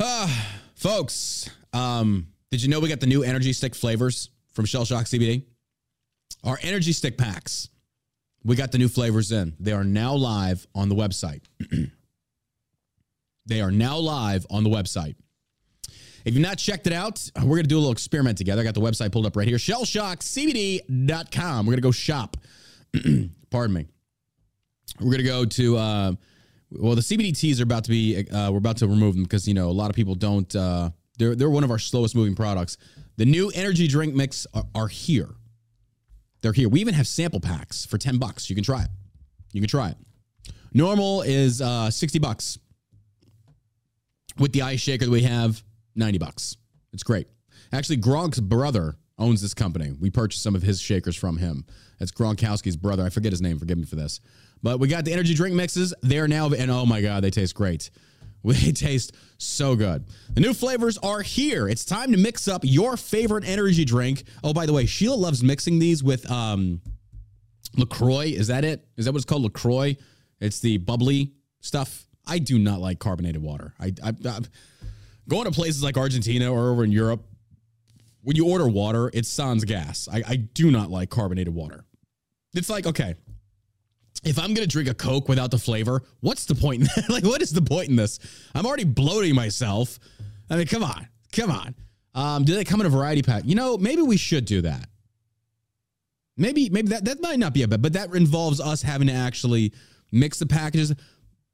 Ah, 0.00 0.60
folks, 0.84 1.48
um, 1.72 2.28
did 2.50 2.62
you 2.62 2.68
know 2.68 2.78
we 2.78 2.90
got 2.90 3.00
the 3.00 3.06
new 3.06 3.22
energy 3.22 3.54
stick 3.54 3.74
flavors 3.74 4.28
from 4.52 4.66
Shell 4.66 4.84
Shock 4.84 5.06
CBD? 5.06 5.46
Our 6.44 6.58
energy 6.60 6.92
stick 6.92 7.16
packs. 7.16 7.70
We 8.44 8.54
got 8.54 8.70
the 8.70 8.76
new 8.76 8.88
flavors 8.88 9.32
in. 9.32 9.54
They 9.58 9.72
are 9.72 9.82
now 9.82 10.12
live 10.12 10.66
on 10.74 10.90
the 10.90 10.94
website. 10.94 11.40
they 13.46 13.62
are 13.62 13.70
now 13.70 13.96
live 13.96 14.46
on 14.50 14.62
the 14.62 14.68
website. 14.68 15.14
If 16.26 16.34
you've 16.34 16.42
not 16.42 16.58
checked 16.58 16.86
it 16.86 16.92
out, 16.92 17.30
we're 17.34 17.44
going 17.44 17.62
to 17.62 17.68
do 17.68 17.76
a 17.76 17.80
little 17.80 17.92
experiment 17.92 18.36
together. 18.36 18.60
I 18.60 18.64
got 18.64 18.74
the 18.74 18.82
website 18.82 19.10
pulled 19.10 19.24
up 19.24 19.36
right 19.36 19.48
here 19.48 19.56
shellshockcbd.com. 19.56 21.64
We're 21.64 21.70
going 21.70 21.76
to 21.76 21.80
go 21.80 21.92
shop. 21.92 22.36
Pardon 23.50 23.74
me. 23.74 23.86
We're 25.00 25.12
going 25.12 25.16
to 25.16 25.24
go 25.24 25.46
to, 25.46 25.76
uh, 25.78 26.12
well, 26.78 26.94
the 26.94 27.00
CBD 27.00 27.36
teas 27.36 27.60
are 27.60 27.64
about 27.64 27.84
to 27.84 27.90
be, 27.90 28.28
uh, 28.30 28.50
we're 28.50 28.58
about 28.58 28.78
to 28.78 28.86
remove 28.86 29.14
them 29.14 29.24
because, 29.24 29.46
you 29.46 29.54
know, 29.54 29.68
a 29.68 29.72
lot 29.72 29.90
of 29.90 29.96
people 29.96 30.14
don't, 30.14 30.54
uh, 30.54 30.90
they're, 31.18 31.34
they're 31.34 31.50
one 31.50 31.64
of 31.64 31.70
our 31.70 31.78
slowest 31.78 32.14
moving 32.14 32.34
products. 32.34 32.76
The 33.16 33.24
new 33.24 33.50
energy 33.54 33.86
drink 33.86 34.14
mix 34.14 34.46
are, 34.54 34.64
are 34.74 34.88
here. 34.88 35.30
They're 36.42 36.52
here. 36.52 36.68
We 36.68 36.80
even 36.80 36.94
have 36.94 37.06
sample 37.06 37.40
packs 37.40 37.86
for 37.86 37.96
10 37.98 38.18
bucks. 38.18 38.50
You 38.50 38.56
can 38.56 38.64
try 38.64 38.82
it. 38.82 38.90
You 39.52 39.60
can 39.60 39.68
try 39.68 39.90
it. 39.90 39.96
Normal 40.72 41.22
is 41.22 41.62
uh, 41.62 41.90
60 41.90 42.18
bucks. 42.18 42.58
With 44.38 44.52
the 44.52 44.62
ice 44.62 44.80
shaker 44.80 45.04
that 45.04 45.10
we 45.10 45.22
have, 45.22 45.62
90 45.94 46.18
bucks. 46.18 46.56
It's 46.92 47.04
great. 47.04 47.28
Actually, 47.72 47.98
Gronk's 47.98 48.40
brother 48.40 48.96
owns 49.18 49.40
this 49.40 49.54
company. 49.54 49.92
We 49.98 50.10
purchased 50.10 50.42
some 50.42 50.56
of 50.56 50.62
his 50.62 50.80
shakers 50.80 51.16
from 51.16 51.36
him. 51.36 51.64
That's 51.98 52.10
Gronkowski's 52.10 52.76
brother. 52.76 53.04
I 53.04 53.10
forget 53.10 53.32
his 53.32 53.40
name. 53.40 53.58
Forgive 53.58 53.78
me 53.78 53.84
for 53.84 53.96
this. 53.96 54.20
But 54.64 54.80
we 54.80 54.88
got 54.88 55.04
the 55.04 55.12
energy 55.12 55.34
drink 55.34 55.54
mixes. 55.54 55.92
They're 56.00 56.26
now, 56.26 56.48
and 56.48 56.70
oh 56.70 56.86
my 56.86 57.02
God, 57.02 57.22
they 57.22 57.30
taste 57.30 57.54
great. 57.54 57.90
They 58.46 58.72
taste 58.72 59.12
so 59.38 59.74
good. 59.74 60.04
The 60.34 60.42
new 60.42 60.52
flavors 60.52 60.98
are 60.98 61.22
here. 61.22 61.66
It's 61.66 61.82
time 61.82 62.12
to 62.12 62.18
mix 62.18 62.46
up 62.46 62.60
your 62.62 62.98
favorite 62.98 63.48
energy 63.48 63.86
drink. 63.86 64.24
Oh, 64.42 64.52
by 64.52 64.66
the 64.66 64.72
way, 64.74 64.84
Sheila 64.84 65.14
loves 65.14 65.42
mixing 65.42 65.78
these 65.78 66.04
with 66.04 66.30
um, 66.30 66.82
LaCroix. 67.74 68.26
Is 68.26 68.48
that 68.48 68.62
it? 68.62 68.86
Is 68.98 69.06
that 69.06 69.12
what 69.12 69.16
it's 69.16 69.24
called? 69.24 69.44
LaCroix? 69.44 69.96
It's 70.40 70.60
the 70.60 70.76
bubbly 70.76 71.32
stuff. 71.60 72.04
I 72.26 72.38
do 72.38 72.58
not 72.58 72.80
like 72.80 72.98
carbonated 72.98 73.40
water. 73.40 73.72
I, 73.80 73.94
I, 74.04 74.12
I 74.26 74.40
going 75.26 75.44
to 75.44 75.50
places 75.50 75.82
like 75.82 75.96
Argentina 75.96 76.52
or 76.52 76.70
over 76.70 76.84
in 76.84 76.92
Europe, 76.92 77.24
when 78.20 78.36
you 78.36 78.46
order 78.46 78.68
water, 78.68 79.10
it's 79.14 79.30
sans 79.30 79.64
gas. 79.64 80.06
I, 80.12 80.22
I 80.28 80.36
do 80.36 80.70
not 80.70 80.90
like 80.90 81.08
carbonated 81.08 81.54
water. 81.54 81.86
It's 82.54 82.68
like, 82.68 82.86
okay, 82.86 83.14
if 84.24 84.38
I'm 84.38 84.54
gonna 84.54 84.66
drink 84.66 84.88
a 84.88 84.94
Coke 84.94 85.28
without 85.28 85.50
the 85.50 85.58
flavor, 85.58 86.02
what's 86.20 86.44
the 86.44 86.54
point? 86.54 86.88
like, 87.08 87.24
what 87.24 87.42
is 87.42 87.50
the 87.50 87.62
point 87.62 87.88
in 87.88 87.96
this? 87.96 88.18
I'm 88.54 88.66
already 88.66 88.84
bloating 88.84 89.34
myself. 89.34 89.98
I 90.50 90.56
mean, 90.56 90.66
come 90.66 90.82
on, 90.82 91.08
come 91.32 91.50
on. 91.50 91.74
Um, 92.14 92.44
do 92.44 92.54
they 92.54 92.64
come 92.64 92.80
in 92.80 92.86
a 92.86 92.90
variety 92.90 93.22
pack? 93.22 93.42
You 93.44 93.54
know, 93.54 93.76
maybe 93.76 94.02
we 94.02 94.16
should 94.16 94.44
do 94.44 94.62
that. 94.62 94.88
Maybe, 96.36 96.68
maybe 96.68 96.88
that 96.88 97.04
that 97.04 97.20
might 97.22 97.38
not 97.38 97.54
be 97.54 97.62
a 97.62 97.68
bad, 97.68 97.82
but 97.82 97.92
that 97.92 98.14
involves 98.14 98.60
us 98.60 98.82
having 98.82 99.08
to 99.08 99.14
actually 99.14 99.72
mix 100.12 100.38
the 100.38 100.46
packages. 100.46 100.94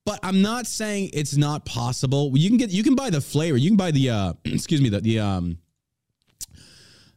but 0.05 0.21
I'm 0.23 0.43
not 0.43 0.67
saying 0.67 1.11
it's 1.13 1.37
not 1.37 1.65
possible. 1.65 2.33
You 2.37 2.49
can 2.49 2.59
get 2.59 2.71
you 2.71 2.83
can 2.83 2.95
buy 2.95 3.11
the 3.11 3.21
flavor. 3.21 3.57
You 3.57 3.71
can 3.71 3.77
buy 3.77 3.91
the 3.91 4.11
uh 4.11 4.33
excuse 4.45 4.81
me 4.81 4.89
the 4.89 5.01
the 5.01 5.19
um 5.21 5.59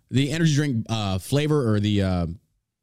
the 0.10 0.32
energy 0.32 0.56
drink 0.56 0.86
uh 0.90 1.18
flavor 1.20 1.74
or 1.74 1.80
the 1.80 2.02
uh 2.02 2.28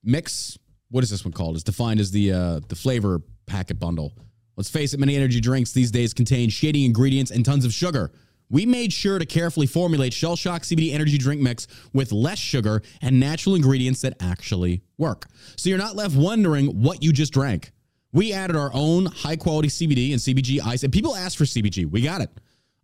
mix. 0.02 0.58
What 0.90 1.04
is 1.04 1.10
this 1.10 1.24
one 1.24 1.32
called? 1.32 1.54
It's 1.54 1.64
defined 1.64 2.00
as 2.00 2.10
the 2.10 2.32
uh 2.32 2.60
the 2.68 2.76
flavor 2.76 3.22
packet 3.46 3.78
bundle. 3.78 4.12
Let's 4.56 4.70
face 4.70 4.92
it, 4.92 5.00
many 5.00 5.16
energy 5.16 5.40
drinks 5.40 5.72
these 5.72 5.90
days 5.90 6.12
contain 6.12 6.50
shady 6.50 6.84
ingredients 6.84 7.30
and 7.30 7.44
tons 7.44 7.64
of 7.64 7.72
sugar. 7.72 8.10
We 8.50 8.66
made 8.66 8.92
sure 8.92 9.18
to 9.18 9.24
carefully 9.24 9.68
formulate 9.68 10.12
Shell 10.12 10.34
Shock 10.36 10.62
CBD 10.62 10.92
energy 10.92 11.16
drink 11.18 11.40
mix 11.40 11.68
with 11.92 12.10
less 12.10 12.38
sugar 12.38 12.82
and 13.00 13.20
natural 13.20 13.54
ingredients 13.54 14.00
that 14.02 14.14
actually 14.20 14.82
work. 14.98 15.26
So 15.56 15.68
you're 15.68 15.78
not 15.78 15.94
left 15.94 16.16
wondering 16.16 16.82
what 16.82 17.02
you 17.02 17.12
just 17.12 17.32
drank. 17.32 17.70
We 18.12 18.32
added 18.32 18.56
our 18.56 18.72
own 18.74 19.06
high 19.06 19.36
quality 19.36 19.68
CBD 19.68 20.10
and 20.10 20.20
CBG 20.20 20.60
ice, 20.66 20.82
and 20.82 20.92
people 20.92 21.14
ask 21.14 21.38
for 21.38 21.44
CBG. 21.44 21.88
We 21.88 22.02
got 22.02 22.22
it. 22.22 22.30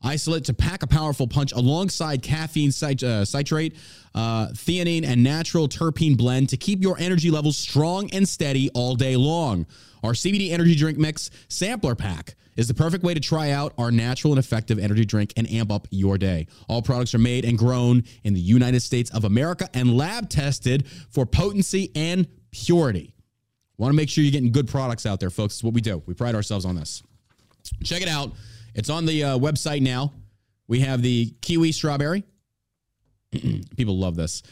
Isolate 0.02 0.44
to 0.44 0.54
pack 0.54 0.82
a 0.82 0.86
powerful 0.86 1.26
punch 1.26 1.52
alongside 1.52 2.22
caffeine, 2.22 2.70
cit- 2.70 3.02
uh, 3.02 3.24
citrate, 3.24 3.74
uh, 4.14 4.48
theanine, 4.48 5.04
and 5.06 5.22
natural 5.22 5.68
terpene 5.68 6.16
blend 6.16 6.48
to 6.50 6.56
keep 6.56 6.82
your 6.82 6.98
energy 6.98 7.30
levels 7.30 7.56
strong 7.56 8.10
and 8.12 8.28
steady 8.28 8.70
all 8.74 8.94
day 8.94 9.16
long. 9.16 9.66
Our 10.02 10.12
CBD 10.12 10.50
energy 10.50 10.74
drink 10.74 10.98
mix 10.98 11.30
sampler 11.48 11.94
pack 11.94 12.36
is 12.56 12.68
the 12.68 12.74
perfect 12.74 13.04
way 13.04 13.14
to 13.14 13.20
try 13.20 13.50
out 13.50 13.72
our 13.78 13.90
natural 13.90 14.32
and 14.32 14.38
effective 14.38 14.78
energy 14.78 15.04
drink 15.04 15.32
and 15.36 15.50
amp 15.50 15.70
up 15.70 15.86
your 15.90 16.18
day. 16.18 16.46
All 16.68 16.82
products 16.82 17.14
are 17.14 17.18
made 17.18 17.44
and 17.44 17.58
grown 17.58 18.04
in 18.24 18.34
the 18.34 18.40
United 18.40 18.80
States 18.80 19.10
of 19.10 19.24
America 19.24 19.68
and 19.74 19.96
lab 19.96 20.28
tested 20.28 20.88
for 21.10 21.26
potency 21.26 21.90
and 21.94 22.26
purity. 22.50 23.14
Want 23.78 23.92
to 23.92 23.96
make 23.96 24.08
sure 24.08 24.24
you're 24.24 24.32
getting 24.32 24.52
good 24.52 24.68
products 24.68 25.04
out 25.04 25.20
there, 25.20 25.30
folks. 25.30 25.56
It's 25.56 25.64
what 25.64 25.74
we 25.74 25.80
do. 25.82 26.02
We 26.06 26.14
pride 26.14 26.34
ourselves 26.34 26.64
on 26.64 26.76
this. 26.76 27.02
Check 27.84 28.00
it 28.00 28.08
out. 28.08 28.32
It's 28.76 28.90
on 28.90 29.06
the 29.06 29.24
uh, 29.24 29.38
website 29.38 29.80
now. 29.80 30.12
We 30.68 30.80
have 30.80 31.00
the 31.00 31.34
kiwi 31.40 31.72
strawberry. 31.72 32.24
People 33.76 33.98
love 33.98 34.16
this. 34.16 34.42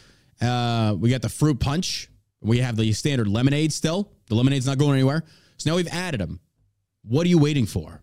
Uh, 0.41 0.97
we 0.99 1.11
got 1.11 1.20
the 1.20 1.29
fruit 1.29 1.61
punch. 1.61 2.09
We 2.41 2.59
have 2.59 2.77
the 2.77 2.93
standard 2.95 3.29
lemonade 3.29 3.72
still. 3.72 4.11
The 4.29 4.35
lemonade's 4.35 4.66
not 4.66 4.79
going 4.79 4.95
anywhere. 4.95 5.25
So 5.59 5.70
now 5.70 5.77
we've 5.77 5.89
added 5.89 6.20
them. 6.20 6.41
What 7.03 7.27
are 7.27 7.29
you 7.29 7.39
waiting 7.39 7.66
for? 7.66 8.01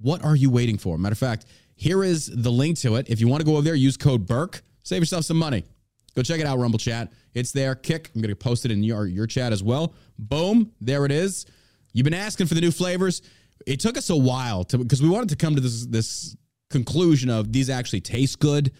What 0.00 0.24
are 0.24 0.34
you 0.34 0.50
waiting 0.50 0.78
for? 0.78 0.96
Matter 0.96 1.12
of 1.12 1.18
fact, 1.18 1.44
here 1.76 2.02
is 2.02 2.26
the 2.26 2.50
link 2.50 2.78
to 2.78 2.96
it. 2.96 3.10
If 3.10 3.20
you 3.20 3.28
want 3.28 3.42
to 3.42 3.46
go 3.46 3.52
over 3.52 3.62
there, 3.62 3.74
use 3.74 3.98
code 3.98 4.26
Burk. 4.26 4.62
Save 4.82 5.02
yourself 5.02 5.26
some 5.26 5.36
money. 5.36 5.64
Go 6.16 6.22
check 6.22 6.40
it 6.40 6.46
out, 6.46 6.58
Rumble 6.58 6.78
Chat. 6.78 7.12
It's 7.34 7.52
there. 7.52 7.74
Kick. 7.74 8.10
I'm 8.14 8.22
going 8.22 8.30
to 8.30 8.36
post 8.36 8.64
it 8.64 8.70
in 8.70 8.82
your, 8.82 9.06
your 9.06 9.26
chat 9.26 9.52
as 9.52 9.62
well. 9.62 9.94
Boom. 10.18 10.72
There 10.80 11.04
it 11.04 11.12
is. 11.12 11.44
You've 11.92 12.04
been 12.04 12.14
asking 12.14 12.46
for 12.46 12.54
the 12.54 12.60
new 12.62 12.70
flavors. 12.70 13.20
It 13.66 13.80
took 13.80 13.96
us 13.96 14.10
a 14.10 14.16
while 14.16 14.64
to 14.64 14.78
because 14.78 15.02
we 15.02 15.08
wanted 15.08 15.28
to 15.30 15.36
come 15.36 15.54
to 15.54 15.60
this 15.60 15.86
this 15.86 16.36
conclusion 16.70 17.28
of 17.30 17.52
these 17.52 17.68
actually 17.68 18.00
taste 18.00 18.38
good. 18.38 18.72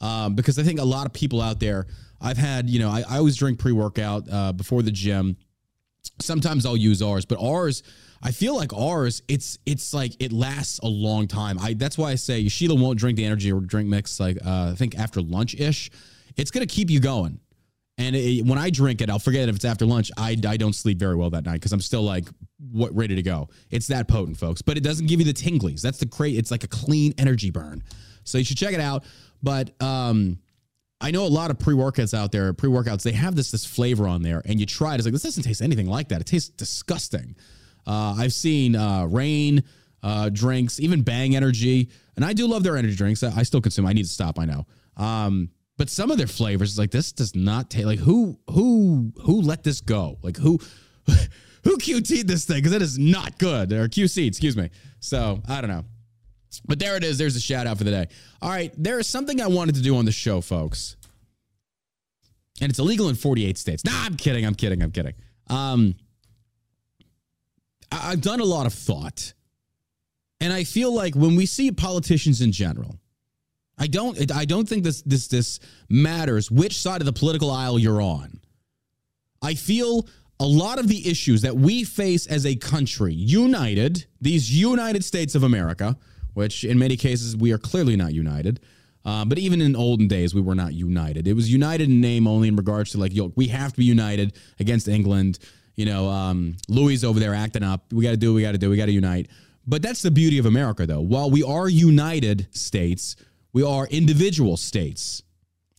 Um, 0.00 0.34
because 0.34 0.58
I 0.58 0.62
think 0.62 0.78
a 0.78 0.84
lot 0.84 1.06
of 1.06 1.12
people 1.14 1.40
out 1.40 1.58
there, 1.58 1.86
I've 2.20 2.36
had, 2.36 2.68
you 2.68 2.78
know, 2.78 2.90
I, 2.90 3.02
I 3.08 3.16
always 3.16 3.36
drink 3.36 3.58
pre 3.58 3.72
workout 3.72 4.30
uh, 4.30 4.52
before 4.52 4.82
the 4.82 4.90
gym. 4.90 5.36
Sometimes 6.20 6.66
I'll 6.66 6.76
use 6.76 7.02
ours, 7.02 7.24
but 7.24 7.38
ours, 7.40 7.82
I 8.22 8.30
feel 8.30 8.54
like 8.56 8.72
ours, 8.72 9.22
it's 9.28 9.58
it's 9.66 9.92
like 9.92 10.12
it 10.20 10.32
lasts 10.32 10.78
a 10.80 10.86
long 10.86 11.26
time. 11.26 11.58
I 11.58 11.74
that's 11.74 11.98
why 11.98 12.10
I 12.10 12.14
say 12.14 12.48
Sheila 12.48 12.74
won't 12.74 12.98
drink 12.98 13.16
the 13.16 13.24
energy 13.24 13.52
or 13.52 13.60
drink 13.60 13.88
mix 13.88 14.20
like 14.20 14.38
uh, 14.44 14.70
I 14.72 14.74
think 14.74 14.98
after 14.98 15.20
lunch 15.20 15.54
ish. 15.54 15.90
It's 16.36 16.50
gonna 16.50 16.66
keep 16.66 16.90
you 16.90 17.00
going. 17.00 17.40
And 17.98 18.14
it, 18.14 18.44
when 18.44 18.58
I 18.58 18.68
drink 18.68 19.00
it, 19.00 19.08
I'll 19.08 19.18
forget 19.18 19.48
if 19.48 19.56
it's 19.56 19.64
after 19.64 19.86
lunch. 19.86 20.10
I, 20.18 20.36
I 20.46 20.56
don't 20.56 20.74
sleep 20.74 20.98
very 20.98 21.16
well 21.16 21.30
that 21.30 21.44
night 21.44 21.54
because 21.54 21.72
I'm 21.72 21.80
still 21.80 22.02
like 22.02 22.28
what 22.70 22.94
ready 22.94 23.14
to 23.14 23.22
go. 23.22 23.48
It's 23.70 23.86
that 23.86 24.06
potent, 24.06 24.36
folks. 24.36 24.60
But 24.60 24.76
it 24.76 24.82
doesn't 24.82 25.06
give 25.06 25.18
you 25.18 25.24
the 25.26 25.32
tinglies. 25.32 25.80
That's 25.80 25.98
the 25.98 26.06
great. 26.06 26.36
It's 26.36 26.50
like 26.50 26.62
a 26.62 26.68
clean 26.68 27.14
energy 27.16 27.50
burn. 27.50 27.82
So 28.24 28.38
you 28.38 28.44
should 28.44 28.58
check 28.58 28.74
it 28.74 28.80
out. 28.80 29.04
But 29.42 29.80
um, 29.82 30.38
I 31.00 31.10
know 31.10 31.24
a 31.24 31.28
lot 31.28 31.50
of 31.50 31.58
pre 31.58 31.74
workouts 31.74 32.12
out 32.12 32.32
there. 32.32 32.52
Pre 32.52 32.68
workouts 32.68 33.02
they 33.02 33.12
have 33.12 33.34
this 33.34 33.50
this 33.50 33.64
flavor 33.64 34.06
on 34.06 34.22
there, 34.22 34.42
and 34.44 34.60
you 34.60 34.66
try 34.66 34.94
it. 34.94 34.96
It's 34.96 35.06
like 35.06 35.12
this 35.12 35.22
doesn't 35.22 35.42
taste 35.42 35.62
anything 35.62 35.86
like 35.86 36.08
that. 36.08 36.20
It 36.20 36.26
tastes 36.26 36.50
disgusting. 36.50 37.36
Uh, 37.86 38.16
I've 38.18 38.32
seen 38.32 38.74
uh, 38.76 39.06
Reign 39.06 39.62
uh, 40.02 40.28
drinks, 40.30 40.80
even 40.80 41.02
Bang 41.02 41.36
Energy, 41.36 41.90
and 42.16 42.24
I 42.24 42.32
do 42.32 42.46
love 42.46 42.62
their 42.62 42.76
energy 42.76 42.96
drinks. 42.96 43.22
I, 43.22 43.32
I 43.36 43.42
still 43.42 43.60
consume. 43.60 43.86
I 43.86 43.92
need 43.92 44.04
to 44.04 44.08
stop. 44.08 44.38
I 44.38 44.44
know. 44.44 44.66
Um, 44.96 45.50
but 45.78 45.90
some 45.90 46.10
of 46.10 46.16
their 46.18 46.26
flavors 46.26 46.78
like 46.78 46.90
this 46.90 47.12
does 47.12 47.34
not 47.34 47.70
taste 47.70 47.86
like 47.86 47.98
who 47.98 48.38
who 48.50 49.12
who 49.22 49.42
let 49.42 49.62
this 49.62 49.80
go? 49.80 50.18
Like 50.22 50.36
who 50.36 50.58
who 51.64 51.76
qt'd 51.76 52.26
this 52.26 52.44
thing? 52.46 52.56
Because 52.56 52.72
it 52.72 52.82
is 52.82 52.98
not 52.98 53.38
good. 53.38 53.72
Or 53.72 53.88
qc 53.88 54.26
excuse 54.26 54.56
me. 54.56 54.70
So 55.00 55.42
i 55.48 55.60
don't 55.60 55.70
know. 55.70 55.84
But 56.64 56.78
there 56.78 56.96
it 56.96 57.04
is. 57.04 57.18
There's 57.18 57.36
a 57.36 57.40
shout 57.40 57.66
out 57.66 57.76
for 57.76 57.84
the 57.84 57.90
day. 57.90 58.08
All 58.40 58.48
right. 58.48 58.72
There 58.78 58.98
is 58.98 59.06
something 59.06 59.42
i 59.42 59.46
wanted 59.46 59.74
to 59.74 59.82
do 59.82 59.96
on 59.96 60.06
the 60.06 60.12
show 60.12 60.40
folks. 60.40 60.96
And 62.62 62.70
it's 62.70 62.78
illegal 62.78 63.10
in 63.10 63.14
48 63.14 63.58
states. 63.58 63.84
Nah 63.84 63.92
i'm 64.04 64.16
kidding. 64.16 64.46
I'm 64.46 64.54
kidding. 64.54 64.82
I'm 64.82 64.92
kidding. 64.92 65.14
Um 65.48 65.94
I- 67.92 68.12
i've 68.12 68.22
done 68.22 68.40
a 68.40 68.44
lot 68.44 68.64
of 68.66 68.72
thought. 68.72 69.34
And 70.40 70.52
i 70.52 70.64
feel 70.64 70.92
like 70.92 71.14
when 71.14 71.36
we 71.36 71.44
see 71.44 71.70
politicians 71.70 72.40
in 72.40 72.52
general 72.52 72.98
I 73.78 73.86
don't 73.86 74.32
I 74.32 74.44
don't 74.44 74.68
think 74.68 74.84
this 74.84 75.02
this 75.02 75.28
this 75.28 75.60
matters 75.88 76.50
which 76.50 76.78
side 76.78 77.00
of 77.00 77.06
the 77.06 77.12
political 77.12 77.50
aisle 77.50 77.78
you're 77.78 78.00
on. 78.00 78.40
I 79.42 79.54
feel 79.54 80.06
a 80.40 80.46
lot 80.46 80.78
of 80.78 80.88
the 80.88 81.08
issues 81.08 81.42
that 81.42 81.56
we 81.56 81.84
face 81.84 82.26
as 82.26 82.44
a 82.44 82.56
country, 82.56 83.14
united, 83.14 84.06
these 84.20 84.54
United 84.54 85.04
States 85.04 85.34
of 85.34 85.42
America, 85.42 85.96
which 86.34 86.64
in 86.64 86.78
many 86.78 86.96
cases 86.96 87.36
we 87.36 87.52
are 87.52 87.58
clearly 87.58 87.96
not 87.96 88.12
united. 88.12 88.60
Uh, 89.04 89.24
but 89.24 89.38
even 89.38 89.60
in 89.60 89.76
olden 89.76 90.08
days, 90.08 90.34
we 90.34 90.40
were 90.40 90.56
not 90.56 90.74
united. 90.74 91.28
It 91.28 91.34
was 91.34 91.50
united 91.50 91.88
in 91.88 92.00
name 92.00 92.26
only 92.26 92.48
in 92.48 92.56
regards 92.56 92.90
to 92.90 92.98
like, 92.98 93.14
yo, 93.14 93.32
we 93.36 93.46
have 93.48 93.72
to 93.72 93.78
be 93.78 93.84
united 93.84 94.34
against 94.58 94.88
England. 94.88 95.38
You 95.76 95.86
know, 95.86 96.08
um, 96.08 96.56
Louis 96.68 97.04
over 97.04 97.20
there 97.20 97.32
acting 97.32 97.62
up. 97.62 97.92
We 97.92 98.02
got 98.02 98.10
to 98.10 98.16
do 98.16 98.32
what 98.32 98.36
we 98.36 98.42
got 98.42 98.52
to 98.52 98.58
do. 98.58 98.68
We 98.68 98.76
got 98.76 98.86
to 98.86 98.92
unite. 98.92 99.28
But 99.64 99.80
that's 99.80 100.02
the 100.02 100.10
beauty 100.10 100.38
of 100.38 100.46
America, 100.46 100.86
though. 100.86 101.00
While 101.00 101.30
we 101.30 101.44
are 101.44 101.68
united 101.68 102.48
states, 102.50 103.14
we 103.52 103.62
are 103.62 103.86
individual 103.86 104.56
states 104.56 105.22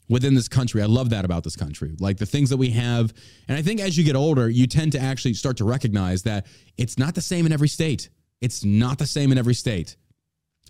within 0.10 0.34
this 0.34 0.48
country. 0.48 0.82
I 0.82 0.86
love 0.86 1.10
that 1.10 1.26
about 1.26 1.44
this 1.44 1.56
country. 1.56 1.96
Like 2.00 2.18
the 2.18 2.26
things 2.26 2.50
that 2.50 2.58
we 2.58 2.70
have. 2.72 3.14
And 3.48 3.58
I 3.58 3.62
think 3.62 3.82
as 3.82 3.98
you 3.98 4.04
get 4.04 4.16
older, 4.16 4.50
you 4.50 4.68
tend 4.68 4.94
to 4.94 5.00
actually 5.00 5.34
start 5.34 5.58
to 5.58 5.66
recognize 5.66 6.24
that 6.24 6.46
it's 6.78 6.98
not 6.98 7.16
the 7.16 7.22
same 7.22 7.46
in 7.46 7.52
every 7.52 7.68
state. 7.68 8.10
It's 8.42 8.64
not 8.64 8.98
the 8.98 9.08
same 9.08 9.32
in 9.32 9.38
every 9.38 9.54
state. 9.54 9.96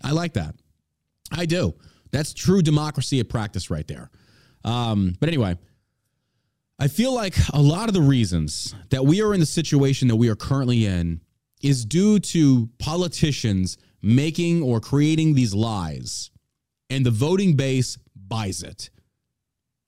I 0.02 0.12
like 0.12 0.34
that. 0.34 0.54
I 1.30 1.46
do. 1.46 1.74
That's 2.10 2.32
true 2.32 2.62
democracy 2.62 3.20
at 3.20 3.28
practice 3.28 3.70
right 3.70 3.86
there. 3.86 4.10
Um, 4.64 5.14
but 5.20 5.28
anyway, 5.28 5.56
I 6.78 6.88
feel 6.88 7.12
like 7.12 7.34
a 7.52 7.60
lot 7.60 7.88
of 7.88 7.94
the 7.94 8.00
reasons 8.00 8.74
that 8.90 9.04
we 9.04 9.20
are 9.20 9.34
in 9.34 9.40
the 9.40 9.46
situation 9.46 10.08
that 10.08 10.16
we 10.16 10.28
are 10.28 10.36
currently 10.36 10.86
in 10.86 11.20
is 11.62 11.84
due 11.84 12.18
to 12.20 12.68
politicians 12.78 13.78
making 14.00 14.62
or 14.62 14.80
creating 14.80 15.34
these 15.34 15.52
lies 15.54 16.30
and 16.90 17.04
the 17.04 17.10
voting 17.10 17.56
base 17.56 17.98
buys 18.14 18.62
it. 18.62 18.90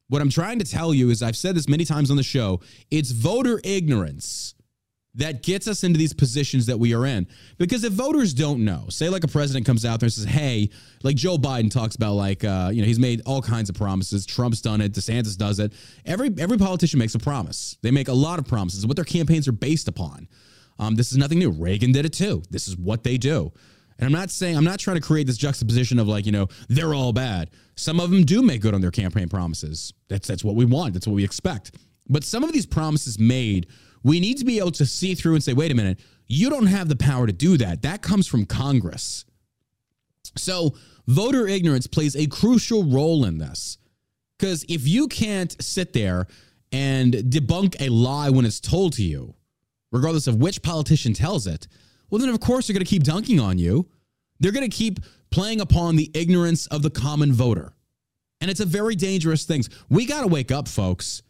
What 0.08 0.20
I'm 0.20 0.30
trying 0.30 0.58
to 0.58 0.64
tell 0.64 0.92
you 0.92 1.10
is 1.10 1.22
I've 1.22 1.36
said 1.36 1.54
this 1.54 1.68
many 1.68 1.84
times 1.84 2.10
on 2.10 2.16
the 2.16 2.22
show, 2.22 2.60
it's 2.90 3.12
voter 3.12 3.60
ignorance 3.62 4.54
that 5.14 5.42
gets 5.42 5.66
us 5.66 5.82
into 5.82 5.98
these 5.98 6.12
positions 6.12 6.66
that 6.66 6.78
we 6.78 6.94
are 6.94 7.04
in. 7.04 7.26
Because 7.58 7.84
if 7.84 7.92
voters 7.92 8.32
don't 8.32 8.64
know, 8.64 8.86
say 8.88 9.08
like 9.08 9.24
a 9.24 9.28
president 9.28 9.66
comes 9.66 9.84
out 9.84 10.00
there 10.00 10.06
and 10.06 10.12
says, 10.12 10.24
"Hey," 10.24 10.70
like 11.02 11.16
Joe 11.16 11.36
Biden 11.36 11.70
talks 11.70 11.96
about 11.96 12.14
like 12.14 12.44
uh, 12.44 12.70
you 12.72 12.82
know, 12.82 12.86
he's 12.86 12.98
made 12.98 13.22
all 13.26 13.42
kinds 13.42 13.68
of 13.68 13.76
promises. 13.76 14.24
Trump's 14.26 14.60
done 14.60 14.80
it, 14.80 14.92
DeSantis 14.92 15.36
does 15.36 15.58
it. 15.58 15.72
Every 16.04 16.30
every 16.38 16.58
politician 16.58 16.98
makes 16.98 17.14
a 17.14 17.18
promise. 17.18 17.76
They 17.82 17.90
make 17.90 18.08
a 18.08 18.12
lot 18.12 18.38
of 18.38 18.46
promises. 18.46 18.86
What 18.86 18.96
their 18.96 19.04
campaigns 19.04 19.48
are 19.48 19.52
based 19.52 19.88
upon. 19.88 20.28
Um, 20.78 20.94
this 20.94 21.12
is 21.12 21.18
nothing 21.18 21.38
new. 21.38 21.50
Reagan 21.50 21.92
did 21.92 22.06
it 22.06 22.12
too. 22.12 22.42
This 22.50 22.66
is 22.66 22.76
what 22.76 23.04
they 23.04 23.18
do. 23.18 23.52
And 24.00 24.06
I'm 24.06 24.12
not 24.12 24.30
saying 24.30 24.56
I'm 24.56 24.64
not 24.64 24.78
trying 24.80 24.96
to 24.96 25.02
create 25.02 25.26
this 25.26 25.36
juxtaposition 25.36 25.98
of 25.98 26.08
like, 26.08 26.24
you 26.24 26.32
know, 26.32 26.48
they're 26.68 26.94
all 26.94 27.12
bad. 27.12 27.50
Some 27.76 28.00
of 28.00 28.10
them 28.10 28.24
do 28.24 28.40
make 28.42 28.62
good 28.62 28.74
on 28.74 28.80
their 28.80 28.90
campaign 28.90 29.28
promises. 29.28 29.92
That's 30.08 30.26
that's 30.26 30.42
what 30.42 30.56
we 30.56 30.64
want. 30.64 30.94
That's 30.94 31.06
what 31.06 31.14
we 31.14 31.22
expect. 31.22 31.76
But 32.08 32.24
some 32.24 32.42
of 32.42 32.52
these 32.52 32.66
promises 32.66 33.18
made, 33.18 33.66
we 34.02 34.18
need 34.18 34.38
to 34.38 34.44
be 34.44 34.58
able 34.58 34.72
to 34.72 34.86
see 34.86 35.14
through 35.14 35.34
and 35.34 35.44
say, 35.44 35.52
wait 35.52 35.70
a 35.70 35.74
minute, 35.74 36.00
you 36.26 36.48
don't 36.48 36.66
have 36.66 36.88
the 36.88 36.96
power 36.96 37.26
to 37.26 37.32
do 37.32 37.58
that. 37.58 37.82
That 37.82 38.00
comes 38.00 38.26
from 38.26 38.46
Congress. 38.46 39.26
So 40.36 40.74
voter 41.06 41.46
ignorance 41.46 41.86
plays 41.86 42.16
a 42.16 42.26
crucial 42.26 42.84
role 42.84 43.26
in 43.26 43.38
this. 43.38 43.78
Because 44.38 44.64
if 44.68 44.88
you 44.88 45.08
can't 45.08 45.54
sit 45.62 45.92
there 45.92 46.26
and 46.72 47.12
debunk 47.12 47.76
a 47.80 47.90
lie 47.90 48.30
when 48.30 48.46
it's 48.46 48.60
told 48.60 48.94
to 48.94 49.02
you, 49.02 49.34
regardless 49.92 50.26
of 50.26 50.36
which 50.36 50.62
politician 50.62 51.12
tells 51.12 51.46
it, 51.46 51.68
well, 52.10 52.20
then 52.20 52.28
of 52.28 52.40
course 52.40 52.66
they're 52.66 52.74
going 52.74 52.84
to 52.84 52.90
keep 52.90 53.04
dunking 53.04 53.40
on 53.40 53.58
you. 53.58 53.88
They're 54.40 54.52
going 54.52 54.68
to 54.68 54.76
keep 54.76 55.00
playing 55.30 55.60
upon 55.60 55.96
the 55.96 56.10
ignorance 56.14 56.66
of 56.66 56.82
the 56.82 56.90
common 56.90 57.32
voter. 57.32 57.72
And 58.40 58.50
it's 58.50 58.60
a 58.60 58.66
very 58.66 58.96
dangerous 58.96 59.44
thing. 59.44 59.64
We 59.88 60.06
got 60.06 60.22
to 60.22 60.26
wake 60.26 60.50
up, 60.50 60.66
folks. 60.66 61.22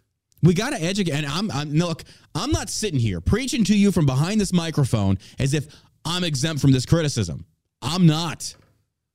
We 0.43 0.55
got 0.55 0.70
to 0.70 0.83
educate. 0.83 1.12
And 1.12 1.26
I'm, 1.26 1.51
I'm 1.51 1.72
look, 1.72 2.05
I'm 2.35 2.51
not 2.53 2.70
sitting 2.70 3.01
here 3.01 3.20
preaching 3.20 3.64
to 3.64 3.76
you 3.76 3.93
from 3.93 4.07
behind 4.07 4.41
this 4.41 4.53
microphone 4.53 5.18
as 5.39 5.55
if 5.55 5.66
I'm 6.05 6.24
exempt 6.24 6.62
from 6.62 6.72
this 6.72 6.87
criticism. 6.87 7.45
I'm 7.83 8.07
not. 8.07 8.55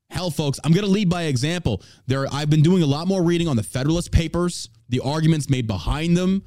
Hell, 0.09 0.29
folks, 0.29 0.59
I'm 0.63 0.71
going 0.71 0.85
to 0.85 0.91
lead 0.91 1.09
by 1.09 1.23
example. 1.23 1.81
There, 2.05 2.27
I've 2.31 2.49
been 2.49 2.61
doing 2.61 2.83
a 2.83 2.85
lot 2.85 3.07
more 3.07 3.23
reading 3.23 3.47
on 3.47 3.55
the 3.55 3.63
Federalist 3.63 4.11
Papers, 4.11 4.69
the 4.89 4.99
arguments 4.99 5.49
made 5.49 5.65
behind 5.65 6.15
them, 6.15 6.43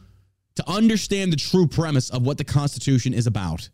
to 0.55 0.71
understand 0.71 1.33
the 1.33 1.37
true 1.37 1.67
premise 1.67 2.11
of 2.11 2.23
what 2.23 2.39
the 2.39 2.45
Constitution 2.45 3.13
is 3.15 3.27
about, 3.27 3.69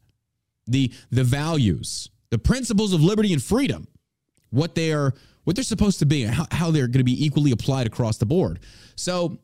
the 0.66 0.92
the 1.10 1.24
values, 1.24 2.10
the 2.30 2.38
principles 2.38 2.92
of 2.92 3.02
liberty 3.02 3.32
and 3.32 3.42
freedom, 3.42 3.86
what 4.50 4.74
they 4.74 4.92
are, 4.92 5.14
what 5.44 5.56
they're 5.56 5.62
supposed 5.64 5.98
to 6.00 6.06
be, 6.06 6.22
and 6.24 6.34
how, 6.34 6.46
how 6.50 6.70
they're 6.70 6.86
going 6.86 6.98
to 6.98 7.04
be 7.04 7.24
equally 7.24 7.52
applied 7.52 7.86
across 7.86 8.18
the 8.18 8.26
board. 8.26 8.60
So. 8.96 9.38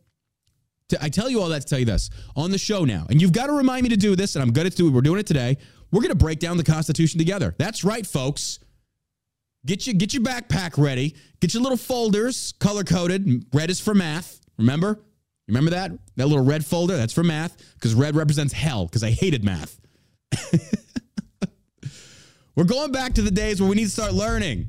to- 0.88 1.02
I 1.02 1.08
tell 1.08 1.30
you 1.30 1.40
all 1.40 1.48
that 1.50 1.62
to 1.62 1.66
tell 1.68 1.78
you 1.78 1.84
this 1.84 2.10
on 2.34 2.50
the 2.50 2.58
show 2.58 2.84
now, 2.84 3.06
and 3.10 3.20
you've 3.22 3.32
got 3.32 3.46
to 3.46 3.52
remind 3.52 3.84
me 3.84 3.90
to 3.90 3.96
do 3.96 4.16
this, 4.16 4.34
and 4.34 4.42
I'm 4.42 4.52
going 4.52 4.68
to 4.68 4.76
do 4.76 4.88
it. 4.88 4.90
We're 4.90 5.02
doing 5.02 5.20
it 5.20 5.26
today. 5.26 5.56
We're 5.92 6.00
going 6.00 6.10
to 6.10 6.24
break 6.24 6.38
down 6.40 6.56
the 6.56 6.64
Constitution 6.64 7.18
together. 7.18 7.54
That's 7.58 7.84
right, 7.84 8.06
folks. 8.06 8.58
Get 9.66 9.86
your 9.86 9.94
get 9.94 10.14
your 10.14 10.22
backpack 10.22 10.78
ready. 10.78 11.14
Get 11.40 11.52
your 11.52 11.62
little 11.62 11.76
folders 11.76 12.54
color 12.60 12.82
coded. 12.82 13.44
Red 13.52 13.70
is 13.70 13.78
for 13.78 13.94
math. 13.94 14.40
Remember? 14.56 15.00
Remember 15.48 15.70
that? 15.72 15.92
That 16.16 16.28
little 16.28 16.44
red 16.44 16.64
folder? 16.64 16.96
That's 16.96 17.12
for 17.12 17.24
math 17.24 17.56
because 17.74 17.92
red 17.94 18.16
represents 18.16 18.52
hell 18.54 18.86
because 18.86 19.02
I 19.04 19.10
hated 19.10 19.44
math. 19.44 19.78
We're 22.60 22.66
going 22.66 22.92
back 22.92 23.14
to 23.14 23.22
the 23.22 23.30
days 23.30 23.58
where 23.58 23.70
we 23.70 23.74
need 23.74 23.86
to 23.86 23.90
start 23.90 24.12
learning. 24.12 24.66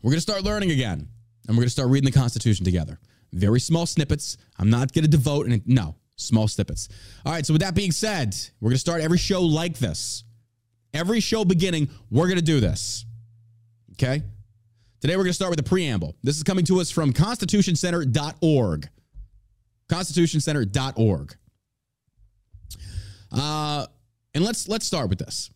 We're 0.00 0.12
going 0.12 0.18
to 0.18 0.20
start 0.20 0.44
learning 0.44 0.70
again 0.70 1.08
and 1.48 1.56
we're 1.56 1.62
going 1.62 1.66
to 1.66 1.70
start 1.70 1.88
reading 1.88 2.08
the 2.08 2.16
Constitution 2.16 2.64
together. 2.64 3.00
Very 3.32 3.58
small 3.58 3.84
snippets. 3.84 4.36
I'm 4.60 4.70
not 4.70 4.92
going 4.92 5.02
to 5.04 5.10
devote 5.10 5.48
and 5.48 5.60
no, 5.66 5.96
small 6.14 6.46
snippets. 6.46 6.88
All 7.26 7.32
right, 7.32 7.44
so 7.44 7.54
with 7.54 7.62
that 7.62 7.74
being 7.74 7.90
said, 7.90 8.36
we're 8.60 8.68
going 8.68 8.76
to 8.76 8.80
start 8.80 9.00
every 9.00 9.18
show 9.18 9.42
like 9.42 9.78
this. 9.78 10.22
Every 10.94 11.18
show 11.18 11.44
beginning, 11.44 11.90
we're 12.08 12.26
going 12.26 12.38
to 12.38 12.44
do 12.44 12.60
this. 12.60 13.04
Okay? 13.94 14.22
Today 15.00 15.16
we're 15.16 15.24
going 15.24 15.30
to 15.30 15.34
start 15.34 15.50
with 15.50 15.58
the 15.58 15.68
preamble. 15.68 16.14
This 16.22 16.36
is 16.36 16.44
coming 16.44 16.64
to 16.66 16.80
us 16.80 16.92
from 16.92 17.12
constitutioncenter.org. 17.12 18.88
constitutioncenter.org. 19.88 21.36
Uh, 23.32 23.86
and 24.34 24.44
let's 24.44 24.68
let's 24.68 24.86
start 24.86 25.08
with 25.08 25.18
this. 25.18 25.50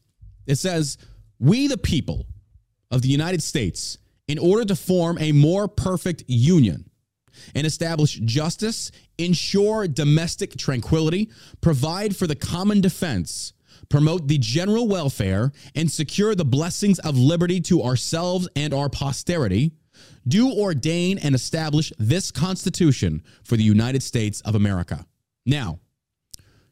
It 0.46 0.56
says, 0.56 0.98
"We 1.38 1.66
the 1.66 1.78
people 1.78 2.26
of 2.90 3.02
the 3.02 3.08
United 3.08 3.42
States, 3.42 3.98
in 4.28 4.38
order 4.38 4.64
to 4.64 4.76
form 4.76 5.18
a 5.18 5.32
more 5.32 5.68
perfect 5.68 6.24
union 6.26 6.90
and 7.54 7.66
establish 7.66 8.20
justice, 8.24 8.90
ensure 9.18 9.86
domestic 9.86 10.56
tranquility, 10.56 11.30
provide 11.60 12.16
for 12.16 12.26
the 12.26 12.34
common 12.34 12.80
defense, 12.80 13.52
promote 13.88 14.26
the 14.26 14.38
general 14.38 14.88
welfare, 14.88 15.52
and 15.74 15.90
secure 15.90 16.34
the 16.34 16.44
blessings 16.44 16.98
of 17.00 17.18
liberty 17.18 17.60
to 17.60 17.82
ourselves 17.82 18.48
and 18.56 18.72
our 18.72 18.88
posterity, 18.88 19.72
do 20.26 20.50
ordain 20.50 21.18
and 21.18 21.34
establish 21.34 21.92
this 21.98 22.30
Constitution 22.30 23.22
for 23.44 23.56
the 23.56 23.64
United 23.64 24.02
States 24.02 24.40
of 24.42 24.54
America. 24.54 25.06
Now, 25.44 25.80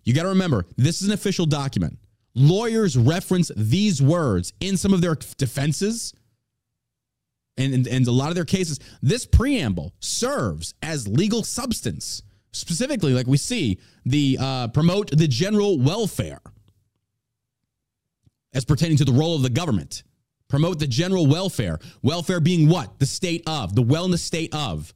you 0.05 0.15
got 0.15 0.23
to 0.23 0.29
remember, 0.29 0.67
this 0.77 1.01
is 1.01 1.09
an 1.09 1.15
official 1.15 1.47
document. 1.47 1.99
Lawyers 2.35 2.97
reference 2.97 3.51
these 3.57 4.03
words 4.03 4.53
in 4.61 4.77
some 4.77 4.93
of 4.93 5.01
their 5.01 5.15
defenses 5.15 6.13
and, 7.57 7.73
and, 7.73 7.87
and 7.87 8.07
a 8.07 8.13
lot 8.13 8.29
of 8.29 8.35
their 8.35 8.45
cases. 8.45 8.81
This 9.03 9.25
preamble 9.25 9.95
serves 10.01 10.75
as 10.83 11.07
legal 11.07 11.45
substance, 11.45 12.23
specifically, 12.53 13.15
like 13.15 13.27
we 13.27 13.37
see, 13.37 13.79
the 14.05 14.39
uh, 14.41 14.69
promote 14.69 15.11
the 15.11 15.29
general 15.29 15.79
welfare 15.79 16.41
as 18.53 18.65
pertaining 18.65 18.97
to 18.97 19.05
the 19.05 19.13
role 19.13 19.37
of 19.37 19.43
the 19.43 19.51
government. 19.51 20.03
Promote 20.49 20.79
the 20.79 20.87
general 20.87 21.27
welfare. 21.27 21.79
Welfare 22.03 22.41
being 22.41 22.69
what? 22.69 22.99
The 22.99 23.07
state 23.07 23.43
of, 23.47 23.75
the 23.75 23.83
wellness 23.83 24.21
state 24.21 24.55
of. 24.55 24.93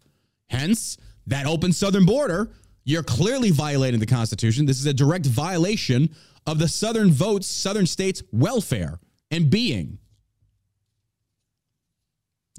Hence, 0.48 0.96
that 1.26 1.46
open 1.46 1.72
southern 1.72 2.06
border, 2.06 2.50
you're 2.88 3.02
clearly 3.02 3.50
violating 3.50 4.00
the 4.00 4.06
Constitution. 4.06 4.64
This 4.64 4.80
is 4.80 4.86
a 4.86 4.94
direct 4.94 5.26
violation 5.26 6.08
of 6.46 6.58
the 6.58 6.66
southern 6.66 7.10
votes, 7.10 7.46
southern 7.46 7.84
states' 7.84 8.22
welfare 8.32 8.98
and 9.30 9.50
being. 9.50 9.98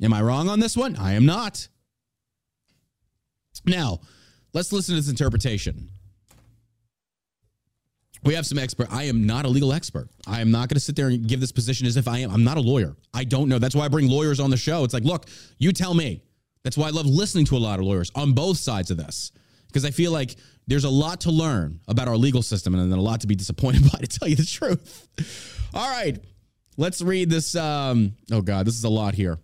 Am 0.03 0.13
I 0.13 0.21
wrong 0.21 0.47
on 0.47 0.59
this 0.59 0.77
one? 0.77 0.95
I 0.97 1.13
am 1.13 1.25
not. 1.25 1.67
Now, 3.65 4.01
let's 4.53 4.71
listen 4.71 4.93
to 4.93 5.01
this 5.01 5.09
interpretation. 5.09 5.89
We 8.23 8.35
have 8.35 8.45
some 8.45 8.59
expert. 8.59 8.87
I 8.91 9.05
am 9.05 9.25
not 9.25 9.45
a 9.45 9.49
legal 9.49 9.73
expert. 9.73 10.09
I 10.27 10.41
am 10.41 10.51
not 10.51 10.69
going 10.69 10.75
to 10.75 10.79
sit 10.79 10.95
there 10.95 11.07
and 11.07 11.27
give 11.27 11.39
this 11.39 11.51
position 11.51 11.87
as 11.87 11.97
if 11.97 12.07
I 12.07 12.19
am. 12.19 12.29
I'm 12.29 12.43
not 12.43 12.57
a 12.57 12.61
lawyer. 12.61 12.95
I 13.15 13.23
don't 13.23 13.49
know. 13.49 13.57
That's 13.57 13.73
why 13.73 13.85
I 13.85 13.87
bring 13.87 14.07
lawyers 14.07 14.39
on 14.39 14.51
the 14.51 14.57
show. 14.57 14.83
It's 14.83 14.93
like, 14.93 15.05
look, 15.05 15.25
you 15.57 15.71
tell 15.71 15.95
me. 15.95 16.21
That's 16.63 16.77
why 16.77 16.85
I 16.85 16.91
love 16.91 17.07
listening 17.07 17.45
to 17.45 17.57
a 17.57 17.57
lot 17.57 17.79
of 17.79 17.85
lawyers 17.85 18.11
on 18.13 18.33
both 18.33 18.57
sides 18.57 18.91
of 18.91 18.97
this 18.97 19.31
because 19.69 19.85
I 19.85 19.91
feel 19.91 20.11
like 20.11 20.35
there's 20.67 20.83
a 20.83 20.89
lot 20.89 21.21
to 21.21 21.31
learn 21.31 21.79
about 21.87 22.07
our 22.07 22.17
legal 22.17 22.41
system 22.41 22.75
and 22.75 22.91
then 22.91 22.99
a 22.99 23.01
lot 23.01 23.21
to 23.21 23.27
be 23.27 23.35
disappointed 23.35 23.83
by, 23.91 23.99
to 23.99 24.07
tell 24.07 24.27
you 24.27 24.35
the 24.35 24.45
truth. 24.45 25.07
All 25.73 25.89
right, 25.89 26.19
let's 26.77 27.01
read 27.01 27.29
this. 27.29 27.55
Um, 27.55 28.13
oh, 28.31 28.41
God, 28.41 28.65
this 28.65 28.75
is 28.75 28.83
a 28.83 28.89
lot 28.89 29.13
here. 29.15 29.39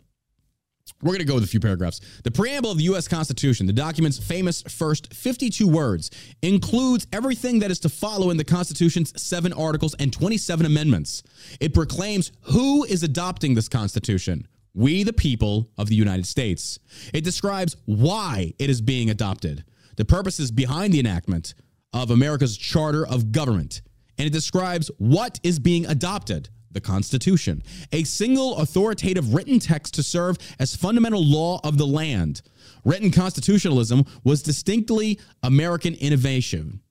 We're 1.01 1.11
going 1.11 1.19
to 1.19 1.25
go 1.25 1.35
with 1.35 1.43
a 1.43 1.47
few 1.47 1.59
paragraphs. 1.59 1.99
The 2.23 2.31
preamble 2.31 2.71
of 2.71 2.77
the 2.77 2.85
U.S. 2.85 3.07
Constitution, 3.07 3.65
the 3.67 3.73
document's 3.73 4.17
famous 4.17 4.61
first 4.63 5.13
52 5.13 5.67
words, 5.67 6.09
includes 6.41 7.05
everything 7.11 7.59
that 7.59 7.71
is 7.71 7.79
to 7.81 7.89
follow 7.89 8.29
in 8.29 8.37
the 8.37 8.43
Constitution's 8.43 9.19
seven 9.21 9.51
articles 9.51 9.95
and 9.99 10.13
27 10.13 10.65
amendments. 10.65 11.23
It 11.59 11.73
proclaims 11.73 12.31
who 12.41 12.85
is 12.85 13.03
adopting 13.03 13.55
this 13.55 13.67
Constitution. 13.67 14.47
We, 14.73 15.03
the 15.03 15.13
people 15.13 15.69
of 15.77 15.87
the 15.87 15.95
United 15.95 16.25
States. 16.25 16.79
It 17.13 17.23
describes 17.23 17.75
why 17.85 18.53
it 18.59 18.69
is 18.69 18.81
being 18.81 19.09
adopted, 19.09 19.63
the 19.95 20.05
purposes 20.05 20.51
behind 20.51 20.93
the 20.93 20.99
enactment 20.99 21.53
of 21.93 22.11
America's 22.11 22.57
Charter 22.57 23.05
of 23.05 23.31
Government, 23.31 23.81
and 24.17 24.27
it 24.27 24.33
describes 24.33 24.91
what 24.97 25.39
is 25.43 25.59
being 25.59 25.85
adopted 25.85 26.49
the 26.75 26.81
Constitution, 26.81 27.63
a 27.91 28.03
single 28.03 28.57
authoritative 28.57 29.33
written 29.33 29.59
text 29.59 29.95
to 29.95 30.03
serve 30.03 30.37
as 30.59 30.75
fundamental 30.75 31.25
law 31.25 31.59
of 31.63 31.77
the 31.77 31.87
land. 31.87 32.41
Written 32.83 33.09
constitutionalism 33.09 34.05
was 34.23 34.43
distinctly 34.43 35.19
American 35.41 35.95
innovation. 35.95 36.81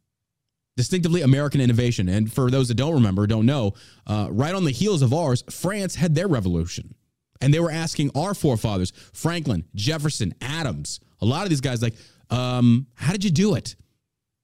Distinctively 0.76 1.20
American 1.20 1.60
innovation. 1.60 2.08
And 2.08 2.32
for 2.32 2.50
those 2.50 2.66
that 2.68 2.74
don't 2.74 2.94
remember, 2.94 3.28
don't 3.28 3.46
know, 3.46 3.74
uh, 4.06 4.28
right 4.30 4.54
on 4.54 4.64
the 4.64 4.72
heels 4.72 5.02
of 5.02 5.12
ours, 5.14 5.44
France 5.50 5.94
had 5.94 6.14
their 6.16 6.26
revolution. 6.26 6.94
And 7.40 7.52
they 7.52 7.60
were 7.60 7.70
asking 7.70 8.10
our 8.16 8.34
forefathers, 8.34 8.92
Franklin, 9.12 9.66
Jefferson, 9.74 10.34
Adams, 10.40 10.98
a 11.20 11.26
lot 11.26 11.44
of 11.44 11.50
these 11.50 11.60
guys, 11.60 11.82
like, 11.82 11.94
um, 12.30 12.86
how 12.94 13.12
did 13.12 13.24
you 13.24 13.30
do 13.30 13.54
it? 13.54 13.76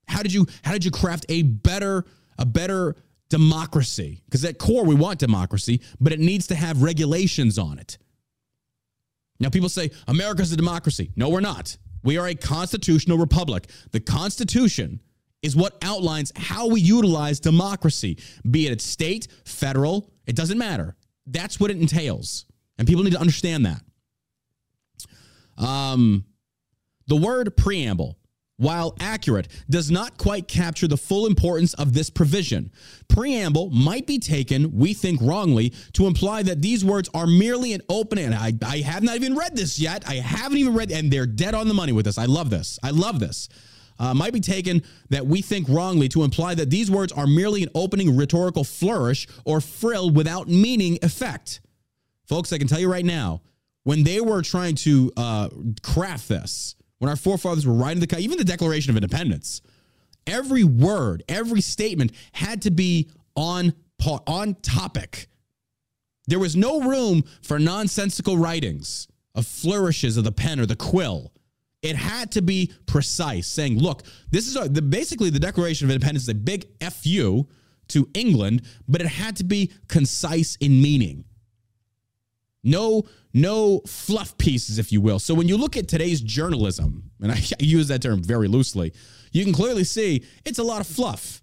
How 0.06 0.22
did 0.22 0.32
you 0.32 0.46
how 0.62 0.72
did 0.72 0.84
you 0.84 0.90
craft 0.90 1.26
a 1.28 1.42
better 1.42 2.04
a 2.38 2.44
better 2.44 2.96
democracy? 3.28 4.22
Because 4.24 4.44
at 4.44 4.58
core 4.58 4.84
we 4.84 4.94
want 4.94 5.18
democracy, 5.18 5.80
but 6.00 6.12
it 6.12 6.18
needs 6.18 6.48
to 6.48 6.54
have 6.54 6.82
regulations 6.82 7.58
on 7.58 7.78
it. 7.78 7.98
Now 9.38 9.48
people 9.48 9.68
say 9.68 9.90
America's 10.06 10.52
a 10.52 10.56
democracy. 10.56 11.10
No, 11.16 11.28
we're 11.28 11.40
not. 11.40 11.76
We 12.02 12.18
are 12.18 12.26
a 12.26 12.34
constitutional 12.34 13.18
republic. 13.18 13.68
The 13.92 14.00
Constitution 14.00 15.00
is 15.42 15.56
what 15.56 15.76
outlines 15.82 16.32
how 16.36 16.68
we 16.68 16.80
utilize 16.80 17.40
democracy, 17.40 18.18
be 18.48 18.66
it 18.66 18.72
at 18.72 18.80
state, 18.80 19.28
federal, 19.44 20.10
it 20.26 20.36
doesn't 20.36 20.58
matter. 20.58 20.96
That's 21.26 21.58
what 21.58 21.70
it 21.70 21.78
entails. 21.78 22.46
And 22.78 22.86
people 22.86 23.04
need 23.04 23.12
to 23.12 23.20
understand 23.20 23.66
that. 23.66 23.82
Um, 25.62 26.24
the 27.10 27.16
word 27.16 27.56
preamble, 27.56 28.16
while 28.56 28.94
accurate, 29.00 29.48
does 29.68 29.90
not 29.90 30.16
quite 30.16 30.46
capture 30.46 30.86
the 30.86 30.96
full 30.96 31.26
importance 31.26 31.74
of 31.74 31.92
this 31.92 32.08
provision. 32.08 32.70
Preamble 33.08 33.70
might 33.70 34.06
be 34.06 34.18
taken, 34.18 34.76
we 34.76 34.94
think 34.94 35.20
wrongly, 35.20 35.70
to 35.94 36.06
imply 36.06 36.42
that 36.42 36.62
these 36.62 36.84
words 36.84 37.08
are 37.12 37.26
merely 37.26 37.72
an 37.72 37.82
opening. 37.88 38.32
I, 38.32 38.52
I 38.64 38.78
have 38.78 39.02
not 39.02 39.16
even 39.16 39.34
read 39.34 39.56
this 39.56 39.78
yet. 39.78 40.08
I 40.08 40.14
haven't 40.14 40.58
even 40.58 40.74
read, 40.74 40.92
and 40.92 41.10
they're 41.10 41.26
dead 41.26 41.54
on 41.54 41.68
the 41.68 41.74
money 41.74 41.92
with 41.92 42.04
this. 42.04 42.18
I 42.18 42.26
love 42.26 42.50
this. 42.50 42.78
I 42.82 42.90
love 42.90 43.18
this. 43.18 43.48
Uh, 43.98 44.14
might 44.14 44.32
be 44.32 44.40
taken 44.40 44.82
that 45.10 45.26
we 45.26 45.42
think 45.42 45.68
wrongly 45.68 46.08
to 46.08 46.22
imply 46.22 46.54
that 46.54 46.70
these 46.70 46.90
words 46.90 47.12
are 47.12 47.26
merely 47.26 47.62
an 47.62 47.68
opening 47.74 48.16
rhetorical 48.16 48.64
flourish 48.64 49.26
or 49.44 49.60
frill 49.60 50.10
without 50.10 50.48
meaning 50.48 50.98
effect. 51.02 51.60
Folks, 52.26 52.52
I 52.52 52.58
can 52.58 52.66
tell 52.68 52.80
you 52.80 52.90
right 52.90 53.04
now, 53.04 53.42
when 53.84 54.04
they 54.04 54.20
were 54.20 54.42
trying 54.42 54.74
to 54.76 55.12
uh, 55.16 55.48
craft 55.82 56.28
this, 56.28 56.76
when 57.00 57.08
our 57.08 57.16
forefathers 57.16 57.66
were 57.66 57.74
writing 57.74 57.98
the, 57.98 58.18
even 58.18 58.38
the 58.38 58.44
Declaration 58.44 58.90
of 58.90 58.96
Independence, 58.96 59.62
every 60.26 60.64
word, 60.64 61.24
every 61.28 61.62
statement 61.62 62.12
had 62.32 62.62
to 62.62 62.70
be 62.70 63.10
on 63.34 63.72
on 64.26 64.54
topic. 64.62 65.26
There 66.26 66.38
was 66.38 66.56
no 66.56 66.80
room 66.80 67.24
for 67.42 67.58
nonsensical 67.58 68.38
writings 68.38 69.08
of 69.34 69.46
flourishes 69.46 70.16
of 70.16 70.24
the 70.24 70.32
pen 70.32 70.60
or 70.60 70.66
the 70.66 70.76
quill. 70.76 71.32
It 71.82 71.96
had 71.96 72.32
to 72.32 72.42
be 72.42 72.72
precise, 72.86 73.46
saying, 73.46 73.78
"Look, 73.78 74.02
this 74.30 74.46
is 74.46 74.54
the, 74.54 74.82
basically 74.82 75.30
the 75.30 75.38
Declaration 75.38 75.86
of 75.86 75.90
Independence 75.90 76.24
is 76.24 76.28
a 76.28 76.34
big 76.34 76.66
fu 76.90 77.46
to 77.88 78.08
England, 78.14 78.62
but 78.88 79.00
it 79.00 79.06
had 79.06 79.36
to 79.36 79.44
be 79.44 79.72
concise 79.88 80.56
in 80.60 80.80
meaning. 80.82 81.24
No, 82.62 83.04
no 83.32 83.80
fluff 83.86 84.36
pieces, 84.38 84.78
if 84.78 84.92
you 84.92 85.00
will. 85.00 85.18
So 85.18 85.34
when 85.34 85.48
you 85.48 85.56
look 85.56 85.76
at 85.76 85.88
today's 85.88 86.20
journalism, 86.20 87.10
and 87.20 87.32
I 87.32 87.40
use 87.58 87.88
that 87.88 88.02
term 88.02 88.22
very 88.22 88.48
loosely, 88.48 88.92
you 89.32 89.44
can 89.44 89.52
clearly 89.52 89.84
see 89.84 90.24
it's 90.44 90.58
a 90.58 90.64
lot 90.64 90.80
of 90.80 90.86
fluff. 90.86 91.42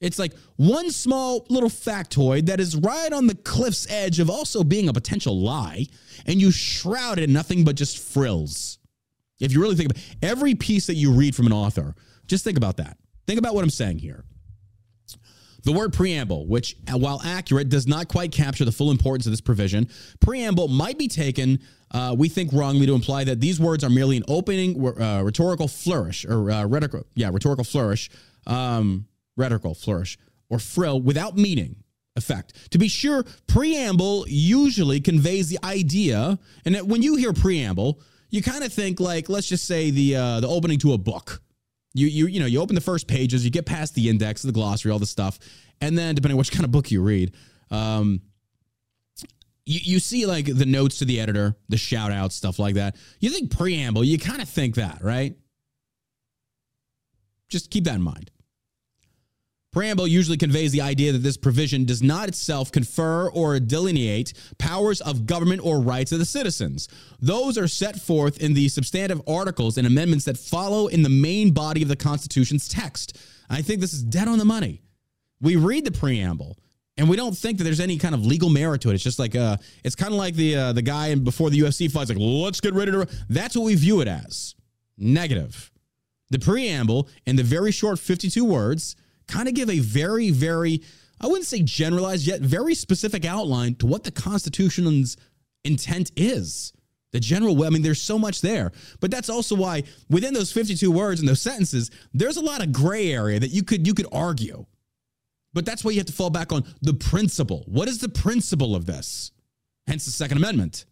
It's 0.00 0.18
like 0.18 0.34
one 0.56 0.90
small 0.90 1.46
little 1.48 1.70
factoid 1.70 2.46
that 2.46 2.60
is 2.60 2.76
right 2.76 3.12
on 3.12 3.26
the 3.26 3.34
cliff's 3.34 3.90
edge 3.90 4.20
of 4.20 4.28
also 4.28 4.62
being 4.62 4.88
a 4.88 4.92
potential 4.92 5.40
lie, 5.40 5.86
and 6.26 6.40
you 6.40 6.50
shroud 6.50 7.18
it 7.18 7.24
in 7.24 7.32
nothing 7.32 7.64
but 7.64 7.76
just 7.76 7.98
frills. 7.98 8.78
If 9.40 9.52
you 9.52 9.60
really 9.60 9.74
think 9.74 9.90
about 9.90 10.02
every 10.22 10.54
piece 10.54 10.86
that 10.86 10.94
you 10.94 11.12
read 11.12 11.34
from 11.34 11.46
an 11.46 11.52
author, 11.52 11.94
just 12.26 12.44
think 12.44 12.56
about 12.56 12.76
that. 12.78 12.98
Think 13.26 13.38
about 13.38 13.54
what 13.54 13.64
I'm 13.64 13.70
saying 13.70 13.98
here. 13.98 14.24
The 15.66 15.72
word 15.72 15.92
preamble, 15.92 16.46
which, 16.46 16.76
while 16.92 17.20
accurate, 17.24 17.68
does 17.68 17.88
not 17.88 18.06
quite 18.06 18.30
capture 18.30 18.64
the 18.64 18.70
full 18.70 18.92
importance 18.92 19.26
of 19.26 19.32
this 19.32 19.40
provision, 19.40 19.88
preamble 20.20 20.68
might 20.68 20.96
be 20.96 21.08
taken, 21.08 21.58
uh, 21.90 22.14
we 22.16 22.28
think, 22.28 22.52
wrongly 22.52 22.86
to 22.86 22.94
imply 22.94 23.24
that 23.24 23.40
these 23.40 23.58
words 23.58 23.82
are 23.82 23.90
merely 23.90 24.16
an 24.16 24.22
opening 24.28 24.80
uh, 24.86 25.22
rhetorical 25.24 25.66
flourish, 25.66 26.24
or 26.24 26.52
uh, 26.52 26.64
rhetorical, 26.66 27.04
yeah, 27.16 27.30
rhetorical 27.32 27.64
flourish, 27.64 28.10
um, 28.46 29.08
rhetorical 29.36 29.74
flourish, 29.74 30.16
or 30.50 30.60
frill 30.60 31.00
without 31.00 31.36
meaning 31.36 31.74
effect. 32.14 32.70
To 32.70 32.78
be 32.78 32.86
sure, 32.86 33.24
preamble 33.48 34.24
usually 34.28 35.00
conveys 35.00 35.48
the 35.48 35.58
idea, 35.64 36.38
and 36.64 36.76
when 36.88 37.02
you 37.02 37.16
hear 37.16 37.32
preamble, 37.32 38.00
you 38.30 38.40
kind 38.40 38.62
of 38.62 38.72
think 38.72 39.00
like, 39.00 39.28
let's 39.28 39.48
just 39.48 39.66
say 39.66 39.90
the 39.90 40.14
uh, 40.14 40.38
the 40.38 40.48
opening 40.48 40.78
to 40.78 40.92
a 40.92 40.98
book 40.98 41.42
you 41.96 42.06
you 42.06 42.26
you 42.26 42.40
know 42.40 42.46
you 42.46 42.60
open 42.60 42.74
the 42.74 42.80
first 42.80 43.08
pages, 43.08 43.44
you 43.44 43.50
get 43.50 43.66
past 43.66 43.94
the 43.94 44.08
index, 44.08 44.42
the 44.42 44.52
glossary, 44.52 44.92
all 44.92 44.98
the 44.98 45.06
stuff, 45.06 45.38
and 45.80 45.96
then 45.96 46.14
depending 46.14 46.34
on 46.34 46.38
which 46.38 46.50
kind 46.52 46.64
of 46.64 46.70
book 46.70 46.90
you 46.90 47.02
read, 47.02 47.32
um, 47.70 48.20
you, 49.64 49.80
you 49.82 50.00
see 50.00 50.26
like 50.26 50.46
the 50.46 50.66
notes 50.66 50.98
to 50.98 51.04
the 51.04 51.20
editor, 51.20 51.56
the 51.68 51.76
shout 51.76 52.12
outs, 52.12 52.36
stuff 52.36 52.58
like 52.58 52.76
that. 52.76 52.96
You 53.20 53.30
think 53.30 53.56
preamble, 53.56 54.04
you 54.04 54.18
kind 54.18 54.40
of 54.40 54.48
think 54.48 54.76
that, 54.76 55.02
right? 55.02 55.36
Just 57.48 57.70
keep 57.70 57.84
that 57.84 57.96
in 57.96 58.02
mind. 58.02 58.30
Preamble 59.76 60.06
usually 60.06 60.38
conveys 60.38 60.72
the 60.72 60.80
idea 60.80 61.12
that 61.12 61.18
this 61.18 61.36
provision 61.36 61.84
does 61.84 62.02
not 62.02 62.28
itself 62.28 62.72
confer 62.72 63.28
or 63.28 63.60
delineate 63.60 64.32
powers 64.56 65.02
of 65.02 65.26
government 65.26 65.60
or 65.62 65.80
rights 65.80 66.12
of 66.12 66.18
the 66.18 66.24
citizens. 66.24 66.88
Those 67.20 67.58
are 67.58 67.68
set 67.68 68.00
forth 68.00 68.38
in 68.38 68.54
the 68.54 68.70
substantive 68.70 69.20
articles 69.28 69.76
and 69.76 69.86
amendments 69.86 70.24
that 70.24 70.38
follow 70.38 70.86
in 70.86 71.02
the 71.02 71.10
main 71.10 71.50
body 71.50 71.82
of 71.82 71.88
the 71.88 71.96
Constitution's 71.96 72.68
text. 72.68 73.18
I 73.50 73.60
think 73.60 73.82
this 73.82 73.92
is 73.92 74.02
dead 74.02 74.28
on 74.28 74.38
the 74.38 74.46
money. 74.46 74.80
We 75.42 75.56
read 75.56 75.84
the 75.84 75.92
preamble 75.92 76.56
and 76.96 77.06
we 77.06 77.18
don't 77.18 77.36
think 77.36 77.58
that 77.58 77.64
there's 77.64 77.78
any 77.78 77.98
kind 77.98 78.14
of 78.14 78.24
legal 78.24 78.48
merit 78.48 78.80
to 78.80 78.88
it. 78.88 78.94
It's 78.94 79.04
just 79.04 79.18
like 79.18 79.36
uh, 79.36 79.58
it's 79.84 79.94
kind 79.94 80.14
of 80.14 80.18
like 80.18 80.36
the 80.36 80.56
uh, 80.56 80.72
the 80.72 80.80
guy 80.80 81.14
before 81.16 81.50
the 81.50 81.58
UFC 81.58 81.92
fights, 81.92 82.08
like 82.08 82.18
let's 82.18 82.62
get 82.62 82.72
ready 82.72 82.92
to. 82.92 83.06
That's 83.28 83.54
what 83.54 83.66
we 83.66 83.74
view 83.74 84.00
it 84.00 84.08
as 84.08 84.54
negative. 84.96 85.70
The 86.30 86.38
preamble 86.38 87.10
in 87.26 87.36
the 87.36 87.42
very 87.42 87.72
short 87.72 87.98
52 87.98 88.42
words 88.42 88.96
kind 89.28 89.48
of 89.48 89.54
give 89.54 89.70
a 89.70 89.78
very, 89.78 90.30
very, 90.30 90.82
I 91.20 91.26
wouldn't 91.26 91.46
say 91.46 91.62
generalized 91.62 92.26
yet, 92.26 92.40
very 92.40 92.74
specific 92.74 93.24
outline 93.24 93.74
to 93.76 93.86
what 93.86 94.04
the 94.04 94.10
Constitution's 94.10 95.16
intent 95.64 96.12
is. 96.16 96.72
The 97.12 97.20
general, 97.20 97.62
I 97.64 97.70
mean, 97.70 97.82
there's 97.82 98.00
so 98.00 98.18
much 98.18 98.40
there, 98.40 98.72
but 99.00 99.10
that's 99.10 99.30
also 99.30 99.54
why 99.54 99.84
within 100.10 100.34
those 100.34 100.52
52 100.52 100.90
words 100.90 101.20
and 101.20 101.28
those 101.28 101.40
sentences, 101.40 101.90
there's 102.12 102.36
a 102.36 102.42
lot 102.42 102.62
of 102.62 102.72
gray 102.72 103.12
area 103.12 103.40
that 103.40 103.48
you 103.48 103.62
could 103.62 103.86
you 103.86 103.94
could 103.94 104.08
argue. 104.12 104.66
But 105.54 105.64
that's 105.64 105.82
why 105.82 105.92
you 105.92 105.98
have 105.98 106.06
to 106.08 106.12
fall 106.12 106.28
back 106.28 106.52
on 106.52 106.64
the 106.82 106.92
principle. 106.92 107.64
What 107.66 107.88
is 107.88 107.98
the 107.98 108.10
principle 108.10 108.76
of 108.76 108.84
this? 108.84 109.30
Hence 109.86 110.04
the 110.04 110.10
Second 110.10 110.36
Amendment. 110.36 110.84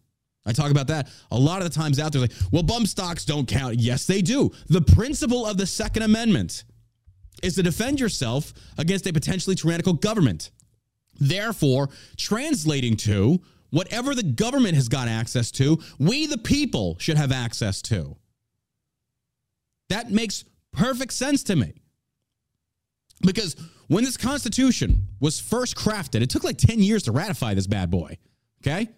I 0.47 0.53
talk 0.53 0.71
about 0.71 0.87
that 0.87 1.09
a 1.31 1.37
lot 1.37 1.61
of 1.61 1.71
the 1.71 1.75
times 1.75 1.99
out 1.99 2.11
there. 2.11 2.21
Like, 2.21 2.33
well, 2.51 2.63
bump 2.63 2.87
stocks 2.87 3.25
don't 3.25 3.47
count. 3.47 3.75
Yes, 3.79 4.05
they 4.05 4.21
do. 4.21 4.51
The 4.67 4.81
principle 4.81 5.45
of 5.45 5.57
the 5.57 5.67
Second 5.67 6.03
Amendment 6.03 6.63
is 7.45 7.55
to 7.55 7.63
defend 7.63 7.99
yourself 7.99 8.53
against 8.77 9.07
a 9.07 9.13
potentially 9.13 9.55
tyrannical 9.55 9.93
government. 9.93 10.51
Therefore, 11.19 11.89
translating 12.17 12.97
to 12.97 13.41
whatever 13.69 14.15
the 14.15 14.23
government 14.23 14.75
has 14.75 14.89
got 14.89 15.07
access 15.07 15.51
to, 15.51 15.79
we 15.99 16.27
the 16.27 16.37
people 16.37 16.97
should 16.99 17.17
have 17.17 17.31
access 17.31 17.81
to. 17.83 18.17
That 19.89 20.11
makes 20.11 20.43
perfect 20.71 21.13
sense 21.13 21.43
to 21.43 21.55
me. 21.55 21.73
Because 23.21 23.55
when 23.87 24.03
this 24.03 24.17
Constitution 24.17 25.07
was 25.19 25.39
first 25.39 25.75
crafted, 25.75 26.21
it 26.21 26.29
took 26.29 26.43
like 26.43 26.57
10 26.57 26.79
years 26.79 27.03
to 27.03 27.11
ratify 27.11 27.53
this 27.53 27.67
bad 27.67 27.89
boy. 27.89 28.17
Okay? 28.61 28.89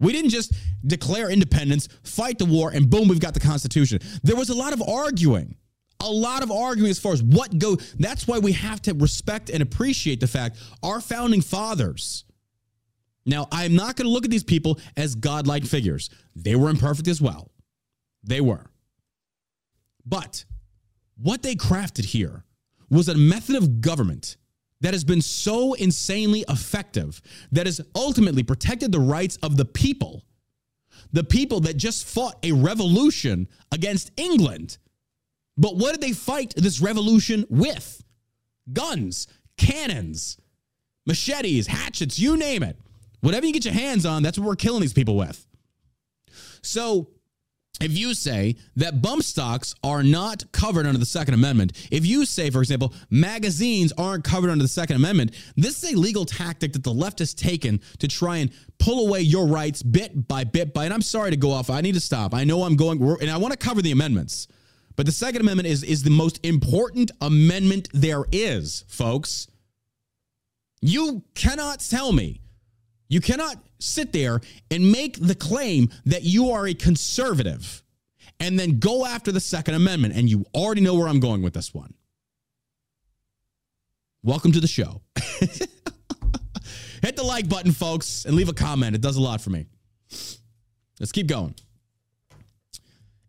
We 0.00 0.12
didn't 0.12 0.30
just 0.30 0.54
declare 0.84 1.30
independence, 1.30 1.88
fight 2.02 2.38
the 2.38 2.46
war, 2.46 2.70
and 2.70 2.88
boom, 2.88 3.06
we've 3.06 3.20
got 3.20 3.34
the 3.34 3.40
Constitution. 3.40 4.00
There 4.22 4.34
was 4.34 4.48
a 4.48 4.54
lot 4.54 4.72
of 4.72 4.82
arguing 4.82 5.56
a 6.00 6.10
lot 6.10 6.42
of 6.42 6.50
arguing 6.50 6.90
as 6.90 6.98
far 6.98 7.12
as 7.12 7.22
what 7.22 7.58
go. 7.58 7.76
That's 7.98 8.26
why 8.26 8.38
we 8.38 8.52
have 8.52 8.82
to 8.82 8.94
respect 8.94 9.50
and 9.50 9.62
appreciate 9.62 10.20
the 10.20 10.26
fact 10.26 10.58
our 10.82 11.00
founding 11.00 11.42
fathers. 11.42 12.24
Now, 13.26 13.48
I'm 13.52 13.74
not 13.74 13.96
going 13.96 14.06
to 14.06 14.12
look 14.12 14.24
at 14.24 14.30
these 14.30 14.44
people 14.44 14.78
as 14.96 15.14
godlike 15.14 15.64
figures. 15.64 16.10
They 16.34 16.56
were 16.56 16.70
imperfect 16.70 17.06
as 17.08 17.20
well. 17.20 17.50
They 18.24 18.40
were. 18.40 18.66
But 20.04 20.44
what 21.16 21.42
they 21.42 21.54
crafted 21.54 22.04
here 22.06 22.44
was 22.88 23.08
a 23.08 23.14
method 23.14 23.56
of 23.56 23.80
government 23.80 24.36
that 24.80 24.94
has 24.94 25.04
been 25.04 25.20
so 25.20 25.74
insanely 25.74 26.44
effective 26.48 27.20
that 27.52 27.66
has 27.66 27.80
ultimately 27.94 28.42
protected 28.42 28.90
the 28.90 29.00
rights 29.00 29.36
of 29.42 29.56
the 29.56 29.64
people. 29.64 30.24
The 31.12 31.24
people 31.24 31.60
that 31.60 31.76
just 31.76 32.06
fought 32.06 32.38
a 32.42 32.52
revolution 32.52 33.48
against 33.72 34.10
England 34.16 34.78
but 35.60 35.76
what 35.76 35.92
did 35.92 36.00
they 36.00 36.12
fight 36.12 36.54
this 36.56 36.80
revolution 36.80 37.44
with? 37.50 38.02
Guns, 38.72 39.28
cannons, 39.58 40.38
machetes, 41.04 41.66
hatchets, 41.66 42.18
you 42.18 42.38
name 42.38 42.62
it. 42.62 42.78
Whatever 43.20 43.46
you 43.46 43.52
get 43.52 43.66
your 43.66 43.74
hands 43.74 44.06
on, 44.06 44.22
that's 44.22 44.38
what 44.38 44.48
we're 44.48 44.56
killing 44.56 44.80
these 44.80 44.94
people 44.94 45.16
with. 45.16 45.46
So, 46.62 47.10
if 47.78 47.96
you 47.96 48.14
say 48.14 48.56
that 48.76 49.02
bump 49.02 49.22
stocks 49.22 49.74
are 49.82 50.02
not 50.02 50.50
covered 50.52 50.86
under 50.86 50.98
the 50.98 51.06
Second 51.06 51.34
Amendment, 51.34 51.88
if 51.90 52.06
you 52.06 52.24
say, 52.24 52.48
for 52.48 52.60
example, 52.60 52.94
magazines 53.10 53.92
aren't 53.98 54.24
covered 54.24 54.50
under 54.50 54.64
the 54.64 54.68
Second 54.68 54.96
Amendment, 54.96 55.34
this 55.56 55.82
is 55.82 55.92
a 55.92 55.96
legal 55.98 56.24
tactic 56.24 56.72
that 56.72 56.84
the 56.84 56.92
left 56.92 57.18
has 57.18 57.34
taken 57.34 57.80
to 57.98 58.08
try 58.08 58.38
and 58.38 58.50
pull 58.78 59.06
away 59.06 59.20
your 59.20 59.46
rights 59.46 59.82
bit 59.82 60.26
by 60.26 60.44
bit 60.44 60.72
by. 60.72 60.86
And 60.86 60.94
I'm 60.94 61.02
sorry 61.02 61.30
to 61.30 61.36
go 61.36 61.50
off. 61.50 61.68
I 61.68 61.82
need 61.82 61.94
to 61.94 62.00
stop. 62.00 62.34
I 62.34 62.44
know 62.44 62.62
I'm 62.62 62.76
going, 62.76 63.02
and 63.20 63.30
I 63.30 63.36
want 63.36 63.52
to 63.52 63.58
cover 63.58 63.82
the 63.82 63.92
amendments. 63.92 64.48
But 65.00 65.06
the 65.06 65.12
Second 65.12 65.40
Amendment 65.40 65.66
is, 65.66 65.82
is 65.82 66.02
the 66.02 66.10
most 66.10 66.44
important 66.44 67.10
amendment 67.22 67.88
there 67.94 68.26
is, 68.32 68.84
folks. 68.86 69.48
You 70.82 71.22
cannot 71.34 71.80
tell 71.80 72.12
me, 72.12 72.42
you 73.08 73.22
cannot 73.22 73.56
sit 73.78 74.12
there 74.12 74.42
and 74.70 74.92
make 74.92 75.18
the 75.18 75.34
claim 75.34 75.88
that 76.04 76.24
you 76.24 76.50
are 76.50 76.66
a 76.66 76.74
conservative 76.74 77.82
and 78.40 78.60
then 78.60 78.78
go 78.78 79.06
after 79.06 79.32
the 79.32 79.40
Second 79.40 79.74
Amendment. 79.74 80.16
And 80.16 80.28
you 80.28 80.44
already 80.54 80.82
know 80.82 80.94
where 80.94 81.08
I'm 81.08 81.20
going 81.20 81.40
with 81.40 81.54
this 81.54 81.72
one. 81.72 81.94
Welcome 84.22 84.52
to 84.52 84.60
the 84.60 84.68
show. 84.68 85.00
Hit 85.40 85.70
the 87.16 87.24
like 87.24 87.48
button, 87.48 87.72
folks, 87.72 88.26
and 88.26 88.36
leave 88.36 88.50
a 88.50 88.52
comment. 88.52 88.94
It 88.94 89.00
does 89.00 89.16
a 89.16 89.22
lot 89.22 89.40
for 89.40 89.48
me. 89.48 89.64
Let's 90.98 91.10
keep 91.10 91.26
going. 91.26 91.54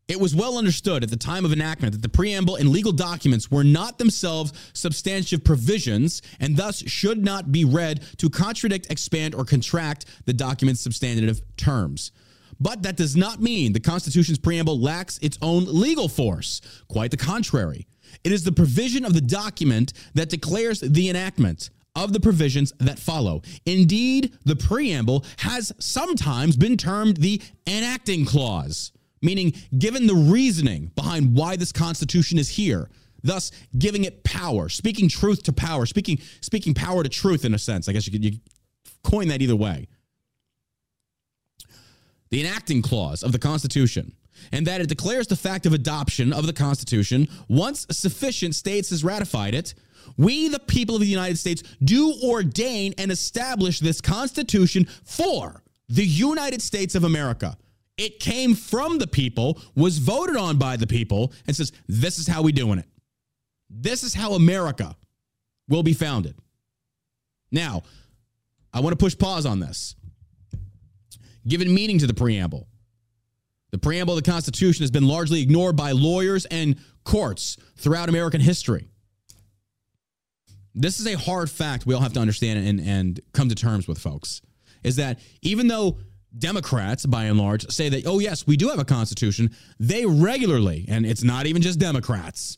It 0.08 0.20
was 0.20 0.36
well 0.36 0.58
understood 0.58 1.04
at 1.04 1.10
the 1.10 1.16
time 1.16 1.46
of 1.46 1.54
enactment 1.54 1.94
that 1.94 2.02
the 2.02 2.10
preamble 2.10 2.58
and 2.58 2.70
legal 2.70 2.92
documents 2.92 3.50
were 3.50 3.64
not 3.64 3.98
themselves 3.98 4.52
substantive 4.74 5.44
provisions 5.44 6.22
and 6.40 6.58
thus 6.58 6.84
should 6.90 7.24
not 7.24 7.52
be 7.52 7.64
read 7.64 8.04
to 8.18 8.30
contradict, 8.30 8.92
expand, 8.92 9.34
or 9.34 9.46
contract 9.46 10.06
the 10.26 10.34
document's 10.34 10.82
substantive 10.82 11.42
terms. 11.56 12.12
But 12.60 12.84
that 12.84 12.98
does 12.98 13.16
not 13.16 13.42
mean 13.42 13.74
the 13.74 13.80
Constitution's 13.80 14.38
preamble 14.38 14.80
lacks 14.80 15.18
its 15.20 15.38
own 15.42 15.66
legal 15.66 16.10
force. 16.10 16.62
Quite 16.90 17.12
the 17.12 17.18
contrary. 17.18 17.88
It 18.24 18.32
is 18.32 18.44
the 18.44 18.52
provision 18.52 19.06
of 19.06 19.14
the 19.14 19.22
document 19.22 19.94
that 20.14 20.30
declares 20.30 20.82
the 20.82 21.10
enactment 21.10 21.70
of 21.96 22.14
the 22.14 22.20
provisions 22.20 22.74
that 22.80 23.00
follow. 23.00 23.42
Indeed, 23.66 24.34
the 24.46 24.56
preamble 24.56 25.26
has 25.38 25.72
sometimes 25.80 26.58
been 26.58 26.78
termed 26.78 27.18
the 27.18 27.42
enacting 27.66 28.26
clause 28.26 28.92
meaning 29.22 29.54
given 29.78 30.08
the 30.08 30.16
reasoning 30.16 30.92
behind 30.96 31.36
why 31.36 31.56
this 31.56 31.72
Constitution 31.72 32.38
is 32.38 32.50
here, 32.50 32.90
thus 33.24 33.52
giving 33.78 34.04
it 34.04 34.24
power, 34.24 34.70
speaking 34.70 35.08
truth 35.08 35.44
to 35.44 35.54
power, 35.54 35.86
speaking 35.86 36.20
speaking 36.42 36.74
power 36.74 37.04
to 37.04 37.10
truth 37.10 37.46
in 37.46 37.54
a 37.54 37.60
sense. 37.60 37.88
I 37.88 37.94
guess 37.94 38.08
you 38.08 38.12
could 38.12 38.26
you 38.26 38.40
coin 39.04 39.28
that 39.30 39.42
either 39.42 39.56
way. 39.56 39.88
The 42.30 42.42
enacting 42.42 42.82
clause 42.82 43.24
of 43.24 43.32
the 43.32 43.40
Constitution 43.40 44.14
and 44.52 44.66
that 44.68 44.82
it 44.82 44.88
declares 44.88 45.28
the 45.28 45.36
fact 45.36 45.66
of 45.66 45.74
adoption 45.74 46.34
of 46.34 46.48
the 46.48 46.54
Constitution 46.54 47.28
once 47.48 47.86
sufficient 47.92 48.56
states 48.56 48.90
has 48.90 49.04
ratified 49.04 49.54
it. 49.54 49.74
We, 50.18 50.50
the 50.50 50.60
people 50.60 50.96
of 50.96 51.02
the 51.02 51.08
United 51.08 51.38
States, 51.38 51.64
do 51.84 52.14
ordain 52.24 52.94
and 52.98 53.12
establish 53.12 53.80
this 53.80 54.02
Constitution 54.02 54.88
for 55.04 55.64
the 55.90 56.06
United 56.06 56.62
States 56.62 56.96
of 56.96 57.04
America. 57.04 57.58
It 58.02 58.20
came 58.20 58.56
from 58.56 58.98
the 58.98 59.06
people, 59.06 59.62
was 59.76 60.00
voted 60.00 60.36
on 60.36 60.58
by 60.58 60.76
the 60.76 60.88
people, 60.88 61.34
and 61.46 61.56
says, 61.56 61.72
This 61.88 62.18
is 62.18 62.26
how 62.26 62.42
we 62.42 62.52
doing 62.52 62.80
it. 62.80 62.88
This 63.70 64.02
is 64.02 64.16
how 64.16 64.34
America 64.34 64.96
will 65.70 65.84
be 65.84 65.94
founded. 65.94 66.34
Now, 67.52 67.84
I 68.74 68.80
want 68.80 68.98
to 68.98 68.98
push 68.98 69.16
pause 69.16 69.46
on 69.46 69.60
this. 69.60 69.96
Given 71.48 71.72
meaning 71.72 72.00
to 72.00 72.08
the 72.08 72.14
preamble, 72.16 72.68
the 73.70 73.78
preamble 73.78 74.18
of 74.18 74.24
the 74.24 74.32
Constitution 74.32 74.82
has 74.82 74.90
been 74.90 75.08
largely 75.08 75.44
ignored 75.44 75.76
by 75.76 75.92
lawyers 75.92 76.46
and 76.46 76.78
courts 77.04 77.56
throughout 77.76 78.10
American 78.10 78.42
history. 78.42 78.90
This 80.74 81.00
is 81.00 81.06
a 81.06 81.18
hard 81.18 81.52
fact 81.52 81.86
we 81.86 81.94
all 81.94 82.02
have 82.02 82.14
to 82.14 82.20
understand 82.20 82.68
and, 82.68 82.80
and 82.80 83.20
come 83.32 83.50
to 83.50 83.56
terms 83.56 83.88
with, 83.88 84.00
folks. 84.00 84.42
Is 84.84 84.96
that 84.96 85.20
even 85.44 85.68
though 85.68 86.00
Democrats, 86.38 87.06
by 87.06 87.26
and 87.26 87.38
large, 87.38 87.70
say 87.70 87.90
that, 87.90 88.06
oh, 88.06 88.20
yes, 88.20 88.48
we 88.48 88.58
do 88.58 88.70
have 88.70 88.80
a 88.80 88.86
Constitution, 88.86 89.52
they 89.80 90.06
regularly, 90.06 90.86
and 90.88 91.06
it's 91.06 91.24
not 91.24 91.46
even 91.46 91.62
just 91.62 91.80
Democrats, 91.80 92.58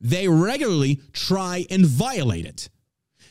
they 0.00 0.28
regularly 0.28 1.00
try 1.12 1.66
and 1.70 1.86
violate 1.86 2.44
it. 2.44 2.68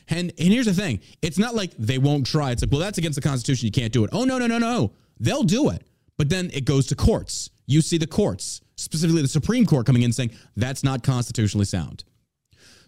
And, 0.08 0.32
and 0.38 0.52
here's 0.52 0.66
the 0.66 0.74
thing 0.74 1.00
it's 1.22 1.38
not 1.38 1.54
like 1.54 1.72
they 1.78 1.98
won't 1.98 2.26
try. 2.26 2.50
It's 2.50 2.62
like, 2.62 2.70
well, 2.70 2.80
that's 2.80 2.98
against 2.98 3.16
the 3.16 3.26
Constitution. 3.26 3.66
You 3.66 3.72
can't 3.72 3.92
do 3.92 4.04
it. 4.04 4.10
Oh, 4.12 4.24
no, 4.24 4.38
no, 4.38 4.46
no, 4.46 4.58
no. 4.58 4.92
They'll 5.18 5.44
do 5.44 5.70
it. 5.70 5.86
But 6.18 6.28
then 6.28 6.50
it 6.52 6.64
goes 6.64 6.86
to 6.88 6.96
courts. 6.96 7.50
You 7.66 7.80
see 7.80 7.96
the 7.96 8.06
courts, 8.06 8.60
specifically 8.76 9.22
the 9.22 9.28
Supreme 9.28 9.64
Court, 9.64 9.86
coming 9.86 10.02
in 10.02 10.12
saying 10.12 10.32
that's 10.56 10.84
not 10.84 11.02
constitutionally 11.02 11.64
sound. 11.64 12.04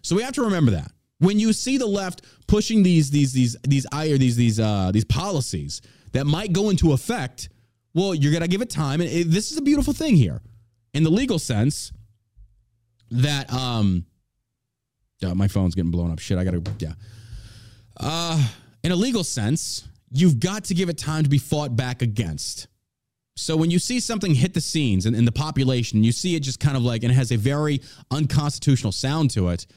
So 0.01 0.15
we 0.15 0.21
have 0.21 0.33
to 0.33 0.43
remember 0.43 0.71
that 0.71 0.91
when 1.19 1.39
you 1.39 1.53
see 1.53 1.77
the 1.77 1.87
left 1.87 2.21
pushing 2.47 2.83
these 2.83 3.09
these 3.09 3.33
these 3.33 3.57
these 3.63 3.85
these 3.91 4.35
these 4.35 4.59
uh, 4.59 4.91
these 4.93 5.05
policies 5.05 5.81
that 6.13 6.25
might 6.25 6.53
go 6.53 6.69
into 6.69 6.93
effect, 6.93 7.49
well, 7.93 8.13
you're 8.13 8.33
gonna 8.33 8.47
give 8.47 8.61
it 8.61 8.69
time, 8.69 9.01
and 9.01 9.09
it, 9.09 9.29
this 9.29 9.51
is 9.51 9.57
a 9.57 9.61
beautiful 9.61 9.93
thing 9.93 10.15
here, 10.15 10.41
in 10.93 11.03
the 11.03 11.09
legal 11.09 11.39
sense 11.39 11.91
that 13.11 13.51
um, 13.51 14.05
oh, 15.23 15.35
my 15.35 15.47
phone's 15.47 15.75
getting 15.75 15.91
blown 15.91 16.11
up. 16.11 16.19
Shit, 16.19 16.37
I 16.37 16.43
gotta 16.43 16.61
yeah. 16.79 16.93
Uh, 17.99 18.47
in 18.83 18.91
a 18.91 18.95
legal 18.95 19.23
sense, 19.23 19.87
you've 20.11 20.39
got 20.39 20.65
to 20.65 20.73
give 20.73 20.89
it 20.89 20.97
time 20.97 21.23
to 21.23 21.29
be 21.29 21.37
fought 21.37 21.75
back 21.75 22.01
against. 22.01 22.67
So 23.35 23.55
when 23.55 23.69
you 23.69 23.77
see 23.77 23.99
something 23.99 24.33
hit 24.33 24.53
the 24.53 24.61
scenes 24.61 25.05
in, 25.05 25.13
in 25.13 25.25
the 25.25 25.31
population, 25.31 26.03
you 26.03 26.11
see 26.11 26.35
it 26.35 26.39
just 26.39 26.59
kind 26.59 26.75
of 26.75 26.83
like, 26.83 27.03
and 27.03 27.11
it 27.11 27.15
has 27.15 27.31
a 27.31 27.37
very 27.37 27.81
unconstitutional 28.09 28.91
sound 28.91 29.29
to 29.31 29.49
it, 29.49 29.67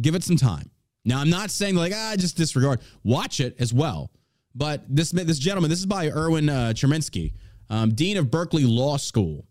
give 0.00 0.14
it 0.14 0.22
some 0.22 0.36
time. 0.36 0.70
Now, 1.04 1.20
I'm 1.20 1.30
not 1.30 1.50
saying 1.50 1.76
like, 1.76 1.92
ah, 1.94 2.14
just 2.18 2.36
disregard. 2.36 2.80
Watch 3.04 3.40
it 3.40 3.56
as 3.58 3.72
well. 3.72 4.10
But 4.56 4.84
this 4.88 5.10
this 5.10 5.38
gentleman, 5.38 5.70
this 5.70 5.80
is 5.80 5.86
by 5.86 6.08
Erwin 6.08 6.48
uh, 6.48 6.72
Chemerinsky, 6.74 7.34
um, 7.68 7.94
Dean 7.94 8.16
of 8.16 8.30
Berkeley 8.30 8.64
Law 8.64 8.96
School. 8.96 9.46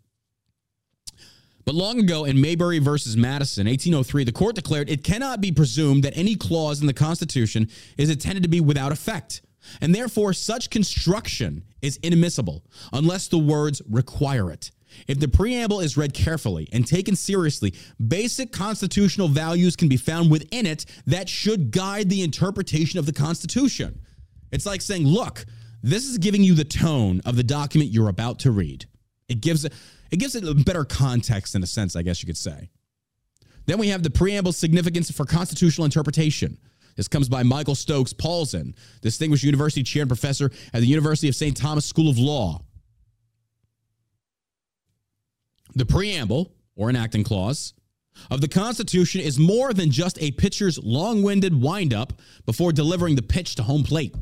But 1.63 1.75
long 1.75 1.99
ago 1.99 2.25
in 2.25 2.39
Marbury 2.39 2.79
versus 2.79 3.17
Madison, 3.17 3.65
1803, 3.67 4.23
the 4.23 4.31
court 4.31 4.55
declared 4.55 4.89
it 4.89 5.03
cannot 5.03 5.41
be 5.41 5.51
presumed 5.51 6.03
that 6.03 6.15
any 6.15 6.35
clause 6.35 6.79
in 6.79 6.87
the 6.87 6.93
Constitution 6.93 7.69
is 7.97 8.09
intended 8.09 8.43
to 8.43 8.49
be 8.49 8.61
without 8.61 8.91
effect 8.91 9.41
and 9.81 9.93
therefore 9.93 10.33
such 10.33 10.69
construction 10.69 11.63
is 11.81 11.97
inadmissible 12.03 12.63
unless 12.93 13.27
the 13.27 13.37
words 13.37 13.81
require 13.89 14.51
it. 14.51 14.71
If 15.07 15.19
the 15.19 15.27
preamble 15.27 15.81
is 15.81 15.97
read 15.97 16.13
carefully 16.13 16.69
and 16.71 16.87
taken 16.87 17.15
seriously, 17.15 17.73
basic 18.07 18.51
constitutional 18.51 19.27
values 19.27 19.75
can 19.75 19.89
be 19.89 19.97
found 19.97 20.31
within 20.31 20.65
it 20.65 20.85
that 21.05 21.27
should 21.27 21.71
guide 21.71 22.09
the 22.09 22.23
interpretation 22.23 22.97
of 22.97 23.05
the 23.05 23.13
Constitution. 23.13 23.99
It's 24.55 24.65
like 24.65 24.81
saying, 24.81 25.05
look, 25.05 25.45
this 25.83 26.05
is 26.05 26.17
giving 26.17 26.41
you 26.41 26.55
the 26.55 26.63
tone 26.63 27.21
of 27.25 27.35
the 27.35 27.43
document 27.43 27.91
you're 27.91 28.07
about 28.07 28.39
to 28.39 28.51
read. 28.51 28.85
It 29.27 29.41
gives 29.41 29.65
it, 29.65 29.73
it 30.11 30.17
gives 30.17 30.33
it 30.33 30.47
a 30.47 30.55
better 30.55 30.85
context 30.85 31.55
in 31.55 31.61
a 31.61 31.67
sense, 31.67 31.95
I 31.95 32.03
guess 32.03 32.23
you 32.23 32.27
could 32.27 32.37
say. 32.37 32.69
Then 33.65 33.77
we 33.77 33.89
have 33.89 34.01
the 34.01 34.09
preamble's 34.09 34.55
significance 34.55 35.11
for 35.11 35.25
constitutional 35.25 35.83
interpretation. 35.83 36.57
This 36.95 37.09
comes 37.09 37.27
by 37.27 37.43
Michael 37.43 37.75
Stokes 37.75 38.13
Paulsen, 38.13 38.75
distinguished 39.01 39.43
university 39.43 39.83
chair 39.83 40.03
and 40.03 40.09
professor 40.09 40.49
at 40.73 40.79
the 40.79 40.87
University 40.87 41.27
of 41.27 41.35
St. 41.35 41.57
Thomas 41.57 41.85
School 41.85 42.09
of 42.09 42.17
Law. 42.17 42.61
The 45.75 45.85
preamble, 45.85 46.53
or 46.77 46.89
enacting 46.89 47.25
clause, 47.25 47.73
of 48.31 48.39
the 48.39 48.47
Constitution 48.47 49.19
is 49.19 49.37
more 49.37 49.73
than 49.73 49.91
just 49.91 50.17
a 50.21 50.31
pitcher's 50.31 50.81
long 50.81 51.23
winded 51.23 51.61
windup 51.61 52.13
before 52.45 52.71
delivering 52.71 53.17
the 53.17 53.21
pitch 53.21 53.55
to 53.55 53.63
home 53.63 53.83
plate. 53.83 54.15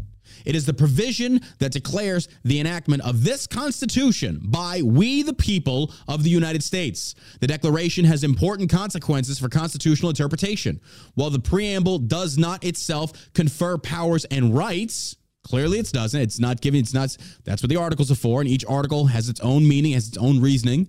It 0.45 0.55
is 0.55 0.65
the 0.65 0.73
provision 0.73 1.41
that 1.59 1.71
declares 1.71 2.27
the 2.43 2.59
enactment 2.59 3.03
of 3.03 3.23
this 3.23 3.47
Constitution 3.47 4.39
by 4.43 4.81
we, 4.81 5.21
the 5.21 5.34
people 5.34 5.93
of 6.07 6.23
the 6.23 6.29
United 6.29 6.63
States. 6.63 7.15
The 7.39 7.47
Declaration 7.47 8.05
has 8.05 8.23
important 8.23 8.69
consequences 8.69 9.39
for 9.39 9.49
constitutional 9.49 10.09
interpretation. 10.09 10.79
While 11.15 11.29
the 11.29 11.39
preamble 11.39 11.99
does 11.99 12.38
not 12.38 12.63
itself 12.63 13.34
confer 13.34 13.77
powers 13.77 14.25
and 14.25 14.55
rights, 14.55 15.15
Clearly, 15.43 15.79
it 15.79 15.91
doesn't. 15.91 16.21
It's 16.21 16.39
not 16.39 16.61
giving. 16.61 16.79
It's 16.79 16.93
not. 16.93 17.17
That's 17.43 17.61
what 17.61 17.69
the 17.69 17.75
articles 17.75 18.09
are 18.09 18.15
for, 18.15 18.39
and 18.39 18.49
each 18.49 18.63
article 18.65 19.07
has 19.07 19.27
its 19.27 19.41
own 19.41 19.67
meaning, 19.67 19.91
has 19.91 20.07
its 20.07 20.17
own 20.17 20.39
reasoning. 20.39 20.88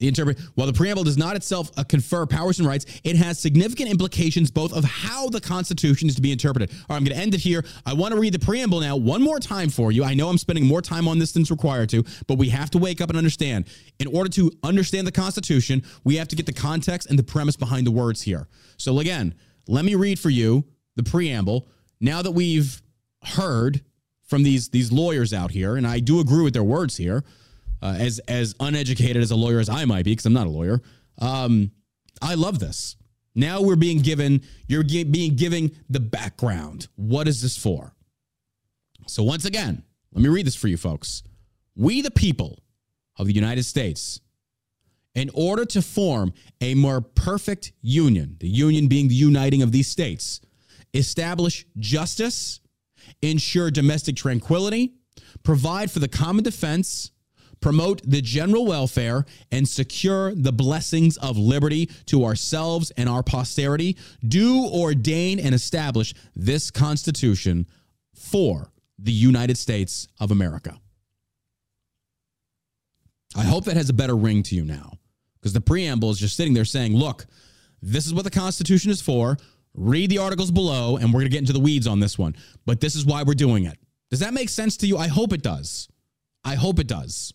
The 0.00 0.08
interpret 0.08 0.40
while 0.54 0.66
the 0.66 0.72
preamble 0.72 1.04
does 1.04 1.18
not 1.18 1.36
itself 1.36 1.70
uh, 1.76 1.84
confer 1.84 2.26
powers 2.26 2.58
and 2.58 2.66
rights, 2.66 2.86
it 3.04 3.16
has 3.16 3.38
significant 3.38 3.90
implications 3.90 4.50
both 4.50 4.72
of 4.72 4.82
how 4.82 5.28
the 5.28 5.40
Constitution 5.40 6.08
is 6.08 6.14
to 6.16 6.22
be 6.22 6.32
interpreted. 6.32 6.70
All 6.70 6.76
right, 6.88 6.96
I'm 6.96 7.04
going 7.04 7.14
to 7.14 7.22
end 7.22 7.34
it 7.34 7.40
here. 7.40 7.64
I 7.84 7.92
want 7.92 8.14
to 8.14 8.20
read 8.20 8.32
the 8.32 8.38
preamble 8.38 8.80
now 8.80 8.96
one 8.96 9.22
more 9.22 9.38
time 9.38 9.68
for 9.68 9.92
you. 9.92 10.02
I 10.02 10.14
know 10.14 10.28
I'm 10.28 10.38
spending 10.38 10.64
more 10.64 10.80
time 10.80 11.06
on 11.06 11.18
this 11.18 11.32
than's 11.32 11.50
required 11.50 11.90
to, 11.90 12.02
but 12.26 12.38
we 12.38 12.48
have 12.48 12.70
to 12.70 12.78
wake 12.78 13.02
up 13.02 13.10
and 13.10 13.18
understand. 13.18 13.66
In 13.98 14.06
order 14.06 14.30
to 14.30 14.50
understand 14.62 15.06
the 15.06 15.12
Constitution, 15.12 15.82
we 16.02 16.16
have 16.16 16.28
to 16.28 16.36
get 16.36 16.46
the 16.46 16.52
context 16.52 17.10
and 17.10 17.18
the 17.18 17.22
premise 17.22 17.56
behind 17.56 17.86
the 17.86 17.90
words 17.90 18.22
here. 18.22 18.48
So 18.78 18.98
again, 19.00 19.34
let 19.68 19.84
me 19.84 19.94
read 19.96 20.18
for 20.18 20.30
you 20.30 20.64
the 20.96 21.02
preamble. 21.02 21.68
Now 22.00 22.22
that 22.22 22.30
we've 22.30 22.80
heard 23.22 23.82
from 24.22 24.44
these 24.44 24.70
these 24.70 24.90
lawyers 24.90 25.34
out 25.34 25.50
here, 25.50 25.76
and 25.76 25.86
I 25.86 26.00
do 26.00 26.20
agree 26.20 26.42
with 26.42 26.54
their 26.54 26.64
words 26.64 26.96
here 26.96 27.22
uh, 27.82 27.96
as 27.98 28.18
as 28.20 28.54
uneducated 28.60 29.22
as 29.22 29.30
a 29.30 29.36
lawyer 29.36 29.60
as 29.60 29.68
I 29.68 29.84
might 29.84 30.04
be, 30.04 30.12
because 30.12 30.26
I'm 30.26 30.32
not 30.32 30.46
a 30.46 30.50
lawyer. 30.50 30.80
Um, 31.18 31.72
I 32.22 32.34
love 32.34 32.58
this. 32.58 32.96
Now 33.34 33.62
we're 33.62 33.76
being 33.76 33.98
given, 33.98 34.42
you're 34.66 34.84
being 34.84 35.36
given 35.36 35.70
the 35.88 36.00
background. 36.00 36.88
What 36.96 37.28
is 37.28 37.40
this 37.42 37.56
for? 37.56 37.94
So 39.06 39.22
once 39.22 39.44
again, 39.44 39.84
let 40.12 40.22
me 40.22 40.28
read 40.28 40.46
this 40.46 40.56
for 40.56 40.68
you 40.68 40.76
folks. 40.76 41.22
We 41.76 42.02
the 42.02 42.10
people 42.10 42.58
of 43.16 43.26
the 43.26 43.32
United 43.32 43.64
States, 43.64 44.20
in 45.14 45.30
order 45.34 45.64
to 45.66 45.82
form 45.82 46.32
a 46.60 46.74
more 46.74 47.00
perfect 47.00 47.72
union, 47.80 48.36
the 48.40 48.48
union 48.48 48.88
being 48.88 49.08
the 49.08 49.14
uniting 49.14 49.62
of 49.62 49.72
these 49.72 49.88
states, 49.88 50.40
establish 50.92 51.66
justice, 51.78 52.60
ensure 53.22 53.70
domestic 53.70 54.16
tranquility, 54.16 54.94
provide 55.42 55.90
for 55.90 56.00
the 56.00 56.08
common 56.08 56.44
defense, 56.44 57.12
promote 57.60 58.02
the 58.02 58.20
general 58.20 58.66
welfare, 58.66 59.24
and 59.52 59.68
secure 59.68 60.34
the 60.34 60.52
blessings 60.52 61.16
of 61.18 61.36
liberty 61.36 61.86
to 62.06 62.24
ourselves 62.24 62.90
and 62.96 63.08
our 63.08 63.22
posterity, 63.22 63.96
do 64.26 64.66
ordain 64.66 65.38
and 65.38 65.54
establish 65.54 66.14
this 66.34 66.70
Constitution 66.70 67.66
for 68.14 68.72
the 68.98 69.12
United 69.12 69.56
States 69.56 70.08
of 70.18 70.30
America. 70.30 70.78
I 73.36 73.44
hope 73.44 73.64
that 73.66 73.76
has 73.76 73.88
a 73.88 73.94
better 73.94 74.16
ring 74.16 74.42
to 74.44 74.56
you 74.56 74.64
now 74.64 74.98
because 75.34 75.52
the 75.52 75.60
preamble 75.60 76.10
is 76.10 76.18
just 76.18 76.36
sitting 76.36 76.54
there 76.54 76.64
saying, 76.64 76.94
look, 76.94 77.26
this 77.80 78.06
is 78.06 78.12
what 78.12 78.24
the 78.24 78.30
Constitution 78.30 78.90
is 78.90 79.00
for. 79.00 79.38
Read 79.74 80.10
the 80.10 80.18
articles 80.18 80.50
below, 80.50 80.96
and 80.96 81.06
we're 81.06 81.20
going 81.20 81.30
to 81.30 81.30
get 81.30 81.38
into 81.38 81.52
the 81.52 81.60
weeds 81.60 81.86
on 81.86 82.00
this 82.00 82.18
one. 82.18 82.34
But 82.66 82.80
this 82.80 82.96
is 82.96 83.06
why 83.06 83.22
we're 83.22 83.34
doing 83.34 83.64
it. 83.64 83.78
Does 84.10 84.20
that 84.20 84.34
make 84.34 84.48
sense 84.48 84.76
to 84.78 84.86
you? 84.86 84.98
I 84.98 85.06
hope 85.06 85.32
it 85.32 85.42
does. 85.42 85.88
I 86.44 86.56
hope 86.56 86.80
it 86.80 86.88
does. 86.88 87.32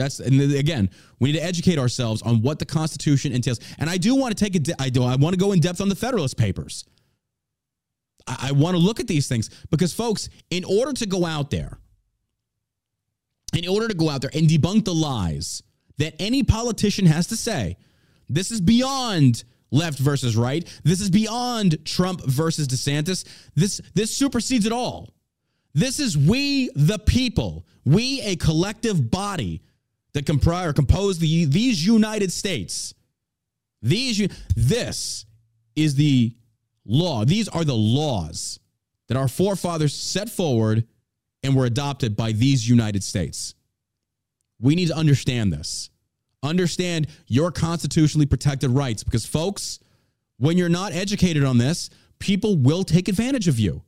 That's 0.00 0.20
and 0.20 0.40
again, 0.52 0.90
we 1.18 1.32
need 1.32 1.38
to 1.38 1.44
educate 1.44 1.78
ourselves 1.78 2.22
on 2.22 2.42
what 2.42 2.58
the 2.58 2.64
Constitution 2.64 3.32
entails. 3.32 3.60
And 3.78 3.88
I 3.88 3.98
do 3.98 4.14
want 4.14 4.36
to 4.36 4.44
take 4.44 4.56
it. 4.56 4.70
I 4.78 4.88
do, 4.88 5.04
I 5.04 5.16
want 5.16 5.34
to 5.34 5.38
go 5.38 5.52
in 5.52 5.60
depth 5.60 5.80
on 5.80 5.88
the 5.88 5.94
Federalist 5.94 6.36
Papers. 6.36 6.84
I, 8.26 8.48
I 8.48 8.52
want 8.52 8.76
to 8.76 8.82
look 8.82 9.00
at 9.00 9.06
these 9.06 9.28
things 9.28 9.50
because, 9.70 9.92
folks, 9.92 10.28
in 10.50 10.64
order 10.64 10.92
to 10.94 11.06
go 11.06 11.26
out 11.26 11.50
there, 11.50 11.78
in 13.52 13.68
order 13.68 13.88
to 13.88 13.94
go 13.94 14.08
out 14.08 14.22
there 14.22 14.30
and 14.32 14.48
debunk 14.48 14.84
the 14.84 14.94
lies 14.94 15.62
that 15.98 16.14
any 16.18 16.42
politician 16.42 17.06
has 17.06 17.26
to 17.26 17.36
say, 17.36 17.76
this 18.28 18.50
is 18.50 18.60
beyond 18.60 19.44
left 19.70 19.98
versus 19.98 20.36
right. 20.36 20.66
This 20.84 21.00
is 21.00 21.10
beyond 21.10 21.84
Trump 21.84 22.24
versus 22.24 22.66
DeSantis. 22.68 23.24
This 23.54 23.80
this 23.94 24.16
supersedes 24.16 24.66
it 24.66 24.72
all. 24.72 25.14
This 25.74 26.00
is 26.00 26.18
we 26.18 26.70
the 26.74 26.98
people, 26.98 27.66
we 27.84 28.20
a 28.22 28.36
collective 28.36 29.10
body 29.10 29.62
that 30.12 30.26
comprise 30.26 30.68
or 30.68 30.72
compose 30.72 31.18
the 31.18 31.44
these 31.44 31.84
United 31.84 32.32
States. 32.32 32.94
These 33.82 34.28
this 34.56 35.26
is 35.76 35.94
the 35.94 36.34
law. 36.84 37.24
These 37.24 37.48
are 37.48 37.64
the 37.64 37.76
laws 37.76 38.60
that 39.08 39.16
our 39.16 39.28
forefathers 39.28 39.94
set 39.94 40.28
forward 40.28 40.84
and 41.42 41.56
were 41.56 41.64
adopted 41.64 42.16
by 42.16 42.32
these 42.32 42.68
United 42.68 43.02
States. 43.02 43.54
We 44.60 44.74
need 44.74 44.88
to 44.88 44.96
understand 44.96 45.52
this. 45.52 45.90
Understand 46.42 47.06
your 47.26 47.50
constitutionally 47.50 48.26
protected 48.26 48.70
rights 48.70 49.02
because, 49.02 49.26
folks, 49.26 49.80
when 50.38 50.56
you're 50.56 50.68
not 50.68 50.92
educated 50.92 51.44
on 51.44 51.58
this, 51.58 51.90
people 52.18 52.56
will 52.56 52.84
take 52.84 53.08
advantage 53.08 53.48
of 53.48 53.58
you. 53.58 53.82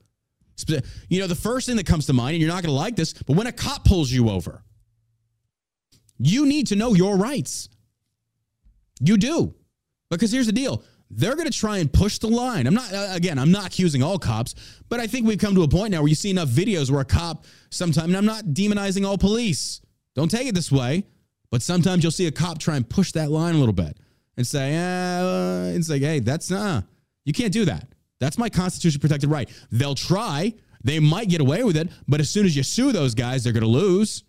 You 1.09 1.21
know, 1.21 1.27
the 1.27 1.35
first 1.35 1.67
thing 1.67 1.77
that 1.77 1.87
comes 1.87 2.07
to 2.07 2.13
mind, 2.13 2.35
and 2.35 2.43
you're 2.43 2.51
not 2.51 2.63
going 2.63 2.75
to 2.75 2.79
like 2.79 2.95
this, 2.95 3.13
but 3.13 3.37
when 3.37 3.47
a 3.47 3.53
cop 3.53 3.85
pulls 3.85 4.11
you 4.11 4.29
over, 4.29 4.63
you 6.23 6.47
need 6.47 6.69
to 6.69 6.77
know 6.77 6.95
your 6.95 7.17
rights. 7.17 7.69
You 9.01 9.17
do. 9.17 9.55
Because 10.09 10.31
here's 10.31 10.47
the 10.47 10.53
deal 10.53 10.85
they're 11.15 11.35
going 11.35 11.51
to 11.51 11.59
try 11.59 11.79
and 11.79 11.93
push 11.93 12.19
the 12.19 12.29
line. 12.29 12.67
I'm 12.67 12.73
not, 12.73 12.91
uh, 12.93 13.09
again, 13.11 13.39
I'm 13.39 13.51
not 13.51 13.67
accusing 13.67 14.03
all 14.03 14.19
cops, 14.19 14.55
but 14.89 14.99
I 14.99 15.07
think 15.07 15.27
we've 15.27 15.39
come 15.39 15.55
to 15.57 15.63
a 15.63 15.69
point 15.69 15.91
now 15.91 16.01
where 16.01 16.09
you 16.09 16.15
see 16.15 16.31
enough 16.31 16.49
videos 16.49 16.91
where 16.91 17.01
a 17.01 17.05
cop 17.05 17.45
sometimes, 17.69 18.09
and 18.09 18.17
I'm 18.17 18.25
not 18.25 18.45
demonizing 18.47 19.07
all 19.07 19.19
police. 19.19 19.83
Don't 20.15 20.31
take 20.31 20.47
it 20.47 20.55
this 20.55 20.73
way, 20.73 21.05
but 21.51 21.61
sometimes 21.61 22.03
you'll 22.03 22.13
see 22.13 22.27
a 22.29 22.33
cop 22.33 22.59
try 22.59 22.77
and 22.77 22.89
push 22.89 23.13
that 23.13 23.31
line 23.31 23.55
a 23.55 23.59
little 23.59 23.75
bit 23.75 23.99
and 24.39 24.47
say, 24.47 24.75
uh, 24.75 25.77
it's 25.77 25.91
like, 25.91 26.01
hey, 26.01 26.21
that's, 26.21 26.51
uh, 26.51 26.81
you 27.25 27.35
can't 27.35 27.53
do 27.53 27.67
that. 27.67 27.89
That's 28.19 28.39
my 28.39 28.49
constitution 28.49 29.01
protected 29.01 29.29
right. 29.29 29.51
They'll 29.71 29.95
try, 29.95 30.55
they 30.83 30.99
might 30.99 31.29
get 31.29 31.43
away 31.43 31.63
with 31.63 31.77
it, 31.77 31.91
but 32.09 32.21
as 32.21 32.31
soon 32.31 32.47
as 32.47 32.57
you 32.57 32.63
sue 32.63 32.93
those 32.93 33.15
guys, 33.15 33.45
they're 33.45 33.53
going 33.53 33.65
to 33.65 33.69
lose. 33.69 34.25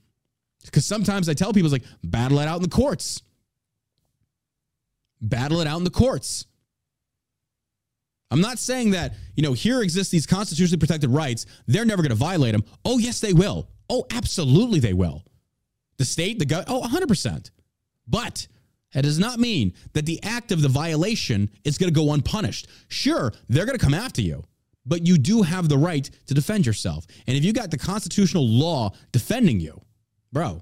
Because 0.64 0.86
sometimes 0.86 1.30
I 1.30 1.34
tell 1.34 1.54
people, 1.54 1.74
it's 1.74 1.84
like, 1.84 1.90
battle 2.04 2.40
it 2.40 2.48
out 2.48 2.58
in 2.58 2.64
the 2.64 2.70
courts. 2.70 3.22
Battle 5.22 5.62
it 5.62 5.68
out 5.68 5.78
in 5.78 5.84
the 5.84 5.90
courts. 5.90 6.46
I'm 8.32 8.42
not 8.42 8.58
saying 8.58 8.92
that, 8.92 9.14
you 9.36 9.44
know, 9.44 9.54
here 9.54 9.82
exist 9.84 10.10
these 10.10 10.26
constitutionally 10.26 10.80
protected 10.80 11.12
rights. 11.12 11.46
They're 11.68 11.86
never 11.86 12.02
going 12.02 12.10
to 12.10 12.16
violate 12.16 12.54
them. 12.54 12.64
Oh, 12.84 12.98
yes, 12.98 13.20
they 13.20 13.34
will. 13.34 13.70
Oh, 13.90 14.06
absolutely, 14.12 14.80
they 14.80 14.94
will. 14.94 15.24
The 15.98 16.06
state, 16.06 16.40
the 16.40 16.46
government, 16.46 16.84
oh, 16.84 16.88
100%. 16.88 17.52
But 18.08 18.48
that 18.94 19.04
does 19.04 19.20
not 19.20 19.40
mean 19.40 19.74
that 19.94 20.06
the 20.06 20.22
act 20.24 20.52
of 20.52 20.62
the 20.62 20.70
violation 20.70 21.50
is 21.64 21.78
going 21.78 21.94
to 21.94 22.00
go 22.00 22.14
unpunished. 22.14 22.68
Sure, 22.88 23.32
they're 23.50 23.66
going 23.66 23.78
to 23.78 23.84
come 23.84 23.94
after 23.94 24.22
you, 24.22 24.44
but 24.86 25.06
you 25.06 25.18
do 25.18 25.44
have 25.44 25.70
the 25.70 25.78
right 25.78 26.10
to 26.28 26.34
defend 26.34 26.66
yourself. 26.66 27.06
And 27.28 27.38
if 27.38 27.44
you 27.46 27.54
got 27.54 27.72
the 27.72 27.78
constitutional 27.78 28.48
law 28.48 28.92
defending 29.12 29.60
you, 29.60 29.80
bro, 30.34 30.62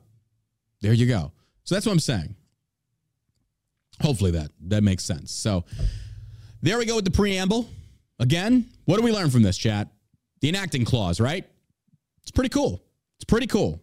there 0.82 0.94
you 0.94 1.08
go. 1.08 1.32
So 1.64 1.76
that's 1.76 1.86
what 1.86 1.94
I'm 1.94 2.00
saying. 2.00 2.36
Hopefully 4.02 4.32
that 4.32 4.52
that 4.68 4.84
makes 4.84 5.04
sense. 5.04 5.32
So 5.32 5.64
there 6.62 6.78
we 6.78 6.86
go 6.86 6.96
with 6.96 7.06
the 7.06 7.12
preamble. 7.12 7.70
Again, 8.20 8.70
what 8.86 8.98
do 8.98 9.04
we 9.04 9.12
learn 9.12 9.32
from 9.32 9.42
this 9.42 9.58
chat? 9.58 9.88
The 10.42 10.50
enacting 10.50 10.86
clause, 10.86 11.20
right? 11.20 11.46
It's 12.22 12.32
pretty 12.32 12.50
cool. 12.50 12.84
It's 13.18 13.26
pretty 13.26 13.48
cool. 13.48 13.82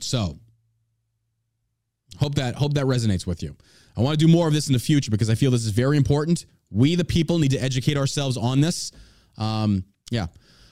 So, 0.00 0.38
hope 2.18 2.34
that 2.34 2.56
hope 2.56 2.74
that 2.74 2.86
resonates 2.86 3.26
with 3.26 3.42
you. 3.42 3.56
I 3.96 4.00
want 4.00 4.18
to 4.18 4.26
do 4.26 4.30
more 4.30 4.48
of 4.48 4.54
this 4.54 4.68
in 4.68 4.72
the 4.72 4.78
future 4.78 5.10
because 5.10 5.30
I 5.30 5.34
feel 5.34 5.50
this 5.50 5.64
is 5.64 5.70
very 5.70 5.96
important. 5.96 6.46
We, 6.70 6.94
the 6.94 7.04
people, 7.04 7.38
need 7.38 7.50
to 7.50 7.62
educate 7.62 7.96
ourselves 7.96 8.36
on 8.36 8.60
this. 8.60 8.90
Um, 9.36 9.84
yeah. 10.10 10.26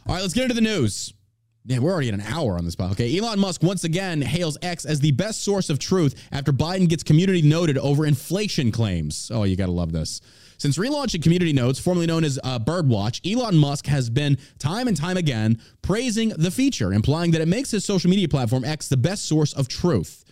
All 0.07 0.15
right, 0.15 0.23
let's 0.23 0.33
get 0.33 0.45
into 0.45 0.55
the 0.55 0.61
news. 0.61 1.13
Yeah, 1.67 1.79
we're 1.79 1.93
already 1.93 2.09
at 2.09 2.15
an 2.15 2.23
hour 2.23 2.57
on 2.57 2.65
this 2.65 2.73
spot. 2.73 2.93
Okay, 2.93 3.17
Elon 3.19 3.39
Musk 3.39 3.63
once 3.63 3.85
again 3.85 4.23
hails 4.23 4.57
X 4.63 4.87
as 4.87 5.01
the 5.01 5.13
best 5.13 5.45
source 5.45 5.69
of 5.69 5.79
truth 5.79 6.15
after 6.33 6.53
Biden 6.53 6.89
gets 6.89 7.03
community 7.03 7.43
noted 7.43 7.77
over 7.77 8.07
inflation 8.07 8.73
claims. 8.73 9.31
Oh, 9.33 9.45
you 9.45 9.57
gotta 9.57 9.73
love 9.73 9.93
this. 9.93 10.21
Since 10.57 10.77
relaunching 10.77 11.23
Community 11.23 11.55
Notes, 11.55 11.79
formerly 11.79 12.07
known 12.07 12.23
as 12.23 12.39
uh, 12.45 12.59
Birdwatch, 12.59 13.21
Elon 13.31 13.57
Musk 13.57 13.87
has 13.87 14.11
been 14.11 14.37
time 14.59 14.89
and 14.89 14.97
time 14.97 15.17
again 15.17 15.59
praising 15.81 16.31
the 16.31 16.51
feature, 16.51 16.93
implying 16.93 17.31
that 17.31 17.41
it 17.41 17.49
makes 17.49 17.71
his 17.71 17.83
social 17.83 18.11
media 18.11 18.29
platform 18.29 18.63
X 18.65 18.89
the 18.89 18.99
best 18.99 19.27
source 19.27 19.55
of 19.55 19.69
truth. 19.69 20.23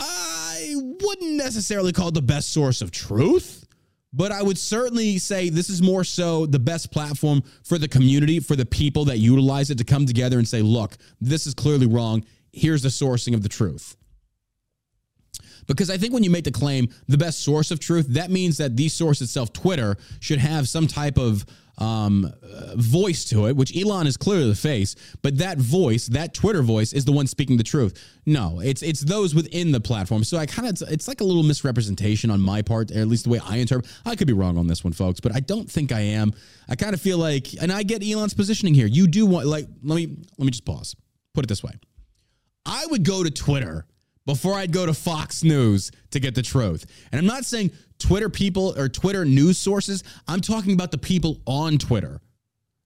I 0.00 0.72
wouldn't 0.74 1.34
necessarily 1.34 1.92
call 1.92 2.08
it 2.08 2.14
the 2.14 2.22
best 2.22 2.50
source 2.50 2.80
of 2.80 2.90
truth, 2.90 3.65
but 4.12 4.32
I 4.32 4.42
would 4.42 4.58
certainly 4.58 5.18
say 5.18 5.48
this 5.48 5.68
is 5.68 5.82
more 5.82 6.04
so 6.04 6.46
the 6.46 6.58
best 6.58 6.90
platform 6.90 7.42
for 7.62 7.78
the 7.78 7.88
community, 7.88 8.40
for 8.40 8.56
the 8.56 8.66
people 8.66 9.04
that 9.06 9.18
utilize 9.18 9.70
it 9.70 9.78
to 9.78 9.84
come 9.84 10.06
together 10.06 10.38
and 10.38 10.48
say, 10.48 10.62
look, 10.62 10.96
this 11.20 11.46
is 11.46 11.54
clearly 11.54 11.86
wrong. 11.86 12.24
Here's 12.52 12.82
the 12.82 12.88
sourcing 12.88 13.34
of 13.34 13.42
the 13.42 13.48
truth. 13.48 13.96
Because 15.66 15.90
I 15.90 15.98
think 15.98 16.12
when 16.12 16.22
you 16.22 16.30
make 16.30 16.44
the 16.44 16.52
claim 16.52 16.88
the 17.08 17.18
best 17.18 17.42
source 17.42 17.70
of 17.70 17.80
truth, 17.80 18.06
that 18.10 18.30
means 18.30 18.58
that 18.58 18.76
the 18.76 18.88
source 18.88 19.20
itself, 19.20 19.52
Twitter, 19.52 19.96
should 20.20 20.38
have 20.38 20.68
some 20.68 20.86
type 20.86 21.18
of 21.18 21.44
um, 21.78 22.32
uh, 22.42 22.72
voice 22.76 23.24
to 23.26 23.46
it, 23.46 23.56
which 23.56 23.76
Elon 23.76 24.06
is 24.06 24.16
clearly 24.16 24.48
the 24.48 24.54
face, 24.54 24.96
but 25.22 25.38
that 25.38 25.58
voice, 25.58 26.06
that 26.06 26.32
Twitter 26.32 26.62
voice, 26.62 26.92
is 26.92 27.04
the 27.04 27.12
one 27.12 27.26
speaking 27.26 27.56
the 27.56 27.62
truth. 27.62 28.02
No, 28.24 28.60
it's 28.60 28.82
it's 28.82 29.00
those 29.00 29.34
within 29.34 29.72
the 29.72 29.80
platform. 29.80 30.24
So 30.24 30.38
I 30.38 30.46
kind 30.46 30.68
of 30.68 30.88
it's 30.88 31.06
like 31.06 31.20
a 31.20 31.24
little 31.24 31.42
misrepresentation 31.42 32.30
on 32.30 32.40
my 32.40 32.62
part, 32.62 32.90
or 32.90 33.00
at 33.00 33.08
least 33.08 33.24
the 33.24 33.30
way 33.30 33.40
I 33.44 33.58
interpret. 33.58 33.90
I 34.04 34.16
could 34.16 34.26
be 34.26 34.32
wrong 34.32 34.56
on 34.56 34.66
this 34.66 34.84
one, 34.84 34.92
folks, 34.92 35.20
but 35.20 35.34
I 35.34 35.40
don't 35.40 35.70
think 35.70 35.92
I 35.92 36.00
am. 36.00 36.32
I 36.68 36.76
kind 36.76 36.94
of 36.94 37.00
feel 37.00 37.18
like, 37.18 37.48
and 37.60 37.70
I 37.70 37.82
get 37.82 38.02
Elon's 38.02 38.34
positioning 38.34 38.74
here. 38.74 38.86
You 38.86 39.06
do 39.06 39.26
want 39.26 39.46
like 39.46 39.66
let 39.82 39.96
me 39.96 40.16
let 40.38 40.44
me 40.44 40.50
just 40.50 40.64
pause. 40.64 40.96
Put 41.34 41.44
it 41.44 41.48
this 41.48 41.62
way. 41.62 41.72
I 42.64 42.86
would 42.90 43.04
go 43.04 43.22
to 43.22 43.30
Twitter 43.30 43.86
before 44.26 44.54
I'd 44.54 44.72
go 44.72 44.84
to 44.84 44.92
Fox 44.92 45.42
News 45.42 45.90
to 46.10 46.20
get 46.20 46.34
the 46.34 46.42
truth. 46.42 46.84
And 47.10 47.18
I'm 47.18 47.26
not 47.26 47.44
saying 47.44 47.70
Twitter 47.98 48.28
people 48.28 48.78
or 48.78 48.88
Twitter 48.88 49.24
news 49.24 49.56
sources, 49.56 50.04
I'm 50.28 50.40
talking 50.40 50.72
about 50.72 50.90
the 50.90 50.98
people 50.98 51.40
on 51.46 51.78
Twitter. 51.78 52.20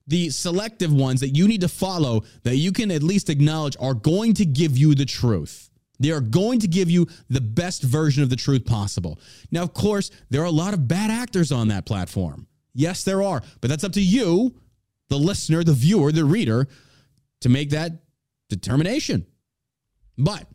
The 0.07 0.31
selective 0.31 0.93
ones 0.93 1.21
that 1.21 1.31
you 1.31 1.49
need 1.49 1.63
to 1.63 1.69
follow 1.69 2.25
that 2.43 2.57
you 2.57 2.73
can 2.73 2.91
at 2.91 3.03
least 3.03 3.31
acknowledge 3.31 3.77
are 3.81 3.95
going 3.95 4.35
to 4.35 4.45
give 4.45 4.77
you 4.77 4.95
the 4.95 5.05
truth. 5.05 5.71
They 5.99 6.11
are 6.11 6.21
going 6.21 6.61
to 6.61 6.69
give 6.69 6.91
you 6.91 7.07
the 7.29 7.41
best 7.41 7.83
version 7.83 8.23
of 8.23 8.31
the 8.31 8.37
truth 8.37 8.65
possible. 8.65 9.19
Now, 9.51 9.63
of 9.63 9.75
course, 9.75 10.11
there 10.31 10.41
are 10.41 10.47
a 10.47 10.51
lot 10.51 10.75
of 10.75 10.89
bad 10.89 11.11
actors 11.11 11.53
on 11.53 11.69
that 11.69 11.87
platform. 11.87 12.47
Yes, 12.75 13.05
there 13.05 13.23
are, 13.23 13.43
but 13.61 13.69
that's 13.69 13.85
up 13.85 13.93
to 13.93 14.03
you, 14.03 14.55
the 15.09 15.19
listener, 15.19 15.63
the 15.63 15.73
viewer, 15.73 16.13
the 16.13 16.25
reader, 16.25 16.69
to 17.43 17.49
make 17.49 17.71
that 17.71 17.93
determination. 18.49 19.27
But 20.17 20.47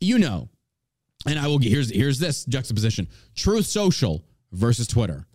you 0.00 0.18
know, 0.18 0.48
and 1.26 1.38
I 1.38 1.46
will 1.46 1.58
get 1.58 1.70
here's 1.70 1.90
here's 1.90 2.18
this 2.18 2.44
juxtaposition: 2.44 3.08
Truth 3.34 3.66
Social 3.66 4.24
versus 4.52 4.86
Twitter. 4.86 5.26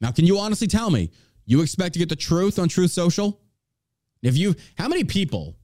Now, 0.00 0.10
can 0.10 0.26
you 0.26 0.38
honestly 0.38 0.66
tell 0.66 0.90
me 0.90 1.10
you 1.44 1.62
expect 1.62 1.92
to 1.94 1.98
get 1.98 2.08
the 2.08 2.16
truth 2.16 2.58
on 2.58 2.68
Truth 2.68 2.90
Social? 2.90 3.40
If 4.22 4.36
you, 4.36 4.54
how 4.76 4.88
many 4.88 5.04
people 5.04 5.56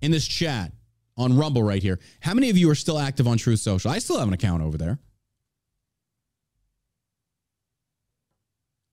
in 0.00 0.10
this 0.10 0.26
chat 0.26 0.72
on 1.16 1.36
Rumble 1.36 1.62
right 1.62 1.82
here, 1.82 1.98
how 2.20 2.34
many 2.34 2.50
of 2.50 2.56
you 2.58 2.70
are 2.70 2.74
still 2.74 2.98
active 2.98 3.26
on 3.26 3.38
Truth 3.38 3.60
Social? 3.60 3.90
I 3.90 3.98
still 3.98 4.18
have 4.18 4.28
an 4.28 4.34
account 4.34 4.62
over 4.62 4.78
there. 4.78 4.98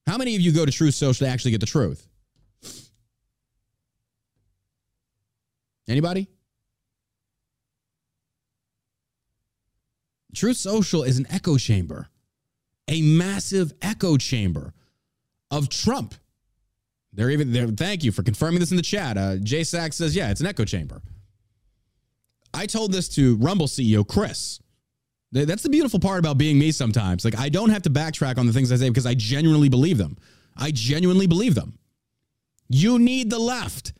How 0.07 0.17
many 0.17 0.35
of 0.35 0.41
you 0.41 0.51
go 0.51 0.65
to 0.65 0.71
Truth 0.71 0.95
Social 0.95 1.25
to 1.25 1.31
actually 1.31 1.51
get 1.51 1.59
the 1.59 1.67
truth? 1.67 2.07
Anybody? 5.87 6.27
Truth 10.33 10.57
Social 10.57 11.03
is 11.03 11.17
an 11.17 11.27
echo 11.29 11.57
chamber, 11.57 12.07
a 12.87 13.01
massive 13.01 13.73
echo 13.81 14.17
chamber 14.17 14.73
of 15.51 15.69
Trump. 15.69 16.15
They're 17.13 17.31
even 17.31 17.51
there. 17.51 17.67
Thank 17.67 18.03
you 18.03 18.11
for 18.11 18.23
confirming 18.23 18.59
this 18.59 18.71
in 18.71 18.77
the 18.77 18.83
chat. 18.83 19.17
Uh, 19.17 19.37
Jay 19.37 19.63
Sachs 19.63 19.97
says, 19.97 20.15
yeah, 20.15 20.29
it's 20.29 20.41
an 20.41 20.47
echo 20.47 20.65
chamber. 20.65 21.01
I 22.53 22.65
told 22.65 22.91
this 22.91 23.09
to 23.09 23.35
Rumble 23.37 23.67
CEO 23.67 24.07
Chris. 24.07 24.59
That's 25.31 25.61
the 25.61 25.69
beautiful 25.69 25.99
part 25.99 26.19
about 26.19 26.37
being 26.37 26.57
me 26.57 26.71
sometimes. 26.71 27.23
Like, 27.23 27.37
I 27.37 27.49
don't 27.49 27.69
have 27.69 27.83
to 27.83 27.89
backtrack 27.89 28.37
on 28.39 28.47
the 28.47 28.53
things 28.53 28.71
I 28.71 28.77
say 28.77 28.89
because 28.89 29.05
I 29.05 29.13
genuinely 29.13 29.69
believe 29.69 29.97
them. 29.97 30.17
I 30.57 30.71
genuinely 30.71 31.27
believe 31.27 31.53
them. 31.55 31.77
You 32.67 32.97
need 32.97 33.29
the 33.29 33.39
left. 33.39 33.93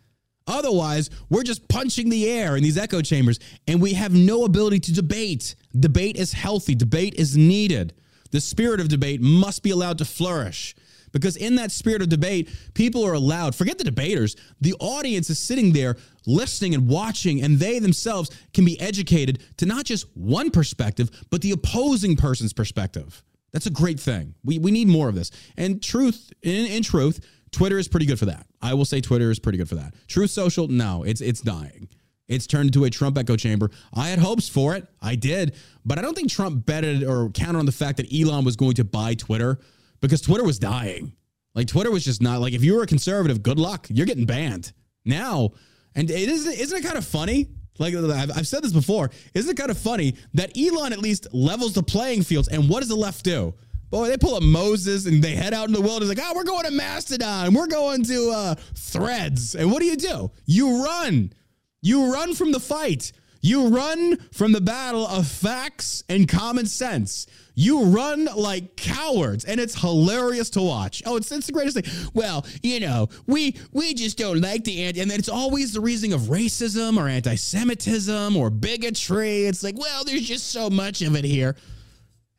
Otherwise, 0.50 1.10
we're 1.30 1.44
just 1.44 1.68
punching 1.70 2.10
the 2.10 2.30
air 2.30 2.58
in 2.58 2.64
these 2.64 2.78
echo 2.78 3.02
chambers 3.02 3.40
and 3.68 3.82
we 3.82 3.94
have 3.94 4.14
no 4.14 4.44
ability 4.44 4.80
to 4.80 4.92
debate. 4.92 5.56
Debate 5.80 6.18
is 6.18 6.34
healthy, 6.34 6.76
debate 6.76 7.14
is 7.16 7.38
needed. 7.38 7.94
The 8.32 8.42
spirit 8.42 8.80
of 8.80 8.90
debate 8.90 9.22
must 9.22 9.64
be 9.64 9.70
allowed 9.70 10.00
to 10.00 10.06
flourish 10.06 10.76
because 11.12 11.36
in 11.36 11.56
that 11.56 11.72
spirit 11.72 12.02
of 12.02 12.10
debate, 12.10 12.50
people 12.74 13.06
are 13.06 13.14
allowed, 13.14 13.56
forget 13.56 13.78
the 13.78 13.84
debaters, 13.84 14.36
the 14.62 14.76
audience 14.80 15.30
is 15.30 15.40
sitting 15.40 15.74
there 15.74 15.96
listening 16.26 16.76
and 16.76 16.88
watching, 16.88 17.42
and 17.42 17.58
they 17.58 17.80
themselves 17.80 18.30
can 18.54 18.66
be 18.66 18.80
educated 18.80 19.44
to 19.58 19.66
not 19.66 19.86
just 19.86 20.06
one 20.16 20.52
perspective, 20.52 21.10
but 21.30 21.42
the 21.42 21.52
opposing 21.52 22.16
person's 22.16 22.54
perspective. 22.54 23.24
That's 23.52 23.66
a 23.66 23.72
great 23.72 24.00
thing. 24.00 24.36
We, 24.44 24.60
we 24.60 24.70
need 24.70 24.88
more 24.88 25.10
of 25.10 25.16
this. 25.16 25.32
And 25.58 25.82
truth, 25.82 26.32
in, 26.44 26.68
in 26.68 26.84
truth, 26.84 27.20
Twitter 27.52 27.78
is 27.78 27.88
pretty 27.88 28.06
good 28.06 28.20
for 28.20 28.26
that. 28.26 28.46
I 28.62 28.74
will 28.74 28.86
say 28.86 29.02
Twitter 29.02 29.32
is 29.32 29.40
pretty 29.40 29.58
good 29.58 29.70
for 29.70 29.76
that. 29.76 29.94
Truth 30.08 30.32
Social, 30.32 30.68
no, 30.68 31.04
it's 31.04 31.22
it's 31.22 31.42
dying. 31.42 31.90
It's 32.28 32.46
turned 32.46 32.68
into 32.68 32.86
a 32.86 32.90
Trump 32.90 33.18
echo 33.18 33.36
chamber. 33.36 33.72
I 33.92 34.10
had 34.10 34.20
hopes 34.20 34.48
for 34.48 34.76
it. 34.76 34.88
I 35.02 35.16
did. 35.16 35.56
But 35.84 35.98
I 35.98 36.04
don't 36.04 36.14
think 36.14 36.30
Trump 36.30 36.64
betted 36.66 37.04
or 37.04 37.30
counted 37.32 37.58
on 37.58 37.66
the 37.66 37.72
fact 37.72 37.98
that 37.98 38.14
Elon 38.14 38.46
was 38.46 38.56
going 38.56 38.76
to 38.76 38.84
buy 38.84 39.16
Twitter 39.16 39.60
because 40.00 40.22
Twitter 40.22 40.44
was 40.44 40.60
dying. 40.60 41.14
Like 41.56 41.68
Twitter 41.68 41.90
was 41.90 42.06
just 42.06 42.22
not 42.22 42.40
like 42.40 42.54
if 42.54 42.64
you 42.64 42.76
were 42.76 42.84
a 42.84 42.88
conservative, 42.88 43.42
good 43.42 43.60
luck. 43.60 43.88
You're 43.90 44.06
getting 44.06 44.26
banned. 44.26 44.72
Now, 45.06 45.52
and 45.96 46.10
it 46.10 46.30
isn't 46.30 46.54
isn't 46.54 46.78
it 46.78 46.84
kind 46.84 46.98
of 46.98 47.06
funny? 47.06 47.48
Like 47.80 47.96
I've, 47.96 48.32
I've 48.38 48.48
said 48.48 48.64
this 48.64 48.74
before, 48.74 49.10
isn't 49.34 49.50
it 49.50 49.58
kind 49.58 49.72
of 49.72 49.78
funny 49.78 50.16
that 50.34 50.56
Elon 50.58 50.94
at 50.94 51.00
least 51.00 51.28
levels 51.34 51.74
the 51.74 51.82
playing 51.82 52.24
fields? 52.24 52.48
And 52.50 52.70
what 52.70 52.82
does 52.82 52.90
the 52.90 52.96
left 52.96 53.24
do? 53.24 53.56
Boy, 53.90 54.10
they 54.10 54.18
pull 54.18 54.36
up 54.36 54.44
Moses 54.44 55.06
and 55.06 55.24
they 55.24 55.36
head 55.36 55.54
out 55.54 55.68
in 55.68 55.74
the 55.74 55.82
wilderness 55.82 56.10
like, 56.18 56.26
oh, 56.28 56.34
we're 56.36 56.44
going 56.44 56.66
to 56.66 56.72
Mastodon, 56.72 57.54
we're 57.54 57.68
going 57.68 58.04
to 58.04 58.30
uh, 58.32 58.56
Threads, 58.76 59.56
and 59.56 59.72
what 59.72 59.80
do 59.80 59.86
you 59.86 59.96
do? 59.96 60.32
You 60.46 60.84
run, 60.84 61.34
you 61.82 62.14
run 62.14 62.34
from 62.34 62.52
the 62.52 62.60
fight. 62.60 63.12
You 63.42 63.70
run 63.70 64.18
from 64.34 64.52
the 64.52 64.60
battle 64.60 65.08
of 65.08 65.26
facts 65.26 66.04
and 66.10 66.28
common 66.28 66.66
sense. 66.66 67.26
You 67.56 67.86
run 67.86 68.28
like 68.36 68.76
cowards, 68.76 69.46
and 69.46 69.62
it's 69.62 69.80
hilarious 69.80 70.50
to 70.52 70.62
watch. 70.62 71.02
Oh, 71.06 71.16
it's, 71.16 71.32
it's 71.32 71.48
the 71.48 71.54
greatest 71.54 71.78
thing. 71.78 72.10
Well, 72.14 72.46
you 72.62 72.82
know, 72.82 73.08
we 73.28 73.56
we 73.72 73.94
just 73.94 74.18
don't 74.18 74.42
like 74.42 74.66
the 74.66 74.84
anti, 74.84 75.00
and 75.00 75.10
then 75.10 75.20
it's 75.20 75.30
always 75.30 75.74
the 75.74 75.80
reasoning 75.80 76.14
of 76.14 76.24
racism 76.24 76.98
or 76.98 77.08
anti-Semitism 77.08 78.36
or 78.36 78.50
bigotry. 78.50 79.46
It's 79.46 79.64
like, 79.64 79.78
well, 79.78 80.04
there's 80.04 80.28
just 80.28 80.48
so 80.48 80.70
much 80.70 81.02
of 81.02 81.16
it 81.16 81.24
here. 81.24 81.56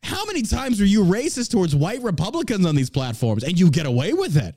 How 0.03 0.25
many 0.25 0.41
times 0.41 0.79
were 0.79 0.85
you 0.85 1.03
racist 1.03 1.51
towards 1.51 1.75
white 1.75 2.01
Republicans 2.01 2.65
on 2.65 2.75
these 2.75 2.89
platforms, 2.89 3.43
and 3.43 3.59
you 3.59 3.69
get 3.69 3.85
away 3.85 4.13
with 4.13 4.37
it? 4.37 4.55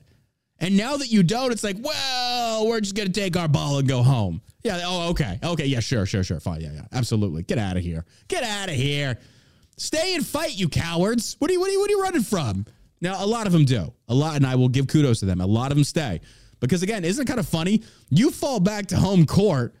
And 0.59 0.77
now 0.77 0.97
that 0.97 1.07
you 1.11 1.21
don't, 1.21 1.51
it's 1.51 1.63
like, 1.63 1.77
well, 1.79 2.67
we're 2.67 2.79
just 2.79 2.95
gonna 2.95 3.09
take 3.09 3.35
our 3.37 3.47
ball 3.47 3.77
and 3.77 3.87
go 3.87 4.01
home. 4.01 4.41
Yeah. 4.63 4.81
Oh, 4.83 5.09
okay. 5.09 5.39
Okay. 5.43 5.65
Yeah. 5.65 5.79
Sure. 5.81 6.05
Sure. 6.05 6.23
Sure. 6.23 6.39
Fine. 6.39 6.61
Yeah. 6.61 6.71
Yeah. 6.73 6.81
Absolutely. 6.93 7.43
Get 7.43 7.57
out 7.59 7.77
of 7.77 7.83
here. 7.83 8.05
Get 8.27 8.43
out 8.43 8.69
of 8.69 8.75
here. 8.75 9.19
Stay 9.77 10.15
and 10.15 10.25
fight, 10.25 10.55
you 10.55 10.69
cowards. 10.69 11.35
What 11.39 11.49
are 11.49 11.53
you? 11.53 11.59
What 11.59 11.69
are 11.69 11.73
you? 11.73 11.79
What 11.79 11.89
are 11.89 11.93
you 11.93 12.01
running 12.01 12.23
from? 12.23 12.65
Now, 13.01 13.23
a 13.23 13.27
lot 13.27 13.45
of 13.45 13.53
them 13.53 13.65
do. 13.65 13.93
A 14.07 14.13
lot, 14.15 14.37
and 14.37 14.47
I 14.47 14.55
will 14.55 14.69
give 14.69 14.87
kudos 14.87 15.19
to 15.19 15.25
them. 15.25 15.41
A 15.41 15.45
lot 15.45 15.71
of 15.71 15.77
them 15.77 15.83
stay 15.83 16.21
because 16.61 16.81
again, 16.81 17.03
isn't 17.03 17.21
it 17.21 17.27
kind 17.27 17.39
of 17.39 17.47
funny? 17.47 17.83
You 18.09 18.31
fall 18.31 18.59
back 18.59 18.87
to 18.87 18.97
home 18.97 19.25
court 19.25 19.75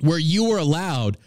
where 0.00 0.18
you 0.18 0.48
were 0.48 0.58
allowed 0.58 1.18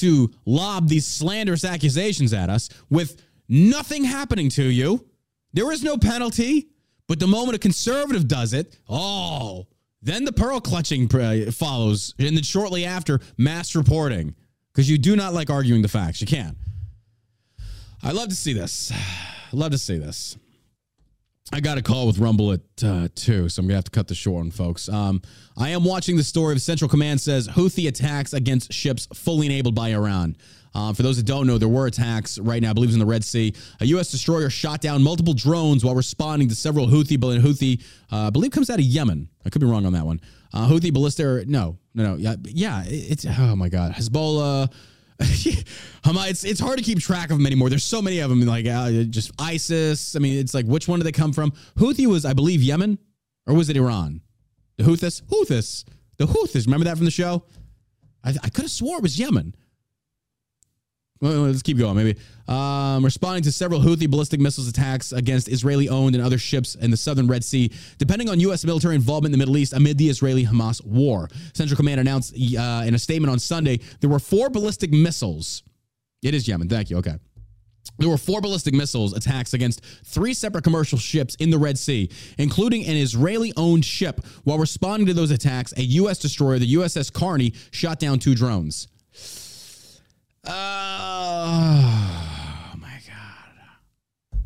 to 0.00 0.30
lob 0.44 0.88
these 0.88 1.06
slanderous 1.06 1.64
accusations 1.64 2.32
at 2.32 2.50
us 2.50 2.68
with 2.90 3.22
nothing 3.48 4.04
happening 4.04 4.48
to 4.50 4.64
you. 4.64 5.06
There 5.52 5.70
is 5.72 5.82
no 5.82 5.96
penalty. 5.96 6.68
But 7.06 7.18
the 7.18 7.26
moment 7.26 7.56
a 7.56 7.58
conservative 7.58 8.28
does 8.28 8.52
it, 8.52 8.78
oh, 8.88 9.66
then 10.00 10.24
the 10.24 10.32
pearl 10.32 10.60
clutching 10.60 11.12
uh, 11.12 11.50
follows. 11.50 12.14
And 12.20 12.36
then 12.36 12.44
shortly 12.44 12.84
after, 12.84 13.18
mass 13.36 13.74
reporting. 13.74 14.36
Because 14.72 14.88
you 14.88 14.96
do 14.96 15.16
not 15.16 15.34
like 15.34 15.50
arguing 15.50 15.82
the 15.82 15.88
facts. 15.88 16.20
You 16.20 16.28
can't. 16.28 16.56
I 18.00 18.12
love 18.12 18.28
to 18.28 18.36
see 18.36 18.52
this. 18.52 18.92
I 18.92 18.96
love 19.52 19.72
to 19.72 19.78
see 19.78 19.98
this. 19.98 20.36
I 21.52 21.60
got 21.60 21.78
a 21.78 21.82
call 21.82 22.06
with 22.06 22.18
Rumble 22.18 22.52
at 22.52 22.60
uh, 22.84 23.08
two, 23.14 23.48
so 23.48 23.60
I'm 23.60 23.66
gonna 23.66 23.74
have 23.74 23.84
to 23.84 23.90
cut 23.90 24.06
the 24.06 24.14
short 24.14 24.36
one, 24.36 24.50
folks. 24.52 24.88
Um, 24.88 25.20
I 25.56 25.70
am 25.70 25.84
watching 25.84 26.16
the 26.16 26.22
story 26.22 26.54
of 26.54 26.62
Central 26.62 26.88
Command 26.88 27.20
says 27.20 27.48
Houthi 27.48 27.88
attacks 27.88 28.32
against 28.32 28.72
ships 28.72 29.08
fully 29.14 29.46
enabled 29.46 29.74
by 29.74 29.88
Iran. 29.88 30.36
Uh, 30.72 30.92
for 30.92 31.02
those 31.02 31.16
that 31.16 31.26
don't 31.26 31.48
know, 31.48 31.58
there 31.58 31.68
were 31.68 31.88
attacks 31.88 32.38
right 32.38 32.62
now, 32.62 32.70
I 32.70 32.72
believe, 32.72 32.92
in 32.92 33.00
the 33.00 33.06
Red 33.06 33.24
Sea. 33.24 33.52
A 33.80 33.86
U.S. 33.86 34.12
destroyer 34.12 34.48
shot 34.48 34.80
down 34.80 35.02
multiple 35.02 35.34
drones 35.34 35.84
while 35.84 35.96
responding 35.96 36.48
to 36.48 36.54
several 36.54 36.86
Houthi, 36.86 37.16
Houthi, 37.18 37.82
uh, 38.12 38.28
I 38.28 38.30
believe, 38.30 38.52
comes 38.52 38.70
out 38.70 38.78
of 38.78 38.84
Yemen. 38.84 39.28
I 39.44 39.50
could 39.50 39.60
be 39.60 39.66
wrong 39.66 39.84
on 39.86 39.92
that 39.94 40.06
one. 40.06 40.20
Uh, 40.54 40.68
Houthi 40.68 40.92
ballistic, 40.92 41.48
no, 41.48 41.78
no, 41.94 42.12
no, 42.12 42.14
yeah, 42.14 42.36
yeah. 42.44 42.84
It's 42.86 43.26
oh 43.26 43.56
my 43.56 43.68
god, 43.68 43.92
Hezbollah. 43.92 44.72
Hamas, 46.02 46.30
it's 46.30 46.44
it's 46.44 46.60
hard 46.60 46.78
to 46.78 46.84
keep 46.84 46.98
track 46.98 47.30
of 47.30 47.36
them 47.36 47.46
anymore. 47.46 47.68
There's 47.68 47.84
so 47.84 48.00
many 48.00 48.20
of 48.20 48.30
them, 48.30 48.40
like 48.46 48.66
uh, 48.66 49.04
just 49.04 49.32
ISIS. 49.38 50.16
I 50.16 50.18
mean, 50.18 50.38
it's 50.38 50.54
like 50.54 50.64
which 50.66 50.88
one 50.88 50.98
do 50.98 51.04
they 51.04 51.12
come 51.12 51.32
from? 51.32 51.52
Houthi 51.76 52.06
was, 52.06 52.24
I 52.24 52.32
believe, 52.32 52.62
Yemen, 52.62 52.98
or 53.46 53.54
was 53.54 53.68
it 53.68 53.76
Iran? 53.76 54.22
The 54.78 54.84
Houthis, 54.84 55.22
Houthis, 55.24 55.84
the 56.16 56.26
Houthis. 56.26 56.64
Remember 56.64 56.84
that 56.84 56.96
from 56.96 57.04
the 57.04 57.10
show? 57.10 57.44
I, 58.24 58.30
I 58.42 58.48
could 58.48 58.62
have 58.62 58.70
swore 58.70 58.98
it 58.98 59.02
was 59.02 59.18
Yemen. 59.18 59.54
Let's 61.22 61.62
keep 61.62 61.76
going. 61.76 61.96
Maybe 61.96 62.16
um, 62.48 63.04
responding 63.04 63.42
to 63.42 63.52
several 63.52 63.80
Houthi 63.80 64.10
ballistic 64.10 64.40
missiles 64.40 64.68
attacks 64.68 65.12
against 65.12 65.48
Israeli-owned 65.48 66.14
and 66.14 66.24
other 66.24 66.38
ships 66.38 66.76
in 66.76 66.90
the 66.90 66.96
southern 66.96 67.26
Red 67.26 67.44
Sea, 67.44 67.70
depending 67.98 68.30
on 68.30 68.40
U.S. 68.40 68.64
military 68.64 68.94
involvement 68.94 69.34
in 69.34 69.38
the 69.38 69.42
Middle 69.42 69.58
East 69.58 69.74
amid 69.74 69.98
the 69.98 70.08
Israeli-Hamas 70.08 70.84
war. 70.84 71.28
Central 71.52 71.76
Command 71.76 72.00
announced 72.00 72.34
uh, 72.34 72.82
in 72.86 72.94
a 72.94 72.98
statement 72.98 73.30
on 73.30 73.38
Sunday 73.38 73.80
there 74.00 74.08
were 74.08 74.18
four 74.18 74.48
ballistic 74.48 74.92
missiles. 74.92 75.62
It 76.22 76.34
is 76.34 76.48
Yemen. 76.48 76.68
Thank 76.68 76.88
you. 76.88 76.96
Okay. 76.98 77.16
There 77.98 78.08
were 78.08 78.18
four 78.18 78.40
ballistic 78.40 78.72
missiles 78.72 79.12
attacks 79.12 79.52
against 79.52 79.84
three 80.04 80.32
separate 80.32 80.64
commercial 80.64 80.96
ships 80.96 81.34
in 81.34 81.50
the 81.50 81.58
Red 81.58 81.78
Sea, 81.78 82.10
including 82.38 82.86
an 82.86 82.96
Israeli 82.96 83.52
owned 83.58 83.84
ship. 83.84 84.24
While 84.44 84.58
responding 84.58 85.06
to 85.08 85.14
those 85.14 85.30
attacks, 85.30 85.74
a 85.76 85.82
U.S. 85.82 86.18
destroyer, 86.18 86.58
the 86.58 86.74
USS 86.74 87.12
Carney, 87.12 87.52
shot 87.72 87.98
down 87.98 88.18
two 88.18 88.34
drones. 88.34 88.88
Oh 90.46 90.52
my 92.78 93.00
God. 93.06 94.40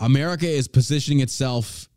America 0.00 0.46
is 0.48 0.68
positioning 0.68 1.20
itself 1.20 1.88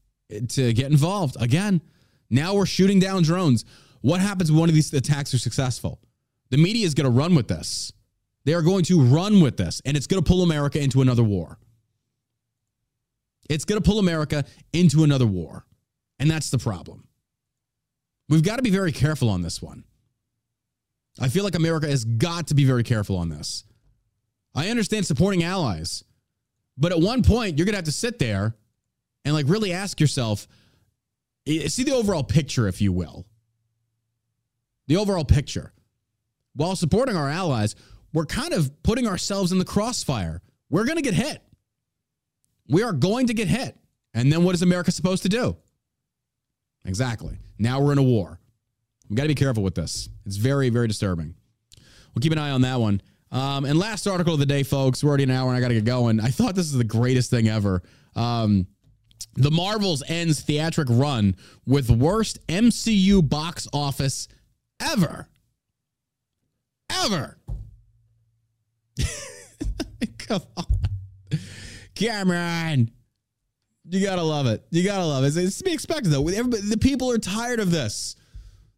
to 0.49 0.73
get 0.73 0.91
involved 0.91 1.37
again. 1.39 1.81
Now 2.29 2.55
we're 2.55 2.65
shooting 2.65 2.99
down 2.99 3.23
drones. 3.23 3.65
What 4.01 4.21
happens 4.21 4.51
when 4.51 4.59
one 4.59 4.69
of 4.69 4.75
these 4.75 4.93
attacks 4.93 5.33
are 5.33 5.39
successful? 5.39 5.99
The 6.49 6.57
media 6.57 6.85
is 6.85 6.93
going 6.93 7.05
to 7.05 7.11
run 7.11 7.35
with 7.35 7.47
this. 7.47 7.91
They 8.45 8.53
are 8.53 8.61
going 8.61 8.83
to 8.85 9.01
run 9.01 9.41
with 9.41 9.57
this, 9.57 9.81
and 9.85 9.97
it's 9.97 10.05
going 10.07 10.23
to 10.23 10.27
pull 10.27 10.43
America 10.43 10.79
into 10.79 11.01
another 11.01 11.23
war. 11.23 11.57
It's 13.49 13.65
going 13.65 13.81
to 13.81 13.87
pull 13.87 13.99
America 13.99 14.45
into 14.73 15.03
another 15.03 15.25
war. 15.25 15.65
And 16.19 16.29
that's 16.29 16.49
the 16.49 16.57
problem. 16.57 17.07
We've 18.29 18.43
got 18.43 18.57
to 18.57 18.61
be 18.61 18.69
very 18.69 18.91
careful 18.91 19.29
on 19.29 19.41
this 19.41 19.61
one. 19.61 19.83
I 21.19 21.29
feel 21.29 21.43
like 21.43 21.55
America 21.55 21.87
has 21.87 22.03
got 22.03 22.47
to 22.47 22.55
be 22.55 22.65
very 22.65 22.83
careful 22.83 23.17
on 23.17 23.29
this. 23.29 23.63
I 24.53 24.69
understand 24.69 25.05
supporting 25.05 25.43
allies, 25.43 26.03
but 26.77 26.91
at 26.91 26.99
one 26.99 27.23
point, 27.23 27.57
you're 27.57 27.65
going 27.65 27.73
to 27.73 27.77
have 27.77 27.85
to 27.85 27.91
sit 27.91 28.19
there 28.19 28.55
and 29.23 29.33
like 29.33 29.47
really 29.47 29.73
ask 29.73 29.99
yourself 29.99 30.47
see 31.47 31.83
the 31.83 31.93
overall 31.93 32.23
picture, 32.23 32.67
if 32.67 32.81
you 32.81 32.91
will. 32.91 33.25
The 34.87 34.97
overall 34.97 35.25
picture. 35.25 35.73
While 36.55 36.75
supporting 36.75 37.15
our 37.15 37.29
allies, 37.29 37.75
we're 38.13 38.25
kind 38.25 38.53
of 38.53 38.71
putting 38.83 39.07
ourselves 39.07 39.51
in 39.51 39.59
the 39.59 39.65
crossfire. 39.65 40.41
We're 40.69 40.85
going 40.85 40.97
to 40.97 41.01
get 41.01 41.13
hit. 41.13 41.41
We 42.67 42.83
are 42.83 42.93
going 42.93 43.27
to 43.27 43.33
get 43.33 43.47
hit. 43.47 43.77
And 44.13 44.31
then 44.31 44.43
what 44.43 44.55
is 44.55 44.61
America 44.61 44.91
supposed 44.91 45.23
to 45.23 45.29
do? 45.29 45.57
Exactly. 46.85 47.37
Now 47.59 47.81
we're 47.81 47.91
in 47.91 47.97
a 47.97 48.03
war. 48.03 48.39
We 49.09 49.15
got 49.15 49.23
to 49.23 49.27
be 49.29 49.35
careful 49.35 49.63
with 49.63 49.75
this. 49.75 50.09
It's 50.25 50.37
very, 50.37 50.69
very 50.69 50.87
disturbing. 50.87 51.35
We'll 52.13 52.21
keep 52.21 52.31
an 52.31 52.37
eye 52.37 52.51
on 52.51 52.61
that 52.61 52.79
one. 52.79 53.01
Um, 53.31 53.65
and 53.65 53.77
last 53.77 54.07
article 54.07 54.33
of 54.33 54.39
the 54.39 54.45
day, 54.45 54.63
folks. 54.63 55.03
We're 55.03 55.09
already 55.09 55.23
an 55.25 55.31
hour 55.31 55.49
and 55.49 55.57
I 55.57 55.61
got 55.61 55.67
to 55.69 55.73
get 55.73 55.85
going. 55.85 56.19
I 56.19 56.29
thought 56.29 56.55
this 56.55 56.65
is 56.67 56.73
the 56.73 56.83
greatest 56.83 57.29
thing 57.29 57.47
ever. 57.47 57.83
Um, 58.15 58.67
the 59.35 59.51
Marvels 59.51 60.01
ends 60.07 60.41
theatric 60.41 60.87
run 60.89 61.35
with 61.65 61.89
worst 61.89 62.45
MCU 62.47 63.27
box 63.27 63.67
office 63.73 64.27
ever. 64.79 65.27
Ever. 66.89 67.37
Come 70.19 70.41
on. 70.55 70.65
Cameron. 71.95 72.91
You 73.87 74.03
gotta 74.03 74.23
love 74.23 74.47
it. 74.47 74.65
You 74.71 74.83
gotta 74.83 75.05
love 75.05 75.23
it. 75.23 75.35
It's 75.37 75.59
to 75.59 75.63
be 75.63 75.73
expected 75.73 76.11
though. 76.11 76.27
Everybody, 76.27 76.63
The 76.63 76.77
people 76.77 77.11
are 77.11 77.17
tired 77.17 77.59
of 77.59 77.71
this. 77.71 78.15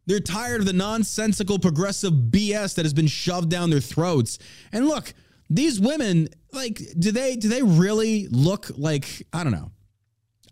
They're 0.08 0.20
tired 0.20 0.60
of 0.60 0.66
the 0.66 0.72
nonsensical 0.72 1.58
progressive 1.58 2.14
BS 2.14 2.74
that 2.76 2.86
has 2.86 2.94
been 2.94 3.06
shoved 3.06 3.50
down 3.50 3.68
their 3.68 3.78
throats. 3.78 4.38
And 4.72 4.88
look, 4.88 5.12
these 5.50 5.78
women, 5.78 6.30
like, 6.50 6.80
do 6.98 7.12
they 7.12 7.36
do 7.36 7.48
they 7.50 7.62
really 7.62 8.26
look 8.28 8.70
like 8.78 9.26
I 9.34 9.44
don't 9.44 9.52
know? 9.52 9.70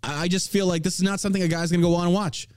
I 0.02 0.28
just 0.28 0.50
feel 0.50 0.66
like 0.66 0.82
this 0.82 0.96
is 0.96 1.02
not 1.02 1.20
something 1.20 1.42
a 1.42 1.48
guy's 1.48 1.72
gonna 1.72 1.82
go 1.82 1.94
on 1.94 2.04
and 2.04 2.14
watch. 2.14 2.48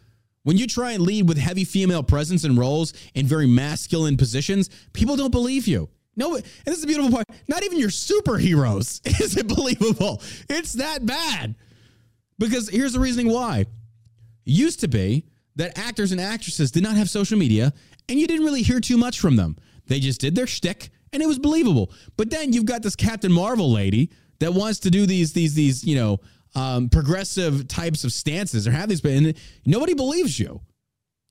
When 0.44 0.58
you 0.58 0.68
try 0.68 0.92
and 0.92 1.02
lead 1.04 1.30
with 1.30 1.38
heavy 1.38 1.64
female 1.64 2.04
presence 2.04 2.44
and 2.44 2.58
roles 2.58 2.94
in 3.14 3.26
very 3.26 3.48
masculine 3.48 4.18
positions, 4.18 4.70
people 4.92 5.16
don't 5.16 5.32
believe 5.32 5.68
you. 5.68 5.90
No, 6.18 6.36
and 6.36 6.44
this 6.66 6.80
is 6.80 6.84
a 6.84 6.88
beautiful 6.88 7.12
part. 7.14 7.26
Not 7.48 7.64
even 7.64 7.80
your 7.80 7.90
superheroes 7.90 9.00
is 9.22 9.38
it 9.38 9.48
believable. 9.48 10.22
It's 10.50 10.74
that 10.74 11.06
bad. 11.06 11.56
Because 12.38 12.68
here's 12.68 12.92
the 12.92 13.00
reasoning 13.00 13.32
why. 13.32 13.68
Used 14.44 14.82
to 14.82 14.90
be 14.90 15.26
that 15.60 15.78
actors 15.78 16.12
and 16.12 16.22
actresses 16.22 16.72
did 16.72 16.84
not 16.84 16.96
have 16.96 17.10
social 17.10 17.38
media 17.38 17.74
and 18.08 18.20
you 18.20 18.26
didn't 18.26 18.46
really 18.46 18.62
hear 18.62 18.80
too 18.80 18.98
much 18.98 19.20
from 19.20 19.36
them. 19.36 19.58
They 19.88 20.00
just 20.00 20.22
did 20.22 20.34
their 20.34 20.48
shtick 20.48 20.90
and 21.12 21.22
it 21.22 21.28
was 21.28 21.38
believable. 21.38 21.92
But 22.18 22.30
then 22.30 22.54
you've 22.54 22.66
got 22.66 22.82
this 22.82 22.96
Captain 22.96 23.32
Marvel 23.32 23.72
lady 23.72 24.10
that 24.40 24.54
wants 24.54 24.80
to 24.80 24.90
do 24.90 25.06
these, 25.06 25.34
these, 25.34 25.54
these, 25.54 25.84
you 25.84 25.96
know, 25.96 26.20
um, 26.56 26.90
progressive 26.90 27.68
types 27.68 28.06
of 28.06 28.14
stances 28.14 28.68
or 28.68 28.72
have 28.72 28.90
these, 28.90 29.02
but 29.02 29.36
nobody 29.66 29.94
believes 29.94 30.40
you. 30.40 30.62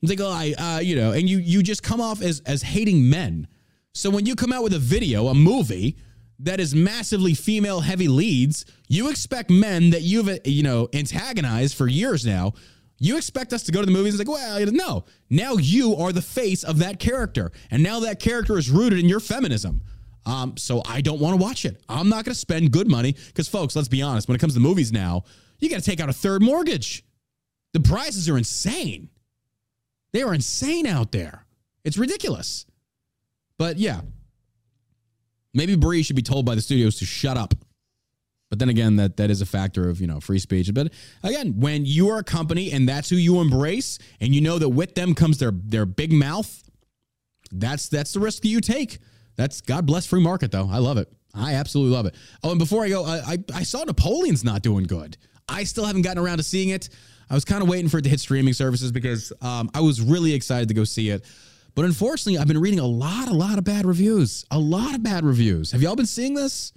They 0.03 0.15
go, 0.15 0.31
I, 0.31 0.55
uh, 0.59 0.81
you 0.81 0.95
know, 0.95 1.13
and 1.13 1.29
you 1.29 1.39
you 1.39 1.61
just 1.61 1.83
come 1.83 2.01
off 2.01 2.23
as 2.23 2.41
as 2.47 2.63
hating 2.63 3.11
men. 3.11 3.49
So 3.95 4.11
when 4.11 4.27
you 4.27 4.37
come 4.37 4.53
out 4.53 4.63
with 4.63 4.75
a 4.75 4.79
video, 4.79 5.27
a 5.27 5.35
movie 5.35 5.97
that 6.39 6.61
is 6.61 6.73
massively 6.73 7.35
female 7.35 7.81
heavy 7.81 8.07
leads, 8.07 8.65
you 8.87 9.11
expect 9.11 9.51
men 9.51 9.91
that 9.91 10.03
you've 10.03 10.31
you 10.45 10.63
know 10.63 10.89
antagonized 10.93 11.77
for 11.77 11.89
years 11.89 12.25
now. 12.25 12.53
You 12.99 13.17
expect 13.17 13.53
us 13.53 13.63
to 13.65 13.73
go 13.73 13.81
to 13.81 13.87
the 13.87 13.93
movies 13.93 14.19
and 14.19 14.29
like, 14.29 14.37
well, 14.37 14.67
no. 14.73 15.05
Now 15.31 15.55
you 15.55 15.95
are 15.97 16.13
the 16.13 16.23
face 16.23 16.65
of 16.65 16.79
that 16.79 16.99
character, 16.99 17.53
and 17.71 17.83
now 17.83 18.01
that 18.01 18.21
character 18.21 18.59
is 18.59 18.71
rooted 18.71 18.99
in 18.99 19.09
your 19.09 19.21
feminism. 19.21 19.83
Um, 20.27 20.57
so 20.57 20.83
I 20.85 21.01
don't 21.01 21.21
want 21.21 21.39
to 21.39 21.43
watch 21.43 21.65
it. 21.65 21.81
I'm 21.89 22.09
not 22.09 22.25
going 22.25 22.35
to 22.35 22.39
spend 22.39 22.71
good 22.71 22.91
money 22.91 23.15
because, 23.29 23.49
folks, 23.49 23.75
let's 23.75 23.89
be 23.89 24.03
honest. 24.03 24.29
When 24.29 24.35
it 24.35 24.41
comes 24.41 24.55
to 24.55 24.61
movies 24.61 24.93
now, 24.93 25.25
you 25.59 25.71
got 25.71 25.77
to 25.77 25.85
take 25.85 26.01
out 26.01 26.09
a 26.09 26.13
third 26.13 26.43
mortgage. 26.43 27.05
The 27.73 27.81
prices 27.81 28.29
are 28.29 28.37
insane. 28.37 29.09
They 30.13 30.23
are 30.23 30.35
insane 30.35 30.87
out 30.87 31.13
there. 31.13 31.47
It's 31.85 31.97
ridiculous. 31.97 32.67
But 33.59 33.79
yeah, 33.79 34.01
maybe 35.55 35.77
Brie 35.77 36.03
should 36.03 36.17
be 36.17 36.23
told 36.23 36.45
by 36.45 36.55
the 36.55 36.61
studios 36.61 36.97
to 36.97 37.07
shut 37.07 37.37
up. 37.37 37.55
But 38.51 38.59
then 38.59 38.69
again, 38.69 38.97
that 38.97 39.17
that 39.19 39.31
is 39.31 39.43
a 39.43 39.47
factor 39.47 39.89
of 39.89 40.01
you 40.01 40.07
know 40.07 40.21
free 40.21 40.39
speech. 40.39 40.73
But 40.73 40.93
again, 41.23 41.61
when 41.61 41.85
you 41.85 42.09
are 42.09 42.19
a 42.19 42.25
company 42.25 42.73
and 42.73 42.89
that's 42.89 43.11
who 43.11 43.17
you 43.17 43.41
embrace, 43.41 43.99
and 44.21 44.35
you 44.35 44.41
know 44.41 44.59
that 44.59 44.69
with 44.69 44.95
them 44.95 45.15
comes 45.15 45.39
their 45.39 45.53
their 45.53 45.87
big 45.87 46.13
mouth, 46.13 46.63
that's 47.53 47.89
that's 47.89 48.13
the 48.13 48.21
risk 48.21 48.43
that 48.43 48.49
you 48.49 48.61
take. 48.61 48.99
That's 49.37 49.61
God 49.61 49.87
bless 49.87 50.07
free 50.07 50.23
market 50.23 50.51
though. 50.51 50.69
I 50.71 50.79
love 50.79 50.99
it. 50.99 51.13
I 51.35 51.55
absolutely 51.55 51.95
love 51.95 52.07
it. 52.07 52.15
Oh, 52.43 52.51
and 52.51 52.59
before 52.59 52.85
I 52.85 52.89
go, 52.89 53.05
I 53.05 53.19
I, 53.19 53.39
I 53.55 53.63
saw 53.63 53.85
Napoleon's 53.85 54.45
not 54.45 54.63
doing 54.63 54.85
good. 54.85 55.17
I 55.49 55.65
still 55.65 55.85
haven't 55.85 56.03
gotten 56.03 56.23
around 56.23 56.39
to 56.39 56.43
seeing 56.43 56.71
it. 56.71 56.89
I 57.31 57.35
was 57.35 57.45
kind 57.45 57.63
of 57.63 57.69
waiting 57.69 57.89
for 57.89 57.99
it 57.99 58.03
to 58.03 58.09
hit 58.09 58.21
streaming 58.21 58.55
services 58.55 58.93
because 58.93 59.33
um, 59.43 59.71
I 59.75 59.81
was 59.81 60.01
really 60.01 60.33
excited 60.33 60.69
to 60.69 60.75
go 60.75 60.85
see 60.85 61.11
it. 61.11 61.25
But 61.75 61.85
unfortunately, 61.85 62.39
I've 62.39 62.49
been 62.49 62.61
reading 62.61 62.81
a 62.81 62.87
lot, 62.87 63.29
a 63.29 63.35
lot 63.35 63.59
of 63.59 63.65
bad 63.65 63.87
reviews. 63.87 64.45
A 64.51 64.59
lot 64.59 64.95
of 64.95 65.03
bad 65.03 65.25
reviews. 65.25 65.73
Have 65.73 65.83
y'all 65.83 65.95
been 65.95 66.07
seeing 66.07 66.35
this? 66.35 66.73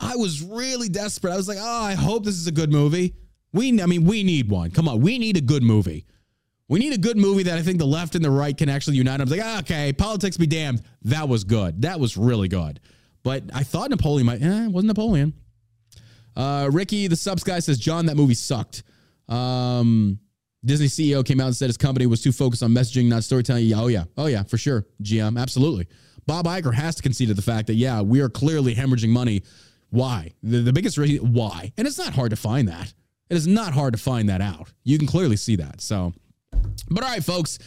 I 0.00 0.16
was 0.16 0.42
really 0.42 0.88
desperate. 0.88 1.32
I 1.32 1.36
was 1.36 1.48
like, 1.48 1.58
oh, 1.60 1.82
I 1.82 1.94
hope 1.94 2.24
this 2.24 2.34
is 2.34 2.46
a 2.46 2.52
good 2.52 2.70
movie. 2.70 3.14
We, 3.52 3.80
I 3.80 3.86
mean, 3.86 4.04
we 4.04 4.22
need 4.22 4.50
one. 4.50 4.70
Come 4.70 4.88
on, 4.88 5.00
we 5.00 5.18
need 5.18 5.36
a 5.36 5.40
good 5.40 5.62
movie. 5.62 6.04
We 6.68 6.80
need 6.80 6.92
a 6.92 6.98
good 6.98 7.16
movie 7.16 7.44
that 7.44 7.56
I 7.56 7.62
think 7.62 7.78
the 7.78 7.86
left 7.86 8.16
and 8.16 8.24
the 8.24 8.30
right 8.30 8.56
can 8.56 8.68
actually 8.68 8.96
unite. 8.96 9.20
I 9.20 9.24
was 9.24 9.30
like, 9.30 9.40
ah, 9.42 9.60
okay, 9.60 9.92
politics 9.92 10.36
be 10.36 10.46
damned. 10.46 10.82
That 11.02 11.28
was 11.28 11.44
good. 11.44 11.82
That 11.82 12.00
was 12.00 12.16
really 12.16 12.48
good. 12.48 12.80
But 13.22 13.44
I 13.54 13.62
thought 13.62 13.90
Napoleon 13.90 14.26
might. 14.26 14.42
Eh, 14.42 14.64
it 14.64 14.70
wasn't 14.70 14.88
Napoleon. 14.88 15.32
Uh, 16.34 16.68
Ricky, 16.72 17.06
the 17.06 17.16
subs 17.16 17.44
guy 17.44 17.60
says, 17.60 17.78
John, 17.78 18.06
that 18.06 18.16
movie 18.16 18.34
sucked. 18.34 18.82
Um, 19.28 20.18
Disney 20.64 20.88
CEO 20.88 21.24
came 21.24 21.40
out 21.40 21.46
and 21.46 21.56
said 21.56 21.68
his 21.68 21.76
company 21.76 22.06
was 22.06 22.20
too 22.20 22.32
focused 22.32 22.62
on 22.62 22.72
messaging, 22.72 23.08
not 23.08 23.24
storytelling. 23.24 23.64
Yeah, 23.64 23.80
oh 23.80 23.86
yeah, 23.86 24.04
oh 24.16 24.26
yeah, 24.26 24.42
for 24.42 24.58
sure. 24.58 24.84
GM, 25.02 25.40
absolutely. 25.40 25.86
Bob 26.26 26.46
Iger 26.46 26.74
has 26.74 26.96
to 26.96 27.02
concede 27.02 27.28
to 27.28 27.34
the 27.34 27.42
fact 27.42 27.68
that 27.68 27.74
yeah, 27.74 28.02
we 28.02 28.20
are 28.20 28.28
clearly 28.28 28.74
hemorrhaging 28.74 29.10
money. 29.10 29.42
Why? 29.96 30.32
The, 30.42 30.58
the 30.58 30.74
biggest 30.74 30.98
reason 30.98 31.32
why, 31.32 31.72
and 31.78 31.86
it's 31.86 31.96
not 31.96 32.12
hard 32.12 32.28
to 32.28 32.36
find 32.36 32.68
that. 32.68 32.92
It 33.30 33.36
is 33.36 33.46
not 33.46 33.72
hard 33.72 33.94
to 33.94 33.98
find 33.98 34.28
that 34.28 34.42
out. 34.42 34.70
You 34.84 34.98
can 34.98 35.06
clearly 35.06 35.36
see 35.36 35.56
that. 35.56 35.80
So, 35.80 36.12
but 36.90 37.02
all 37.02 37.08
right, 37.08 37.24
folks. 37.24 37.58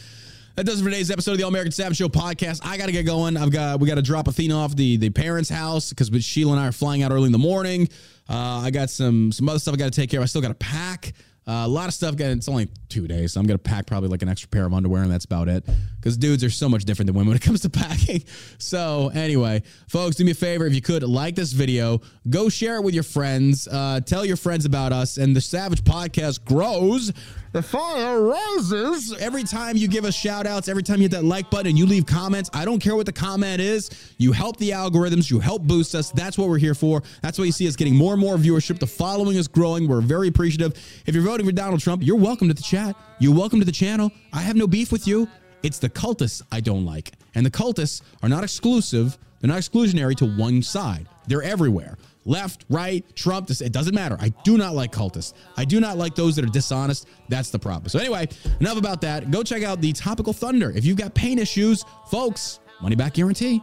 That 0.54 0.64
does 0.64 0.80
it 0.80 0.84
for 0.84 0.90
today's 0.90 1.10
episode 1.10 1.32
of 1.32 1.38
the 1.38 1.44
All 1.44 1.48
American 1.48 1.72
Savage 1.72 1.96
Show 1.96 2.08
podcast. 2.08 2.60
I 2.64 2.76
got 2.76 2.86
to 2.86 2.92
get 2.92 3.04
going. 3.04 3.36
I've 3.36 3.50
got 3.50 3.80
we 3.80 3.88
got 3.88 3.96
to 3.96 4.02
drop 4.02 4.28
Athena 4.28 4.54
off 4.54 4.76
the 4.76 4.96
the 4.96 5.10
parents' 5.10 5.48
house 5.48 5.90
because 5.90 6.10
Sheila 6.24 6.52
and 6.52 6.60
I 6.60 6.68
are 6.68 6.72
flying 6.72 7.02
out 7.02 7.10
early 7.10 7.26
in 7.26 7.32
the 7.32 7.38
morning. 7.38 7.88
Uh, 8.28 8.62
I 8.64 8.70
got 8.70 8.90
some 8.90 9.32
some 9.32 9.48
other 9.48 9.58
stuff 9.58 9.74
I 9.74 9.78
got 9.78 9.92
to 9.92 10.00
take 10.00 10.10
care 10.10 10.20
of. 10.20 10.24
I 10.24 10.26
still 10.26 10.42
got 10.42 10.48
to 10.48 10.54
pack. 10.54 11.14
Uh, 11.50 11.66
a 11.66 11.68
lot 11.68 11.88
of 11.88 11.94
stuff. 11.94 12.14
Getting 12.14 12.38
it's 12.38 12.48
only 12.48 12.68
two 12.88 13.08
days, 13.08 13.32
so 13.32 13.40
I'm 13.40 13.46
gonna 13.46 13.58
pack 13.58 13.84
probably 13.84 14.08
like 14.08 14.22
an 14.22 14.28
extra 14.28 14.48
pair 14.48 14.66
of 14.66 14.72
underwear, 14.72 15.02
and 15.02 15.10
that's 15.10 15.24
about 15.24 15.48
it. 15.48 15.64
Because 15.96 16.16
dudes 16.16 16.44
are 16.44 16.50
so 16.50 16.68
much 16.68 16.84
different 16.84 17.08
than 17.08 17.16
women 17.16 17.28
when 17.28 17.36
it 17.36 17.42
comes 17.42 17.60
to 17.62 17.70
packing. 17.70 18.22
So 18.58 19.10
anyway, 19.14 19.62
folks, 19.88 20.16
do 20.16 20.24
me 20.24 20.30
a 20.30 20.34
favor 20.34 20.66
if 20.66 20.74
you 20.74 20.80
could 20.80 21.02
like 21.02 21.34
this 21.34 21.52
video, 21.52 22.00
go 22.28 22.48
share 22.48 22.76
it 22.76 22.82
with 22.82 22.94
your 22.94 23.02
friends, 23.02 23.66
uh, 23.66 24.00
tell 24.00 24.24
your 24.24 24.36
friends 24.36 24.64
about 24.64 24.92
us, 24.92 25.16
and 25.16 25.34
the 25.34 25.40
Savage 25.40 25.82
Podcast 25.82 26.44
grows. 26.44 27.12
The 27.52 27.62
fire 27.62 28.22
rises 28.22 29.12
every 29.18 29.42
time 29.42 29.76
you 29.76 29.88
give 29.88 30.04
us 30.04 30.14
shout 30.14 30.46
outs, 30.46 30.68
every 30.68 30.84
time 30.84 30.98
you 30.98 31.02
hit 31.02 31.12
that 31.12 31.24
like 31.24 31.50
button 31.50 31.66
and 31.66 31.78
you 31.78 31.84
leave 31.84 32.06
comments. 32.06 32.48
I 32.54 32.64
don't 32.64 32.78
care 32.78 32.94
what 32.94 33.06
the 33.06 33.12
comment 33.12 33.60
is. 33.60 33.90
You 34.18 34.30
help 34.30 34.56
the 34.58 34.70
algorithms, 34.70 35.28
you 35.28 35.40
help 35.40 35.62
boost 35.62 35.96
us. 35.96 36.12
That's 36.12 36.38
what 36.38 36.48
we're 36.48 36.58
here 36.58 36.76
for. 36.76 37.02
That's 37.22 37.40
why 37.40 37.46
you 37.46 37.52
see 37.52 37.66
us 37.66 37.74
getting 37.74 37.96
more 37.96 38.12
and 38.12 38.20
more 38.20 38.36
viewership. 38.36 38.78
The 38.78 38.86
following 38.86 39.36
is 39.36 39.48
growing. 39.48 39.88
We're 39.88 40.00
very 40.00 40.28
appreciative. 40.28 40.74
If 41.06 41.14
you're 41.16 41.24
voting 41.24 41.39
for 41.44 41.52
Donald 41.52 41.80
Trump, 41.80 42.02
you're 42.04 42.16
welcome 42.16 42.48
to 42.48 42.54
the 42.54 42.62
chat. 42.62 42.96
You're 43.18 43.34
welcome 43.34 43.58
to 43.58 43.66
the 43.66 43.72
channel. 43.72 44.10
I 44.32 44.40
have 44.40 44.56
no 44.56 44.66
beef 44.66 44.92
with 44.92 45.06
you. 45.06 45.28
It's 45.62 45.78
the 45.78 45.90
cultists 45.90 46.42
I 46.50 46.60
don't 46.60 46.84
like. 46.84 47.12
And 47.34 47.44
the 47.44 47.50
cultists 47.50 48.02
are 48.22 48.28
not 48.28 48.44
exclusive, 48.44 49.18
they're 49.40 49.48
not 49.48 49.58
exclusionary 49.58 50.16
to 50.16 50.26
one 50.26 50.62
side, 50.62 51.06
they're 51.26 51.42
everywhere 51.42 51.96
left, 52.24 52.64
right, 52.68 53.04
Trump. 53.16 53.50
It 53.50 53.72
doesn't 53.72 53.94
matter. 53.94 54.16
I 54.20 54.30
do 54.44 54.56
not 54.56 54.74
like 54.74 54.92
cultists. 54.92 55.34
I 55.56 55.64
do 55.64 55.80
not 55.80 55.96
like 55.96 56.14
those 56.14 56.36
that 56.36 56.44
are 56.44 56.48
dishonest. 56.48 57.06
That's 57.28 57.50
the 57.50 57.58
problem. 57.58 57.88
So, 57.88 57.98
anyway, 57.98 58.28
enough 58.60 58.78
about 58.78 59.00
that. 59.02 59.30
Go 59.30 59.42
check 59.42 59.62
out 59.62 59.80
the 59.80 59.92
Topical 59.92 60.32
Thunder. 60.32 60.70
If 60.70 60.84
you've 60.84 60.96
got 60.96 61.14
pain 61.14 61.38
issues, 61.38 61.84
folks, 62.10 62.60
money 62.80 62.96
back 62.96 63.14
guarantee. 63.14 63.62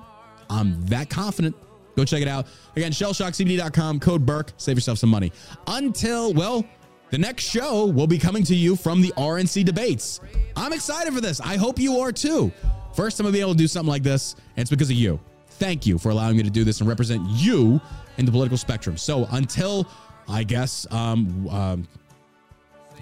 I'm 0.49 0.85
that 0.87 1.09
confident. 1.09 1.55
Go 1.95 2.05
check 2.05 2.21
it 2.21 2.27
out. 2.27 2.45
Again, 2.75 2.91
shellshockcbd.com, 2.91 3.99
code 3.99 4.23
Burk, 4.23 4.53
save 4.57 4.77
yourself 4.77 4.99
some 4.99 5.09
money. 5.09 5.31
Until, 5.65 6.31
well, 6.33 6.63
the 7.09 7.17
next 7.17 7.45
show 7.45 7.85
will 7.85 8.07
be 8.07 8.17
coming 8.17 8.43
to 8.43 8.55
you 8.55 8.75
from 8.75 9.01
the 9.01 9.13
RNC 9.17 9.63
debates. 9.65 10.19
I'm 10.55 10.73
excited 10.73 11.13
for 11.13 11.21
this. 11.21 11.39
I 11.39 11.55
hope 11.55 11.79
you 11.79 11.99
are 11.99 12.11
too. 12.11 12.51
First, 12.93 13.17
time 13.17 13.25
I'm 13.25 13.31
gonna 13.31 13.37
be 13.37 13.41
able 13.41 13.53
to 13.53 13.57
do 13.57 13.67
something 13.67 13.89
like 13.89 14.03
this, 14.03 14.33
and 14.55 14.61
it's 14.61 14.69
because 14.69 14.89
of 14.89 14.95
you. 14.95 15.19
Thank 15.51 15.85
you 15.85 15.97
for 15.97 16.09
allowing 16.09 16.37
me 16.37 16.43
to 16.43 16.49
do 16.49 16.63
this 16.63 16.81
and 16.81 16.89
represent 16.89 17.21
you 17.29 17.79
in 18.17 18.25
the 18.25 18.31
political 18.31 18.57
spectrum. 18.57 18.97
So 18.97 19.27
until 19.31 19.87
I 20.27 20.43
guess 20.43 20.85
um, 20.91 21.47
um, 21.49 21.87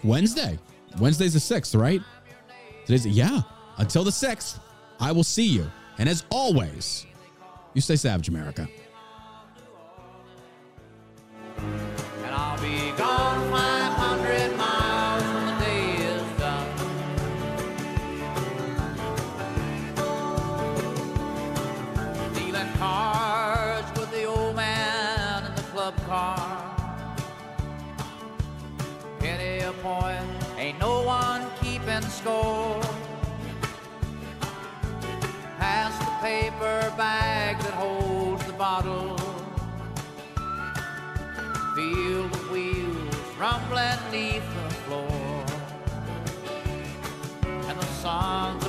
Wednesday, 0.03 0.59
Wednesday's 0.99 1.33
the 1.33 1.39
sixth, 1.39 1.75
right? 1.75 2.01
Today's 2.85 3.07
yeah. 3.07 3.41
Until 3.77 4.03
the 4.03 4.11
sixth, 4.11 4.59
I 4.99 5.11
will 5.11 5.23
see 5.23 5.45
you. 5.45 5.69
And 5.97 6.07
as 6.07 6.23
always, 6.29 7.05
you 7.73 7.81
stay 7.81 7.95
savage, 7.95 8.29
America. 8.29 8.67
Score. 32.25 32.81
Pass 35.59 35.93
the 35.99 36.11
paper 36.25 36.91
bag 36.97 37.59
that 37.59 37.73
holds 37.73 38.43
the 38.47 38.53
bottle. 38.53 39.15
Feel 41.75 42.27
the 42.35 42.43
wheels 42.51 43.15
rumbling 43.37 44.01
neath 44.11 44.47
the 44.55 44.73
floor. 44.85 45.45
And 47.69 47.79
the 47.79 47.91
song 48.01 48.59